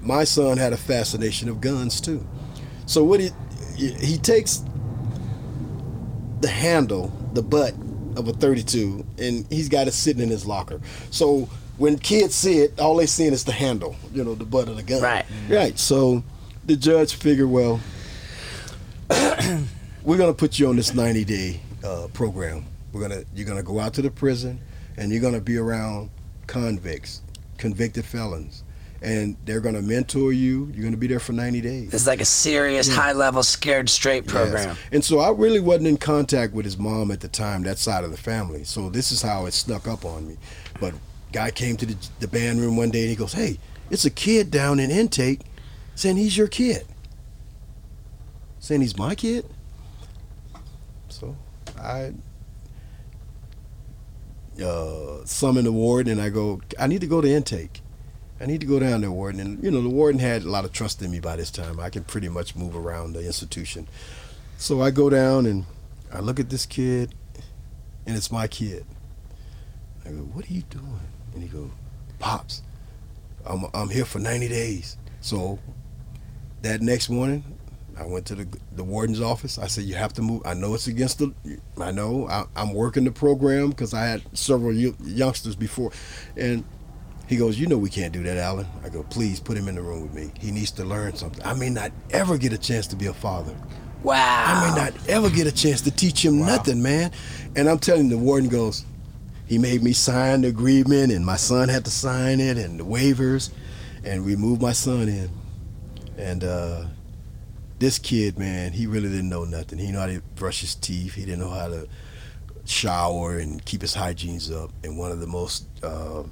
my 0.00 0.24
son 0.24 0.56
had 0.56 0.72
a 0.72 0.78
fascination 0.78 1.50
of 1.50 1.60
guns 1.60 2.00
too. 2.00 2.26
So 2.86 3.04
what 3.04 3.20
he 3.20 3.30
he 3.76 4.16
takes 4.18 4.62
the 6.44 6.50
handle, 6.50 7.10
the 7.32 7.42
butt 7.42 7.72
of 8.16 8.28
a 8.28 8.32
32, 8.34 9.02
and 9.18 9.46
he's 9.48 9.70
got 9.70 9.88
it 9.88 9.92
sitting 9.92 10.22
in 10.22 10.28
his 10.28 10.44
locker. 10.44 10.78
So 11.10 11.48
when 11.78 11.96
kids 11.96 12.34
see 12.34 12.58
it, 12.58 12.78
all 12.78 12.96
they 12.96 13.06
seeing 13.06 13.32
is 13.32 13.44
the 13.44 13.52
handle, 13.52 13.96
you 14.12 14.22
know, 14.22 14.34
the 14.34 14.44
butt 14.44 14.68
of 14.68 14.76
the 14.76 14.82
gun. 14.82 15.00
Right. 15.00 15.24
Right. 15.48 15.78
So 15.78 16.22
the 16.66 16.76
judge 16.76 17.14
figured, 17.14 17.48
well, 17.48 17.80
we're 20.02 20.18
gonna 20.18 20.34
put 20.34 20.58
you 20.58 20.68
on 20.68 20.76
this 20.76 20.92
90 20.92 21.24
day 21.24 21.60
uh, 21.82 22.08
program. 22.12 22.66
We're 22.92 23.00
gonna 23.00 23.22
you're 23.34 23.46
gonna 23.46 23.62
go 23.62 23.80
out 23.80 23.94
to 23.94 24.02
the 24.02 24.10
prison, 24.10 24.60
and 24.98 25.10
you're 25.10 25.22
gonna 25.22 25.40
be 25.40 25.56
around 25.56 26.10
convicts, 26.46 27.22
convicted 27.56 28.04
felons, 28.04 28.63
and 29.04 29.36
they're 29.44 29.60
gonna 29.60 29.82
mentor 29.82 30.32
you. 30.32 30.72
You're 30.74 30.84
gonna 30.84 30.96
be 30.96 31.06
there 31.06 31.20
for 31.20 31.32
90 31.32 31.60
days. 31.60 31.94
It's 31.94 32.06
like 32.06 32.20
a 32.20 32.24
serious, 32.24 32.92
high 32.92 33.12
level, 33.12 33.42
scared 33.42 33.90
straight 33.90 34.26
program. 34.26 34.68
Yes. 34.68 34.78
And 34.92 35.04
so 35.04 35.20
I 35.20 35.30
really 35.30 35.60
wasn't 35.60 35.88
in 35.88 35.98
contact 35.98 36.54
with 36.54 36.64
his 36.64 36.78
mom 36.78 37.10
at 37.10 37.20
the 37.20 37.28
time, 37.28 37.62
that 37.64 37.78
side 37.78 38.02
of 38.02 38.10
the 38.10 38.16
family. 38.16 38.64
So 38.64 38.88
this 38.88 39.12
is 39.12 39.20
how 39.20 39.46
it 39.46 39.52
snuck 39.52 39.86
up 39.86 40.04
on 40.04 40.26
me. 40.26 40.38
But 40.80 40.94
guy 41.32 41.50
came 41.50 41.76
to 41.76 41.86
the, 41.86 41.96
the 42.20 42.28
band 42.28 42.60
room 42.60 42.76
one 42.76 42.90
day 42.90 43.02
and 43.02 43.10
he 43.10 43.16
goes, 43.16 43.34
"Hey, 43.34 43.58
it's 43.90 44.06
a 44.06 44.10
kid 44.10 44.50
down 44.50 44.80
in 44.80 44.90
intake 44.90 45.40
saying 45.94 46.16
he's 46.16 46.36
your 46.36 46.48
kid." 46.48 46.86
Saying 48.58 48.80
he's 48.80 48.96
my 48.96 49.14
kid. 49.14 49.44
So 51.10 51.36
I 51.78 52.14
uh, 54.62 55.24
summon 55.24 55.64
the 55.64 55.72
warden 55.72 56.12
and 56.12 56.22
I 56.22 56.30
go, 56.30 56.60
I 56.78 56.86
need 56.86 57.02
to 57.02 57.06
go 57.06 57.20
to 57.20 57.28
intake. 57.28 57.82
I 58.40 58.46
need 58.46 58.60
to 58.60 58.66
go 58.66 58.80
down 58.80 59.02
there, 59.02 59.10
warden. 59.10 59.40
And 59.40 59.62
you 59.62 59.70
know, 59.70 59.80
the 59.80 59.88
warden 59.88 60.18
had 60.18 60.42
a 60.42 60.50
lot 60.50 60.64
of 60.64 60.72
trust 60.72 61.00
in 61.02 61.10
me 61.10 61.20
by 61.20 61.36
this 61.36 61.50
time. 61.50 61.78
I 61.78 61.90
can 61.90 62.04
pretty 62.04 62.28
much 62.28 62.56
move 62.56 62.74
around 62.76 63.12
the 63.12 63.24
institution. 63.24 63.86
So 64.58 64.82
I 64.82 64.90
go 64.90 65.08
down 65.08 65.46
and 65.46 65.66
I 66.12 66.20
look 66.20 66.40
at 66.40 66.50
this 66.50 66.66
kid, 66.66 67.14
and 68.06 68.16
it's 68.16 68.32
my 68.32 68.48
kid. 68.48 68.84
I 70.04 70.10
go, 70.10 70.18
"What 70.18 70.48
are 70.48 70.52
you 70.52 70.62
doing?" 70.62 71.00
And 71.32 71.42
he 71.42 71.48
go, 71.48 71.70
"Pops, 72.18 72.62
I'm 73.46 73.66
I'm 73.72 73.88
here 73.88 74.04
for 74.04 74.18
90 74.18 74.48
days." 74.48 74.96
So 75.20 75.58
that 76.62 76.82
next 76.82 77.08
morning, 77.08 77.44
I 77.96 78.04
went 78.04 78.26
to 78.26 78.34
the 78.34 78.48
the 78.72 78.84
warden's 78.84 79.20
office. 79.20 79.58
I 79.58 79.68
said, 79.68 79.84
"You 79.84 79.94
have 79.94 80.12
to 80.14 80.22
move. 80.22 80.42
I 80.44 80.54
know 80.54 80.74
it's 80.74 80.88
against 80.88 81.20
the. 81.20 81.32
I 81.80 81.92
know 81.92 82.28
I, 82.28 82.44
I'm 82.56 82.74
working 82.74 83.04
the 83.04 83.12
program 83.12 83.70
because 83.70 83.94
I 83.94 84.06
had 84.06 84.22
several 84.36 84.72
youngsters 84.74 85.54
before, 85.54 85.92
and." 86.36 86.64
He 87.26 87.36
goes, 87.36 87.58
You 87.58 87.66
know, 87.66 87.78
we 87.78 87.90
can't 87.90 88.12
do 88.12 88.22
that, 88.22 88.36
Allen. 88.36 88.66
I 88.84 88.88
go, 88.88 89.02
Please 89.04 89.40
put 89.40 89.56
him 89.56 89.68
in 89.68 89.74
the 89.74 89.82
room 89.82 90.02
with 90.02 90.14
me. 90.14 90.32
He 90.38 90.50
needs 90.50 90.70
to 90.72 90.84
learn 90.84 91.14
something. 91.16 91.44
I 91.44 91.54
may 91.54 91.70
not 91.70 91.92
ever 92.10 92.36
get 92.36 92.52
a 92.52 92.58
chance 92.58 92.86
to 92.88 92.96
be 92.96 93.06
a 93.06 93.14
father. 93.14 93.54
Wow. 94.02 94.44
I 94.46 94.68
may 94.68 94.76
not 94.76 95.08
ever 95.08 95.30
get 95.30 95.46
a 95.46 95.52
chance 95.52 95.80
to 95.82 95.90
teach 95.90 96.24
him 96.24 96.40
nothing, 96.40 96.82
man. 96.82 97.10
And 97.56 97.68
I'm 97.68 97.78
telling 97.78 98.04
you, 98.04 98.10
the 98.10 98.18
warden 98.18 98.50
goes, 98.50 98.84
He 99.46 99.56
made 99.56 99.82
me 99.82 99.92
sign 99.92 100.42
the 100.42 100.48
agreement, 100.48 101.10
and 101.12 101.24
my 101.24 101.36
son 101.36 101.68
had 101.68 101.84
to 101.86 101.90
sign 101.90 102.40
it, 102.40 102.58
and 102.58 102.78
the 102.78 102.84
waivers, 102.84 103.50
and 104.04 104.24
we 104.24 104.36
moved 104.36 104.60
my 104.60 104.72
son 104.72 105.08
in. 105.08 105.30
And 106.18 106.44
uh, 106.44 106.84
this 107.78 107.98
kid, 107.98 108.38
man, 108.38 108.72
he 108.72 108.86
really 108.86 109.08
didn't 109.08 109.30
know 109.30 109.44
nothing. 109.44 109.78
He 109.78 109.90
know 109.90 110.00
how 110.00 110.06
to 110.06 110.20
brush 110.36 110.60
his 110.60 110.74
teeth, 110.74 111.14
he 111.14 111.24
didn't 111.24 111.40
know 111.40 111.50
how 111.50 111.68
to 111.68 111.88
shower 112.66 113.38
and 113.38 113.64
keep 113.64 113.80
his 113.80 113.94
hygienes 113.94 114.50
up. 114.50 114.70
And 114.82 114.98
one 114.98 115.12
of 115.12 115.20
the 115.20 115.26
most 115.26 115.66
uh, 115.82 116.24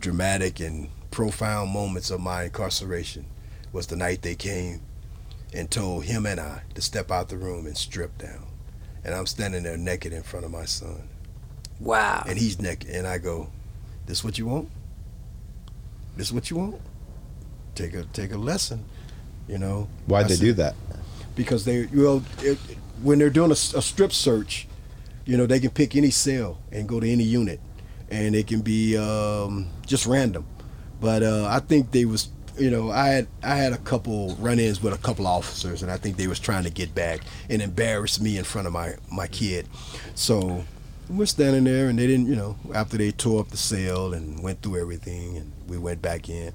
dramatic 0.00 0.60
and 0.60 0.88
profound 1.10 1.70
moments 1.70 2.10
of 2.10 2.20
my 2.20 2.44
incarceration 2.44 3.26
was 3.72 3.86
the 3.86 3.96
night 3.96 4.22
they 4.22 4.34
came 4.34 4.80
and 5.54 5.70
told 5.70 6.04
him 6.04 6.26
and 6.26 6.40
I 6.40 6.62
to 6.74 6.82
step 6.82 7.10
out 7.10 7.28
the 7.28 7.36
room 7.38 7.66
and 7.66 7.76
strip 7.76 8.16
down. 8.18 8.46
And 9.04 9.14
I'm 9.14 9.26
standing 9.26 9.62
there 9.62 9.76
naked 9.76 10.12
in 10.12 10.22
front 10.22 10.44
of 10.44 10.50
my 10.50 10.64
son. 10.64 11.08
Wow. 11.78 12.24
And 12.26 12.38
he's 12.38 12.60
naked. 12.60 12.90
And 12.90 13.06
I 13.06 13.18
go, 13.18 13.48
This 14.06 14.24
what 14.24 14.38
you 14.38 14.46
want? 14.46 14.68
This 16.16 16.32
what 16.32 16.50
you 16.50 16.56
want? 16.56 16.80
Take 17.74 17.94
a 17.94 18.04
take 18.04 18.32
a 18.32 18.38
lesson. 18.38 18.84
You 19.46 19.58
know. 19.58 19.88
Why'd 20.06 20.24
I 20.24 20.28
they 20.28 20.34
said- 20.34 20.40
do 20.44 20.52
that? 20.54 20.74
because 21.36 21.66
they 21.66 21.86
well 21.92 22.22
it, 22.40 22.56
when 23.02 23.18
they're 23.18 23.28
doing 23.28 23.50
a 23.50 23.54
strip 23.54 24.10
search 24.10 24.66
you 25.26 25.36
know 25.36 25.44
they 25.44 25.60
can 25.60 25.68
pick 25.68 25.94
any 25.94 26.08
cell 26.08 26.56
and 26.72 26.88
go 26.88 26.98
to 26.98 27.06
any 27.06 27.24
unit 27.24 27.60
and 28.10 28.34
it 28.34 28.46
can 28.46 28.60
be 28.60 28.96
um, 28.96 29.66
just 29.86 30.06
random. 30.06 30.46
But 31.00 31.22
uh, 31.22 31.46
i 31.50 31.60
think 31.60 31.90
they 31.90 32.06
was 32.06 32.30
you 32.58 32.70
know 32.70 32.90
i 32.90 33.08
had 33.08 33.26
i 33.42 33.54
had 33.54 33.74
a 33.74 33.76
couple 33.76 34.34
run-ins 34.36 34.82
with 34.82 34.94
a 34.94 34.98
couple 34.98 35.26
officers 35.26 35.82
and 35.82 35.92
i 35.92 35.98
think 35.98 36.16
they 36.16 36.26
was 36.26 36.40
trying 36.40 36.64
to 36.64 36.70
get 36.70 36.94
back 36.94 37.20
and 37.50 37.60
embarrass 37.60 38.18
me 38.18 38.38
in 38.38 38.44
front 38.44 38.66
of 38.66 38.72
my 38.72 38.94
my 39.10 39.26
kid. 39.26 39.68
So 40.14 40.64
we're 41.08 41.26
standing 41.26 41.64
there, 41.64 41.88
and 41.88 41.98
they 41.98 42.06
didn't, 42.06 42.26
you 42.26 42.36
know, 42.36 42.56
after 42.74 42.96
they 42.96 43.12
tore 43.12 43.40
up 43.40 43.48
the 43.48 43.56
cell 43.56 44.12
and 44.12 44.42
went 44.42 44.62
through 44.62 44.80
everything, 44.80 45.36
and 45.36 45.52
we 45.68 45.78
went 45.78 46.02
back 46.02 46.28
in, 46.28 46.52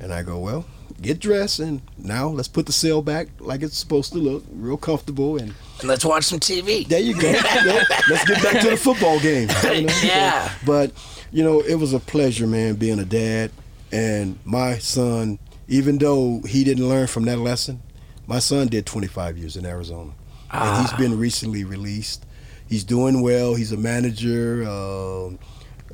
and 0.00 0.12
I 0.12 0.22
go, 0.22 0.38
well, 0.38 0.64
get 1.00 1.18
dressed, 1.20 1.58
and 1.60 1.80
now 1.98 2.28
let's 2.28 2.48
put 2.48 2.66
the 2.66 2.72
cell 2.72 3.02
back 3.02 3.28
like 3.40 3.62
it's 3.62 3.76
supposed 3.78 4.12
to 4.12 4.18
look, 4.18 4.44
real 4.52 4.76
comfortable, 4.76 5.36
and 5.38 5.54
And 5.80 5.88
let's 5.88 6.04
watch 6.04 6.24
some 6.24 6.40
TV. 6.40 6.86
there 6.86 7.00
you 7.00 7.14
go. 7.20 7.30
Yeah, 7.64 7.84
let's 8.10 8.24
get 8.24 8.42
back 8.42 8.60
to 8.62 8.70
the 8.70 8.76
football 8.76 9.18
game. 9.20 9.48
you 9.64 9.82
know? 9.86 9.92
Yeah. 10.02 10.52
But 10.66 10.92
you 11.30 11.42
know, 11.42 11.60
it 11.60 11.76
was 11.76 11.92
a 11.94 12.00
pleasure, 12.00 12.46
man, 12.46 12.74
being 12.74 12.98
a 12.98 13.04
dad, 13.04 13.50
and 13.90 14.38
my 14.44 14.78
son, 14.78 15.38
even 15.68 15.98
though 15.98 16.40
he 16.46 16.64
didn't 16.64 16.88
learn 16.88 17.06
from 17.06 17.24
that 17.24 17.38
lesson, 17.38 17.80
my 18.26 18.38
son 18.38 18.68
did 18.68 18.84
25 18.86 19.38
years 19.38 19.56
in 19.56 19.64
Arizona, 19.64 20.12
and 20.50 20.82
he's 20.82 20.92
been 20.98 21.18
recently 21.18 21.64
released. 21.64 22.26
He's 22.68 22.84
doing 22.84 23.20
well. 23.22 23.54
He's 23.54 23.72
a 23.72 23.76
manager 23.76 24.64
um 24.68 25.38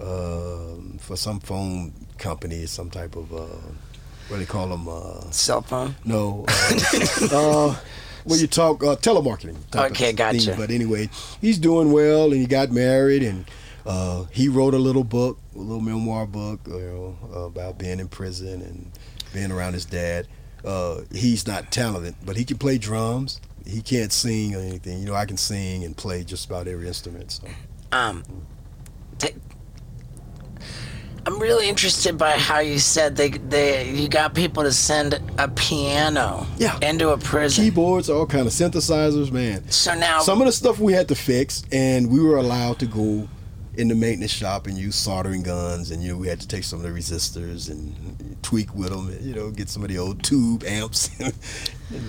um 0.00 0.98
for 1.00 1.16
some 1.16 1.40
phone 1.40 1.92
company, 2.18 2.66
some 2.66 2.90
type 2.90 3.16
of 3.16 3.32
uh, 3.32 3.46
what 4.28 4.36
do 4.36 4.44
they 4.44 4.46
call 4.46 4.68
them? 4.68 4.88
Uh, 4.88 5.30
Cell 5.30 5.62
phone. 5.62 5.94
no. 6.04 6.44
Uh, 6.48 7.28
uh, 7.32 7.76
when 8.24 8.38
you 8.38 8.46
talk 8.46 8.84
uh, 8.84 8.96
telemarketing. 8.96 9.56
Okay, 9.74 10.12
gotcha. 10.12 10.38
thing. 10.38 10.56
But 10.56 10.70
anyway, 10.70 11.08
he's 11.40 11.58
doing 11.58 11.92
well, 11.92 12.24
and 12.24 12.34
he 12.40 12.46
got 12.46 12.70
married, 12.70 13.22
and 13.22 13.46
uh, 13.86 14.24
he 14.30 14.48
wrote 14.48 14.74
a 14.74 14.78
little 14.78 15.04
book, 15.04 15.38
a 15.54 15.58
little 15.58 15.80
memoir 15.80 16.26
book, 16.26 16.60
you 16.66 16.74
know, 17.32 17.42
about 17.44 17.78
being 17.78 18.00
in 18.00 18.08
prison 18.08 18.60
and 18.60 18.90
being 19.32 19.50
around 19.50 19.72
his 19.72 19.86
dad. 19.86 20.26
Uh, 20.64 21.02
he's 21.12 21.46
not 21.46 21.70
talented, 21.70 22.14
but 22.24 22.36
he 22.36 22.44
can 22.44 22.58
play 22.58 22.76
drums. 22.76 23.40
He 23.66 23.80
can't 23.80 24.12
sing 24.12 24.54
or 24.54 24.58
anything. 24.58 24.98
You 24.98 25.06
know, 25.06 25.14
I 25.14 25.24
can 25.24 25.36
sing 25.36 25.84
and 25.84 25.96
play 25.96 26.24
just 26.24 26.46
about 26.46 26.68
every 26.68 26.86
instrument. 26.86 27.32
So. 27.32 27.48
Um, 27.92 28.22
ta- 29.18 29.28
I'm 31.26 31.38
really 31.38 31.68
interested 31.68 32.16
by 32.16 32.32
how 32.32 32.60
you 32.60 32.78
said 32.78 33.16
they 33.16 33.30
they 33.30 33.90
you 33.90 34.08
got 34.08 34.34
people 34.34 34.62
to 34.62 34.72
send 34.72 35.20
a 35.38 35.48
piano 35.48 36.46
Yeah. 36.58 36.78
into 36.82 37.10
a 37.10 37.18
prison. 37.18 37.64
Keyboards, 37.64 38.08
all 38.08 38.26
kind 38.26 38.46
of 38.46 38.52
synthesizers, 38.52 39.30
man. 39.30 39.68
So 39.70 39.94
now 39.94 40.20
Some 40.20 40.40
of 40.40 40.46
the 40.46 40.52
stuff 40.52 40.78
we 40.78 40.92
had 40.92 41.08
to 41.08 41.14
fix, 41.14 41.62
and 41.72 42.10
we 42.10 42.20
were 42.20 42.36
allowed 42.36 42.78
to 42.80 42.86
go 42.86 43.28
in 43.74 43.88
the 43.88 43.94
maintenance 43.94 44.32
shop 44.32 44.66
and 44.66 44.76
use 44.76 44.96
soldering 44.96 45.42
guns, 45.42 45.90
and 45.90 46.02
you 46.02 46.12
know 46.12 46.16
we 46.18 46.28
had 46.28 46.40
to 46.40 46.48
take 46.48 46.64
some 46.64 46.78
of 46.78 46.82
the 46.82 46.88
resistors 46.90 47.70
and 47.70 48.36
tweak 48.42 48.74
with 48.74 48.88
them, 48.90 49.08
and, 49.08 49.20
you 49.24 49.34
know, 49.34 49.50
get 49.50 49.68
some 49.68 49.82
of 49.82 49.88
the 49.88 49.98
old 49.98 50.22
tube 50.24 50.64
amps 50.64 51.10
and 51.20 51.32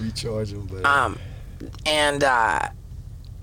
recharge 0.02 0.52
them. 0.52 0.66
But 0.72 0.86
um, 0.86 1.20
and 1.86 2.24
uh, 2.24 2.70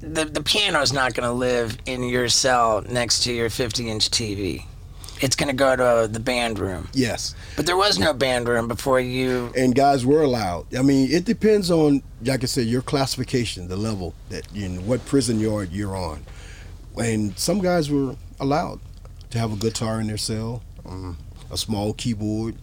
the 0.00 0.24
the 0.24 0.42
piano's 0.42 0.92
not 0.92 1.14
going 1.14 1.26
to 1.28 1.32
live 1.32 1.76
in 1.86 2.02
your 2.02 2.28
cell 2.28 2.82
next 2.88 3.24
to 3.24 3.32
your 3.32 3.50
50 3.50 3.90
inch 3.90 4.10
TV. 4.10 4.64
It's 5.22 5.34
going 5.36 5.48
to 5.48 5.54
go 5.56 5.74
to 5.76 6.08
the 6.08 6.20
band 6.20 6.58
room. 6.58 6.88
yes, 6.92 7.34
But 7.56 7.64
there 7.66 7.76
was 7.76 7.98
no 7.98 8.12
band 8.12 8.48
room 8.48 8.68
before 8.68 9.00
you. 9.00 9.50
and 9.56 9.74
guys 9.74 10.04
were 10.04 10.22
allowed. 10.22 10.74
I 10.74 10.82
mean, 10.82 11.10
it 11.10 11.24
depends 11.24 11.70
on, 11.70 12.02
like 12.22 12.42
I 12.42 12.46
said, 12.46 12.66
your 12.66 12.82
classification, 12.82 13.68
the 13.68 13.76
level 13.76 14.12
that 14.28 14.46
you 14.52 14.68
know, 14.68 14.80
what 14.82 15.04
prison 15.06 15.40
yard 15.40 15.72
you're 15.72 15.96
on, 15.96 16.22
and 16.98 17.38
some 17.38 17.60
guys 17.60 17.90
were 17.90 18.14
allowed 18.40 18.80
to 19.30 19.38
have 19.38 19.52
a 19.52 19.56
guitar 19.56 20.00
in 20.00 20.06
their 20.06 20.18
cell, 20.18 20.62
um, 20.84 21.16
a 21.50 21.56
small 21.56 21.94
keyboard, 21.94 22.54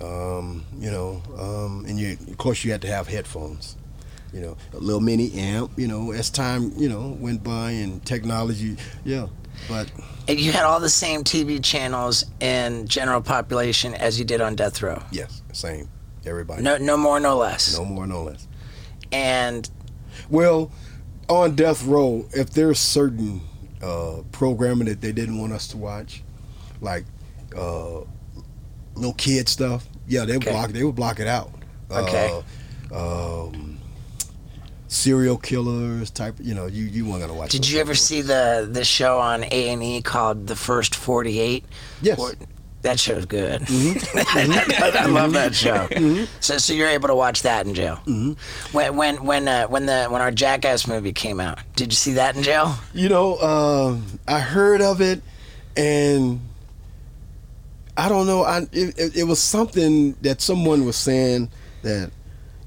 um, 0.00 0.64
you 0.78 0.90
know, 0.90 1.22
um, 1.38 1.84
and 1.88 1.98
you, 1.98 2.16
of 2.30 2.36
course, 2.38 2.64
you 2.64 2.70
had 2.72 2.82
to 2.82 2.88
have 2.88 3.08
headphones. 3.08 3.76
You 4.32 4.42
know, 4.42 4.56
a 4.74 4.78
little 4.78 5.00
mini 5.00 5.32
amp. 5.32 5.70
You 5.78 5.88
know, 5.88 6.12
as 6.12 6.28
time 6.28 6.72
you 6.76 6.86
know 6.90 7.16
went 7.18 7.42
by 7.42 7.70
and 7.70 8.04
technology, 8.04 8.76
yeah. 9.02 9.28
But 9.68 9.90
and 10.28 10.38
You 10.38 10.52
had 10.52 10.64
all 10.64 10.80
the 10.80 10.88
same 10.90 11.24
TV 11.24 11.62
channels 11.62 12.24
in 12.40 12.86
general 12.86 13.20
population 13.22 13.94
as 13.94 14.18
you 14.18 14.24
did 14.24 14.40
on 14.40 14.54
death 14.56 14.82
row. 14.82 15.02
yes, 15.10 15.42
same. 15.52 15.88
Everybody. 16.26 16.62
No, 16.62 16.76
no 16.76 16.96
more, 16.96 17.18
no 17.20 17.36
less. 17.38 17.76
No 17.78 17.84
more, 17.84 18.06
no 18.06 18.24
less. 18.24 18.46
And 19.12 19.68
Well, 20.28 20.70
on 21.28 21.54
death 21.56 21.82
row, 21.84 22.26
if 22.32 22.50
there's 22.50 22.78
certain 22.78 23.40
uh, 23.82 24.22
programming 24.32 24.88
that 24.88 25.00
they 25.00 25.12
didn't 25.12 25.38
want 25.38 25.52
us 25.52 25.68
to 25.68 25.76
watch, 25.78 26.22
like 26.82 27.04
uh, 27.56 28.00
little 28.94 29.14
kid 29.16 29.48
stuff, 29.48 29.86
yeah, 30.06 30.24
they 30.26 30.34
would 30.34 30.42
Okay. 30.42 30.50
block. 30.52 30.70
They 30.70 30.84
would 30.84 30.94
block 30.96 31.20
it 31.20 31.26
out. 31.28 31.50
Okay. 31.90 32.42
Uh, 32.92 33.44
um, 33.46 33.77
serial 34.88 35.36
killers 35.36 36.10
type. 36.10 36.34
You 36.40 36.54
know, 36.54 36.66
you 36.66 36.84
you 36.84 37.06
weren't 37.06 37.20
gonna 37.20 37.34
watch. 37.34 37.52
Did 37.52 37.68
you 37.68 37.78
ever 37.80 37.92
of- 37.92 37.98
see 37.98 38.22
the 38.22 38.68
the 38.70 38.84
show 38.84 39.18
on 39.18 39.44
A 39.44 39.68
and 39.68 39.82
E 39.82 40.02
called 40.02 40.46
The 40.46 40.56
First 40.56 40.94
Forty 40.96 41.38
Eight? 41.38 41.64
Yes. 42.02 42.34
That 42.82 43.00
show's 43.00 43.26
good. 43.26 43.62
Mm-hmm. 43.62 44.96
I 44.96 45.06
love 45.06 45.32
that 45.32 45.52
show. 45.52 45.88
So, 46.38 46.58
so 46.58 46.72
you're 46.72 46.88
able 46.88 47.08
to 47.08 47.14
watch 47.14 47.42
that 47.42 47.66
in 47.66 47.74
jail. 47.74 47.96
Mm-hmm. 48.06 48.32
When 48.76 48.96
when 48.96 49.24
when 49.24 49.48
uh, 49.48 49.66
when 49.66 49.86
the 49.86 50.06
when 50.06 50.22
our 50.22 50.30
Jackass 50.30 50.86
movie 50.86 51.12
came 51.12 51.40
out, 51.40 51.58
did 51.74 51.92
you 51.92 51.96
see 51.96 52.12
that 52.12 52.36
in 52.36 52.44
jail? 52.44 52.76
You 52.94 53.08
know, 53.08 53.36
um, 53.40 54.20
I 54.28 54.38
heard 54.38 54.80
of 54.80 55.00
it, 55.00 55.22
and 55.76 56.40
I 57.96 58.08
don't 58.08 58.28
know. 58.28 58.44
I 58.44 58.58
it, 58.72 58.96
it, 58.96 59.16
it 59.16 59.24
was 59.24 59.40
something 59.40 60.12
that 60.22 60.40
someone 60.40 60.86
was 60.86 60.94
saying 60.96 61.50
that 61.82 62.12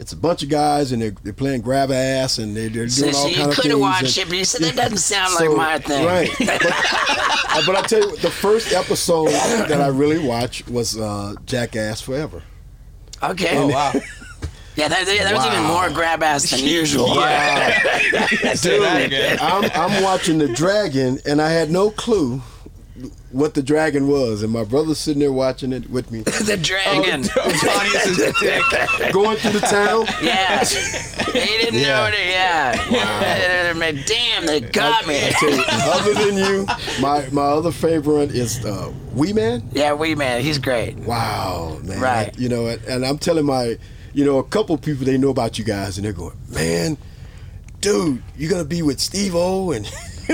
it's 0.01 0.11
a 0.11 0.17
bunch 0.17 0.41
of 0.43 0.49
guys 0.49 0.91
and 0.91 1.01
they're, 1.01 1.11
they're 1.23 1.31
playing 1.31 1.61
grab 1.61 1.91
ass 1.91 2.39
and 2.39 2.57
they're, 2.57 2.67
they're 2.69 2.89
So, 2.89 3.03
doing 3.03 3.13
so 3.13 3.19
all 3.21 3.29
you 3.29 3.35
kind 3.35 3.49
of 3.49 3.55
could 3.55 3.61
things. 3.63 3.73
have 3.73 3.79
watched 3.79 4.17
and- 4.17 4.25
it, 4.25 4.29
but 4.29 4.37
you 4.39 4.43
said 4.45 4.61
that 4.63 4.75
doesn't 4.75 4.97
sound 5.13 5.29
So, 5.33 5.45
like 5.45 5.57
my 5.57 5.77
thing. 5.79 6.05
Right. 6.05 6.29
But, 7.53 7.57
uh, 7.57 7.61
but 7.65 7.75
I 7.75 7.81
tell 7.81 7.99
you, 7.99 8.15
the 8.17 8.31
first 8.31 8.71
episode 8.71 9.27
that 9.29 9.81
I 9.81 9.87
really 9.87 10.25
watched 10.25 10.69
was 10.69 10.97
uh, 10.97 11.35
Jackass 11.45 11.99
Forever. 12.01 12.41
Okay. 13.21 13.57
Oh 13.57 13.67
wow. 13.67 13.91
Yeah, 14.77 14.87
that, 14.87 15.05
that 15.05 15.35
was 15.35 15.45
even 15.45 15.63
more 15.65 15.89
grab 15.89 16.23
ass 16.23 16.49
than 16.49 16.61
usual. 16.61 17.07
Say 17.09 18.79
that 18.79 19.01
again. 19.05 19.37
I'm, 19.41 19.69
I'm 19.75 20.01
watching 20.01 20.37
the 20.37 20.47
dragon, 20.47 21.19
and 21.25 21.41
I 21.41 21.49
had 21.49 21.69
no 21.69 21.91
clue 21.91 22.41
what 23.31 23.53
the 23.53 23.63
dragon 23.63 24.07
was, 24.07 24.43
and 24.43 24.51
my 24.51 24.63
brother's 24.63 24.97
sitting 24.97 25.19
there 25.21 25.31
watching 25.31 25.71
it 25.73 25.89
with 25.89 26.11
me, 26.11 26.21
the 26.23 26.57
dragon. 26.61 27.21
The 27.31 28.33
dick. 28.39 29.13
going 29.13 29.37
through 29.37 29.51
the 29.53 29.59
town. 29.61 30.05
Yeah. 30.21 30.63
He 30.65 31.57
didn't 31.57 31.79
Yeah. 31.79 31.87
know 31.87 32.05
it. 32.07 32.13
Yeah. 32.29 32.91
Wow. 32.91 33.91
Damn, 34.05 34.45
they 34.45 34.61
got 34.61 35.07
me. 35.07 35.17
I 35.17 35.29
tell 35.31 35.49
you, 35.49 35.63
other 35.67 36.13
than 36.13 36.37
you, 36.37 36.65
my 37.01 37.27
my 37.31 37.41
other 37.43 37.71
favorite 37.71 38.31
is 38.31 38.63
uh, 38.65 38.91
Wee 39.13 39.33
Man. 39.33 39.63
Yeah, 39.71 39.93
Wee 39.93 40.15
Man, 40.15 40.41
he's 40.41 40.57
great. 40.59 40.95
Wow, 40.97 41.79
man. 41.83 41.99
Right. 41.99 42.37
You 42.39 42.47
know, 42.49 42.67
and, 42.67 42.81
and 42.85 43.05
I'm 43.05 43.17
telling 43.17 43.45
my, 43.45 43.77
you 44.13 44.23
know, 44.25 44.37
a 44.37 44.43
couple 44.43 44.77
people 44.77 45.05
they 45.05 45.17
know 45.17 45.29
about 45.29 45.57
you 45.57 45.65
guys, 45.65 45.97
and 45.97 46.05
they're 46.05 46.13
going, 46.13 46.37
man, 46.49 46.97
dude, 47.81 48.21
you're 48.37 48.49
gonna 48.51 48.63
be 48.65 48.81
with 48.81 48.99
Steve-O, 48.99 49.71
and 49.71 49.85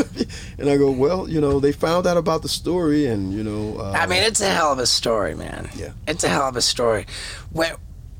and 0.57 0.69
I 0.69 0.77
go, 0.77 0.91
well, 0.91 1.29
you 1.29 1.41
know, 1.41 1.59
they 1.59 1.71
found 1.71 2.07
out 2.07 2.17
about 2.17 2.41
the 2.41 2.49
story, 2.49 3.05
and 3.07 3.33
you 3.33 3.43
know, 3.43 3.79
uh, 3.79 3.91
I 3.91 4.05
mean, 4.05 4.23
it's 4.23 4.41
a 4.41 4.49
hell 4.49 4.71
of 4.71 4.79
a 4.79 4.87
story, 4.87 5.35
man. 5.35 5.69
Yeah. 5.75 5.91
It's 6.07 6.23
a 6.23 6.29
hell 6.29 6.47
of 6.47 6.55
a 6.55 6.61
story. 6.61 7.05
When, 7.51 7.71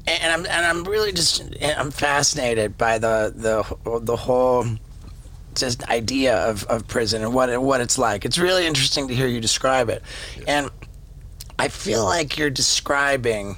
and 0.08 0.32
I'm 0.32 0.46
and 0.46 0.66
I'm 0.66 0.84
really 0.86 1.12
just 1.12 1.44
I'm 1.62 1.92
fascinated 1.92 2.78
by 2.78 2.98
the 2.98 3.34
the 3.36 4.00
the 4.00 4.16
whole 4.16 4.66
just 5.56 5.84
idea 5.90 6.38
of, 6.38 6.64
of 6.66 6.88
prison 6.88 7.24
and 7.24 7.34
what 7.34 7.50
it, 7.50 7.62
what 7.62 7.82
it's 7.82 7.98
like. 7.98 8.26
It's 8.26 8.38
really 8.38 8.68
interesting 8.68 9.08
to 9.08 9.16
hear 9.16 9.28
you 9.28 9.42
describe 9.42 9.90
it, 9.90 10.02
and 10.48 10.70
I 11.60 11.68
feel 11.68 12.06
like 12.06 12.38
you're 12.38 12.50
describing 12.50 13.58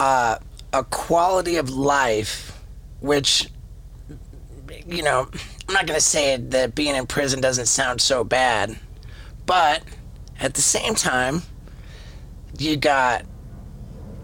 uh, 0.00 0.38
a 0.72 0.84
quality 0.84 1.56
of 1.56 1.70
life, 1.70 2.60
which 3.00 3.48
you 4.86 5.02
know, 5.02 5.28
I'm 5.68 5.74
not 5.74 5.86
going 5.86 5.98
to 5.98 6.04
say 6.04 6.36
that 6.36 6.74
being 6.74 6.94
in 6.94 7.06
prison 7.06 7.40
doesn't 7.40 7.66
sound 7.66 8.00
so 8.00 8.24
bad, 8.24 8.76
but 9.46 9.82
at 10.40 10.54
the 10.54 10.62
same 10.62 10.94
time, 10.94 11.42
you 12.58 12.76
got 12.76 13.24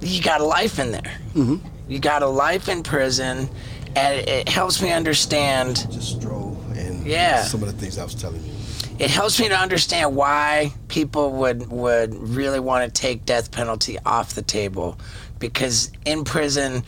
you 0.01 0.22
got 0.22 0.40
a 0.40 0.44
life 0.44 0.78
in 0.78 0.93
there. 0.93 1.18
Mm-hmm. 1.35 1.56
You 1.89 1.98
got 1.98 2.22
a 2.22 2.26
life 2.28 2.68
in 2.68 2.82
prison, 2.82 3.48
and 3.97 4.18
it, 4.18 4.28
it 4.28 4.48
helps 4.48 4.80
me 4.82 4.93
understand. 4.93 5.86
just 5.90 6.20
drove, 6.20 6.56
and 6.76 7.05
Yeah. 7.06 7.43
some 7.43 7.62
of 7.62 7.68
the 7.72 7.78
things 7.80 7.98
I 7.98 8.05
was 8.05 8.14
telling 8.14 8.44
you. 8.44 8.52
It 8.98 9.10
helps 9.10 9.39
me 9.40 9.48
to 9.48 9.56
understand 9.56 10.14
why 10.14 10.72
people 10.89 11.32
would 11.35 11.68
would 11.70 12.14
really 12.14 12.60
want 12.60 12.93
to 12.93 13.01
take 13.01 13.24
death 13.24 13.51
penalty 13.51 13.97
off 14.05 14.35
the 14.35 14.43
table, 14.43 14.98
because 15.39 15.90
in 16.05 16.24
prison, 16.24 16.85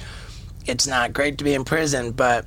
it's 0.67 0.87
not 0.87 1.13
great 1.13 1.39
to 1.39 1.45
be 1.45 1.55
in 1.55 1.65
prison, 1.65 2.13
but 2.13 2.47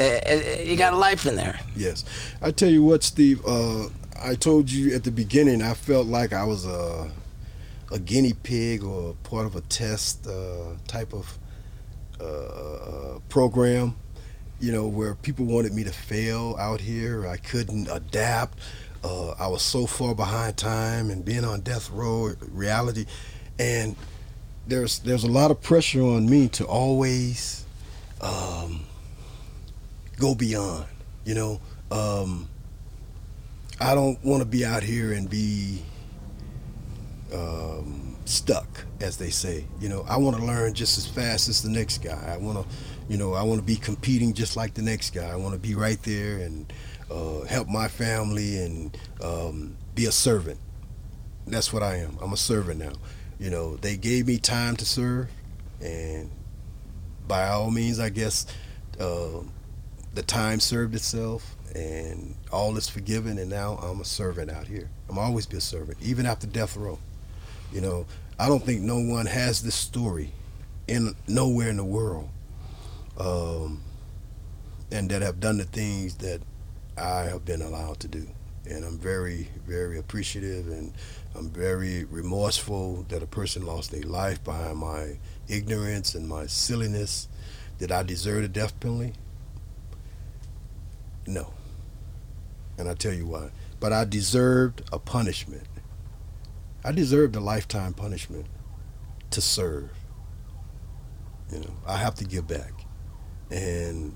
you 0.00 0.76
got 0.76 0.92
a 0.92 0.96
life 0.96 1.26
in 1.26 1.36
there. 1.36 1.58
Yes, 1.76 2.04
I 2.42 2.50
tell 2.50 2.70
you 2.70 2.82
what, 2.82 3.02
Steve. 3.02 3.44
Uh, 3.46 3.88
I 4.22 4.34
told 4.34 4.70
you 4.70 4.94
at 4.94 5.04
the 5.04 5.10
beginning. 5.10 5.62
I 5.62 5.74
felt 5.74 6.06
like 6.06 6.32
I 6.32 6.44
was 6.44 6.64
a 6.66 7.10
a 7.92 7.98
guinea 7.98 8.32
pig 8.32 8.82
or 8.82 9.14
part 9.24 9.46
of 9.46 9.54
a 9.56 9.60
test 9.62 10.26
uh, 10.26 10.74
type 10.88 11.12
of 11.12 11.38
uh, 12.20 13.18
program. 13.28 13.94
You 14.60 14.72
know, 14.72 14.86
where 14.88 15.14
people 15.14 15.44
wanted 15.44 15.74
me 15.74 15.84
to 15.84 15.92
fail 15.92 16.56
out 16.58 16.80
here. 16.80 17.26
I 17.26 17.36
couldn't 17.36 17.88
adapt. 17.90 18.58
uh, 19.04 19.30
I 19.38 19.46
was 19.48 19.62
so 19.62 19.86
far 19.86 20.14
behind 20.14 20.56
time 20.56 21.10
and 21.10 21.24
being 21.24 21.44
on 21.44 21.60
death 21.60 21.90
row, 21.90 22.32
reality, 22.50 23.04
and 23.58 23.96
there's 24.66 25.00
there's 25.00 25.24
a 25.24 25.30
lot 25.30 25.50
of 25.50 25.60
pressure 25.60 26.02
on 26.02 26.28
me 26.28 26.48
to 26.48 26.64
always 26.64 27.66
um, 28.22 28.86
go 30.18 30.34
beyond. 30.34 30.86
You 31.24 31.34
know, 31.34 31.60
um, 31.90 32.48
I 33.80 33.94
don't 33.94 34.22
want 34.24 34.42
to 34.42 34.48
be 34.48 34.64
out 34.64 34.82
here 34.82 35.12
and 35.12 35.28
be 35.28 35.82
um, 37.32 38.16
stuck, 38.24 38.84
as 39.00 39.16
they 39.16 39.30
say. 39.30 39.64
You 39.80 39.88
know, 39.88 40.04
I 40.08 40.16
want 40.16 40.36
to 40.36 40.44
learn 40.44 40.74
just 40.74 40.98
as 40.98 41.06
fast 41.06 41.48
as 41.48 41.62
the 41.62 41.70
next 41.70 41.98
guy. 41.98 42.32
I 42.32 42.36
want 42.36 42.58
to, 42.58 42.74
you 43.08 43.16
know, 43.16 43.34
I 43.34 43.42
want 43.42 43.60
to 43.60 43.66
be 43.66 43.76
competing 43.76 44.32
just 44.34 44.56
like 44.56 44.74
the 44.74 44.82
next 44.82 45.10
guy. 45.14 45.28
I 45.28 45.36
want 45.36 45.54
to 45.54 45.60
be 45.60 45.74
right 45.74 46.00
there 46.02 46.38
and 46.38 46.72
uh, 47.10 47.42
help 47.42 47.68
my 47.68 47.88
family 47.88 48.58
and 48.58 48.96
um, 49.22 49.76
be 49.94 50.06
a 50.06 50.12
servant. 50.12 50.58
That's 51.46 51.72
what 51.72 51.82
I 51.82 51.96
am. 51.96 52.16
I'm 52.22 52.32
a 52.32 52.38
servant 52.38 52.80
now. 52.80 52.92
You 53.38 53.50
know, 53.50 53.76
they 53.76 53.96
gave 53.96 54.26
me 54.26 54.38
time 54.38 54.76
to 54.76 54.86
serve, 54.86 55.28
and 55.82 56.30
by 57.26 57.48
all 57.48 57.70
means, 57.70 57.98
I 57.98 58.08
guess 58.08 58.46
uh, 58.98 59.40
the 60.14 60.22
time 60.22 60.60
served 60.60 60.94
itself, 60.94 61.56
and 61.74 62.34
all 62.52 62.76
is 62.76 62.88
forgiven. 62.88 63.38
And 63.38 63.50
now 63.50 63.74
I'm 63.74 64.00
a 64.00 64.04
servant 64.04 64.50
out 64.50 64.66
here. 64.66 64.88
I'm 65.08 65.18
always 65.18 65.46
be 65.46 65.56
a 65.56 65.60
servant, 65.60 65.98
even 66.02 66.26
after 66.26 66.46
death 66.46 66.76
row. 66.76 66.98
You 67.72 67.80
know, 67.80 68.06
I 68.38 68.48
don't 68.48 68.62
think 68.62 68.82
no 68.82 68.98
one 68.98 69.26
has 69.26 69.62
this 69.62 69.74
story 69.74 70.32
in 70.86 71.14
nowhere 71.26 71.68
in 71.68 71.76
the 71.76 71.84
world, 71.84 72.28
um, 73.18 73.82
and 74.90 75.10
that 75.10 75.22
have 75.22 75.40
done 75.40 75.58
the 75.58 75.64
things 75.64 76.16
that 76.16 76.40
I 76.96 77.22
have 77.22 77.44
been 77.44 77.62
allowed 77.62 78.00
to 78.00 78.08
do. 78.08 78.26
And 78.66 78.84
I'm 78.84 78.98
very, 78.98 79.48
very 79.66 79.98
appreciative, 79.98 80.68
and 80.68 80.92
I'm 81.34 81.50
very 81.50 82.04
remorseful 82.04 83.04
that 83.08 83.22
a 83.22 83.26
person 83.26 83.66
lost 83.66 83.90
their 83.90 84.02
life 84.02 84.42
behind 84.42 84.78
my 84.78 85.18
ignorance 85.48 86.14
and 86.14 86.28
my 86.28 86.46
silliness. 86.46 87.28
Did 87.78 87.90
I 87.92 88.04
deserve 88.04 88.44
a 88.44 88.48
death 88.48 88.78
penalty? 88.80 89.14
No. 91.26 91.52
And 92.78 92.88
I 92.88 92.94
tell 92.94 93.12
you 93.12 93.26
why. 93.26 93.50
But 93.80 93.92
I 93.92 94.04
deserved 94.04 94.82
a 94.92 94.98
punishment. 94.98 95.66
I 96.84 96.92
deserved 96.92 97.36
a 97.36 97.40
lifetime 97.40 97.94
punishment 97.94 98.46
to 99.30 99.40
serve. 99.40 99.90
You 101.52 101.60
know, 101.60 101.74
I 101.86 101.96
have 101.96 102.14
to 102.16 102.24
give 102.24 102.46
back. 102.46 102.72
And 103.50 104.14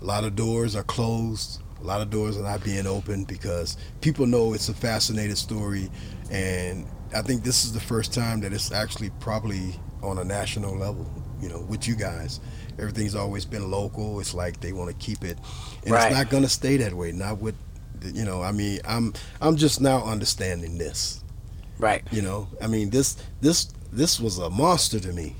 a 0.00 0.04
lot 0.04 0.24
of 0.24 0.34
doors 0.34 0.74
are 0.74 0.82
closed. 0.82 1.60
A 1.80 1.84
lot 1.84 2.00
of 2.00 2.10
doors 2.10 2.36
are 2.36 2.42
not 2.42 2.62
being 2.64 2.86
opened 2.86 3.26
because 3.26 3.76
people 4.00 4.26
know 4.26 4.54
it's 4.54 4.68
a 4.68 4.74
fascinating 4.74 5.36
story. 5.36 5.90
And 6.30 6.86
I 7.14 7.22
think 7.22 7.42
this 7.42 7.64
is 7.64 7.72
the 7.72 7.80
first 7.80 8.12
time 8.12 8.40
that 8.40 8.52
it's 8.52 8.72
actually 8.72 9.10
probably 9.20 9.78
on 10.02 10.18
a 10.18 10.24
national 10.24 10.76
level, 10.76 11.10
you 11.40 11.48
know, 11.48 11.60
with 11.60 11.86
you 11.86 11.94
guys. 11.94 12.40
Everything's 12.78 13.14
always 13.14 13.44
been 13.44 13.70
local. 13.70 14.20
It's 14.20 14.34
like 14.34 14.60
they 14.60 14.72
want 14.72 14.90
to 14.90 14.96
keep 14.96 15.24
it. 15.24 15.38
And 15.84 15.92
Right. 15.92 16.06
it's 16.08 16.16
not 16.16 16.30
going 16.30 16.42
to 16.42 16.48
stay 16.48 16.76
that 16.78 16.92
way. 16.94 17.12
Not 17.12 17.40
with, 17.40 17.54
you 18.02 18.24
know, 18.24 18.42
I 18.42 18.52
mean, 18.52 18.80
I'm 18.86 19.12
I'm 19.40 19.56
just 19.56 19.80
now 19.80 20.02
understanding 20.04 20.78
this. 20.78 21.22
Right. 21.78 22.02
You 22.10 22.22
know, 22.22 22.48
I 22.60 22.66
mean 22.66 22.90
this 22.90 23.16
this 23.40 23.68
this 23.92 24.18
was 24.20 24.38
a 24.38 24.48
monster 24.50 24.98
to 25.00 25.12
me. 25.12 25.36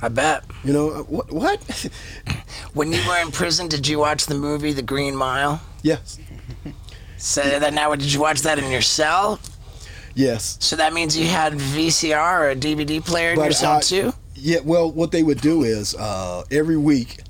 I 0.00 0.08
bet. 0.08 0.44
You 0.64 0.72
know 0.72 0.90
uh, 0.90 1.02
what? 1.04 1.30
What? 1.32 1.88
When 2.74 2.90
you 2.92 3.00
were 3.06 3.18
in 3.20 3.30
prison, 3.30 3.68
did 3.68 3.86
you 3.86 3.98
watch 3.98 4.26
the 4.26 4.34
movie 4.34 4.72
The 4.72 4.82
Green 4.82 5.14
Mile? 5.14 5.60
yes, 5.82 6.18
So 7.18 7.40
that 7.42 7.72
now, 7.74 7.94
did 7.94 8.12
you 8.12 8.20
watch 8.20 8.40
that 8.42 8.58
in 8.58 8.70
your 8.70 8.80
cell? 8.82 9.38
yes. 10.14 10.56
So 10.60 10.76
that 10.76 10.92
means 10.92 11.16
you 11.16 11.26
had 11.26 11.52
VCR 11.54 12.40
or 12.40 12.50
a 12.50 12.56
DVD 12.56 13.04
player 13.04 13.30
in 13.30 13.36
But 13.36 13.44
your 13.44 13.52
cell 13.52 13.76
I- 13.78 13.80
too. 13.80 14.12
Yeah. 14.42 14.58
Well, 14.64 14.90
what 14.90 15.12
they 15.12 15.22
would 15.22 15.40
do 15.40 15.62
is 15.62 15.94
uh, 15.94 16.42
every 16.50 16.76
week, 16.76 17.20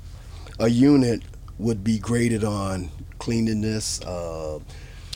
a 0.59 0.67
unit 0.67 1.21
would 1.59 1.83
be 1.83 1.99
graded 1.99 2.43
on 2.43 2.89
cleanliness, 3.19 4.01
uh, 4.01 4.59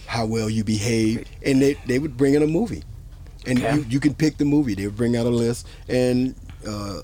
how 0.05 0.25
well 0.25 0.49
you 0.49 0.63
behave, 0.63 1.25
and 1.45 1.61
they 1.61 1.73
they 1.87 1.99
would 1.99 2.15
bring 2.15 2.33
in 2.35 2.43
a 2.43 2.47
movie, 2.47 2.83
and 3.45 3.57
Okay. 3.59 3.75
you 3.77 3.85
you 3.89 3.99
can 3.99 4.13
pick 4.13 4.37
the 4.37 4.45
movie. 4.45 4.75
They 4.75 4.85
would 4.85 4.95
bring 4.97 5.17
out 5.17 5.25
a 5.25 5.29
list, 5.29 5.67
and 5.89 6.35
uh, 6.67 7.01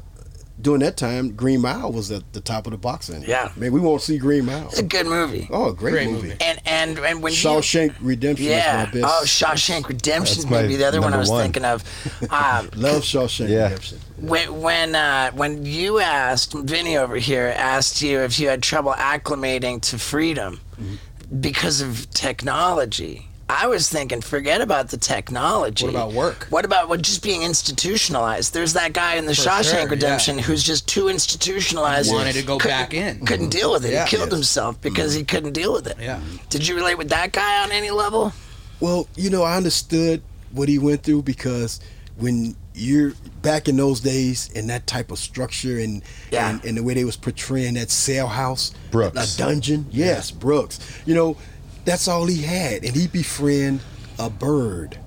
during 0.62 0.80
that 0.82 0.96
time, 0.96 1.32
Green 1.36 1.60
Mile 1.62 1.92
was 1.92 2.12
at 2.12 2.32
the 2.34 2.40
top 2.40 2.68
of 2.68 2.72
the 2.72 2.78
box. 2.78 3.10
end. 3.10 3.26
Yeah. 3.28 3.52
man, 3.58 3.74
we 3.74 3.80
won't 3.82 4.02
see 4.02 4.18
Green 4.18 4.46
Mile. 4.46 4.68
It's 4.68 4.80
a 4.80 4.84
good 4.84 5.08
movie. 5.08 5.48
Oh, 5.52 5.70
a 5.70 5.74
great, 5.74 5.92
Great 5.94 6.10
movie. 6.10 6.28
movie. 6.30 6.38
And 6.42 6.62
and 6.66 7.00
and 7.00 7.24
when 7.24 7.34
you 7.34 7.38
Shawshank 7.40 7.96
Redemption 8.00 8.46
yeah, 8.48 8.84
is 8.88 8.94
my 8.94 9.02
best. 9.02 9.14
oh 9.14 9.24
Shawshank 9.26 9.88
Redemption 9.90 10.36
That's 10.44 10.50
my 10.50 10.62
maybe 10.62 10.76
the 10.78 10.86
other 10.88 11.02
one 11.02 11.14
I 11.14 11.18
was 11.18 11.30
one. 11.32 11.42
thinking 11.44 11.66
of. 11.66 11.84
Um, 12.32 12.70
Love 12.76 13.02
Shawshank 13.02 13.50
Yeah. 13.50 13.64
Redemption. 13.64 14.00
When 14.18 14.62
when 14.62 14.96
uh, 14.96 15.32
when 15.32 15.66
you 15.66 16.00
asked 16.00 16.54
Vinny 16.54 16.98
over 16.98 17.16
here 17.18 17.54
asked 17.56 18.02
you 18.02 18.20
if 18.20 18.40
you 18.40 18.48
had 18.50 18.62
trouble 18.64 18.94
acclimating 18.94 19.82
to 19.90 19.98
freedom 20.00 20.60
Mm-hmm. 20.74 21.42
because 21.42 21.82
of 21.82 22.10
technology. 22.10 23.28
I 23.48 23.68
was 23.68 23.88
thinking, 23.90 24.22
forget 24.22 24.62
about 24.62 24.90
the 24.90 24.98
technology. 24.98 25.86
What 25.86 25.92
about 25.94 26.14
work? 26.14 26.48
What 26.50 26.66
about 26.66 26.90
what 26.90 27.02
just 27.04 27.22
being 27.22 27.44
institutionalized? 27.44 28.54
There's 28.54 28.74
that 28.74 28.94
guy 28.94 29.16
in 29.16 29.26
the 29.28 29.36
For 29.36 29.42
Shawshank 29.50 29.82
sure, 29.82 29.88
Redemption 29.90 30.38
yeah. 30.38 30.44
who's 30.44 30.64
just 30.64 30.88
too 30.88 31.10
institutionalized. 31.10 32.10
He 32.10 32.16
Wanted 32.16 32.34
to 32.36 32.44
go 32.44 32.58
back 32.58 32.94
in. 32.96 33.24
Couldn't 33.26 33.50
deal 33.50 33.72
with 33.72 33.86
it. 33.86 33.92
Yeah. 33.92 34.06
He 34.06 34.16
killed 34.16 34.32
himself 34.32 34.82
because 34.82 35.14
he 35.14 35.24
couldn't 35.24 35.54
deal 35.54 35.74
with 35.74 35.86
it. 35.86 35.98
Yeah. 36.00 36.22
Did 36.50 36.68
you 36.68 36.76
relate 36.76 36.98
with 36.98 37.10
that 37.10 37.32
guy 37.34 37.62
on 37.64 37.72
any 37.72 37.92
level? 37.92 38.34
Well, 38.80 39.08
you 39.16 39.30
know, 39.30 39.44
I 39.44 39.58
understood 39.58 40.24
what 40.52 40.68
he 40.70 40.80
went 40.80 41.04
through 41.04 41.22
because 41.24 41.80
when 42.18 42.56
you're 42.76 43.14
back 43.42 43.68
in 43.68 43.78
those 43.78 44.00
days 44.00 44.50
in 44.52 44.68
that 44.68 44.88
type 44.88 45.12
of 45.12 45.20
structure 45.20 45.80
and 45.80 46.02
Yeah. 46.32 46.50
and, 46.50 46.66
and 46.66 46.78
the 46.78 46.84
way 46.84 46.94
they 46.96 47.04
was 47.06 47.16
portraying 47.18 47.76
that 47.76 47.92
cell 47.92 48.28
house, 48.28 48.72
Brooks. 48.92 49.36
a 49.36 49.38
dungeon, 49.38 49.86
yes, 49.92 50.32
Brooks. 50.32 50.80
You 51.06 51.14
know, 51.16 51.38
that's 51.86 52.08
all 52.08 52.26
he 52.26 52.42
had, 52.42 52.84
and 52.84 52.96
he 52.96 53.08
befriend 53.08 53.82
a 54.20 54.30
bird. 54.30 54.98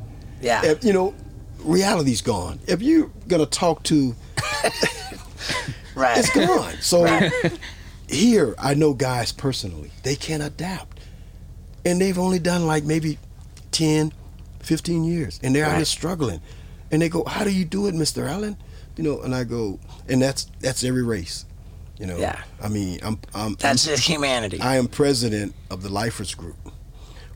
Yeah. 0.41 0.65
If, 0.65 0.85
you 0.85 0.93
know, 0.93 1.15
reality's 1.61 2.21
gone. 2.23 2.61
If 2.67 2.83
you're 2.83 3.11
gonna 3.29 3.47
talk 3.47 3.83
to 3.85 4.15
right. 5.95 6.19
it's 6.19 6.31
gone. 6.35 6.75
So 6.81 7.29
here, 8.09 8.55
I 8.59 8.75
know 8.75 8.95
guys 8.95 9.33
personally. 9.33 9.91
They 10.03 10.15
can 10.17 10.41
adapt. 10.41 11.01
And 11.85 12.01
they've 12.01 12.19
only 12.19 12.39
done 12.39 12.67
like 12.67 12.85
maybe 12.85 13.19
10, 13.73 14.13
15 14.61 15.05
years. 15.05 15.41
And 15.43 15.55
they're 15.55 15.65
out 15.65 15.77
here 15.77 15.85
struggling. 15.85 16.41
And 16.91 17.03
they 17.03 17.09
go, 17.09 17.25
How 17.25 17.45
do 17.45 17.51
you 17.51 17.65
do 17.65 17.87
it, 17.87 17.95
Mr. 17.95 18.29
Allen? 18.29 18.57
You 18.97 19.05
know, 19.05 19.21
and 19.21 19.35
I 19.35 19.45
go, 19.45 19.79
and 20.09 20.23
that's 20.23 20.47
that's 20.61 20.85
every 20.85 21.03
race. 21.03 21.45
You 21.99 22.07
know. 22.07 22.17
Yeah. 22.17 22.41
I 22.63 22.69
mean, 22.69 22.99
I'm 23.03 23.19
I'm 23.35 23.55
That's 23.55 23.85
just 23.85 24.07
humanity. 24.07 24.61
I 24.61 24.77
am 24.77 24.87
president 24.87 25.55
of 25.71 25.83
the 25.83 25.89
Lifers 25.89 26.35
Group, 26.35 26.57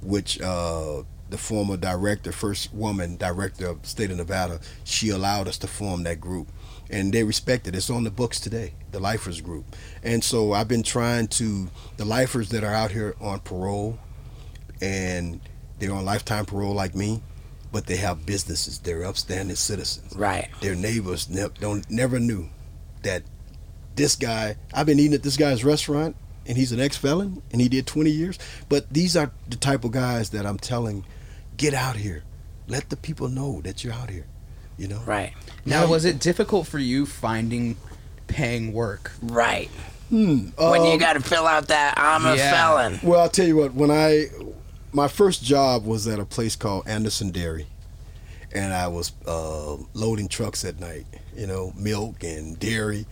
which 0.02 0.40
uh, 0.40 1.02
the 1.31 1.39
former 1.39 1.77
director, 1.77 2.32
first 2.32 2.72
woman 2.74 3.16
director 3.16 3.68
of 3.68 3.82
the 3.82 3.89
state 3.89 4.10
of 4.10 4.18
Nevada, 4.18 4.60
she 4.85 5.09
allowed 5.10 5.48
us 5.48 5.56
to 5.59 5.66
form 5.66 6.02
that 6.02 6.20
group. 6.20 6.48
And 6.90 7.12
they 7.12 7.22
respect 7.22 7.68
it. 7.68 7.77
It's 7.77 7.89
on 7.89 8.02
the 8.02 8.10
books 8.10 8.40
today, 8.40 8.74
the 8.90 8.98
Lifers 8.98 9.40
Group. 9.40 9.64
And 10.02 10.24
so 10.24 10.52
I've 10.52 10.66
been 10.66 10.82
trying 10.82 11.28
to, 11.28 11.68
the 11.97 12.05
lifers 12.05 12.48
that 12.48 12.64
are 12.64 12.74
out 12.74 12.90
here 12.90 13.14
on 13.20 13.39
parole, 13.40 13.97
and 14.81 15.40
they're 15.78 15.93
on 15.93 16.05
lifetime 16.05 16.47
parole 16.47 16.74
like 16.74 16.97
me, 16.97 17.22
but 17.73 17.87
they 17.87 17.97
have 17.97 18.27
businesses. 18.27 18.79
They're 18.79 19.05
upstanding 19.05 19.57
citizens 19.57 20.15
right. 20.17 20.49
their 20.61 20.75
neighbors 20.75 21.29
ne- 21.29 21.49
don't 21.61 21.89
never 21.91 22.19
knew 22.19 22.49
that 23.03 23.23
this 23.97 24.17
guy 24.17 24.57
I've 24.73 24.87
been 24.87 24.99
eating 24.99 25.15
at 25.15 25.23
this 25.23 25.37
guy's 25.37 25.65
restaurant 25.65 26.17
and 26.47 26.57
he's 26.57 26.73
an 26.73 26.81
ex-felon 26.81 27.43
and 27.53 27.61
he 27.61 27.69
did 27.69 27.87
20 27.87 28.11
years 28.11 28.39
but 28.69 28.89
these 28.91 29.17
are 29.17 29.31
the 29.49 29.57
type 29.57 29.85
of 29.85 29.93
guys 29.93 30.31
that 30.31 30.47
I'm 30.47 30.59
telling 30.59 31.05
get 31.57 31.75
out 31.75 31.97
here 31.97 32.23
let 32.67 32.89
the 32.89 32.97
people 32.97 33.29
know 33.29 33.61
that 33.63 33.85
you're 33.85 33.93
out 33.93 34.11
here 34.11 34.27
you 34.79 34.89
know 34.89 35.01
Right. 35.05 35.33
Now, 35.67 35.87
was 35.87 36.07
it 36.07 36.19
difficult 36.19 36.67
for 36.67 36.79
you 36.79 37.05
finding 37.05 37.77
paying 38.27 38.73
work? 38.73 39.13
Right. 39.23 39.69
hmm, 40.09 40.49
when 40.57 40.85
you 40.85 40.93
um, 40.93 40.99
got 40.99 41.13
to 41.13 41.21
fill 41.21 41.47
out 41.47 41.69
that 41.69 41.95
I'm 41.99 42.25
a 42.25 42.37
felon. 42.37 42.99
well 43.03 43.21
I'll 43.21 43.29
tell 43.29 43.47
you 43.47 43.57
what 43.57 43.75
when 43.75 43.91
I 43.91 44.27
my 44.93 45.09
first 45.09 45.45
job 45.45 45.85
was 45.85 46.07
at 46.07 46.19
a 46.19 46.25
place 46.25 46.57
called 46.57 46.87
Anderson 46.89 47.31
Dairy 47.31 47.67
and 48.53 48.73
I 48.73 48.89
was 48.89 49.12
uh, 49.27 49.77
loading 49.95 50.29
trucks 50.29 50.65
at 50.65 50.81
night 50.81 51.07
you 51.37 51.47
know 51.47 51.73
milk 51.77 52.23
and 52.23 52.59
dairy 52.59 53.07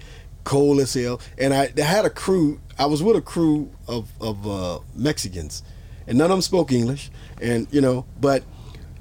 cold 0.48 0.80
as 0.80 0.94
hell. 0.94 1.20
And 1.36 1.52
I, 1.52 1.70
I 1.76 1.82
had 1.82 2.06
a 2.06 2.10
crew. 2.10 2.58
I 2.78 2.86
was 2.86 3.02
with 3.02 3.16
a 3.16 3.20
crew 3.20 3.70
of 3.86 4.10
of 4.20 4.46
uh, 4.46 4.80
Mexicans, 4.94 5.62
and 6.06 6.16
none 6.18 6.30
of 6.30 6.36
them 6.36 6.42
spoke 6.42 6.72
English. 6.72 7.10
And 7.40 7.68
you 7.70 7.80
know, 7.80 8.06
but 8.20 8.42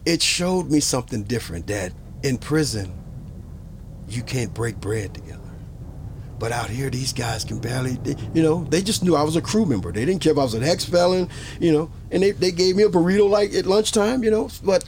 it 0.06 0.22
showed 0.22 0.70
me 0.70 0.80
something 0.82 1.24
different. 1.24 1.68
That 1.68 1.94
in 2.22 2.38
prison, 2.38 2.94
you 4.10 4.24
can't 4.24 4.54
break 4.54 4.80
bread 4.80 5.14
together. 5.14 5.36
But 6.39 6.51
out 6.51 6.69
here, 6.69 6.89
these 6.89 7.14
guys 7.14 7.43
can 7.43 7.59
barely. 7.59 7.95
They, 7.95 8.15
you 8.34 8.43
know, 8.43 8.64
they 8.65 8.81
just 8.81 9.03
knew 9.03 9.15
I 9.15 9.23
was 9.23 9.35
a 9.35 9.41
crew 9.41 9.65
member. 9.65 9.91
They 9.91 10.05
didn't 10.05 10.22
care 10.22 10.34
if 10.34 10.38
I 10.38 10.43
was 10.43 10.53
an 10.53 10.64
ex 10.64 10.85
felon. 10.85 11.30
You 11.59 11.72
know, 11.72 11.91
and 12.11 12.22
they, 12.22 12.31
they 12.31 12.51
gave 12.51 12.76
me 12.76 12.84
a 12.84 12.89
burrito 12.89 13.30
like 13.30 13.53
at 13.53 13.65
lunchtime, 13.65 14.23
you 14.23 14.31
know. 14.31 14.49
But 14.64 14.88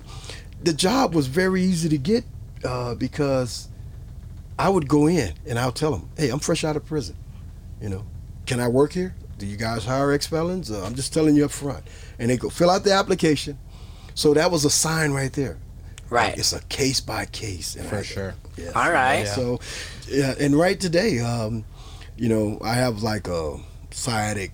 the 0.62 0.74
job 0.74 1.16
was 1.16 1.28
very 1.28 1.62
easy 1.64 1.90
to 1.90 1.98
get 1.98 2.24
uh, 2.64 2.96
because 2.96 3.68
I 4.58 4.70
would 4.70 4.88
go 4.88 5.08
in 5.08 5.34
and 5.48 5.58
I'll 5.58 5.72
tell 5.72 5.92
them, 5.92 6.10
"Hey, 6.18 6.30
I'm 6.30 6.40
fresh 6.40 6.64
out 6.64 6.76
of 6.76 6.86
prison. 6.86 7.16
You 7.82 7.90
know, 7.90 8.06
can 8.46 8.60
I 8.60 8.68
work 8.68 8.94
here? 8.94 9.16
Do 9.38 9.46
you 9.46 9.58
guys 9.58 9.86
hire 9.86 10.12
ex 10.12 10.28
felons? 10.28 10.70
Uh, 10.70 10.84
I'm 10.86 10.96
just 10.96 11.14
telling 11.14 11.36
you 11.36 11.46
up 11.46 11.52
front." 11.52 11.84
And 12.20 12.30
they 12.30 12.38
go 12.38 12.50
fill 12.50 12.70
out 12.70 12.84
the 12.84 12.94
application. 12.94 13.58
So 14.14 14.34
that 14.34 14.52
was 14.52 14.66
a 14.66 14.70
sign 14.70 15.12
right 15.12 15.32
there. 15.32 15.58
Right. 16.10 16.38
It's 16.38 16.54
a 16.54 16.62
case 16.64 17.00
by 17.02 17.26
case. 17.26 17.76
and 17.76 17.88
For 17.88 17.98
I- 17.98 18.04
sure. 18.04 18.34
Yeah. 18.58 18.72
All 18.76 18.92
right. 18.92 19.28
So, 19.28 19.60
yeah, 20.08 20.34
and 20.40 20.56
right 20.58 20.80
today, 20.80 21.20
um, 21.20 21.66
you 22.18 22.28
know, 22.30 22.60
I 22.64 22.74
have 22.74 23.04
like 23.04 23.28
a 23.28 23.58
sciatic 23.92 24.52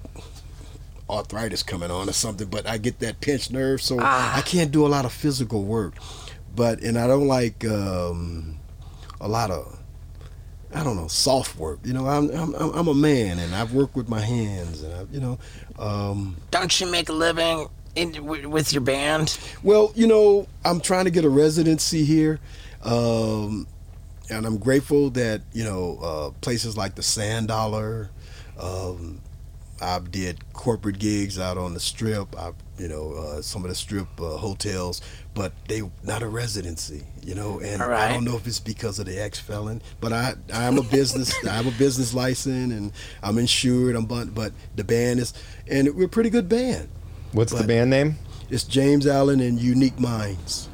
arthritis 1.10 1.64
coming 1.64 1.91
on 1.91 2.10
or 2.10 2.14
something, 2.14 2.48
but 2.48 2.68
I 2.68 2.77
get 2.77 2.99
that 2.99 3.22
pinched 3.22 3.52
nerve, 3.52 3.82
so 3.82 3.98
Ah. 4.02 4.38
I 4.38 4.41
can't 4.41 4.72
do 4.72 4.86
a 4.86 4.90
lot 4.90 5.06
of 5.06 5.14
physical 5.14 5.64
work. 5.64 5.95
But 6.56 6.82
and 6.82 6.98
I 6.98 7.07
don't 7.07 7.27
like 7.27 7.65
um, 7.65 8.60
a 9.19 9.27
lot 9.27 9.52
of. 9.52 9.80
I 10.73 10.84
don't 10.84 10.98
know, 10.98 11.07
soft 11.07 11.57
work. 11.57 11.80
You 11.86 11.94
know, 11.94 12.06
I'm 12.07 12.30
I'm 12.32 12.53
I'm 12.56 12.69
I'm 12.72 12.88
a 12.88 12.94
man, 12.94 13.40
and 13.40 13.56
I've 13.56 13.73
worked 13.73 13.95
with 13.95 14.10
my 14.10 14.19
hands, 14.19 14.82
and 14.84 14.94
I, 14.94 15.06
you 15.11 15.19
know, 15.22 15.38
um, 15.80 16.36
Don't 16.52 16.80
you 16.82 16.88
make 16.91 17.07
a 17.10 17.14
living 17.14 17.68
in, 17.95 18.11
w- 18.13 18.49
with 18.49 18.73
your 18.73 18.81
band? 18.81 19.38
Well, 19.63 19.91
you 19.95 20.07
know, 20.07 20.47
I'm 20.63 20.80
trying 20.81 21.05
to 21.05 21.11
get 21.11 21.26
a 21.26 21.30
residency 21.30 22.03
here, 22.05 22.39
um, 22.84 23.67
and 24.30 24.45
I'm 24.45 24.57
grateful 24.57 25.09
that 25.11 25.41
you 25.53 25.63
know 25.63 25.99
uh, 26.01 26.30
places 26.41 26.77
like 26.77 26.95
the 26.95 27.03
Sand 27.03 27.47
Dollar. 27.47 28.09
Um, 28.59 29.22
I 29.81 29.99
did 29.99 30.53
corporate 30.53 30.99
gigs 30.99 31.38
out 31.38 31.57
on 31.57 31.73
the 31.73 31.80
Strip. 31.81 32.38
I, 32.39 32.53
you 32.77 32.88
know, 32.88 33.11
uh, 33.13 33.41
some 33.41 33.63
of 33.63 33.69
the 33.69 33.76
Strip 33.76 34.07
uh, 34.19 34.38
hotels, 34.38 35.01
but 35.34 35.51
they 35.67 35.81
not 36.03 36.22
a 36.22 36.27
residency. 36.27 37.03
You 37.23 37.35
know, 37.35 37.59
and 37.59 37.81
All 37.81 37.91
I 37.91 38.13
don't 38.13 38.23
know 38.23 38.38
if 38.38 38.47
it's 38.47 38.59
because 38.59 38.99
of 38.99 39.05
the 39.05 39.22
ex 39.22 39.39
felon, 39.39 39.81
but 39.99 40.13
I 40.13 40.35
I 40.53 40.63
am 40.63 40.77
a 40.77 40.84
business. 40.84 41.34
I 41.45 41.49
have 41.53 41.67
a 41.67 41.77
business 41.77 42.13
license, 42.13 42.72
and 42.73 42.91
I'm 43.22 43.38
insured. 43.38 43.95
I'm 43.95 44.05
but 44.05 44.34
but 44.34 44.53
the 44.76 44.84
band 44.84 45.19
is, 45.19 45.34
and 45.67 45.93
we're 45.95 46.05
a 46.05 46.09
pretty 46.09 46.30
good 46.30 46.47
band. 46.47 46.88
What's 47.36 47.52
the 47.52 47.68
band 47.68 47.90
name? 47.90 48.16
It's 48.49 48.64
James 48.64 49.06
Allen 49.06 49.41
and 49.41 49.60
Unique 49.60 49.99
Minds. 49.99 50.70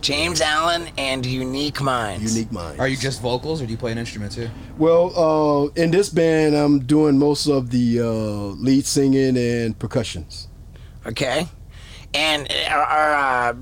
James 0.00 0.40
Allen 0.40 0.88
and 0.98 1.24
Unique 1.24 1.80
Minds. 1.80 2.34
Unique 2.34 2.50
Minds. 2.50 2.80
Are 2.80 2.88
you 2.88 2.96
just 2.96 3.22
vocals 3.22 3.62
or 3.62 3.66
do 3.66 3.70
you 3.70 3.78
play 3.78 3.92
an 3.92 3.98
instrument 3.98 4.32
too? 4.32 4.50
Well, 4.76 5.16
uh, 5.16 5.66
in 5.80 5.92
this 5.92 6.08
band, 6.08 6.56
I'm 6.56 6.80
doing 6.80 7.16
most 7.16 7.46
of 7.46 7.70
the 7.70 8.00
uh, 8.00 8.06
lead 8.60 8.86
singing 8.86 9.36
and 9.36 9.78
percussions. 9.78 10.48
Okay. 11.06 11.46
And 12.12 12.52
are, 12.68 12.82
are 12.82 13.50
uh, 13.50 13.54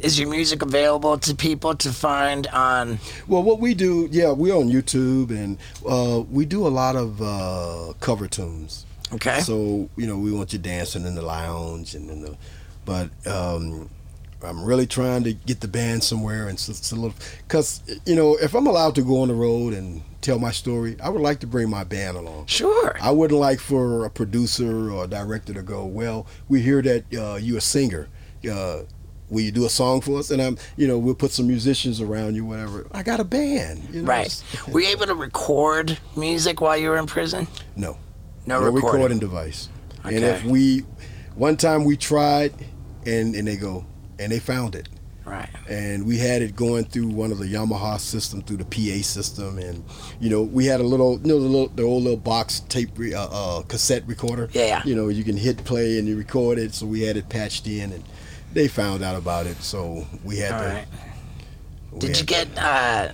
is 0.00 0.20
your 0.20 0.28
music 0.28 0.60
available 0.60 1.16
to 1.20 1.34
people 1.34 1.74
to 1.76 1.90
find 1.90 2.48
on? 2.48 2.98
Well, 3.26 3.42
what 3.42 3.60
we 3.60 3.72
do, 3.72 4.10
yeah, 4.12 4.30
we're 4.32 4.54
on 4.54 4.68
YouTube 4.68 5.30
and 5.30 5.56
uh, 5.88 6.22
we 6.30 6.44
do 6.44 6.66
a 6.66 6.68
lot 6.68 6.96
of 6.96 7.22
uh, 7.22 7.94
cover 7.98 8.28
tunes. 8.28 8.84
Okay. 9.12 9.40
So 9.40 9.88
you 9.96 10.06
know, 10.06 10.18
we 10.18 10.32
want 10.32 10.52
you 10.52 10.58
dancing 10.58 11.06
in 11.06 11.14
the 11.14 11.22
lounge 11.22 11.94
and 11.94 12.10
in 12.10 12.22
the, 12.22 12.36
but 12.84 13.10
um, 13.26 13.90
I'm 14.42 14.64
really 14.64 14.86
trying 14.86 15.24
to 15.24 15.32
get 15.32 15.60
the 15.60 15.68
band 15.68 16.02
somewhere 16.02 16.48
and 16.48 16.58
so 16.58 16.72
it's 16.72 16.92
a 16.92 16.96
little, 16.96 17.14
cause 17.48 17.82
you 18.06 18.16
know, 18.16 18.36
if 18.36 18.54
I'm 18.54 18.66
allowed 18.66 18.94
to 18.96 19.02
go 19.02 19.22
on 19.22 19.28
the 19.28 19.34
road 19.34 19.72
and 19.72 20.02
tell 20.20 20.38
my 20.38 20.50
story, 20.50 20.96
I 21.02 21.08
would 21.08 21.20
like 21.20 21.40
to 21.40 21.46
bring 21.46 21.68
my 21.68 21.84
band 21.84 22.16
along. 22.16 22.46
Sure. 22.46 22.96
I 23.00 23.10
wouldn't 23.10 23.38
like 23.38 23.60
for 23.60 24.04
a 24.04 24.10
producer 24.10 24.90
or 24.90 25.04
a 25.04 25.06
director 25.06 25.52
to 25.54 25.62
go, 25.62 25.84
well, 25.84 26.26
we 26.48 26.60
hear 26.62 26.82
that 26.82 27.04
uh, 27.14 27.36
you're 27.36 27.58
a 27.58 27.60
singer. 27.60 28.08
Uh, 28.48 28.82
will 29.28 29.40
you 29.40 29.50
do 29.50 29.64
a 29.64 29.70
song 29.70 30.00
for 30.00 30.18
us? 30.18 30.30
And 30.30 30.40
I'm, 30.42 30.58
you 30.76 30.86
know, 30.86 30.98
we'll 30.98 31.14
put 31.14 31.30
some 31.30 31.46
musicians 31.46 32.00
around 32.00 32.34
you, 32.34 32.44
whatever. 32.44 32.86
I 32.92 33.02
got 33.02 33.18
a 33.20 33.24
band. 33.24 33.82
You 33.92 34.02
know? 34.02 34.08
Right. 34.08 34.44
Were 34.68 34.80
you 34.80 34.88
able 34.88 35.06
to 35.06 35.14
record 35.14 35.98
music 36.16 36.60
while 36.60 36.76
you 36.76 36.90
were 36.90 36.98
in 36.98 37.06
prison? 37.06 37.46
No. 37.76 37.96
No, 38.46 38.60
No 38.60 38.66
recording. 38.70 38.92
recording 39.00 39.18
device. 39.18 39.68
And 40.04 40.24
if 40.24 40.44
we, 40.44 40.80
one 41.36 41.56
time 41.56 41.84
we 41.84 41.96
tried, 41.96 42.52
and 43.06 43.34
and 43.34 43.46
they 43.46 43.56
go, 43.56 43.84
and 44.18 44.32
they 44.32 44.38
found 44.40 44.74
it, 44.74 44.88
Right. 45.24 45.48
and 45.68 46.04
we 46.04 46.18
had 46.18 46.42
it 46.42 46.56
going 46.56 46.84
through 46.86 47.08
one 47.08 47.30
of 47.30 47.38
the 47.38 47.44
Yamaha 47.46 48.00
system 48.00 48.42
through 48.42 48.56
the 48.58 48.64
PA 48.64 49.02
system, 49.02 49.58
and 49.58 49.84
you 50.20 50.28
know 50.28 50.42
we 50.42 50.66
had 50.66 50.80
a 50.80 50.84
little, 50.84 51.20
you 51.22 51.28
know, 51.28 51.38
the 51.40 51.46
little, 51.48 51.68
the 51.68 51.82
old 51.84 52.02
little 52.02 52.18
box 52.18 52.60
tape, 52.68 52.90
re, 52.96 53.14
uh, 53.14 53.28
uh, 53.30 53.62
cassette 53.62 54.02
recorder. 54.06 54.48
Yeah. 54.52 54.82
You 54.84 54.96
know, 54.96 55.08
you 55.08 55.22
can 55.22 55.36
hit 55.36 55.62
play 55.64 55.98
and 55.98 56.08
you 56.08 56.16
record 56.16 56.58
it. 56.58 56.74
So 56.74 56.86
we 56.86 57.02
had 57.02 57.16
it 57.16 57.28
patched 57.28 57.66
in, 57.68 57.92
and 57.92 58.02
they 58.52 58.66
found 58.66 59.04
out 59.04 59.14
about 59.16 59.46
it. 59.46 59.62
So 59.62 60.04
we 60.24 60.38
had 60.38 60.52
All 60.52 60.60
to. 60.62 60.66
right. 60.66 60.86
we 61.92 61.98
Did 62.00 62.08
had 62.08 62.16
you 62.18 62.22
to- 62.22 62.26
get 62.26 62.48
uh, 62.58 63.12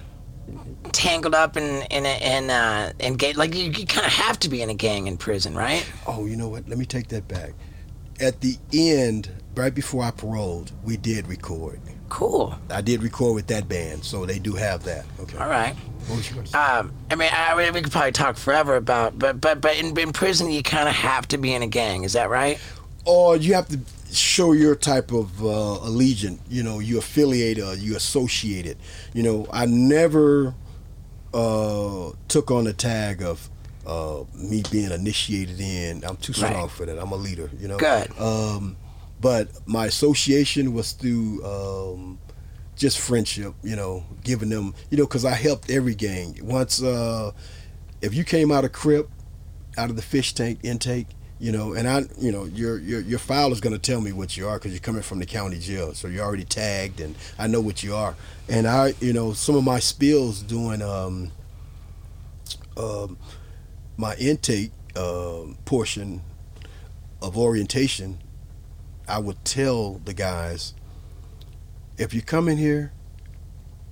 tangled 0.92 1.34
up 1.34 1.56
in 1.56 1.82
in 1.90 2.06
a, 2.06 2.36
in 2.36 2.50
uh, 2.50 2.92
in 2.98 3.14
gang? 3.14 3.36
Like 3.36 3.54
you, 3.54 3.64
you 3.64 3.86
kind 3.86 4.06
of 4.06 4.12
have 4.12 4.38
to 4.40 4.48
be 4.48 4.62
in 4.62 4.70
a 4.70 4.74
gang 4.74 5.06
in 5.06 5.16
prison, 5.16 5.54
right? 5.54 5.88
Oh, 6.06 6.26
you 6.26 6.36
know 6.36 6.48
what? 6.48 6.68
Let 6.68 6.78
me 6.78 6.86
take 6.86 7.08
that 7.08 7.28
back. 7.28 7.52
At 8.20 8.40
the 8.40 8.56
end, 8.72 9.30
right 9.54 9.74
before 9.74 10.02
I 10.02 10.10
paroled, 10.10 10.72
we 10.82 10.96
did 10.96 11.28
record. 11.28 11.80
Cool. 12.08 12.58
I 12.70 12.80
did 12.80 13.02
record 13.02 13.34
with 13.34 13.46
that 13.48 13.68
band, 13.68 14.02
so 14.02 14.24
they 14.24 14.38
do 14.38 14.54
have 14.54 14.82
that. 14.84 15.04
Okay. 15.20 15.36
All 15.36 15.48
right. 15.48 15.74
What 16.06 16.16
was 16.16 16.28
you 16.30 16.36
gonna 16.36 16.46
say? 16.46 16.58
Um, 16.58 16.92
I 17.10 17.14
mean, 17.16 17.30
I, 17.32 17.52
I 17.52 17.70
we 17.70 17.82
could 17.82 17.92
probably 17.92 18.12
talk 18.12 18.36
forever 18.36 18.76
about, 18.76 19.18
but 19.18 19.40
but 19.40 19.60
but 19.60 19.76
in, 19.76 19.96
in 19.98 20.12
prison, 20.12 20.50
you 20.50 20.62
kind 20.62 20.88
of 20.88 20.94
have 20.94 21.28
to 21.28 21.38
be 21.38 21.52
in 21.52 21.62
a 21.62 21.66
gang. 21.66 22.04
Is 22.04 22.14
that 22.14 22.30
right? 22.30 22.58
or 23.08 23.36
you 23.38 23.54
have 23.54 23.66
to 23.68 23.80
show 24.12 24.52
your 24.52 24.74
type 24.74 25.12
of 25.12 25.42
uh, 25.42 25.48
allegiance. 25.48 26.40
You 26.50 26.62
know, 26.62 26.78
you 26.78 26.98
affiliate 26.98 27.58
or 27.58 27.74
you 27.74 27.96
associate 27.96 28.66
it. 28.66 28.76
You 29.14 29.22
know, 29.22 29.46
I 29.50 29.64
never 29.64 30.54
uh, 31.34 32.10
took 32.28 32.50
on 32.50 32.64
the 32.64 32.72
tag 32.72 33.22
of 33.22 33.48
uh, 33.86 34.24
me 34.34 34.62
being 34.70 34.90
initiated 34.90 35.60
in. 35.60 36.04
I'm 36.04 36.16
too 36.16 36.32
Right. 36.40 36.50
strong 36.50 36.68
for 36.68 36.86
that. 36.86 36.98
I'm 36.98 37.12
a 37.12 37.16
leader. 37.16 37.50
You 37.58 37.68
know. 37.68 37.76
Good. 37.78 38.18
Um, 38.18 38.76
but 39.20 39.48
my 39.66 39.86
association 39.86 40.72
was 40.74 40.92
through 40.92 41.44
um, 41.44 42.18
just 42.76 42.98
friendship. 42.98 43.54
You 43.62 43.76
know, 43.76 44.04
giving 44.24 44.48
them. 44.48 44.74
You 44.90 44.98
know, 44.98 45.04
because 45.06 45.24
I 45.24 45.32
helped 45.34 45.70
every 45.70 45.94
gang. 45.94 46.38
Once, 46.42 46.82
uh, 46.82 47.32
if 48.02 48.14
you 48.14 48.24
came 48.24 48.52
out 48.52 48.64
of 48.64 48.72
crip, 48.72 49.08
out 49.76 49.90
of 49.90 49.96
the 49.96 50.02
fish 50.02 50.34
tank 50.34 50.60
intake, 50.62 51.06
you 51.40 51.52
know, 51.52 51.74
and 51.74 51.88
I, 51.88 52.04
you 52.18 52.32
know, 52.32 52.44
your 52.44 52.78
your 52.78 53.00
your 53.00 53.18
file 53.18 53.52
is 53.52 53.60
going 53.60 53.72
to 53.72 53.78
tell 53.78 54.00
me 54.00 54.12
what 54.12 54.36
you 54.36 54.48
are 54.48 54.58
because 54.58 54.72
you're 54.72 54.80
coming 54.80 55.02
from 55.02 55.18
the 55.20 55.26
county 55.26 55.58
jail, 55.58 55.94
so 55.94 56.08
you're 56.08 56.24
already 56.24 56.44
tagged, 56.44 57.00
and 57.00 57.14
I 57.38 57.46
know 57.46 57.60
what 57.60 57.82
you 57.82 57.94
are. 57.94 58.16
And 58.48 58.66
I, 58.66 58.94
you 59.00 59.12
know, 59.12 59.32
some 59.32 59.54
of 59.54 59.64
my 59.64 59.78
spills 59.78 60.42
doing 60.42 60.82
um, 60.82 61.30
um, 62.76 63.18
my 63.96 64.14
intake 64.16 64.72
um 64.96 65.56
portion 65.64 66.22
of 67.22 67.36
orientation, 67.36 68.18
I 69.06 69.18
would 69.18 69.44
tell 69.44 70.00
the 70.04 70.14
guys, 70.14 70.74
if 71.98 72.14
you 72.14 72.22
come 72.22 72.48
in 72.48 72.58
here 72.58 72.92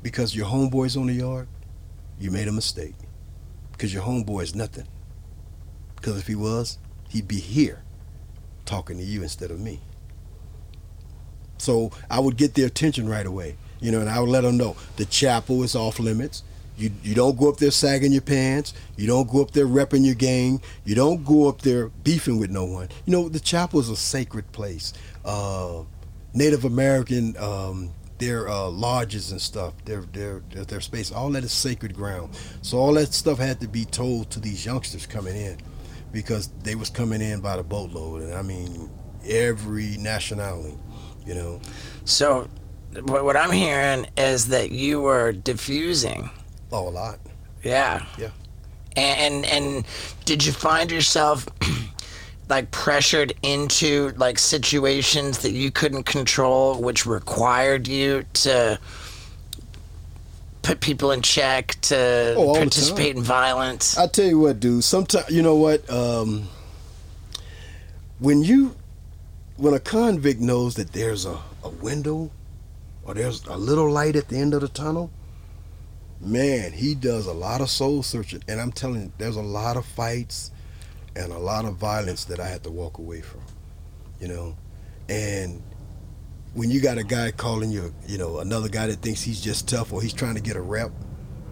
because 0.03 0.37
your 0.37 0.47
homeboy's 0.47 0.97
on 0.97 1.09
the 1.09 1.15
yard, 1.15 1.49
you 2.19 2.31
made 2.31 2.49
a 2.49 2.53
mistake. 2.53 2.95
Because 3.73 3.93
your 3.93 4.05
homeboy 4.05 4.45
is 4.45 4.55
nothing. 4.55 4.87
Because 5.97 6.19
if 6.19 6.27
he 6.27 6.35
was, 6.35 6.79
he'd 7.17 7.27
be 7.27 7.41
here 7.41 7.83
talking 8.65 8.99
to 8.99 9.03
you 9.03 9.23
instead 9.23 9.51
of 9.51 9.59
me. 9.59 9.81
So 11.59 11.91
I 12.11 12.21
would 12.21 12.37
get 12.37 12.55
their 12.55 12.67
attention 12.67 13.09
right 13.09 13.25
away, 13.25 13.57
you 13.81 13.91
know, 13.91 14.01
and 14.01 14.11
I 14.11 14.21
would 14.21 14.29
let 14.29 14.43
them 14.43 14.57
know 14.59 14.77
the 14.97 15.07
chapel 15.07 15.63
is 15.63 15.75
off 15.75 15.99
limits. 15.99 16.43
You 16.77 16.91
you 17.03 17.15
don't 17.15 17.39
go 17.39 17.49
up 17.49 17.57
there 17.57 17.71
sagging 17.71 18.13
your 18.13 18.21
pants. 18.21 18.75
You 18.97 19.07
don't 19.07 19.31
go 19.31 19.41
up 19.41 19.53
there 19.53 19.67
repping 19.67 20.05
your 20.05 20.15
gang. 20.15 20.61
You 20.85 20.95
don't 20.95 21.25
go 21.25 21.49
up 21.49 21.63
there 21.63 21.89
beefing 21.89 22.39
with 22.39 22.51
no 22.51 22.67
one. 22.67 22.91
You 23.07 23.13
know, 23.13 23.29
the 23.31 23.41
chapel 23.41 23.81
is 23.81 23.89
a 23.89 23.97
sacred 23.97 24.53
place. 24.53 24.93
Uh, 25.25 25.85
Native 26.35 26.67
American, 26.67 27.35
um, 27.39 27.93
their 28.19 28.47
uh, 28.47 28.69
lodges 28.69 29.33
and 29.33 29.41
stuff, 29.41 29.73
their, 29.87 30.03
their 30.13 30.43
their 30.51 30.65
their 30.67 30.81
space, 30.83 31.11
all 31.11 31.31
that 31.31 31.45
is 31.45 31.53
sacred 31.53 31.95
ground. 31.95 32.39
So 32.61 32.77
all 32.77 32.93
that 32.95 33.15
stuff 33.15 33.39
had 33.39 33.59
to 33.61 33.69
be 33.69 33.87
told 33.87 34.31
to 34.33 34.41
these 34.41 34.67
youngsters 34.67 35.07
coming 35.07 35.35
in, 35.35 35.57
because 36.13 36.49
they 36.63 36.75
was 36.75 36.91
coming 36.91 37.21
in 37.21 37.41
by 37.41 37.57
the 37.57 37.63
boatload, 37.63 38.23
and 38.23 38.35
I 38.35 38.43
mean 38.43 38.91
every 39.29 39.97
nationality, 39.99 40.77
you 41.27 41.35
know. 41.35 41.61
So, 42.05 42.49
what, 43.03 43.37
I'm 43.37 43.51
hearing 43.51 44.07
is 44.17 44.49
that 44.49 44.71
you 44.71 45.01
were 45.01 45.33
diffusing. 45.33 46.31
Oh, 46.73 46.89
a 46.89 46.91
lot. 46.91 47.19
Yeah. 47.63 48.05
Yeah. 48.19 48.31
And 48.97 49.45
and, 49.45 49.47
and 49.47 49.87
did 50.25 50.45
you 50.45 50.53
find 50.53 50.91
yourself 50.91 51.47
like 52.49 52.71
pressured 52.71 53.35
into 53.43 54.13
like 54.17 54.39
situations 54.39 55.39
that 55.39 55.53
you 55.53 55.71
couldn't 55.71 56.05
control, 56.05 56.81
which 56.81 57.07
required 57.07 57.89
you 57.89 58.25
to 58.35 58.79
put 60.67 60.81
people 60.81 61.13
in 61.13 61.23
check, 61.23 61.77
to 61.83 62.35
Oh, 62.37 62.55
participate 62.55 63.15
in 63.17 63.23
violence? 63.23 63.97
I 63.97 64.09
tell 64.09 64.27
you 64.27 64.41
what, 64.41 64.59
dude. 64.59 64.83
Sometimes 64.83 65.31
you 65.31 65.43
know 65.43 65.55
what. 65.55 65.89
Um, 65.89 66.49
when 68.19 68.43
you 68.43 68.75
when 69.57 69.75
a 69.75 69.81
convict 69.81 70.41
knows 70.41 70.75
that 70.75 70.93
there's 70.93 71.25
a, 71.25 71.39
a 71.63 71.69
window 71.69 72.31
or 73.05 73.15
there's 73.15 73.45
a 73.47 73.57
little 73.57 73.91
light 73.91 74.17
at 74.17 74.29
the 74.29 74.37
end 74.39 74.53
of 74.55 74.61
the 74.61 74.69
tunnel, 74.69 75.11
man, 76.21 76.73
he 76.73 76.95
does 76.95 77.27
a 77.27 77.33
lot 77.33 77.61
of 77.61 77.71
soul 77.71 78.03
searching. 78.03 78.43
And 78.49 78.61
I'm 78.61 78.73
telling 78.73 79.03
you, 79.03 79.13
there's 79.19 79.37
a 79.37 79.43
lot 79.43 79.77
of 79.77 79.87
fights 79.87 80.51
and 81.15 81.33
a 81.33 81.39
lot 81.39 81.65
of 81.65 81.77
violence 81.77 82.25
that 82.27 82.41
I 82.41 82.49
had 82.49 82.65
to 82.65 82.71
walk 82.71 82.99
away 82.99 83.21
from, 83.21 83.41
you 84.21 84.29
know. 84.29 84.57
And 85.09 85.63
when 86.57 86.71
you 86.71 86.81
got 86.81 86.97
a 86.97 87.05
guy 87.05 87.31
calling 87.31 87.71
you, 87.71 87.95
you 88.07 88.17
know, 88.17 88.39
another 88.39 88.69
guy 88.71 88.87
that 88.87 89.03
thinks 89.03 89.23
he's 89.23 89.43
just 89.43 89.69
tough 89.69 89.93
or 89.93 90.01
he's 90.01 90.15
trying 90.15 90.35
to 90.37 90.41
get 90.41 90.57
a 90.57 90.61
rep, 90.61 90.91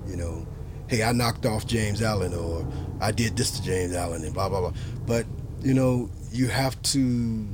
you 0.09 0.17
know, 0.17 0.47
hey, 0.89 1.03
I 1.03 1.13
knocked 1.13 1.45
off 1.45 1.67
James 1.67 2.01
Allen 2.01 2.33
or 2.33 2.67
I 3.03 3.13
did 3.13 3.37
this 3.37 3.51
to 3.53 3.63
James 3.63 3.95
Allen 3.95 4.25
and 4.25 4.33
blah, 4.33 4.49
blah, 4.49 4.61
blah. 4.61 4.73
But, 5.07 5.27
you 5.61 5.75
know, 5.75 6.09
you 6.33 6.49
have 6.49 6.81
to 6.83 7.47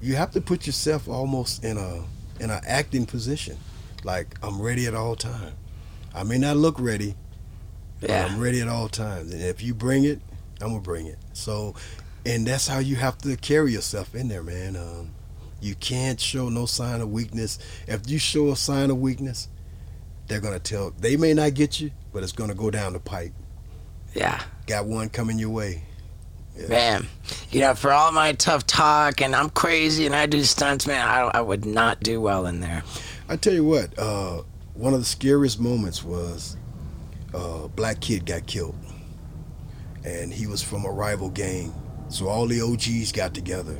you 0.00 0.14
have 0.16 0.30
to 0.32 0.40
put 0.40 0.64
yourself 0.66 1.08
almost 1.08 1.64
in 1.64 1.76
a 1.76 2.04
in 2.40 2.50
an 2.50 2.60
acting 2.64 3.04
position. 3.04 3.56
Like 4.04 4.36
I'm 4.44 4.62
ready 4.62 4.86
at 4.86 4.94
all 4.94 5.16
times. 5.16 5.54
I 6.14 6.22
may 6.22 6.38
not 6.38 6.56
look 6.56 6.78
ready, 6.78 7.16
but 8.00 8.10
Yeah. 8.10 8.26
I'm 8.26 8.40
ready 8.40 8.60
at 8.60 8.68
all 8.68 8.88
times. 8.88 9.32
And 9.32 9.42
if 9.42 9.60
you 9.60 9.74
bring 9.74 10.04
it, 10.04 10.20
I'm 10.60 10.68
gonna 10.68 10.80
bring 10.80 11.06
it. 11.06 11.18
So, 11.32 11.74
and 12.24 12.46
that's 12.46 12.68
how 12.68 12.78
you 12.78 12.94
have 12.96 13.18
to 13.18 13.36
carry 13.36 13.72
yourself 13.72 14.14
in 14.14 14.28
there, 14.28 14.42
man. 14.44 14.76
Um, 14.76 15.10
you 15.62 15.74
can't 15.76 16.20
show 16.20 16.48
no 16.48 16.66
sign 16.66 17.00
of 17.00 17.10
weakness. 17.10 17.58
If 17.86 18.10
you 18.10 18.18
show 18.18 18.50
a 18.50 18.56
sign 18.56 18.90
of 18.90 18.98
weakness, 18.98 19.48
they're 20.26 20.40
gonna 20.40 20.58
tell. 20.58 20.90
They 20.98 21.16
may 21.16 21.34
not 21.34 21.54
get 21.54 21.80
you, 21.80 21.90
but 22.12 22.22
it's 22.22 22.32
gonna 22.32 22.54
go 22.54 22.70
down 22.70 22.92
the 22.92 23.00
pipe. 23.00 23.32
Yeah. 24.14 24.42
Got 24.66 24.86
one 24.86 25.08
coming 25.08 25.38
your 25.38 25.50
way. 25.50 25.84
Yeah. 26.56 26.68
Man, 26.68 27.06
you 27.50 27.60
know, 27.60 27.74
for 27.74 27.92
all 27.92 28.12
my 28.12 28.32
tough 28.32 28.66
talk 28.66 29.22
and 29.22 29.34
I'm 29.34 29.48
crazy 29.48 30.04
and 30.04 30.14
I 30.14 30.26
do 30.26 30.42
stunts, 30.42 30.86
man, 30.86 31.00
I, 31.00 31.38
I 31.38 31.40
would 31.40 31.64
not 31.64 32.00
do 32.00 32.20
well 32.20 32.46
in 32.46 32.60
there. 32.60 32.82
I 33.28 33.36
tell 33.36 33.54
you 33.54 33.64
what, 33.64 33.98
uh, 33.98 34.42
one 34.74 34.92
of 34.92 35.00
the 35.00 35.06
scariest 35.06 35.60
moments 35.60 36.04
was 36.04 36.56
uh, 37.34 37.62
a 37.64 37.68
black 37.68 38.00
kid 38.00 38.26
got 38.26 38.46
killed, 38.46 38.74
and 40.04 40.32
he 40.32 40.46
was 40.46 40.62
from 40.62 40.84
a 40.84 40.90
rival 40.90 41.30
gang. 41.30 41.72
So 42.08 42.28
all 42.28 42.46
the 42.46 42.60
OGs 42.60 43.12
got 43.12 43.32
together, 43.32 43.78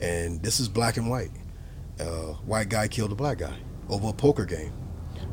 and 0.00 0.42
this 0.42 0.60
is 0.60 0.68
black 0.68 0.96
and 0.96 1.08
white. 1.08 1.30
Uh, 2.00 2.34
white 2.44 2.68
guy 2.68 2.88
killed 2.88 3.12
a 3.12 3.16
black 3.16 3.38
guy 3.38 3.56
over 3.88 4.08
a 4.08 4.12
poker 4.12 4.44
game. 4.44 4.72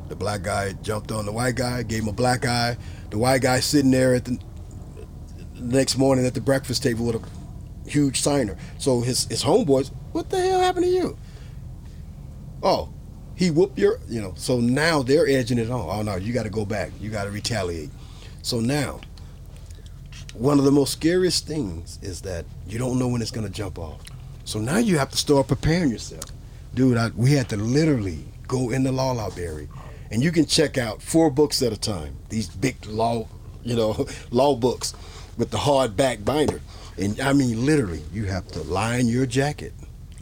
The 0.08 0.16
black 0.16 0.44
guy 0.44 0.74
jumped 0.74 1.12
on 1.12 1.26
the 1.26 1.32
white 1.32 1.56
guy, 1.56 1.84
gave 1.84 2.04
him 2.04 2.10
a 2.10 2.14
black 2.14 2.46
eye. 2.46 2.78
The 3.10 3.18
white 3.18 3.42
guy 3.42 3.60
sitting 3.60 3.92
there 3.92 4.16
at 4.16 4.26
the 4.26 4.40
the 5.56 5.62
next 5.62 5.98
morning 5.98 6.26
at 6.26 6.34
the 6.34 6.42
breakfast 6.42 6.84
table 6.84 7.06
with 7.06 7.16
a 7.16 7.90
huge 7.90 8.22
signer. 8.22 8.58
So 8.78 9.02
his 9.02 9.26
his 9.26 9.44
homeboys, 9.44 9.92
what 10.12 10.30
the 10.30 10.42
hell 10.42 10.60
happened 10.60 10.86
to 10.86 10.92
you? 10.92 11.18
Oh, 12.62 12.90
he 13.36 13.52
whooped 13.52 13.78
your, 13.78 14.00
you 14.08 14.22
know. 14.22 14.34
So 14.36 14.60
now 14.60 15.04
they're 15.04 15.28
edging 15.28 15.58
it 15.58 15.70
on. 15.70 15.88
Oh 15.90 16.02
no, 16.02 16.16
you 16.16 16.34
got 16.34 16.44
to 16.44 16.50
go 16.50 16.66
back. 16.66 16.92
You 17.00 17.10
got 17.10 17.26
to 17.26 17.32
retaliate. 17.32 17.90
So 18.42 18.60
now, 18.60 19.02
one 20.34 20.60
of 20.60 20.66
the 20.66 20.72
most 20.72 20.94
scariest 20.94 21.48
things 21.48 22.00
is 22.02 22.22
that 22.22 22.46
you 22.68 22.78
don't 22.78 23.00
know 23.00 23.08
when 23.08 23.22
it's 23.22 23.32
gonna 23.32 23.50
jump 23.50 23.80
off. 23.80 24.02
So 24.46 24.60
now 24.60 24.78
you 24.78 24.98
have 24.98 25.10
to 25.12 25.18
start 25.18 25.48
preparing 25.48 25.90
yourself, 25.90 26.24
dude. 26.74 26.98
I, 26.98 27.10
we 27.16 27.32
had 27.32 27.50
to 27.50 27.58
literally 27.58 28.26
go 28.48 28.70
in 28.70 28.84
the 28.84 28.92
law 28.92 29.12
library, 29.12 29.68
and 30.12 30.24
you 30.24 30.32
can 30.32 30.46
check 30.46 30.78
out 30.78 31.02
four 31.02 31.30
books 31.32 31.62
at 31.62 31.74
a 31.74 31.78
time. 31.78 32.16
These 32.30 32.50
big 32.50 32.86
law, 32.86 33.28
you 33.64 33.76
know, 33.76 34.06
law 34.32 34.56
books 34.56 34.94
with 35.38 35.50
the 35.50 35.58
hard 35.58 35.98
back 35.98 36.24
binder. 36.24 36.62
And 36.98 37.20
I 37.20 37.34
mean, 37.34 37.66
literally, 37.66 38.04
you 38.14 38.26
have 38.26 38.48
to 38.50 38.62
line 38.64 39.08
your 39.08 39.26
jacket. 39.26 39.74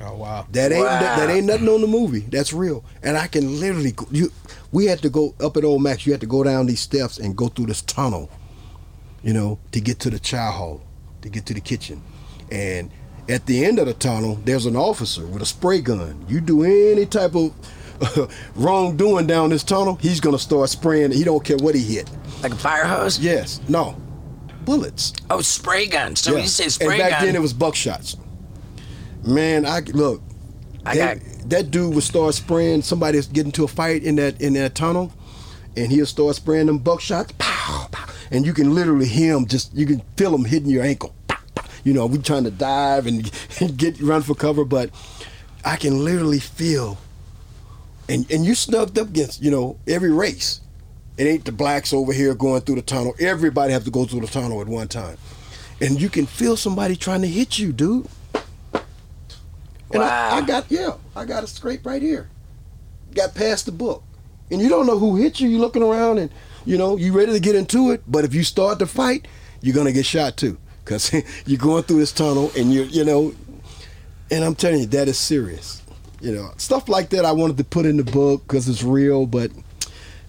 Oh 0.01 0.15
wow. 0.15 0.47
That 0.53 0.71
ain't 0.71 0.85
Wow. 0.85 0.99
that, 0.99 1.17
that 1.19 1.29
ain't 1.29 1.45
nothing 1.45 1.69
on 1.69 1.81
the 1.81 1.87
movie. 1.87 2.21
That's 2.21 2.51
real. 2.51 2.83
And 3.03 3.15
I 3.15 3.27
can 3.27 3.59
literally 3.59 3.91
go, 3.91 4.07
you. 4.09 4.31
We 4.71 4.85
had 4.85 5.03
to 5.03 5.09
go 5.09 5.35
up 5.39 5.55
at 5.55 5.63
Old 5.63 5.83
Max. 5.83 6.05
You 6.07 6.13
had 6.13 6.21
to 6.21 6.27
go 6.27 6.43
down 6.43 6.65
these 6.65 6.79
steps 6.79 7.19
and 7.19 7.35
go 7.35 7.47
through 7.47 7.67
this 7.67 7.83
tunnel, 7.83 8.31
you 9.21 9.33
know, 9.33 9.59
to 9.71 9.79
get 9.79 9.99
to 9.99 10.09
the 10.09 10.17
chow 10.17 10.49
hall, 10.49 10.81
to 11.21 11.29
get 11.29 11.45
to 11.45 11.53
the 11.53 11.61
kitchen, 11.61 12.01
and 12.49 12.89
at 13.29 13.45
the 13.45 13.63
end 13.65 13.79
of 13.79 13.85
the 13.87 13.93
tunnel, 13.93 14.35
there's 14.43 14.65
an 14.65 14.75
officer 14.75 15.25
with 15.25 15.41
a 15.41 15.45
spray 15.45 15.81
gun. 15.81 16.25
You 16.27 16.41
do 16.41 16.63
any 16.63 17.05
type 17.05 17.35
of 17.35 17.53
wrongdoing 18.55 19.27
down 19.27 19.49
this 19.49 19.63
tunnel, 19.63 19.95
he's 19.95 20.19
gonna 20.19 20.39
start 20.39 20.69
spraying. 20.69 21.11
He 21.11 21.23
don't 21.23 21.43
care 21.43 21.57
what 21.57 21.75
he 21.75 21.81
hit. 21.81 22.09
Like 22.41 22.51
a 22.51 22.55
fire 22.55 22.85
hose? 22.85 23.19
Yes, 23.19 23.61
no, 23.69 23.95
bullets. 24.65 25.13
Oh, 25.29 25.41
spray 25.41 25.87
guns. 25.87 26.21
So 26.21 26.31
when 26.31 26.39
you 26.39 26.43
Yes. 26.45 26.53
say 26.53 26.69
spray 26.69 26.95
and 26.95 26.97
back 26.99 27.11
gun, 27.19 27.25
then 27.27 27.35
it 27.35 27.41
was 27.41 27.53
buckshots. 27.53 28.17
Man, 29.25 29.65
I 29.65 29.79
look. 29.79 30.21
I 30.85 30.97
that, 30.97 31.19
got 31.23 31.49
that 31.49 31.71
dude 31.71 31.93
would 31.95 32.03
start 32.03 32.33
spraying. 32.33 32.81
Somebody's 32.81 33.27
getting 33.27 33.47
into 33.49 33.63
a 33.63 33.67
fight 33.69 34.03
in 34.03 34.15
that 34.17 34.41
in 34.41 34.53
that 34.53 34.75
tunnel, 34.75 35.13
and 35.77 35.89
he'll 35.91 36.05
start 36.05 36.35
spraying 36.35 36.65
them 36.65 36.79
buckshots. 36.79 37.31
Pow, 37.37 37.87
pow, 37.89 38.05
and 38.31 38.45
you 38.45 38.53
can 38.53 38.75
literally 38.75 39.07
hear 39.07 39.35
him. 39.37 39.45
Just 39.45 39.73
you 39.73 39.85
can 39.85 40.01
feel 40.17 40.35
him 40.35 40.43
hitting 40.43 40.69
your 40.69 40.83
ankle. 40.83 41.13
You 41.83 41.93
know, 41.93 42.05
we 42.05 42.17
trying 42.19 42.45
to 42.45 42.51
dive 42.51 43.07
and 43.07 43.29
get 43.77 43.99
run 44.01 44.21
for 44.21 44.35
cover, 44.35 44.65
but 44.65 44.89
I 45.65 45.75
can 45.75 46.03
literally 46.03 46.39
feel. 46.39 46.97
And 48.09 48.29
and 48.31 48.45
you 48.45 48.55
snugged 48.55 48.97
up 48.97 49.09
against 49.09 49.41
you 49.41 49.51
know 49.51 49.79
every 49.87 50.11
race. 50.11 50.61
It 51.17 51.25
ain't 51.25 51.45
the 51.45 51.51
blacks 51.51 51.93
over 51.93 52.11
here 52.11 52.33
going 52.33 52.61
through 52.61 52.75
the 52.75 52.81
tunnel. 52.81 53.13
Everybody 53.19 53.71
have 53.73 53.85
to 53.85 53.91
go 53.91 54.05
through 54.05 54.21
the 54.21 54.27
tunnel 54.27 54.61
at 54.61 54.67
one 54.67 54.87
time, 54.87 55.17
and 55.81 56.01
you 56.01 56.09
can 56.09 56.25
feel 56.25 56.57
somebody 56.57 56.95
trying 56.95 57.21
to 57.21 57.27
hit 57.27 57.59
you, 57.59 57.71
dude. 57.71 58.07
And 59.93 60.03
I, 60.03 60.13
I 60.29 60.41
Wow. 60.41 60.41
got 60.41 60.65
yeah, 60.71 60.93
I 61.15 61.25
got 61.25 61.43
a 61.43 61.47
scrape 61.47 61.85
right 61.85 62.01
here. 62.01 62.29
Got 63.13 63.35
past 63.35 63.65
the 63.67 63.71
book, 63.71 64.03
and 64.51 64.59
you 64.61 64.69
don't 64.69 64.87
know 64.87 64.97
who 64.97 65.15
hit 65.17 65.39
you. 65.39 65.47
You're 65.49 65.61
looking 65.61 65.83
around, 65.83 66.17
and 66.17 66.31
you 66.65 66.77
know 66.77 66.97
you 66.97 67.13
ready 67.13 67.31
to 67.33 67.39
get 67.39 67.55
into 67.55 67.91
it. 67.91 68.03
But 68.07 68.25
if 68.25 68.33
you 68.33 68.43
start 68.43 68.79
to 68.79 68.87
fight, 68.87 69.27
you're 69.61 69.75
gonna 69.75 69.91
get 69.91 70.05
shot 70.05 70.35
too, 70.35 70.57
cause 70.85 71.13
you're 71.45 71.59
going 71.59 71.83
through 71.83 71.99
this 71.99 72.11
tunnel, 72.11 72.51
and 72.57 72.73
you're 72.73 72.85
you 72.85 73.03
know. 73.03 73.33
And 74.31 74.43
I'm 74.43 74.55
telling 74.55 74.79
you, 74.79 74.85
that 74.87 75.07
is 75.07 75.17
serious. 75.17 75.83
You 76.19 76.33
know, 76.33 76.51
stuff 76.57 76.89
like 76.89 77.09
that 77.09 77.25
I 77.25 77.33
wanted 77.33 77.57
to 77.57 77.63
put 77.63 77.85
in 77.85 77.97
the 77.97 78.03
book 78.03 78.43
because 78.47 78.67
it's 78.69 78.81
real, 78.81 79.25
but 79.25 79.51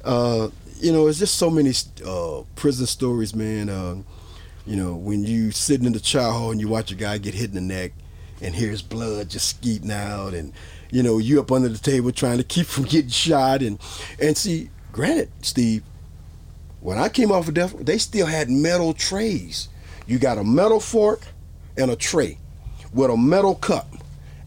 uh, 0.04 0.48
you 0.80 0.92
know, 0.92 1.06
it's 1.06 1.18
just 1.18 1.36
so 1.36 1.48
many 1.48 1.72
uh, 2.06 2.42
prison 2.56 2.86
stories, 2.86 3.34
man. 3.34 3.68
Uh, 3.68 3.96
you 4.66 4.76
know, 4.76 4.94
when 4.94 5.24
you 5.24 5.50
sitting 5.50 5.86
in 5.86 5.92
the 5.92 6.00
chow 6.00 6.30
hall 6.32 6.50
and 6.50 6.60
you 6.60 6.68
watch 6.68 6.90
a 6.90 6.94
guy 6.94 7.18
get 7.18 7.34
hit 7.34 7.50
in 7.50 7.54
the 7.54 7.60
neck, 7.60 7.92
and 8.42 8.54
here's 8.54 8.82
blood 8.82 9.30
just 9.30 9.48
skeeting 9.48 9.90
out, 9.90 10.34
and 10.34 10.52
you 10.90 11.02
know, 11.02 11.18
you 11.18 11.40
up 11.40 11.50
under 11.52 11.68
the 11.68 11.78
table 11.78 12.12
trying 12.12 12.38
to 12.38 12.44
keep 12.44 12.66
from 12.74 12.84
getting 12.84 13.10
shot, 13.10 13.62
and 13.62 13.78
and 14.20 14.36
see, 14.36 14.70
granted, 14.92 15.30
Steve, 15.42 15.82
when 16.80 16.98
I 16.98 17.08
came 17.08 17.32
off 17.32 17.48
of 17.48 17.54
death, 17.54 17.74
they 17.78 17.98
still 17.98 18.26
had 18.26 18.50
metal 18.50 18.92
trays. 18.92 19.68
You 20.06 20.18
got 20.18 20.38
a 20.38 20.44
metal 20.44 20.80
fork 20.80 21.22
and 21.76 21.90
a 21.90 21.96
tray 21.96 22.38
with 22.92 23.10
a 23.10 23.16
metal 23.16 23.54
cup, 23.54 23.88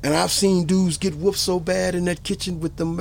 and 0.03 0.13
I've 0.13 0.31
seen 0.31 0.65
dudes 0.65 0.97
get 0.97 1.15
whooped 1.15 1.37
so 1.37 1.59
bad 1.59 1.95
in 1.95 2.05
that 2.05 2.23
kitchen 2.23 2.59
with 2.59 2.75
the 2.77 2.85
them. 2.85 2.95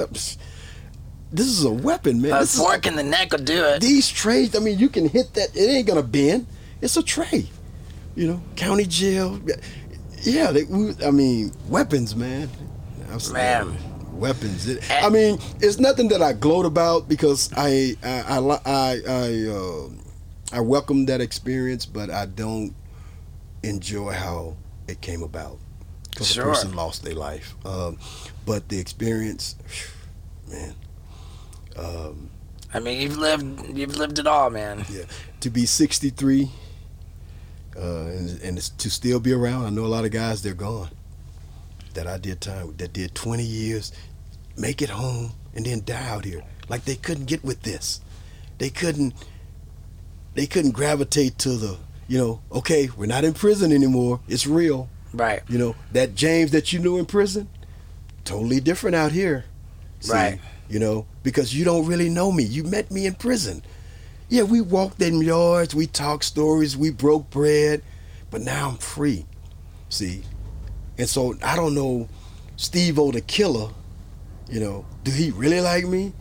This 1.32 1.46
is 1.48 1.64
a 1.64 1.70
weapon, 1.70 2.22
man. 2.22 2.32
a 2.32 2.40
This 2.40 2.54
is- 2.54 2.60
fork 2.60 2.86
in 2.86 2.96
the 2.96 3.02
neck 3.02 3.32
will 3.32 3.40
do 3.40 3.64
it. 3.64 3.80
these 3.80 4.08
trays, 4.08 4.54
I 4.56 4.60
mean, 4.60 4.78
you 4.78 4.88
can 4.88 5.08
hit 5.08 5.34
that. 5.34 5.54
It 5.56 5.68
ain't 5.68 5.86
gonna 5.86 6.02
bend. 6.02 6.46
It's 6.80 6.96
a 6.96 7.02
tray. 7.02 7.48
You 8.14 8.28
know, 8.28 8.42
county 8.56 8.84
jail. 8.86 9.38
Yeah, 10.22 10.50
they, 10.50 10.62
I 11.06 11.10
mean, 11.10 11.52
weapons, 11.68 12.16
man. 12.16 12.48
Saying, 13.18 13.32
Man. 13.34 13.78
weapons. 14.18 14.66
It, 14.68 14.82
I 14.90 15.08
mean, 15.10 15.38
it's 15.60 15.78
nothing 15.78 16.08
that 16.08 16.22
I 16.22 16.32
gloat 16.32 16.64
about 16.66 17.08
because 17.08 17.50
I 17.56 17.96
I 18.02 18.38
I 18.38 18.60
I 18.66 19.00
I, 19.06 19.48
uh, 19.50 19.88
I 20.52 20.60
welcome 20.60 21.06
that 21.06 21.20
experience, 21.20 21.86
but 21.86 22.10
I 22.10 22.26
don't 22.26 22.74
enjoy 23.62 24.12
how 24.12 24.56
it 24.86 25.00
came 25.00 25.22
about 25.22 25.58
because 26.10 26.28
Sure. 26.32 26.44
a 26.44 26.46
person 26.54 26.74
lost 26.74 27.02
their 27.02 27.14
life. 27.14 27.54
Um, 27.64 27.98
but 28.44 28.68
the 28.68 28.78
experience, 28.78 29.56
man. 30.48 30.74
Um, 31.76 32.30
I 32.72 32.80
mean, 32.80 33.00
you've 33.00 33.18
lived, 33.18 33.76
you've 33.76 33.96
lived 33.96 34.18
it 34.18 34.26
all, 34.26 34.50
man. 34.50 34.84
yeah, 34.90 35.04
to 35.40 35.50
be 35.50 35.66
63 35.66 36.50
uh, 37.76 37.80
and, 37.80 38.30
and 38.42 38.58
it's- 38.58 38.70
to 38.78 38.88
still 38.90 39.20
be 39.20 39.32
around. 39.32 39.66
I 39.66 39.70
know 39.70 39.84
a 39.84 39.88
lot 39.88 40.04
of 40.04 40.10
guys 40.10 40.42
they're 40.42 40.54
gone 40.54 40.90
that 41.94 42.06
I 42.06 42.18
did 42.18 42.40
time 42.40 42.74
that 42.76 42.92
did 42.92 43.14
20 43.14 43.42
years, 43.42 43.92
make 44.56 44.80
it 44.80 44.90
home 44.90 45.32
and 45.54 45.66
then 45.66 45.82
die 45.84 46.08
out 46.08 46.24
here. 46.24 46.42
Like 46.68 46.84
they 46.84 46.96
couldn't 46.96 47.26
get 47.26 47.44
with 47.44 47.62
this. 47.62 48.00
They 48.58 48.70
couldn't. 48.70 49.14
They 50.36 50.46
couldn't 50.46 50.72
gravitate 50.72 51.38
to 51.38 51.56
the. 51.56 51.78
You 52.08 52.18
know, 52.18 52.40
okay, 52.52 52.88
we're 52.96 53.06
not 53.06 53.24
in 53.24 53.32
prison 53.32 53.72
anymore. 53.72 54.20
It's 54.28 54.46
real. 54.46 54.88
Right. 55.12 55.42
You 55.48 55.58
know 55.58 55.74
that 55.92 56.14
James 56.14 56.52
that 56.52 56.72
you 56.72 56.78
knew 56.78 56.98
in 56.98 57.06
prison, 57.06 57.48
totally 58.24 58.60
different 58.60 58.94
out 58.94 59.10
here. 59.10 59.46
See, 60.00 60.12
Right. 60.12 60.40
You 60.68 60.78
know, 60.78 61.06
because 61.22 61.54
you 61.54 61.64
don't 61.64 61.86
really 61.86 62.08
know 62.08 62.30
me. 62.30 62.44
You 62.44 62.62
met 62.62 62.90
me 62.90 63.06
in 63.06 63.14
prison. 63.14 63.62
Yeah, 64.28 64.42
we 64.42 64.60
walked 64.60 65.00
in 65.00 65.20
yards, 65.22 65.74
we 65.74 65.86
talked 65.86 66.24
stories, 66.24 66.76
we 66.76 66.90
broke 66.90 67.30
bread, 67.30 67.82
but 68.30 68.42
now 68.42 68.70
I'm 68.70 68.76
free. 68.76 69.24
See, 69.88 70.22
And 70.98 71.08
so 71.08 71.34
I 71.42 71.54
don't 71.56 71.74
know, 71.74 72.08
Steve-O 72.56 73.12
the 73.12 73.20
killer, 73.20 73.70
you 74.50 74.60
know, 74.60 74.84
do 75.04 75.12
he 75.12 75.30
really 75.30 75.60
like 75.60 75.86
me? 75.86 76.12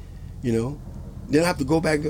You 0.44 0.52
know, 0.54 0.82
then 1.28 1.44
I 1.44 1.48
have 1.48 1.58
to 1.58 1.66
go 1.66 1.82
back. 1.82 2.02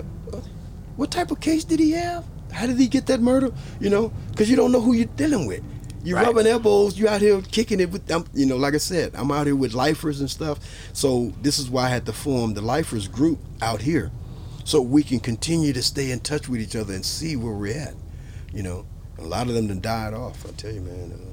What 0.96 1.12
type 1.12 1.32
of 1.32 1.40
case 1.40 1.64
did 1.64 1.80
he 1.80 1.92
have? 1.92 2.24
How 2.52 2.68
did 2.68 2.78
he 2.80 2.88
get 2.88 3.06
that 3.08 3.22
murder? 3.22 3.52
You 3.80 3.90
know, 3.90 4.14
because 4.32 4.50
you 4.50 4.56
don't 4.56 4.72
know 4.72 4.82
who 4.82 4.94
you're 4.94 5.08
dealing 5.18 5.46
with. 5.48 5.62
You're 6.04 6.18
Right. 6.18 6.28
rubbing 6.28 6.46
elbows. 6.48 6.98
You 7.00 7.08
out 7.08 7.22
here 7.22 7.42
kicking 7.42 7.80
it 7.80 7.92
with, 7.92 8.10
um, 8.12 8.26
you 8.34 8.46
know, 8.46 8.58
like 8.58 8.76
I 8.76 8.78
said, 8.78 9.12
I'm 9.16 9.32
out 9.32 9.48
here 9.48 9.56
with 9.56 9.74
lifers 9.74 10.20
and 10.20 10.30
stuff. 10.30 10.60
So 10.94 11.34
this 11.42 11.58
is 11.60 11.70
why 11.70 11.86
I 11.86 11.90
had 11.90 12.06
to 12.06 12.14
form 12.14 12.54
the 12.54 12.62
lifers 12.62 13.08
group 13.08 13.40
out 13.62 13.82
here, 13.82 14.12
so 14.64 14.82
we 14.82 15.02
can 15.04 15.20
continue 15.20 15.74
to 15.74 15.82
stay 15.82 16.12
in 16.12 16.20
touch 16.20 16.48
with 16.48 16.62
each 16.62 16.76
other 16.76 16.94
and 16.94 17.04
see 17.04 17.36
where 17.36 17.54
we're 17.54 17.76
at. 17.76 17.96
You 18.54 18.62
know, 18.64 18.86
a 19.18 19.24
lot 19.24 19.48
of 19.48 19.56
them 19.56 19.68
done 19.68 19.82
died 19.82 20.14
off. 20.14 20.46
I 20.48 20.52
tell 20.52 20.72
you, 20.72 20.82
man. 20.82 21.12
Uh, 21.14 21.32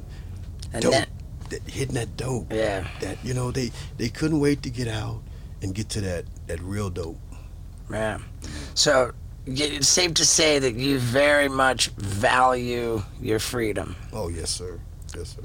And 0.73 0.83
dope, 0.83 0.93
then, 0.93 1.07
that, 1.51 1.61
hitting 1.71 1.95
that 1.97 2.17
dope. 2.17 2.51
yeah, 2.51 2.87
That 3.01 3.19
you 3.23 3.35
know 3.35 3.51
they 3.53 3.71
they 3.99 4.09
couldn't 4.09 4.41
wait 4.41 4.63
to 4.63 4.71
get 4.71 4.89
out 4.89 5.21
and 5.61 5.75
get 5.75 5.91
to 5.91 6.01
that 6.01 6.25
that 6.47 6.61
real 6.63 6.89
dope. 6.89 7.19
man. 7.91 8.25
So 8.75 9.13
it's 9.47 9.89
safe 9.89 10.15
to 10.15 10.27
say 10.27 10.59
that 10.59 10.75
you 10.75 10.99
very 10.99 11.49
much 11.49 11.89
value 11.91 13.03
your 13.21 13.39
freedom. 13.39 13.97
Oh 14.13 14.29
yes, 14.29 14.51
sir. 14.51 14.79
Yes, 15.17 15.37
sir. 15.37 15.43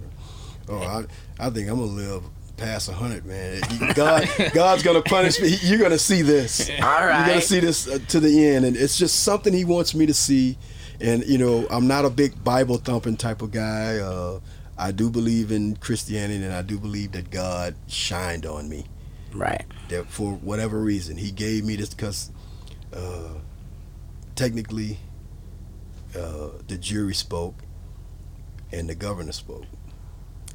Oh, 0.70 0.80
I 0.82 1.06
I 1.40 1.50
think 1.50 1.70
I'm 1.70 1.80
gonna 1.80 1.92
live 1.92 2.24
past 2.58 2.90
hundred, 2.90 3.26
man. 3.26 3.62
God 3.96 4.30
God's 4.54 4.84
gonna 4.84 5.02
punish 5.02 5.40
me. 5.40 5.56
You're 5.62 5.80
gonna 5.80 5.98
see 5.98 6.22
this. 6.22 6.70
All 6.82 7.02
You're 7.02 7.10
gonna 7.10 7.42
see 7.42 7.60
this 7.60 7.88
uh, 7.88 8.00
to 8.10 8.20
the 8.20 8.48
end, 8.48 8.66
and 8.66 8.76
it's 8.78 8.98
just 8.98 9.24
something 9.24 9.54
He 9.54 9.66
wants 9.66 9.96
me 9.96 10.06
to 10.06 10.14
see. 10.14 10.58
And 11.00 11.24
you 11.26 11.38
know, 11.38 11.68
I'm 11.70 11.88
not 11.88 12.06
a 12.06 12.10
big 12.10 12.44
Bible 12.44 12.78
thumping 12.78 13.18
type 13.18 13.42
of 13.42 13.52
guy. 13.52 13.98
Uh, 13.98 14.40
I 14.78 14.92
do 14.92 15.10
believe 15.10 15.52
in 15.52 15.76
Christianity, 15.78 16.44
and 16.44 16.54
I 16.54 16.62
do 16.62 16.80
believe 16.80 17.14
that 17.14 17.32
God 17.32 17.76
shined 17.88 18.46
on 18.46 18.70
me. 18.70 18.86
Right. 19.34 19.66
that 19.90 20.08
for 20.08 20.34
whatever 20.36 20.80
reason 20.80 21.18
he 21.18 21.32
gave 21.32 21.64
me 21.66 21.76
this 21.76 21.90
because 21.90 22.32
uh, 22.94 23.34
technically 24.38 24.98
uh, 26.16 26.50
the 26.68 26.78
jury 26.78 27.14
spoke 27.14 27.56
and 28.72 28.88
the 28.90 28.96
governor 28.96 29.34
spoke. 29.34 29.66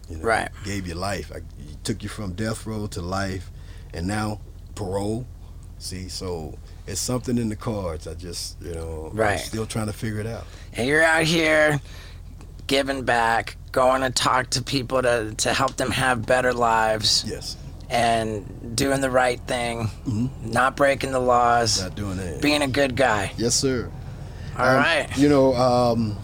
You 0.08 0.16
know, 0.16 0.24
Right. 0.24 0.48
Gave 0.64 0.86
you 0.86 0.94
life. 0.94 1.30
I, 1.34 1.40
he 1.60 1.76
took 1.84 2.02
you 2.02 2.08
from 2.08 2.32
death 2.32 2.66
row 2.66 2.86
to 2.88 3.02
life, 3.02 3.50
and 3.94 4.06
now 4.06 4.40
parole. 4.74 5.26
See, 5.78 6.08
so 6.08 6.58
it's 6.86 7.00
something 7.00 7.38
in 7.38 7.48
the 7.48 7.56
cards. 7.56 8.06
I 8.06 8.14
just, 8.14 8.60
you 8.62 8.74
know, 8.74 9.10
Right. 9.12 9.32
I'm 9.32 9.38
still 9.38 9.66
trying 9.66 9.86
to 9.86 9.92
figure 9.92 10.20
it 10.20 10.26
out. 10.26 10.44
And 10.74 10.86
you're 10.86 11.02
out 11.02 11.24
here 11.24 11.80
giving 12.66 13.04
back, 13.04 13.56
going 13.72 14.02
to 14.02 14.10
talk 14.10 14.50
to 14.50 14.62
people 14.62 15.02
to, 15.02 15.34
to 15.38 15.52
help 15.52 15.76
them 15.76 15.90
have 15.90 16.24
better 16.24 16.52
lives, 16.52 17.24
Yes, 17.26 17.56
and 17.92 18.74
doing 18.74 19.00
the 19.02 19.10
right 19.10 19.38
thing, 19.46 19.88
Mhm. 20.06 20.30
not 20.52 20.76
breaking 20.76 21.12
the 21.12 21.20
laws, 21.20 21.80
not 21.82 21.94
doing 21.94 22.16
that. 22.16 22.40
being 22.40 22.62
a 22.62 22.66
good 22.66 22.96
guy. 22.96 23.32
yes, 23.36 23.54
sir. 23.54 23.90
All 24.58 24.66
Um, 24.66 24.76
right. 24.76 25.16
You 25.18 25.28
know, 25.28 25.54
um, 25.54 26.16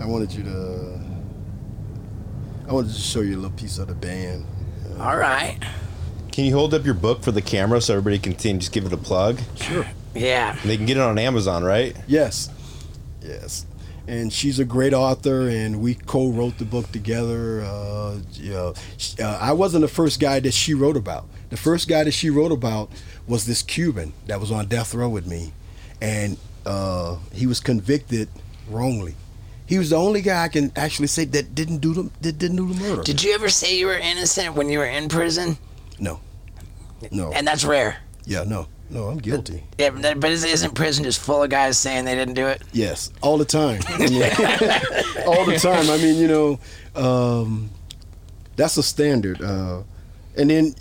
I 0.00 0.06
wanted 0.06 0.32
you 0.32 0.42
to. 0.44 1.00
I 2.68 2.72
wanted 2.72 2.92
to 2.94 2.98
show 3.00 3.20
you 3.20 3.34
a 3.34 3.40
little 3.40 3.50
piece 3.50 3.78
of 3.78 3.88
the 3.88 3.94
band. 3.94 4.44
All 4.98 5.16
right. 5.16 5.58
Can 6.32 6.46
you 6.46 6.54
hold 6.54 6.72
up 6.74 6.84
your 6.84 6.94
book 6.94 7.22
for 7.22 7.30
the 7.30 7.42
camera 7.42 7.80
so 7.80 7.92
everybody 7.94 8.18
can 8.18 8.38
see 8.38 8.50
and 8.50 8.60
just 8.60 8.72
give 8.72 8.86
it 8.86 8.92
a 8.92 8.96
plug? 8.96 9.38
Sure. 9.56 9.86
Yeah. 10.14 10.56
And 10.62 10.70
they 10.70 10.76
can 10.76 10.86
get 10.86 10.96
it 10.96 11.02
on 11.02 11.18
Amazon, 11.18 11.62
right? 11.64 11.94
Yes. 12.06 12.48
Yes. 13.22 13.66
And 14.06 14.30
she's 14.32 14.58
a 14.58 14.64
great 14.66 14.92
author, 14.92 15.48
and 15.48 15.80
we 15.80 15.94
co-wrote 15.94 16.58
the 16.58 16.64
book 16.66 16.92
together. 16.92 17.62
Uh, 17.62 18.18
you 18.34 18.50
know, 18.52 18.74
sh- 18.98 19.18
uh, 19.18 19.38
I 19.40 19.52
wasn't 19.52 19.80
the 19.82 19.88
first 19.88 20.20
guy 20.20 20.40
that 20.40 20.52
she 20.52 20.74
wrote 20.74 20.96
about. 20.96 21.26
The 21.50 21.56
first 21.56 21.88
guy 21.88 22.04
that 22.04 22.12
she 22.12 22.28
wrote 22.28 22.52
about 22.52 22.90
was 23.26 23.46
this 23.46 23.62
Cuban 23.62 24.12
that 24.26 24.40
was 24.40 24.50
on 24.50 24.66
death 24.66 24.94
row 24.94 25.08
with 25.08 25.26
me, 25.26 25.52
and 26.02 26.36
uh, 26.66 27.16
he 27.32 27.46
was 27.46 27.60
convicted 27.60 28.28
wrongly. 28.68 29.14
He 29.66 29.78
was 29.78 29.88
the 29.88 29.96
only 29.96 30.20
guy 30.20 30.44
I 30.44 30.48
can 30.48 30.70
actually 30.76 31.06
say 31.06 31.24
that 31.24 31.54
didn't 31.54 31.78
do 31.78 31.94
the 31.94 32.10
that 32.20 32.36
didn't 32.38 32.56
do 32.58 32.70
the 32.74 32.80
murder. 32.82 33.02
Did 33.02 33.22
you 33.22 33.32
ever 33.34 33.48
say 33.48 33.78
you 33.78 33.86
were 33.86 33.96
innocent 33.96 34.54
when 34.54 34.68
you 34.68 34.78
were 34.80 34.84
in 34.86 35.08
prison? 35.08 35.56
no, 35.98 36.20
no, 37.10 37.32
And 37.32 37.46
that's 37.46 37.64
rare. 37.64 37.96
yeah, 38.26 38.44
no, 38.46 38.66
no. 38.94 39.08
I'm 39.08 39.18
guilty. 39.18 39.64
Yeah, 39.78 39.90
but 39.90 40.20
but 40.20 40.30
is- 40.30 40.44
isn't 40.44 40.74
prison 40.74 41.04
just 41.04 41.20
full 41.20 41.42
of 41.42 41.50
guys 41.50 41.78
saying 41.78 42.04
they 42.04 42.14
didn't 42.14 42.34
do 42.34 42.46
it? 42.46 42.62
Yes, 42.72 43.10
all 43.20 43.36
the 43.36 43.44
time. 43.44 43.80
all 45.26 45.44
the 45.44 45.58
time. 45.60 45.90
I 45.90 45.96
mean, 45.98 46.16
you 46.16 46.28
know, 46.28 46.58
um, 46.94 47.70
that's 48.56 48.76
a 48.76 48.82
standard. 48.82 49.42
Uh, 49.42 49.82
and 50.36 50.50
then, 50.50 50.74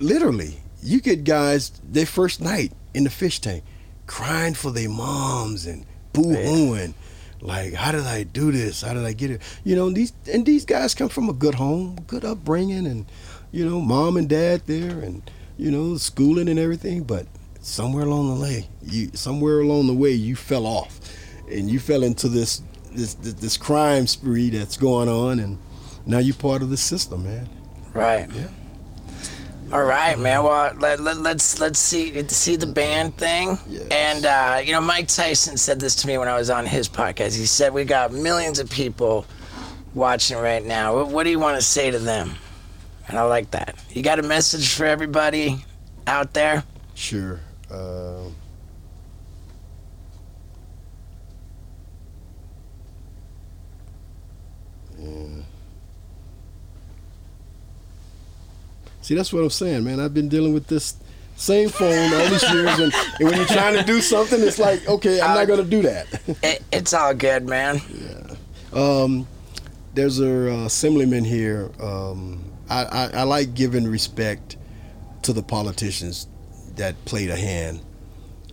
literally, 0.00 0.58
you 0.82 1.00
get 1.00 1.24
guys 1.24 1.70
their 1.84 2.06
first 2.06 2.40
night 2.40 2.72
in 2.94 3.04
the 3.04 3.10
fish 3.10 3.40
tank 3.40 3.62
crying 4.06 4.54
for 4.54 4.70
their 4.72 4.88
moms 4.88 5.66
and 5.66 5.84
boo 6.12 6.34
hooing. 6.34 6.94
Like, 7.40 7.74
how 7.74 7.92
did 7.92 8.06
I 8.06 8.24
do 8.24 8.50
this? 8.50 8.82
How 8.82 8.94
did 8.94 9.04
I 9.04 9.12
get 9.12 9.30
it? 9.30 9.42
You 9.62 9.76
know, 9.76 9.90
these 9.90 10.12
and 10.32 10.44
these 10.44 10.64
guys 10.64 10.94
come 10.94 11.08
from 11.08 11.28
a 11.28 11.32
good 11.32 11.54
home, 11.54 11.98
good 12.08 12.24
upbringing, 12.24 12.86
and 12.86 13.06
you 13.52 13.64
know, 13.68 13.80
mom 13.80 14.16
and 14.16 14.28
dad 14.28 14.62
there, 14.66 14.98
and 14.98 15.30
you 15.56 15.70
know, 15.70 15.96
schooling 15.96 16.48
and 16.48 16.58
everything. 16.58 17.04
But 17.04 17.26
somewhere 17.60 18.04
along 18.04 18.34
the 18.34 18.42
way, 18.42 18.68
you 18.82 19.10
somewhere 19.14 19.60
along 19.60 19.86
the 19.86 19.94
way, 19.94 20.12
you 20.12 20.36
fell 20.36 20.66
off, 20.66 21.00
and 21.50 21.70
you 21.70 21.78
fell 21.78 22.02
into 22.02 22.28
this 22.28 22.62
this 22.92 23.14
this, 23.14 23.34
this 23.34 23.56
crime 23.56 24.06
spree 24.06 24.50
that's 24.50 24.76
going 24.76 25.08
on, 25.08 25.40
and 25.40 25.58
now 26.06 26.18
you're 26.18 26.34
part 26.34 26.62
of 26.62 26.70
the 26.70 26.76
system, 26.76 27.24
man. 27.24 27.48
Right. 27.92 28.28
Yeah. 28.32 28.48
All 29.70 29.84
right, 29.84 30.18
man. 30.18 30.44
Well, 30.44 30.74
let, 30.78 30.98
let, 31.00 31.18
let's 31.18 31.60
let's 31.60 31.78
see 31.78 32.26
see 32.28 32.56
the 32.56 32.66
band 32.66 33.16
thing. 33.18 33.58
Yes. 33.68 33.86
And 33.90 34.24
uh, 34.24 34.60
you 34.64 34.72
know, 34.72 34.80
Mike 34.80 35.08
Tyson 35.08 35.58
said 35.58 35.78
this 35.78 35.94
to 35.96 36.06
me 36.06 36.16
when 36.16 36.28
I 36.28 36.38
was 36.38 36.48
on 36.48 36.64
his 36.64 36.88
podcast. 36.88 37.36
He 37.36 37.44
said 37.44 37.74
we 37.74 37.84
got 37.84 38.12
millions 38.12 38.58
of 38.58 38.70
people 38.70 39.26
watching 39.94 40.38
right 40.38 40.64
now. 40.64 40.94
What, 40.94 41.08
what 41.08 41.24
do 41.24 41.30
you 41.30 41.38
want 41.38 41.56
to 41.56 41.62
say 41.62 41.90
to 41.90 41.98
them? 41.98 42.34
And 43.08 43.18
I 43.18 43.22
like 43.24 43.50
that. 43.50 43.74
You 43.90 44.02
got 44.02 44.18
a 44.18 44.22
message 44.22 44.74
for 44.74 44.86
everybody 44.86 45.64
out 46.06 46.32
there? 46.32 46.64
Sure. 46.94 47.40
Um, 47.70 48.34
yeah. 54.98 55.42
See, 59.02 59.14
that's 59.14 59.32
what 59.32 59.42
I'm 59.42 59.50
saying, 59.50 59.84
man. 59.84 60.00
I've 60.00 60.14
been 60.14 60.28
dealing 60.28 60.52
with 60.52 60.66
this 60.66 60.96
same 61.36 61.68
phone 61.68 62.12
all 62.12 62.28
these 62.28 62.42
years, 62.50 62.78
and, 62.78 62.92
and 62.92 63.28
when 63.28 63.36
you're 63.36 63.46
trying 63.46 63.74
to 63.74 63.84
do 63.84 64.00
something, 64.00 64.40
it's 64.42 64.58
like, 64.58 64.86
okay, 64.88 65.20
I'm 65.20 65.34
not 65.34 65.46
going 65.46 65.62
to 65.62 65.70
do 65.70 65.82
that. 65.82 66.06
It, 66.42 66.62
it's 66.72 66.92
all 66.92 67.14
good, 67.14 67.46
man. 67.46 67.80
Um, 68.72 69.26
there's 69.94 70.20
a 70.20 70.52
uh, 70.52 70.66
assemblyman 70.66 71.24
here. 71.24 71.70
Um, 71.80 72.44
I, 72.68 72.84
I, 72.84 73.10
I 73.14 73.22
like 73.22 73.54
giving 73.54 73.86
respect 73.86 74.56
to 75.22 75.32
the 75.32 75.42
politicians 75.42 76.26
that 76.78 77.04
played 77.04 77.30
a 77.30 77.36
hand 77.36 77.80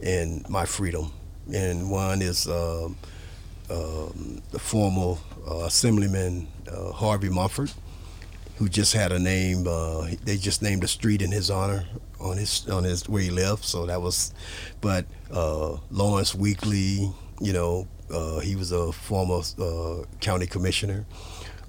in 0.02 0.46
my 0.50 0.66
freedom. 0.66 1.12
And 1.54 1.90
one 1.90 2.22
is 2.22 2.48
um, 2.48 2.98
um, 3.70 4.42
the 4.52 4.60
former 4.60 5.20
uh, 5.50 5.66
assemblyman 5.66 6.48
uh, 6.72 6.92
Harvey 6.92 7.30
Munford, 7.30 7.72
who 8.58 8.68
just 8.68 8.94
had 8.94 9.12
a 9.12 9.20
name. 9.20 9.68
Uh, 9.68 10.10
they 10.24 10.38
just 10.38 10.62
named 10.62 10.84
a 10.84 10.88
street 10.88 11.22
in 11.22 11.32
his 11.32 11.50
honor 11.50 11.86
on 12.20 12.38
his 12.38 12.68
on 12.70 12.84
his 12.84 13.08
where 13.08 13.22
he 13.22 13.30
lived. 13.30 13.64
So 13.64 13.86
that 13.86 14.02
was, 14.02 14.34
but 14.82 15.06
uh, 15.32 15.78
Lawrence 15.92 16.34
Weekly, 16.34 17.12
you 17.40 17.54
know, 17.54 17.88
uh, 18.12 18.40
he 18.40 18.56
was 18.56 18.72
a 18.72 18.92
former 18.92 19.42
uh, 19.60 20.06
county 20.20 20.48
commissioner. 20.48 21.06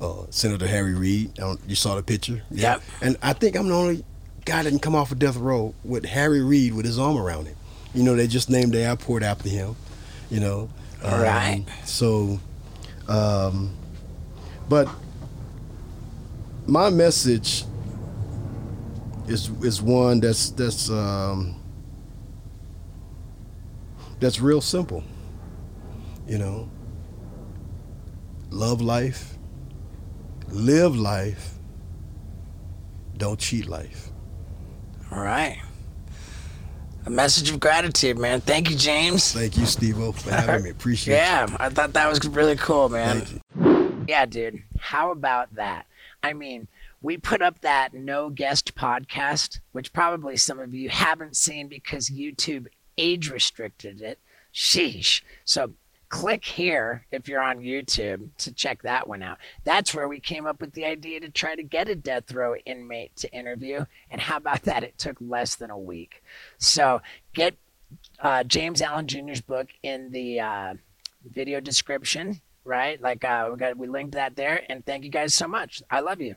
Uh, 0.00 0.26
Senator 0.28 0.66
Harry 0.66 0.92
Reid, 0.92 1.38
you 1.66 1.74
saw 1.74 1.94
the 1.94 2.02
picture. 2.02 2.42
Yep. 2.50 2.82
And 3.00 3.16
I 3.22 3.32
think 3.32 3.56
I'm 3.56 3.68
the 3.68 3.74
only 3.74 4.04
guy 4.47 4.62
can 4.62 4.78
come 4.78 4.94
off 4.94 5.12
of 5.12 5.18
death 5.18 5.36
row 5.36 5.74
with 5.85 6.06
Harry 6.06 6.40
Reid 6.40 6.73
with 6.73 6.86
his 6.86 6.98
arm 6.98 7.18
around 7.18 7.47
him. 7.47 7.56
You 7.94 8.02
know, 8.02 8.14
they 8.16 8.27
just 8.27 8.48
named 8.48 8.73
the 8.73 8.78
airport 8.78 9.23
after 9.23 9.48
him. 9.48 9.77
You 10.31 10.40
know. 10.40 10.70
Um, 11.02 11.20
Right. 11.20 11.64
So, 11.85 12.40
um, 13.09 13.74
but 14.68 14.89
my 16.66 16.90
message 16.90 17.64
is 19.28 19.51
is 19.62 19.82
one 19.82 20.20
that's 20.20 20.51
that's 20.51 20.89
um, 20.90 21.60
that's 24.20 24.40
real 24.40 24.60
simple. 24.60 25.05
You 26.27 26.39
know, 26.39 26.68
love 28.51 28.81
life, 28.81 29.36
live 30.48 30.97
life, 30.97 31.55
don't 33.16 33.39
cheat 33.39 33.66
life. 33.68 34.05
All 35.16 35.22
right. 35.22 35.62
A 37.06 37.10
message 37.10 37.48
of 37.48 37.59
gratitude, 37.59 38.18
man. 38.18 38.43
Thank 38.43 38.68
you, 38.68 38.76
James. 38.76 39.32
Thank 39.32 39.56
you, 39.56 39.64
Steve, 39.64 39.97
for 39.97 40.30
having 40.30 40.64
me. 40.64 40.70
Appreciate 40.70 41.14
Yeah, 41.14 41.47
I 41.59 41.70
thought 41.70 41.94
that 41.94 42.06
was 42.06 42.22
really 42.26 42.56
cool, 42.56 42.90
man. 42.90 43.24
You. 43.56 44.05
Yeah, 44.06 44.26
dude. 44.26 44.62
How 44.78 45.12
about 45.12 45.55
that? 45.55 45.86
I 46.22 46.34
mean, 46.34 46.68
we 47.01 47.16
put 47.16 47.40
up 47.40 47.62
that 47.62 47.94
no 47.94 48.28
guest 48.28 48.74
podcast, 48.74 49.60
which 49.72 49.94
probably 49.94 50.36
some 50.36 50.59
of 50.59 50.74
you 50.74 50.90
haven't 50.90 51.34
seen 51.34 51.68
because 51.68 52.10
YouTube 52.10 52.66
age 52.98 53.30
restricted 53.30 54.02
it. 54.02 54.18
Sheesh. 54.52 55.22
So 55.47 55.72
click 56.08 56.44
here 56.44 57.04
if 57.10 57.28
you're 57.28 57.42
on 57.42 57.58
YouTube 57.58 58.28
to 58.38 58.52
check 58.52 58.82
that 58.82 59.08
one 59.08 59.22
out. 59.22 59.38
That's 59.64 59.94
where 59.94 60.08
we 60.08 60.20
came 60.20 60.46
up 60.46 60.60
with 60.60 60.72
the 60.72 60.84
idea 60.84 61.20
to 61.20 61.28
try 61.30 61.54
to 61.54 61.62
get 61.62 61.88
a 61.88 61.94
death 61.94 62.32
row 62.32 62.54
inmate 62.64 63.16
to 63.16 63.32
interview. 63.32 63.84
And 64.10 64.20
how 64.20 64.36
about 64.36 64.62
that? 64.62 64.84
It 64.84 64.98
took 64.98 65.16
less 65.20 65.56
than 65.56 65.70
a 65.70 65.78
week. 65.78 66.22
So 66.58 67.02
get 67.34 67.56
uh, 68.20 68.44
James 68.44 68.82
Allen 68.82 69.06
Jr.'s 69.06 69.40
book 69.40 69.68
in 69.82 70.10
the 70.10 70.40
uh, 70.40 70.74
video 71.24 71.60
description, 71.60 72.40
right? 72.64 73.00
Like 73.00 73.24
uh, 73.24 73.48
we 73.52 73.58
got 73.58 73.76
we 73.76 73.88
linked 73.88 74.14
that 74.14 74.36
there. 74.36 74.62
And 74.68 74.84
thank 74.86 75.04
you 75.04 75.10
guys 75.10 75.34
so 75.34 75.48
much. 75.48 75.82
I 75.90 76.00
love 76.00 76.20
you. 76.20 76.36